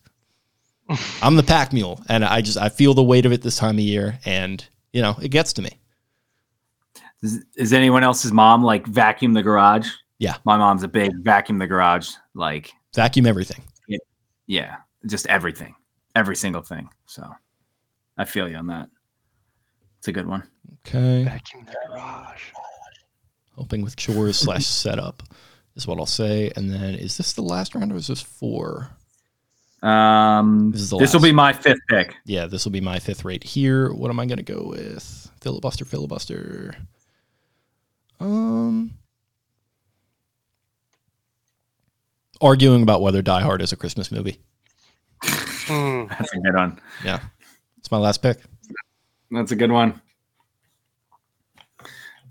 I'm 1.21 1.35
the 1.35 1.43
pack 1.43 1.73
mule, 1.73 2.01
and 2.09 2.25
I 2.25 2.41
just 2.41 2.57
I 2.57 2.69
feel 2.69 2.93
the 2.93 3.03
weight 3.03 3.25
of 3.25 3.31
it 3.31 3.41
this 3.41 3.57
time 3.57 3.75
of 3.75 3.81
year, 3.83 4.19
and 4.25 4.65
you 4.93 5.01
know 5.01 5.15
it 5.21 5.29
gets 5.29 5.53
to 5.53 5.61
me. 5.61 5.79
Is, 7.21 7.43
is 7.55 7.73
anyone 7.73 8.03
else's 8.03 8.31
mom 8.31 8.63
like 8.63 8.85
vacuum 8.87 9.33
the 9.33 9.43
garage? 9.43 9.89
Yeah. 10.19 10.37
my 10.45 10.57
mom's 10.57 10.83
a 10.83 10.87
big 10.87 11.11
vacuum 11.23 11.59
the 11.59 11.67
garage. 11.67 12.09
Like, 12.33 12.71
Vacuum 12.95 13.27
everything. 13.27 13.61
yeah, 14.47 14.77
just 15.05 15.27
everything, 15.27 15.75
every 16.15 16.35
single 16.35 16.61
thing. 16.61 16.89
So, 17.05 17.29
I 18.17 18.25
feel 18.25 18.49
you 18.49 18.55
on 18.55 18.67
that. 18.67 18.89
It's 19.99 20.07
a 20.07 20.11
good 20.11 20.25
one. 20.27 20.43
Okay. 20.87 21.23
Vacuum 21.25 21.65
the 21.65 21.75
garage. 21.89 22.41
Helping 23.55 23.81
with 23.81 23.95
chores 23.95 24.37
slash 24.37 24.65
setup 24.65 25.21
is 25.77 25.87
what 25.87 25.97
I'll 25.99 26.05
say. 26.05 26.51
And 26.55 26.69
then 26.69 26.95
is 26.95 27.17
this 27.17 27.33
the 27.33 27.41
last 27.41 27.75
round 27.75 27.91
or 27.91 27.95
is 27.95 28.07
this 28.07 28.21
four? 28.21 28.89
Um, 29.83 30.71
This 30.71 30.81
this 30.81 30.83
is 30.83 30.89
the 30.89 30.95
will 30.97 31.01
last. 31.01 31.23
be 31.23 31.31
my 31.31 31.53
fifth 31.53 31.79
pick. 31.89 32.15
Yeah, 32.25 32.47
this 32.47 32.65
will 32.65 32.71
be 32.71 32.81
my 32.81 32.99
fifth 32.99 33.23
rate 33.23 33.43
here. 33.43 33.93
What 33.93 34.09
am 34.09 34.19
I 34.19 34.25
gonna 34.25 34.41
go 34.43 34.63
with? 34.69 35.31
Filibuster, 35.39 35.85
filibuster. 35.85 36.75
Um, 38.19 38.91
arguing 42.41 42.81
about 42.81 43.01
whether 43.01 43.21
Die 43.21 43.41
Hard 43.41 43.61
is 43.61 43.71
a 43.71 43.75
Christmas 43.75 44.11
movie. 44.11 44.39
Hmm. 45.23 46.05
That's 46.09 46.33
a 46.33 46.39
good 46.39 46.55
one. 46.55 46.81
Yeah, 47.05 47.19
it's 47.77 47.91
my 47.91 47.97
last 47.99 48.23
pick. 48.23 48.39
That's 49.29 49.51
a 49.51 49.55
good 49.55 49.71
one. 49.71 50.01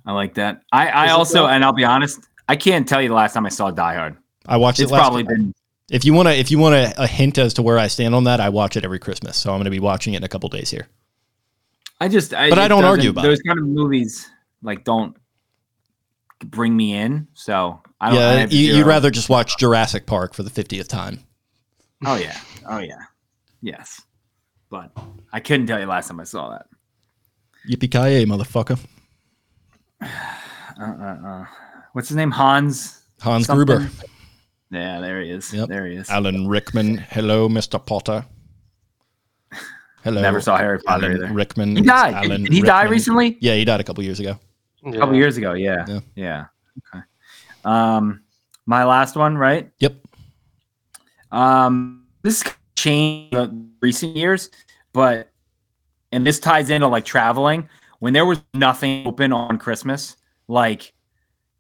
I 0.05 0.13
like 0.13 0.35
that. 0.35 0.63
I, 0.73 0.89
I 0.89 1.11
also, 1.11 1.47
and 1.47 1.65
I'll 1.65 1.73
be 1.73 1.85
honest, 1.85 2.21
I 2.49 2.57
can't 2.57 2.89
tell 2.89 3.03
you 3.03 3.09
the 3.09 3.15
last 3.15 3.35
time 3.35 3.47
I 3.47 3.51
saw 3.51 3.71
Die 3.71 3.95
Hard. 3.95 4.17
I 4.47 4.57
watched 4.57 4.81
It's 4.81 4.91
it 4.91 4.95
It's 4.95 5.01
probably 5.01 5.23
been 5.25 5.55
if 5.91 6.05
you 6.05 6.13
want 6.15 6.29
to, 6.29 6.35
if 6.35 6.51
you 6.51 6.59
want 6.59 6.75
a, 6.75 7.03
a 7.03 7.07
hint 7.07 7.39
as 7.39 7.55
to 7.55 7.63
where 7.63 7.79
I 7.79 7.87
stand 7.87 8.15
on 8.15 8.25
that, 8.25 8.41
I 8.41 8.49
watch 8.49 8.77
it 8.77 8.85
every 8.85 8.99
Christmas. 8.99 9.37
So 9.37 9.51
I'm 9.51 9.59
going 9.59 9.67
to 9.67 9.71
be 9.71 9.81
watching 9.81 10.15
it 10.15 10.19
in 10.19 10.25
a 10.25 10.29
couple 10.29 10.49
days 10.49 10.71
here. 10.71 10.89
I 12.01 12.09
just, 12.09 12.35
I, 12.35 12.51
But 12.51 12.59
I 12.59 12.69
don't 12.69 12.85
argue 12.85 13.11
about 13.11 13.23
those 13.23 13.41
kind 13.41 13.59
of 13.59 13.65
movies. 13.67 14.29
Like, 14.63 14.85
don't 14.85 15.17
bring 16.45 16.77
me 16.77 16.95
in. 16.95 17.29
So 17.35 17.81
I 18.01 18.11
don't. 18.11 18.19
Yeah, 18.19 18.33
have 18.33 18.53
you, 18.53 18.75
you'd 18.75 18.87
rather 18.87 19.11
just 19.11 19.29
watch 19.29 19.57
Jurassic 19.59 20.07
Park 20.07 20.35
for 20.35 20.43
the 20.43 20.51
50th 20.51 20.89
time. 20.89 21.21
Oh 22.05 22.17
yeah. 22.17 22.39
Oh 22.69 22.79
yeah. 22.79 22.99
Yes. 23.63 24.03
But 24.69 24.91
I 25.33 25.41
couldn't 25.41 25.67
tell 25.67 25.79
you 25.81 25.87
last 25.87 26.09
time 26.09 26.21
I 26.21 26.25
saw 26.25 26.51
that. 26.51 26.67
Yippee 27.71 27.91
ki 27.91 28.27
motherfucker! 28.27 28.79
Uh, 30.79 30.85
uh, 30.85 31.27
uh. 31.27 31.45
What's 31.97 32.11
his 32.11 32.17
name? 32.19 32.31
Hans. 32.31 33.01
Hans 33.23 33.47
something? 33.47 33.65
Gruber, 33.65 33.89
Yeah, 34.71 35.01
there 35.01 35.23
he 35.23 35.31
is. 35.31 35.51
Yep. 35.51 35.71
There 35.71 35.87
he 35.87 35.95
is. 35.97 36.11
Alan 36.11 36.47
Rickman. 36.47 36.99
Hello, 36.99 37.49
Mr. 37.49 37.83
Potter. 37.83 38.23
Hello. 40.05 40.21
Never 40.21 40.43
saw 40.43 40.59
Harry 40.59 40.79
Potter 40.79 41.07
Alan 41.07 41.25
either. 41.25 41.33
Rickman. 41.33 41.75
He 41.75 41.81
died. 41.81 42.13
Alan 42.13 42.43
Did 42.45 42.53
he 42.53 42.61
die 42.61 42.83
recently? 42.83 43.39
Yeah, 43.41 43.55
he 43.55 43.65
died 43.65 43.81
a 43.81 43.83
couple 43.83 44.05
years 44.05 44.21
ago. 44.21 44.39
A 44.85 44.93
couple 44.93 45.15
years 45.15 45.39
ago. 45.39 45.55
Yeah. 45.55 45.87
Yeah. 45.89 46.45
Yeah. 46.93 47.03
Um, 47.65 48.21
my 48.67 48.85
last 48.85 49.17
one, 49.17 49.39
right? 49.39 49.71
Yep. 49.79 49.97
Um, 51.33 52.09
this 52.21 52.43
has 52.43 52.53
changed 52.77 53.35
in 53.35 53.71
recent 53.81 54.15
years, 54.15 54.51
but 54.93 55.33
and 56.13 56.27
this 56.27 56.41
ties 56.41 56.69
into 56.69 56.89
like 56.89 57.07
traveling. 57.07 57.71
When 58.01 58.13
there 58.13 58.27
was 58.27 58.43
nothing 58.53 59.07
open 59.07 59.33
on 59.33 59.57
Christmas, 59.57 60.19
like 60.47 60.93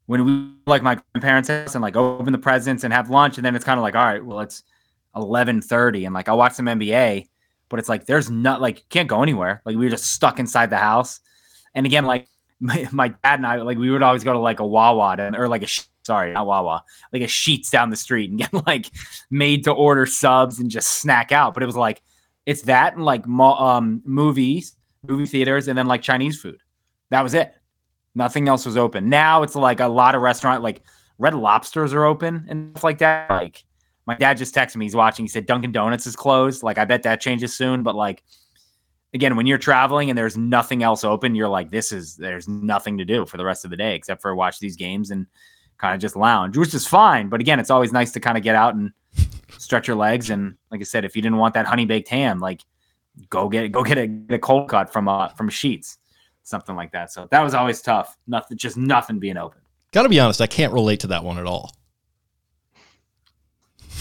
when 0.07 0.24
we 0.24 0.52
like 0.66 0.82
my 0.82 0.98
grandparents' 1.12 1.48
house 1.48 1.74
and 1.74 1.82
like 1.82 1.96
open 1.96 2.32
the 2.32 2.38
presents 2.38 2.84
and 2.84 2.92
have 2.92 3.11
lunch, 3.11 3.38
and 3.38 3.44
then 3.44 3.54
it's 3.54 3.64
kind 3.64 3.78
of 3.78 3.82
like, 3.82 3.94
all 3.94 4.04
right, 4.04 4.24
well, 4.24 4.40
it's 4.40 4.62
eleven 5.14 5.61
thirty, 5.61 6.04
and 6.04 6.14
like 6.14 6.28
I'll 6.28 6.38
watch 6.38 6.54
some 6.54 6.66
NBA, 6.66 7.26
but 7.68 7.78
it's 7.78 7.88
like 7.88 8.07
there's 8.07 8.30
not 8.30 8.61
like 8.61 8.88
can't 8.88 9.09
go 9.09 9.22
anywhere. 9.22 9.62
Like 9.64 9.76
we 9.76 9.84
were 9.84 9.90
just 9.90 10.12
stuck 10.12 10.38
inside 10.38 10.70
the 10.70 10.78
house. 10.78 11.20
And 11.74 11.86
again, 11.86 12.04
like 12.04 12.28
my, 12.61 12.88
my 12.90 13.09
dad 13.09 13.38
and 13.38 13.46
I, 13.46 13.57
like 13.57 13.78
we 13.78 13.90
would 13.90 14.02
always 14.02 14.24
go 14.24 14.32
to 14.32 14.38
like 14.38 14.61
a 14.61 14.66
Wawa 14.66 15.16
to, 15.16 15.36
or 15.36 15.48
like 15.48 15.62
a 15.62 15.68
sorry, 16.04 16.32
not 16.32 16.46
Wawa, 16.46 16.84
like 17.12 17.22
a 17.22 17.26
Sheetz 17.26 17.70
down 17.70 17.90
the 17.90 17.96
street 17.96 18.30
and 18.30 18.38
get 18.38 18.52
like 18.66 18.90
made 19.30 19.64
to 19.64 19.72
order 19.72 20.07
subs 20.07 20.59
and 20.59 20.70
just 20.70 20.88
snack 20.88 21.32
out. 21.32 21.52
But 21.52 21.62
it 21.62 21.66
was 21.66 21.76
like 21.76 22.00
it's 22.46 22.62
that 22.62 22.94
and 22.94 23.04
like 23.04 23.26
um, 23.26 24.02
movies, 24.04 24.76
movie 25.07 25.26
theaters, 25.26 25.68
and 25.68 25.76
then 25.76 25.86
like 25.86 26.02
Chinese 26.02 26.40
food. 26.40 26.61
That 27.11 27.22
was 27.22 27.34
it. 27.34 27.52
Nothing 28.16 28.48
else 28.48 28.64
was 28.64 28.76
open. 28.76 29.08
Now 29.08 29.42
it's 29.42 29.54
like 29.54 29.80
a 29.80 29.86
lot 29.86 30.14
of 30.14 30.22
restaurant, 30.22 30.62
like 30.62 30.82
Red 31.18 31.34
Lobsters 31.34 31.92
are 31.92 32.04
open 32.04 32.46
and 32.48 32.72
stuff 32.72 32.84
like 32.84 32.98
that. 32.98 33.30
Like 33.30 33.64
my 34.06 34.14
dad 34.16 34.38
just 34.38 34.54
texted 34.54 34.76
me. 34.76 34.86
He's 34.86 34.96
watching. 34.96 35.24
He 35.24 35.28
said 35.28 35.46
Dunkin' 35.46 35.72
Donuts 35.72 36.06
is 36.06 36.16
closed. 36.16 36.62
Like 36.62 36.78
I 36.78 36.84
bet 36.84 37.02
that 37.02 37.20
changes 37.20 37.56
soon. 37.56 37.82
But 37.82 37.94
like 37.94 38.22
again, 39.12 39.36
when 39.36 39.46
you're 39.46 39.58
traveling 39.58 40.10
and 40.10 40.18
there's 40.18 40.36
nothing 40.36 40.82
else 40.82 41.04
open, 41.04 41.34
you're 41.34 41.48
like, 41.48 41.70
this 41.70 41.92
is 41.92 42.16
there's 42.16 42.48
nothing 42.48 42.98
to 42.98 43.04
do 43.04 43.26
for 43.26 43.36
the 43.36 43.44
rest 43.44 43.64
of 43.64 43.70
the 43.70 43.76
day 43.76 43.94
except 43.94 44.22
for 44.22 44.34
watch 44.34 44.60
these 44.60 44.76
games 44.76 45.10
and 45.10 45.26
kind 45.78 45.94
of 45.94 46.00
just 46.00 46.16
lounge, 46.16 46.56
which 46.56 46.74
is 46.74 46.86
fine. 46.86 47.28
But 47.28 47.40
again, 47.40 47.60
it's 47.60 47.70
always 47.70 47.92
nice 47.92 48.12
to 48.12 48.20
kind 48.20 48.36
of 48.38 48.42
get 48.42 48.54
out 48.54 48.74
and 48.74 48.92
stretch 49.58 49.88
your 49.88 49.96
legs. 49.96 50.30
And 50.30 50.56
like 50.70 50.80
I 50.80 50.84
said, 50.84 51.04
if 51.04 51.16
you 51.16 51.22
didn't 51.22 51.38
want 51.38 51.54
that 51.54 51.66
honey 51.66 51.84
baked 51.86 52.08
ham, 52.08 52.40
like 52.40 52.62
go 53.30 53.48
get 53.48 53.70
go 53.72 53.82
get 53.82 53.98
a, 53.98 54.06
get 54.06 54.36
a 54.36 54.38
cold 54.38 54.68
cut 54.68 54.92
from 54.92 55.08
uh 55.08 55.28
from 55.28 55.50
Sheetz, 55.50 55.96
something 56.47 56.76
like 56.76 56.92
that. 56.92 57.12
So 57.12 57.26
that 57.30 57.42
was 57.42 57.55
always 57.55 57.82
tough. 57.82 58.16
Nothing, 58.26 58.57
just 58.57 58.76
nothing 58.76 59.18
being 59.18 59.36
open. 59.36 59.61
Got 59.92 60.05
to 60.05 60.09
be 60.09 60.20
honest, 60.20 60.40
I 60.40 60.47
can't 60.47 60.72
relate 60.72 61.01
to 61.01 61.09
that 61.09 61.24
one 61.24 61.38
at 61.38 61.47
all. 61.47 61.72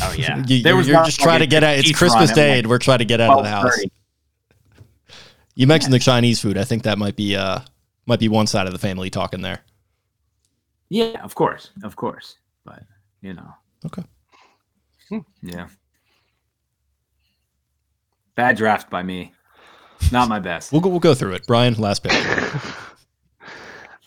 Oh 0.01 0.13
yeah, 0.17 0.43
You, 0.47 0.61
There 0.61 0.73
are 0.73 0.77
was 0.77 0.87
you're 0.87 1.03
just 1.05 1.19
trying 1.19 1.39
to 1.39 1.47
get 1.47 1.63
out. 1.63 1.77
It's 1.77 1.91
Christmas 1.91 2.29
run 2.29 2.29
at, 2.29 2.35
Day, 2.35 2.49
like, 2.51 2.57
and 2.59 2.67
we're 2.67 2.79
trying 2.79 2.99
to 2.99 3.05
get 3.05 3.19
out 3.19 3.37
of 3.37 3.43
the 3.43 3.49
house. 3.49 3.79
12:30. 3.79 3.91
You 5.55 5.67
mentioned 5.67 5.93
the 5.93 5.99
Chinese 5.99 6.39
food. 6.41 6.57
I 6.57 6.65
think 6.65 6.83
that 6.83 6.97
might 6.97 7.15
be 7.15 7.35
uh 7.35 7.59
might 8.05 8.19
be 8.19 8.27
one 8.27 8.45
side 8.47 8.67
of 8.67 8.73
the 8.73 8.79
family 8.79 9.09
talking 9.09 9.41
there. 9.41 9.61
Yeah, 10.89 11.23
of 11.23 11.33
course, 11.33 11.71
of 11.83 11.95
course. 11.95 12.37
But 12.63 12.83
you 13.21 13.33
know, 13.33 13.53
Okay. 13.85 14.03
yeah. 15.41 15.67
Bad 18.35 18.57
draft 18.57 18.89
by 18.89 19.01
me. 19.01 19.33
Not 20.11 20.29
my 20.29 20.39
best. 20.39 20.71
We'll 20.71 20.81
go, 20.81 20.89
we'll 20.89 20.99
go 20.99 21.13
through 21.13 21.33
it. 21.33 21.47
Brian, 21.47 21.73
last 21.75 22.03
pick. 22.03 22.13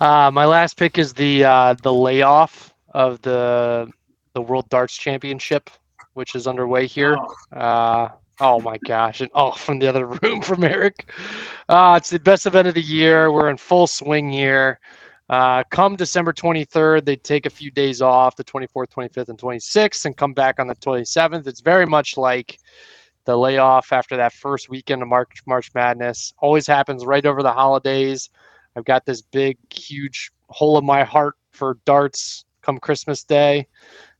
Uh, 0.00 0.30
my 0.32 0.44
last 0.44 0.76
pick 0.76 0.96
is 0.96 1.12
the 1.12 1.44
uh, 1.44 1.74
the 1.82 1.92
layoff 1.92 2.72
of 2.90 3.20
the 3.22 3.90
the 4.34 4.40
World 4.40 4.68
Darts 4.68 4.96
Championship, 4.96 5.70
which 6.14 6.36
is 6.36 6.46
underway 6.46 6.86
here. 6.86 7.16
Uh, 7.52 8.08
oh 8.38 8.60
my 8.60 8.78
gosh! 8.86 9.20
And 9.20 9.30
oh, 9.34 9.50
from 9.56 9.80
the 9.80 9.88
other 9.88 10.06
room 10.06 10.40
from 10.40 10.62
Eric. 10.62 11.10
Uh, 11.68 11.94
it's 11.96 12.10
the 12.10 12.20
best 12.20 12.46
event 12.46 12.68
of 12.68 12.74
the 12.74 12.82
year. 12.82 13.32
We're 13.32 13.50
in 13.50 13.56
full 13.56 13.86
swing 13.86 14.30
here. 14.30 14.78
Uh, 15.28 15.62
come 15.70 15.94
December 15.94 16.32
23rd, 16.32 17.04
they 17.04 17.14
take 17.14 17.44
a 17.44 17.50
few 17.50 17.70
days 17.70 18.00
off, 18.00 18.34
the 18.34 18.44
24th, 18.44 18.88
25th, 18.88 19.28
and 19.28 19.38
26th, 19.38 20.06
and 20.06 20.16
come 20.16 20.32
back 20.32 20.58
on 20.58 20.66
the 20.66 20.74
27th. 20.76 21.46
It's 21.46 21.60
very 21.60 21.84
much 21.84 22.16
like 22.16 22.58
the 23.28 23.36
layoff 23.36 23.92
after 23.92 24.16
that 24.16 24.32
first 24.32 24.70
weekend 24.70 25.02
of 25.02 25.08
March 25.08 25.42
March 25.46 25.70
Madness. 25.74 26.32
Always 26.38 26.66
happens 26.66 27.04
right 27.04 27.26
over 27.26 27.42
the 27.42 27.52
holidays. 27.52 28.30
I've 28.74 28.86
got 28.86 29.04
this 29.04 29.20
big, 29.20 29.58
huge 29.70 30.30
hole 30.48 30.78
in 30.78 30.86
my 30.86 31.04
heart 31.04 31.34
for 31.52 31.76
darts 31.84 32.46
come 32.62 32.78
Christmas 32.78 33.24
Day, 33.24 33.66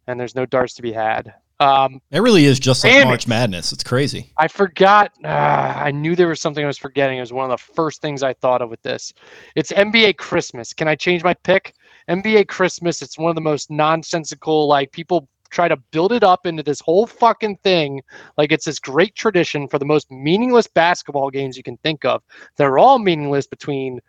and 0.07 0.21
there's 0.21 0.35
no 0.35 0.45
darts 0.45 0.75
to 0.75 0.83
be 0.83 0.93
had. 0.93 1.33
Um, 1.59 2.03
It 2.11 2.21
really 2.21 2.45
is 2.45 2.61
just 2.61 2.85
like 2.85 2.93
Damn 2.93 3.07
it. 3.07 3.07
March 3.07 3.27
Madness. 3.27 3.73
It's 3.73 3.83
crazy. 3.83 4.31
I 4.37 4.47
forgot. 4.47 5.11
Uh, 5.25 5.29
I 5.29 5.91
knew 5.91 6.15
there 6.15 6.29
was 6.29 6.43
something 6.43 6.63
I 6.63 6.67
was 6.67 6.79
forgetting. 6.79 7.17
It 7.17 7.23
was 7.23 7.33
one 7.33 7.51
of 7.51 7.59
the 7.59 7.73
first 7.73 8.03
things 8.03 8.23
I 8.23 8.35
thought 8.35 8.61
of 8.61 8.69
with 8.69 8.83
this. 8.83 9.15
It's 9.57 9.73
NBA 9.73 10.19
Christmas. 10.19 10.75
Can 10.75 10.87
I 10.87 10.95
change 10.95 11.25
my 11.25 11.33
pick? 11.33 11.75
NBA 12.11 12.47
Christmas. 12.49 13.01
It's 13.01 13.17
one 13.19 13.31
of 13.31 13.37
the 13.37 13.41
most 13.41 13.71
nonsensical. 13.71 14.69
Like 14.69 14.93
people 14.93 15.29
try 15.51 15.69
to 15.69 15.77
build 15.91 16.13
it 16.13 16.23
up 16.23 16.47
into 16.47 16.63
this 16.63 16.81
whole 16.81 17.07
fucking 17.07 17.57
thing, 17.59 18.03
like 18.37 18.53
it's 18.53 18.65
this 18.65 18.79
great 18.79 19.15
tradition 19.15 19.69
for 19.69 19.79
the 19.79 19.85
most 19.85 20.11
meaningless 20.11 20.67
basketball 20.67 21.31
games 21.31 21.57
you 21.57 21.63
can 21.63 21.77
think 21.79 22.05
of. 22.05 22.23
They're 22.57 22.79
all 22.79 22.99
meaningless 22.99 23.47
between 23.47 24.01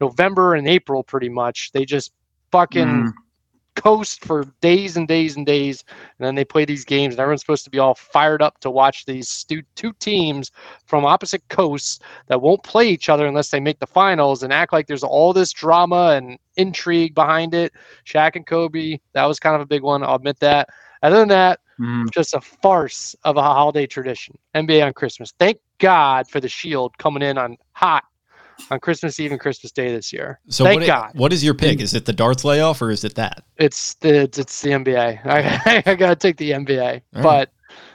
November 0.00 0.54
and 0.54 0.68
April, 0.68 1.02
pretty 1.02 1.28
much. 1.28 1.72
They 1.72 1.84
just 1.84 2.12
fucking 2.50 2.86
Mm. 2.86 3.12
Coast 3.76 4.24
for 4.24 4.44
days 4.60 4.96
and 4.96 5.06
days 5.06 5.36
and 5.36 5.46
days, 5.46 5.84
and 6.18 6.26
then 6.26 6.34
they 6.34 6.44
play 6.44 6.64
these 6.64 6.84
games, 6.84 7.14
and 7.14 7.20
everyone's 7.20 7.42
supposed 7.42 7.64
to 7.64 7.70
be 7.70 7.78
all 7.78 7.94
fired 7.94 8.42
up 8.42 8.58
to 8.60 8.70
watch 8.70 9.04
these 9.06 9.28
stu- 9.28 9.62
two 9.76 9.92
teams 10.00 10.50
from 10.86 11.04
opposite 11.04 11.42
coasts 11.48 12.00
that 12.26 12.42
won't 12.42 12.62
play 12.64 12.88
each 12.88 13.08
other 13.08 13.26
unless 13.26 13.50
they 13.50 13.60
make 13.60 13.78
the 13.78 13.86
finals, 13.86 14.42
and 14.42 14.52
act 14.52 14.72
like 14.72 14.86
there's 14.86 15.04
all 15.04 15.32
this 15.32 15.52
drama 15.52 16.14
and 16.16 16.38
intrigue 16.56 17.14
behind 17.14 17.54
it. 17.54 17.72
Shaq 18.04 18.36
and 18.36 18.46
Kobe, 18.46 18.98
that 19.12 19.24
was 19.26 19.38
kind 19.38 19.54
of 19.54 19.62
a 19.62 19.66
big 19.66 19.82
one. 19.82 20.02
I'll 20.02 20.16
admit 20.16 20.40
that. 20.40 20.68
Other 21.02 21.18
than 21.18 21.28
that, 21.28 21.60
Mhm. 21.78 22.10
just 22.10 22.34
a 22.34 22.40
farce 22.40 23.14
of 23.24 23.36
a 23.36 23.42
holiday 23.42 23.86
tradition. 23.86 24.36
NBA 24.54 24.84
on 24.84 24.92
Christmas. 24.94 25.32
Thank 25.38 25.58
God 25.78 26.28
for 26.28 26.40
the 26.40 26.48
Shield 26.48 26.96
coming 26.98 27.22
in 27.22 27.36
on 27.38 27.56
hot 27.72 28.04
on 28.70 28.80
Christmas 28.80 29.20
Eve 29.20 29.32
and 29.32 29.40
Christmas 29.40 29.72
Day 29.72 29.92
this 29.92 30.12
year. 30.12 30.40
So 30.48 30.64
Thank 30.64 30.80
what, 30.80 30.86
God. 30.86 31.10
what 31.14 31.32
is 31.32 31.44
your 31.44 31.54
pick? 31.54 31.80
Is 31.80 31.94
it 31.94 32.04
the 32.04 32.12
darts 32.12 32.44
layoff 32.44 32.80
or 32.82 32.90
is 32.90 33.04
it 33.04 33.14
that? 33.14 33.44
It's 33.56 33.94
the 33.94 34.22
it's, 34.22 34.38
it's 34.38 34.62
the 34.62 34.70
NBA. 34.70 35.20
I, 35.26 35.82
I 35.86 35.94
gotta 35.94 36.16
take 36.16 36.36
the 36.36 36.52
NBA, 36.52 36.80
All 36.80 37.22
right. 37.22 37.22
but 37.22 37.50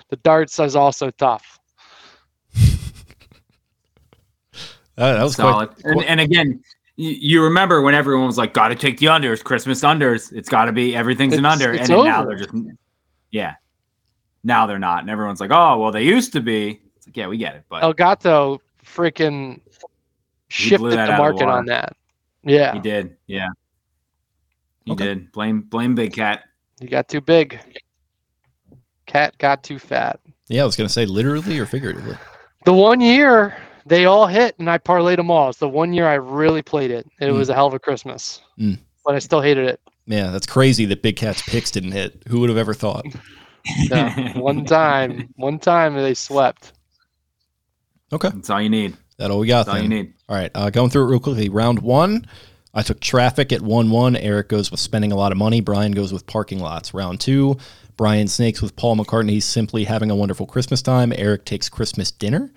the 0.09 0.17
darts 0.17 0.59
is 0.59 0.75
also 0.75 1.09
tough. 1.11 1.59
Uh, 2.55 2.63
that 5.13 5.23
was 5.23 5.35
solid. 5.35 5.69
quite, 5.69 5.85
and, 5.85 6.03
and 6.03 6.19
again, 6.19 6.63
you, 6.95 7.11
you 7.11 7.43
remember 7.43 7.81
when 7.81 7.95
everyone 7.95 8.27
was 8.27 8.37
like, 8.37 8.53
"Got 8.53 8.69
to 8.69 8.75
take 8.75 8.99
the 8.99 9.07
unders, 9.07 9.43
Christmas 9.43 9.81
unders. 9.81 10.31
It's 10.33 10.49
got 10.49 10.65
to 10.65 10.71
be 10.71 10.95
everything's 10.95 11.35
an 11.35 11.45
under." 11.45 11.71
and 11.71 11.87
then 11.87 12.03
now 12.03 12.25
they're 12.25 12.37
just, 12.37 12.51
yeah. 13.31 13.55
Now 14.43 14.65
they're 14.65 14.79
not, 14.79 15.01
and 15.01 15.09
everyone's 15.09 15.39
like, 15.39 15.51
"Oh, 15.51 15.79
well, 15.79 15.91
they 15.91 16.03
used 16.03 16.33
to 16.33 16.41
be." 16.41 16.81
It's 16.97 17.07
like, 17.07 17.17
yeah, 17.17 17.27
we 17.27 17.37
get 17.37 17.55
it, 17.55 17.63
but 17.69 17.83
El 17.83 17.93
Gato 17.93 18.61
freaking 18.85 19.61
shifted 20.51 20.91
the 20.91 20.99
out 20.99 21.09
of 21.09 21.15
the 21.15 21.17
market 21.21 21.47
on 21.47 21.65
that. 21.65 21.95
Yeah, 22.43 22.73
he 22.73 22.79
did, 22.79 23.15
yeah, 23.27 23.47
he 24.85 24.91
Okay. 24.93 25.05
did. 25.05 25.31
Blame, 25.31 25.61
blame 25.61 25.95
Big 25.95 26.13
Cat. 26.13 26.43
you 26.79 26.87
got 26.89 27.07
too 27.07 27.21
big. 27.21 27.59
Cat 29.05 29.37
got 29.37 29.63
too 29.63 29.77
fat. 29.79 30.19
yeah, 30.47 30.61
I 30.63 30.65
was 30.65 30.75
going 30.75 30.87
to 30.87 30.93
say 30.93 31.05
literally 31.05 31.59
or 31.59 31.65
figuratively. 31.65 32.17
The 32.65 32.73
one 32.73 33.01
year 33.01 33.57
they 33.85 34.05
all 34.05 34.27
hit, 34.27 34.55
and 34.59 34.69
I 34.69 34.77
parlayed 34.77 35.17
them 35.17 35.31
all. 35.31 35.49
It's 35.49 35.57
the 35.59 35.67
one 35.69 35.93
year 35.93 36.07
I 36.07 36.15
really 36.15 36.61
played 36.61 36.91
it. 36.91 37.07
It 37.19 37.25
Mm. 37.25 37.33
was 37.37 37.49
a 37.49 37.53
hell 37.53 37.67
of 37.67 37.73
a 37.73 37.79
Christmas, 37.79 38.41
Mm. 38.59 38.77
but 39.05 39.15
I 39.15 39.19
still 39.19 39.41
hated 39.41 39.67
it. 39.67 39.79
Yeah, 40.05 40.31
that's 40.31 40.45
crazy 40.47 40.85
that 40.85 41.01
Big 41.01 41.15
Cat's 41.15 41.41
picks 41.43 41.71
didn't 41.71 41.91
hit. 41.93 42.23
Who 42.27 42.39
would 42.39 42.49
have 42.49 42.57
ever 42.57 42.73
thought? 42.73 43.05
Yeah, 43.91 44.39
one 44.39 44.65
time, 44.65 45.29
one 45.35 45.59
time 45.59 45.93
they 45.95 46.15
swept. 46.15 46.73
Okay, 48.11 48.29
That's 48.29 48.49
all 48.49 48.59
you 48.59 48.69
need. 48.71 48.97
That 49.21 49.31
all 49.31 49.39
we 49.39 49.47
got 49.47 49.65
That's 49.65 49.77
all 49.77 49.81
you 49.83 49.89
need. 49.89 50.13
All 50.27 50.35
right, 50.35 50.51
uh, 50.55 50.69
going 50.69 50.89
through 50.89 51.03
it 51.03 51.11
real 51.11 51.19
quickly. 51.19 51.49
Round 51.49 51.79
one, 51.79 52.25
I 52.73 52.81
took 52.81 52.99
traffic 52.99 53.51
at 53.51 53.61
1 53.61 53.89
1. 53.89 54.15
Eric 54.15 54.49
goes 54.49 54.71
with 54.71 54.79
spending 54.79 55.11
a 55.11 55.15
lot 55.15 55.31
of 55.31 55.37
money. 55.37 55.61
Brian 55.61 55.91
goes 55.91 56.11
with 56.11 56.25
parking 56.25 56.59
lots. 56.59 56.93
Round 56.93 57.19
two, 57.19 57.57
Brian 57.97 58.27
snakes 58.27 58.61
with 58.61 58.75
Paul 58.75 58.97
McCartney's 58.97 59.45
simply 59.45 59.83
having 59.83 60.09
a 60.09 60.15
wonderful 60.15 60.47
Christmas 60.47 60.81
time. 60.81 61.13
Eric 61.15 61.45
takes 61.45 61.69
Christmas 61.69 62.11
dinner. 62.11 62.51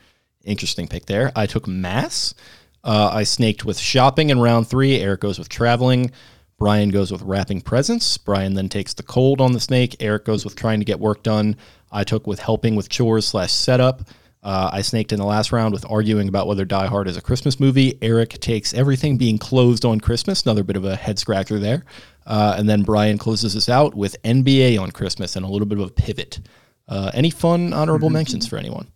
Interesting 0.44 0.88
pick 0.88 1.06
there. 1.06 1.32
I 1.36 1.46
took 1.46 1.66
mass. 1.66 2.34
Uh, 2.82 3.10
I 3.12 3.24
snaked 3.24 3.64
with 3.64 3.78
shopping 3.78 4.30
in 4.30 4.40
round 4.40 4.66
three. 4.68 4.98
Eric 5.00 5.20
goes 5.20 5.38
with 5.38 5.48
traveling. 5.48 6.12
Brian 6.58 6.90
goes 6.90 7.10
with 7.10 7.22
wrapping 7.22 7.60
presents. 7.60 8.16
Brian 8.16 8.54
then 8.54 8.68
takes 8.68 8.94
the 8.94 9.02
cold 9.02 9.40
on 9.40 9.52
the 9.52 9.60
snake. 9.60 9.96
Eric 10.00 10.24
goes 10.24 10.44
with 10.44 10.54
trying 10.54 10.78
to 10.78 10.84
get 10.84 11.00
work 11.00 11.22
done. 11.22 11.56
I 11.90 12.04
took 12.04 12.26
with 12.26 12.38
helping 12.38 12.74
with 12.74 12.88
chores 12.88 13.26
slash 13.26 13.52
setup. 13.52 14.02
Uh, 14.44 14.68
I 14.72 14.82
snaked 14.82 15.10
in 15.12 15.18
the 15.18 15.24
last 15.24 15.52
round 15.52 15.72
with 15.72 15.86
arguing 15.90 16.28
about 16.28 16.46
whether 16.46 16.66
Die 16.66 16.86
Hard 16.86 17.08
is 17.08 17.16
a 17.16 17.22
Christmas 17.22 17.58
movie. 17.58 17.98
Eric 18.02 18.38
takes 18.40 18.74
everything 18.74 19.16
being 19.16 19.38
closed 19.38 19.86
on 19.86 20.00
Christmas. 20.00 20.42
Another 20.42 20.62
bit 20.62 20.76
of 20.76 20.84
a 20.84 20.94
head 20.96 21.18
scratcher 21.18 21.58
there. 21.58 21.84
Uh, 22.26 22.54
and 22.58 22.68
then 22.68 22.82
Brian 22.82 23.16
closes 23.16 23.56
us 23.56 23.70
out 23.70 23.94
with 23.94 24.20
NBA 24.22 24.78
on 24.78 24.90
Christmas 24.90 25.34
and 25.36 25.46
a 25.46 25.48
little 25.48 25.66
bit 25.66 25.78
of 25.78 25.88
a 25.88 25.90
pivot. 25.90 26.40
Uh, 26.86 27.10
any 27.14 27.30
fun 27.30 27.72
honorable 27.72 28.10
mentions 28.10 28.46
for 28.46 28.58
anyone? 28.58 28.86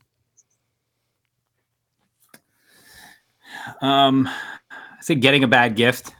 Um, 3.81 4.29
I 4.71 5.01
say 5.01 5.15
getting 5.15 5.45
a 5.45 5.49
bad 5.49 5.77
gift. 5.77 6.13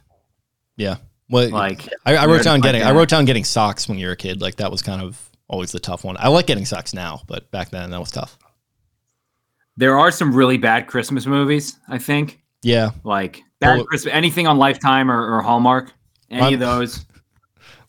Yeah. 0.75 0.95
Well, 1.29 1.49
Like 1.49 1.87
I, 2.03 2.15
I 2.15 2.25
wrote 2.25 2.43
down 2.43 2.61
like 2.61 2.63
getting 2.63 2.81
I 2.81 2.91
wrote 2.93 3.09
down 3.09 3.25
getting 3.25 3.43
socks 3.43 3.87
when 3.87 3.99
you 3.99 4.07
were 4.07 4.13
a 4.13 4.17
kid. 4.17 4.41
Like 4.41 4.55
that 4.55 4.71
was 4.71 4.81
kind 4.81 5.03
of 5.03 5.29
always 5.47 5.71
the 5.71 5.79
tough 5.79 6.03
one. 6.03 6.17
I 6.17 6.29
like 6.29 6.47
getting 6.47 6.65
socks 6.65 6.95
now, 6.95 7.21
but 7.27 7.51
back 7.51 7.69
then 7.69 7.91
that 7.91 7.99
was 7.99 8.09
tough. 8.09 8.38
There 9.79 9.97
are 9.97 10.11
some 10.11 10.35
really 10.35 10.57
bad 10.57 10.87
Christmas 10.87 11.25
movies. 11.25 11.77
I 11.87 11.97
think 11.97 12.41
Yeah, 12.63 12.89
like 13.03 13.41
bad 13.59 13.77
Well- 13.77 13.85
Christmas, 13.85 14.13
anything 14.13 14.45
on 14.45 14.57
Lifetime 14.57 15.09
or, 15.09 15.35
or 15.37 15.41
Hallmark, 15.41 15.93
any 16.29 16.41
I'm- 16.41 16.53
of 16.55 16.59
those. 16.59 17.05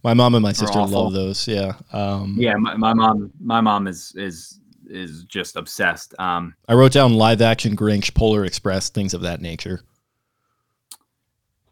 my 0.04 0.14
mom 0.14 0.34
and 0.36 0.42
my 0.42 0.52
sister 0.52 0.78
love 0.80 1.12
those. 1.12 1.46
Yeah, 1.48 1.72
um, 1.92 2.36
Yeah, 2.38 2.54
my, 2.54 2.76
my 2.76 2.94
mom, 2.94 3.32
my 3.40 3.60
mom 3.60 3.86
is 3.88 4.12
is 4.16 4.56
is 4.88 5.24
just 5.24 5.56
obsessed. 5.56 6.14
Um, 6.18 6.54
I 6.68 6.74
wrote 6.74 6.92
down 6.92 7.14
live 7.14 7.42
action 7.42 7.76
Grinch, 7.76 8.12
Polar 8.14 8.44
Express, 8.44 8.88
things 8.88 9.12
of 9.14 9.20
that 9.22 9.40
nature. 9.40 9.80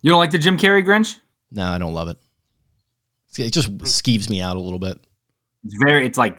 you 0.03 0.11
don't 0.11 0.19
like 0.19 0.31
the 0.31 0.39
Jim 0.39 0.57
Carrey 0.57 0.85
Grinch? 0.85 1.16
No, 1.51 1.64
I 1.64 1.79
don't 1.79 1.95
love 1.95 2.09
it. 2.09 2.16
It 3.39 3.51
just 3.53 3.77
skeeves 3.79 4.29
me 4.31 4.41
out 4.41 4.57
a 4.57 4.61
little 4.61 4.79
bit. 4.79 4.99
It's 5.64 5.75
very, 5.83 6.07
it's 6.07 6.19
like 6.19 6.39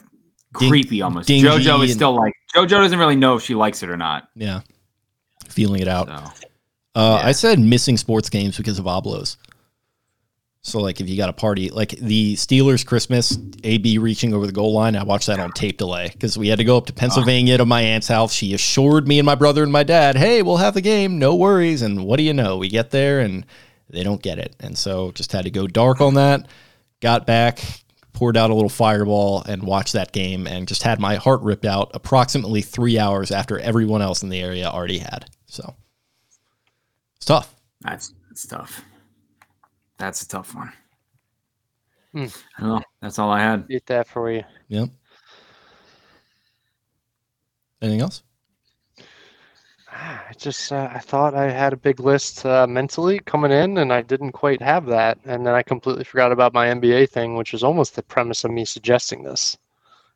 Ding- 0.57 0.69
creepy 0.69 1.01
almost. 1.01 1.27
JoJo 1.29 1.83
is 1.83 1.93
still 1.93 2.15
like 2.15 2.33
JoJo 2.55 2.69
doesn't 2.69 2.99
really 2.99 3.15
know 3.15 3.35
if 3.35 3.43
she 3.43 3.55
likes 3.55 3.83
it 3.83 3.89
or 3.89 3.97
not. 3.97 4.27
Yeah, 4.35 4.61
feeling 5.47 5.81
it 5.81 5.87
out. 5.87 6.07
So 6.07 6.13
Uh, 6.95 7.19
Yeah. 7.21 7.27
I 7.29 7.31
said 7.33 7.59
missing 7.59 7.97
sports 7.97 8.29
games 8.29 8.57
because 8.57 8.79
of 8.79 8.85
Oblos. 8.85 9.37
So 10.61 10.79
like 10.81 10.99
if 10.99 11.07
you 11.07 11.15
got 11.15 11.29
a 11.29 11.33
party 11.33 11.69
like 11.69 11.91
the 11.91 12.35
Steelers 12.35 12.85
Christmas 12.85 13.37
AB 13.63 13.97
reaching 13.97 14.33
over 14.33 14.45
the 14.45 14.51
goal 14.51 14.73
line, 14.73 14.95
I 14.95 15.03
watched 15.03 15.27
that 15.27 15.39
on 15.39 15.51
tape 15.53 15.77
delay 15.77 16.09
because 16.11 16.37
we 16.37 16.49
had 16.49 16.57
to 16.57 16.65
go 16.65 16.75
up 16.75 16.85
to 16.87 16.93
Pennsylvania 16.93 17.57
to 17.57 17.65
my 17.65 17.81
aunt's 17.81 18.09
house. 18.09 18.33
She 18.33 18.53
assured 18.53 19.07
me 19.07 19.19
and 19.19 19.25
my 19.25 19.35
brother 19.35 19.63
and 19.63 19.71
my 19.71 19.83
dad, 19.83 20.17
"Hey, 20.17 20.41
we'll 20.41 20.57
have 20.57 20.73
the 20.73 20.81
game, 20.81 21.17
no 21.17 21.33
worries." 21.33 21.81
And 21.81 22.03
what 22.03 22.17
do 22.17 22.23
you 22.23 22.33
know? 22.33 22.57
We 22.57 22.67
get 22.67 22.91
there 22.91 23.21
and 23.21 23.45
they 23.89 24.03
don't 24.03 24.21
get 24.21 24.37
it, 24.37 24.55
and 24.59 24.77
so 24.77 25.11
just 25.13 25.31
had 25.31 25.45
to 25.45 25.49
go 25.51 25.65
dark 25.65 26.01
on 26.01 26.15
that. 26.15 26.47
Got 26.99 27.25
back, 27.25 27.63
poured 28.13 28.37
out 28.37 28.49
a 28.49 28.53
little 28.53 28.69
fireball, 28.69 29.43
and 29.43 29.63
watched 29.63 29.93
that 29.93 30.11
game, 30.11 30.47
and 30.47 30.67
just 30.67 30.83
had 30.83 30.99
my 30.99 31.15
heart 31.15 31.41
ripped 31.41 31.65
out 31.65 31.91
approximately 31.93 32.61
three 32.61 32.97
hours 32.99 33.31
after 33.31 33.59
everyone 33.59 34.01
else 34.01 34.23
in 34.23 34.29
the 34.29 34.41
area 34.41 34.67
already 34.67 34.99
had. 34.99 35.25
So 35.47 35.75
it's 37.17 37.25
tough. 37.25 37.55
that's 37.81 38.13
that's 38.27 38.45
tough. 38.47 38.83
That's 39.97 40.21
a 40.21 40.27
tough 40.27 40.55
one. 40.55 40.71
Hmm. 42.13 42.25
I 42.57 42.61
don't 42.61 42.69
know. 42.69 42.81
That's 43.01 43.19
all 43.19 43.29
I 43.29 43.41
had. 43.41 43.65
Eat 43.69 43.85
that 43.87 44.07
for 44.07 44.31
you. 44.31 44.43
Yep. 44.69 44.89
Anything 47.81 48.01
else? 48.01 48.23
I 50.01 50.33
just 50.37 50.71
uh, 50.71 50.89
I 50.93 50.99
thought 50.99 51.35
I 51.35 51.49
had 51.49 51.73
a 51.73 51.77
big 51.77 51.99
list 51.99 52.45
uh, 52.45 52.65
mentally 52.67 53.19
coming 53.19 53.51
in, 53.51 53.77
and 53.77 53.91
I 53.91 54.01
didn't 54.01 54.31
quite 54.31 54.61
have 54.61 54.85
that. 54.85 55.17
And 55.25 55.45
then 55.45 55.53
I 55.53 55.61
completely 55.61 56.03
forgot 56.03 56.31
about 56.31 56.53
my 56.53 56.67
NBA 56.67 57.09
thing, 57.09 57.35
which 57.35 57.53
is 57.53 57.63
almost 57.63 57.95
the 57.95 58.03
premise 58.03 58.43
of 58.43 58.51
me 58.51 58.65
suggesting 58.65 59.23
this, 59.23 59.57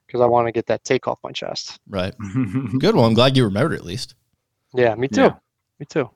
because 0.08 0.22
I 0.22 0.26
want 0.26 0.48
to 0.48 0.52
get 0.52 0.68
that 0.68 0.84
take 0.84 1.08
off 1.08 1.20
my 1.24 1.32
chest. 1.32 1.80
Right. 1.90 2.14
Good. 2.80 2.96
Well, 2.96 3.06
I'm 3.06 3.14
glad 3.14 3.36
you 3.36 3.44
remembered 3.44 3.78
at 3.78 3.86
least. 3.86 4.16
Yeah, 4.74 4.96
me 4.96 5.08
too. 5.08 5.22
Yeah. 5.22 5.36
Me 5.80 5.86
too. 5.86 6.10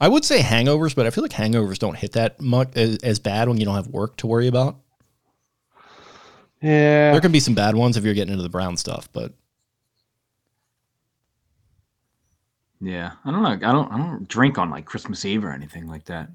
I 0.00 0.08
would 0.08 0.24
say 0.24 0.40
hangovers, 0.40 0.94
but 0.94 1.06
I 1.06 1.10
feel 1.10 1.22
like 1.22 1.32
hangovers 1.32 1.78
don't 1.78 1.96
hit 1.96 2.12
that 2.12 2.40
much 2.40 2.70
as, 2.74 2.98
as 2.98 3.18
bad 3.20 3.48
when 3.48 3.58
you 3.58 3.64
don't 3.64 3.76
have 3.76 3.86
work 3.86 4.16
to 4.18 4.26
worry 4.26 4.48
about. 4.48 4.76
Yeah. 6.60 7.12
There 7.12 7.20
can 7.20 7.32
be 7.32 7.40
some 7.40 7.54
bad 7.54 7.74
ones 7.74 7.96
if 7.96 8.04
you're 8.04 8.14
getting 8.14 8.32
into 8.32 8.42
the 8.42 8.48
brown 8.48 8.76
stuff, 8.76 9.08
but 9.12 9.32
yeah, 12.82 13.12
I 13.24 13.30
don't 13.30 13.42
know. 13.42 13.48
I 13.68 13.72
don't. 13.72 13.92
I 13.92 13.96
don't 13.96 14.28
drink 14.28 14.58
on 14.58 14.68
like 14.68 14.84
Christmas 14.84 15.24
Eve 15.24 15.44
or 15.44 15.52
anything 15.52 15.86
like 15.86 16.04
that, 16.06 16.28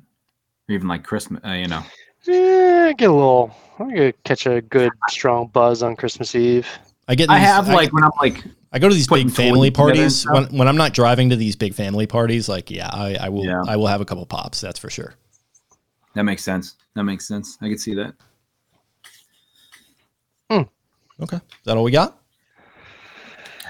or 0.69 0.75
even 0.75 0.87
like 0.87 1.03
Christmas. 1.03 1.41
Uh, 1.45 1.51
you 1.51 1.67
know. 1.67 1.83
Yeah, 2.23 2.93
get 2.93 3.09
a 3.09 3.13
little. 3.13 3.55
I'm 3.77 3.89
gonna 3.89 4.13
catch 4.23 4.47
a 4.47 4.61
good 4.61 4.91
strong 5.09 5.47
buzz 5.47 5.83
on 5.83 5.95
Christmas 5.95 6.33
Eve. 6.33 6.67
I 7.07 7.15
get. 7.15 7.29
I 7.29 7.37
these- 7.39 7.47
have 7.47 7.67
like 7.67 7.93
when 7.93 8.03
I'm 8.03 8.11
like 8.19 8.43
I 8.71 8.79
go 8.79 8.89
to 8.89 8.95
these 8.95 9.07
big 9.07 9.29
family 9.29 9.69
toys 9.71 9.93
together 9.93 10.03
and 10.03 10.05
parties 10.13 10.25
when 10.25 10.57
when 10.59 10.67
I'm 10.67 10.77
not 10.77 10.93
driving 10.93 11.29
to 11.29 11.35
these 11.35 11.55
big 11.55 11.73
family 11.73 12.07
parties. 12.07 12.49
Like, 12.49 12.71
yeah, 12.71 12.89
I, 12.91 13.15
I 13.15 13.29
will. 13.29 13.45
Yeah. 13.45 13.63
I 13.67 13.75
will 13.75 13.87
have 13.87 14.01
a 14.01 14.05
couple 14.05 14.25
pops. 14.25 14.61
That's 14.61 14.79
for 14.79 14.89
sure. 14.89 15.13
that 16.15 16.23
makes 16.23 16.43
sense. 16.43 16.75
That 16.95 17.03
makes 17.03 17.27
sense. 17.27 17.57
I 17.61 17.67
can 17.67 17.77
see 17.77 17.93
that. 17.93 18.13
Okay. 21.19 21.37
Is 21.37 21.41
that 21.65 21.75
all 21.77 21.83
we 21.83 21.91
got? 21.91 22.21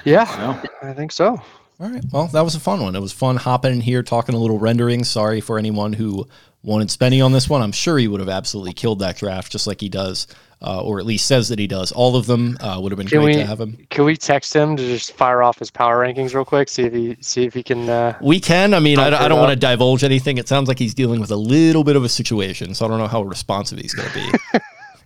Yeah, 0.03 0.25
So, 0.25 0.69
I 0.83 0.93
think 0.93 1.11
so. 1.11 1.41
All 1.79 1.89
right. 1.89 2.03
Well, 2.11 2.27
that 2.27 2.41
was 2.41 2.55
a 2.55 2.59
fun 2.59 2.81
one. 2.81 2.95
It 2.95 3.01
was 3.01 3.11
fun 3.13 3.35
hopping 3.35 3.71
in 3.71 3.81
here, 3.81 4.01
talking 4.01 4.33
a 4.33 4.39
little 4.39 4.57
rendering. 4.57 5.03
Sorry 5.03 5.39
for 5.41 5.59
anyone 5.59 5.93
who 5.93 6.27
wanted 6.63 6.87
Spenny 6.87 7.23
on 7.23 7.33
this 7.33 7.47
one. 7.47 7.61
I'm 7.61 7.71
sure 7.71 7.99
he 7.99 8.07
would 8.07 8.19
have 8.19 8.29
absolutely 8.29 8.73
killed 8.73 8.99
that 8.99 9.17
draft 9.17 9.51
just 9.51 9.67
like 9.67 9.79
he 9.79 9.87
does, 9.87 10.25
uh, 10.59 10.81
or 10.81 10.99
at 10.99 11.05
least 11.05 11.27
says 11.27 11.49
that 11.49 11.59
he 11.59 11.67
does. 11.67 11.91
All 11.91 12.15
of 12.15 12.25
them 12.25 12.57
uh, 12.61 12.79
would 12.81 12.91
have 12.91 12.97
been 12.97 13.07
Can 13.07 13.21
great 13.21 13.35
we- 13.35 13.41
to 13.41 13.45
have 13.45 13.61
him. 13.61 13.77
Can 13.91 14.05
we 14.05 14.17
text 14.17 14.55
him 14.55 14.75
to 14.75 14.83
just 14.83 15.13
fire 15.13 15.43
off 15.43 15.59
his 15.59 15.69
power 15.69 16.03
rankings 16.03 16.33
real 16.33 16.43
quick? 16.43 16.67
See 16.67 16.81
if 16.81 16.93
he 16.93 17.15
see 17.21 17.43
if 17.43 17.53
he 17.53 17.61
can. 17.61 17.87
Uh, 17.87 18.17
We 18.21 18.39
can. 18.39 18.73
I 18.73 18.79
mean, 18.79 18.97
I, 18.97 19.09
I 19.15 19.27
don't 19.27 19.39
want 19.39 19.51
to 19.51 19.55
divulge 19.55 20.03
anything. 20.03 20.39
It 20.39 20.47
sounds 20.47 20.67
like 20.67 20.79
he's 20.79 20.95
dealing 20.95 21.21
with 21.21 21.29
a 21.29 21.35
little 21.37 21.83
bit 21.83 21.95
of 21.95 22.03
a 22.03 22.09
situation, 22.09 22.73
so 22.73 22.85
I 22.85 22.89
don't 22.89 22.97
know 22.97 23.07
how 23.07 23.21
responsive 23.21 23.77
he's 23.77 23.93
going 23.93 24.09
to 24.09 24.15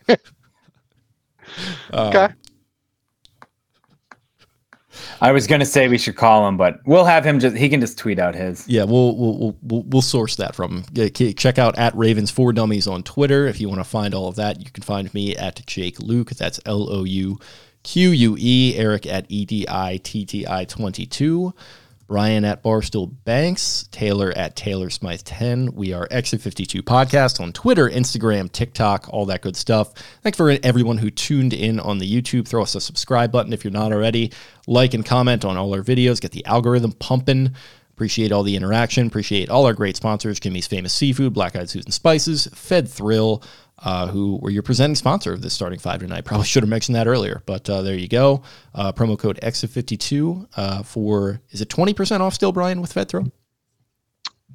be. 0.07 0.15
Uh, 1.91 2.09
okay. 2.15 2.33
I 5.21 5.31
was 5.31 5.45
gonna 5.45 5.65
say 5.65 5.87
we 5.87 5.99
should 5.99 6.15
call 6.15 6.47
him, 6.47 6.57
but 6.57 6.79
we'll 6.85 7.05
have 7.05 7.23
him 7.23 7.39
just 7.39 7.55
he 7.55 7.69
can 7.69 7.79
just 7.79 7.97
tweet 7.97 8.17
out 8.17 8.33
his. 8.33 8.67
Yeah, 8.67 8.85
we'll 8.85 9.15
we'll 9.15 9.55
we'll, 9.61 9.83
we'll, 9.83 10.01
source 10.01 10.35
that 10.37 10.55
from. 10.55 10.83
him. 10.95 11.35
Check 11.35 11.59
out 11.59 11.77
at 11.77 11.95
Ravens 11.95 12.31
for 12.31 12.51
Dummies 12.51 12.87
on 12.87 13.03
Twitter 13.03 13.45
if 13.45 13.61
you 13.61 13.69
want 13.69 13.79
to 13.79 13.85
find 13.85 14.15
all 14.15 14.27
of 14.27 14.35
that. 14.37 14.59
You 14.59 14.71
can 14.71 14.83
find 14.83 15.13
me 15.13 15.35
at 15.35 15.63
Jake 15.67 15.99
Louque. 15.99 16.35
That's 16.35 16.59
L 16.65 16.91
O 16.91 17.03
U 17.03 17.39
Q 17.83 18.09
U 18.09 18.35
E. 18.39 18.73
Eric 18.75 19.05
at 19.05 19.25
E 19.29 19.45
D 19.45 19.65
I 19.69 19.99
T 20.03 20.25
T 20.25 20.47
I 20.47 20.65
twenty 20.65 21.05
two. 21.05 21.53
Brian 22.11 22.43
at 22.43 22.61
Barstool 22.61 23.09
Banks, 23.23 23.87
Taylor 23.89 24.33
at 24.35 24.57
Taylor 24.57 24.89
Smythe 24.89 25.21
10. 25.21 25.73
We 25.73 25.93
are 25.93 26.09
Exit 26.11 26.41
52 26.41 26.83
Podcast 26.83 27.39
on 27.39 27.53
Twitter, 27.53 27.89
Instagram, 27.89 28.51
TikTok, 28.51 29.07
all 29.11 29.25
that 29.27 29.41
good 29.41 29.55
stuff. 29.55 29.93
Thanks 30.21 30.37
for 30.37 30.57
everyone 30.61 30.97
who 30.97 31.09
tuned 31.09 31.53
in 31.53 31.79
on 31.79 31.99
the 31.99 32.21
YouTube. 32.21 32.45
Throw 32.45 32.63
us 32.63 32.75
a 32.75 32.81
subscribe 32.81 33.31
button 33.31 33.53
if 33.53 33.63
you're 33.63 33.71
not 33.71 33.93
already. 33.93 34.33
Like 34.67 34.93
and 34.93 35.05
comment 35.05 35.45
on 35.45 35.55
all 35.55 35.73
our 35.73 35.83
videos. 35.83 36.19
Get 36.19 36.31
the 36.31 36.45
algorithm 36.45 36.91
pumping. 36.91 37.55
Appreciate 37.93 38.33
all 38.33 38.43
the 38.43 38.57
interaction. 38.57 39.07
Appreciate 39.07 39.49
all 39.49 39.65
our 39.65 39.73
great 39.73 39.95
sponsors 39.95 40.37
Jimmy's 40.37 40.67
Famous 40.67 40.91
Seafood, 40.91 41.33
Black 41.33 41.55
Eyed 41.55 41.69
Susan 41.69 41.91
Spices, 41.91 42.47
Fed 42.53 42.89
Thrill, 42.89 43.41
uh, 43.83 44.07
who 44.07 44.37
were 44.41 44.49
your 44.49 44.63
presenting 44.63 44.95
sponsor 44.95 45.33
of 45.33 45.41
this 45.41 45.53
starting 45.53 45.79
five 45.79 45.99
tonight. 45.99 46.25
Probably 46.25 46.45
should 46.45 46.63
have 46.63 46.69
mentioned 46.69 46.95
that 46.95 47.07
earlier, 47.07 47.41
but 47.45 47.69
uh, 47.69 47.81
there 47.81 47.95
you 47.95 48.07
go. 48.07 48.43
Uh, 48.73 48.91
promo 48.91 49.17
code 49.17 49.39
EXIT52 49.41 50.47
uh, 50.55 50.83
for, 50.83 51.41
is 51.49 51.61
it 51.61 51.69
20% 51.69 52.21
off 52.21 52.33
still, 52.33 52.51
Brian, 52.51 52.81
with 52.81 52.93
Fed 52.93 53.09
Thrill? 53.09 53.31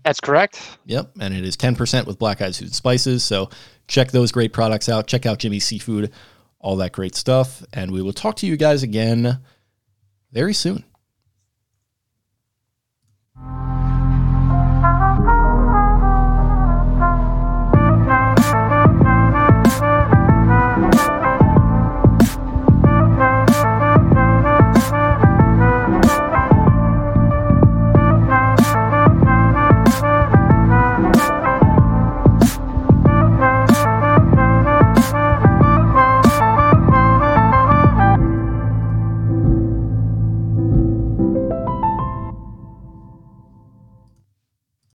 That's 0.05 0.21
correct. 0.21 0.79
Yep. 0.85 1.13
And 1.21 1.35
it 1.35 1.45
is 1.45 1.57
10% 1.57 2.07
with 2.07 2.19
Black 2.19 2.41
Eyed 2.41 2.55
Food 2.55 2.73
Spices. 2.73 3.25
So 3.25 3.51
check 3.89 4.13
those 4.13 4.31
great 4.31 4.53
products 4.53 4.89
out. 4.89 5.09
Check 5.09 5.27
out 5.27 5.39
Jimmy's 5.41 5.65
Seafood, 5.65 6.13
all 6.61 6.77
that 6.77 6.93
great 6.93 7.17
stuff. 7.17 7.65
And 7.73 7.91
we 7.91 8.03
will 8.03 8.13
talk 8.13 8.37
to 8.37 8.47
you 8.47 8.57
guys 8.57 8.85
again 8.85 9.41
very 10.31 10.55
soon. 10.55 10.85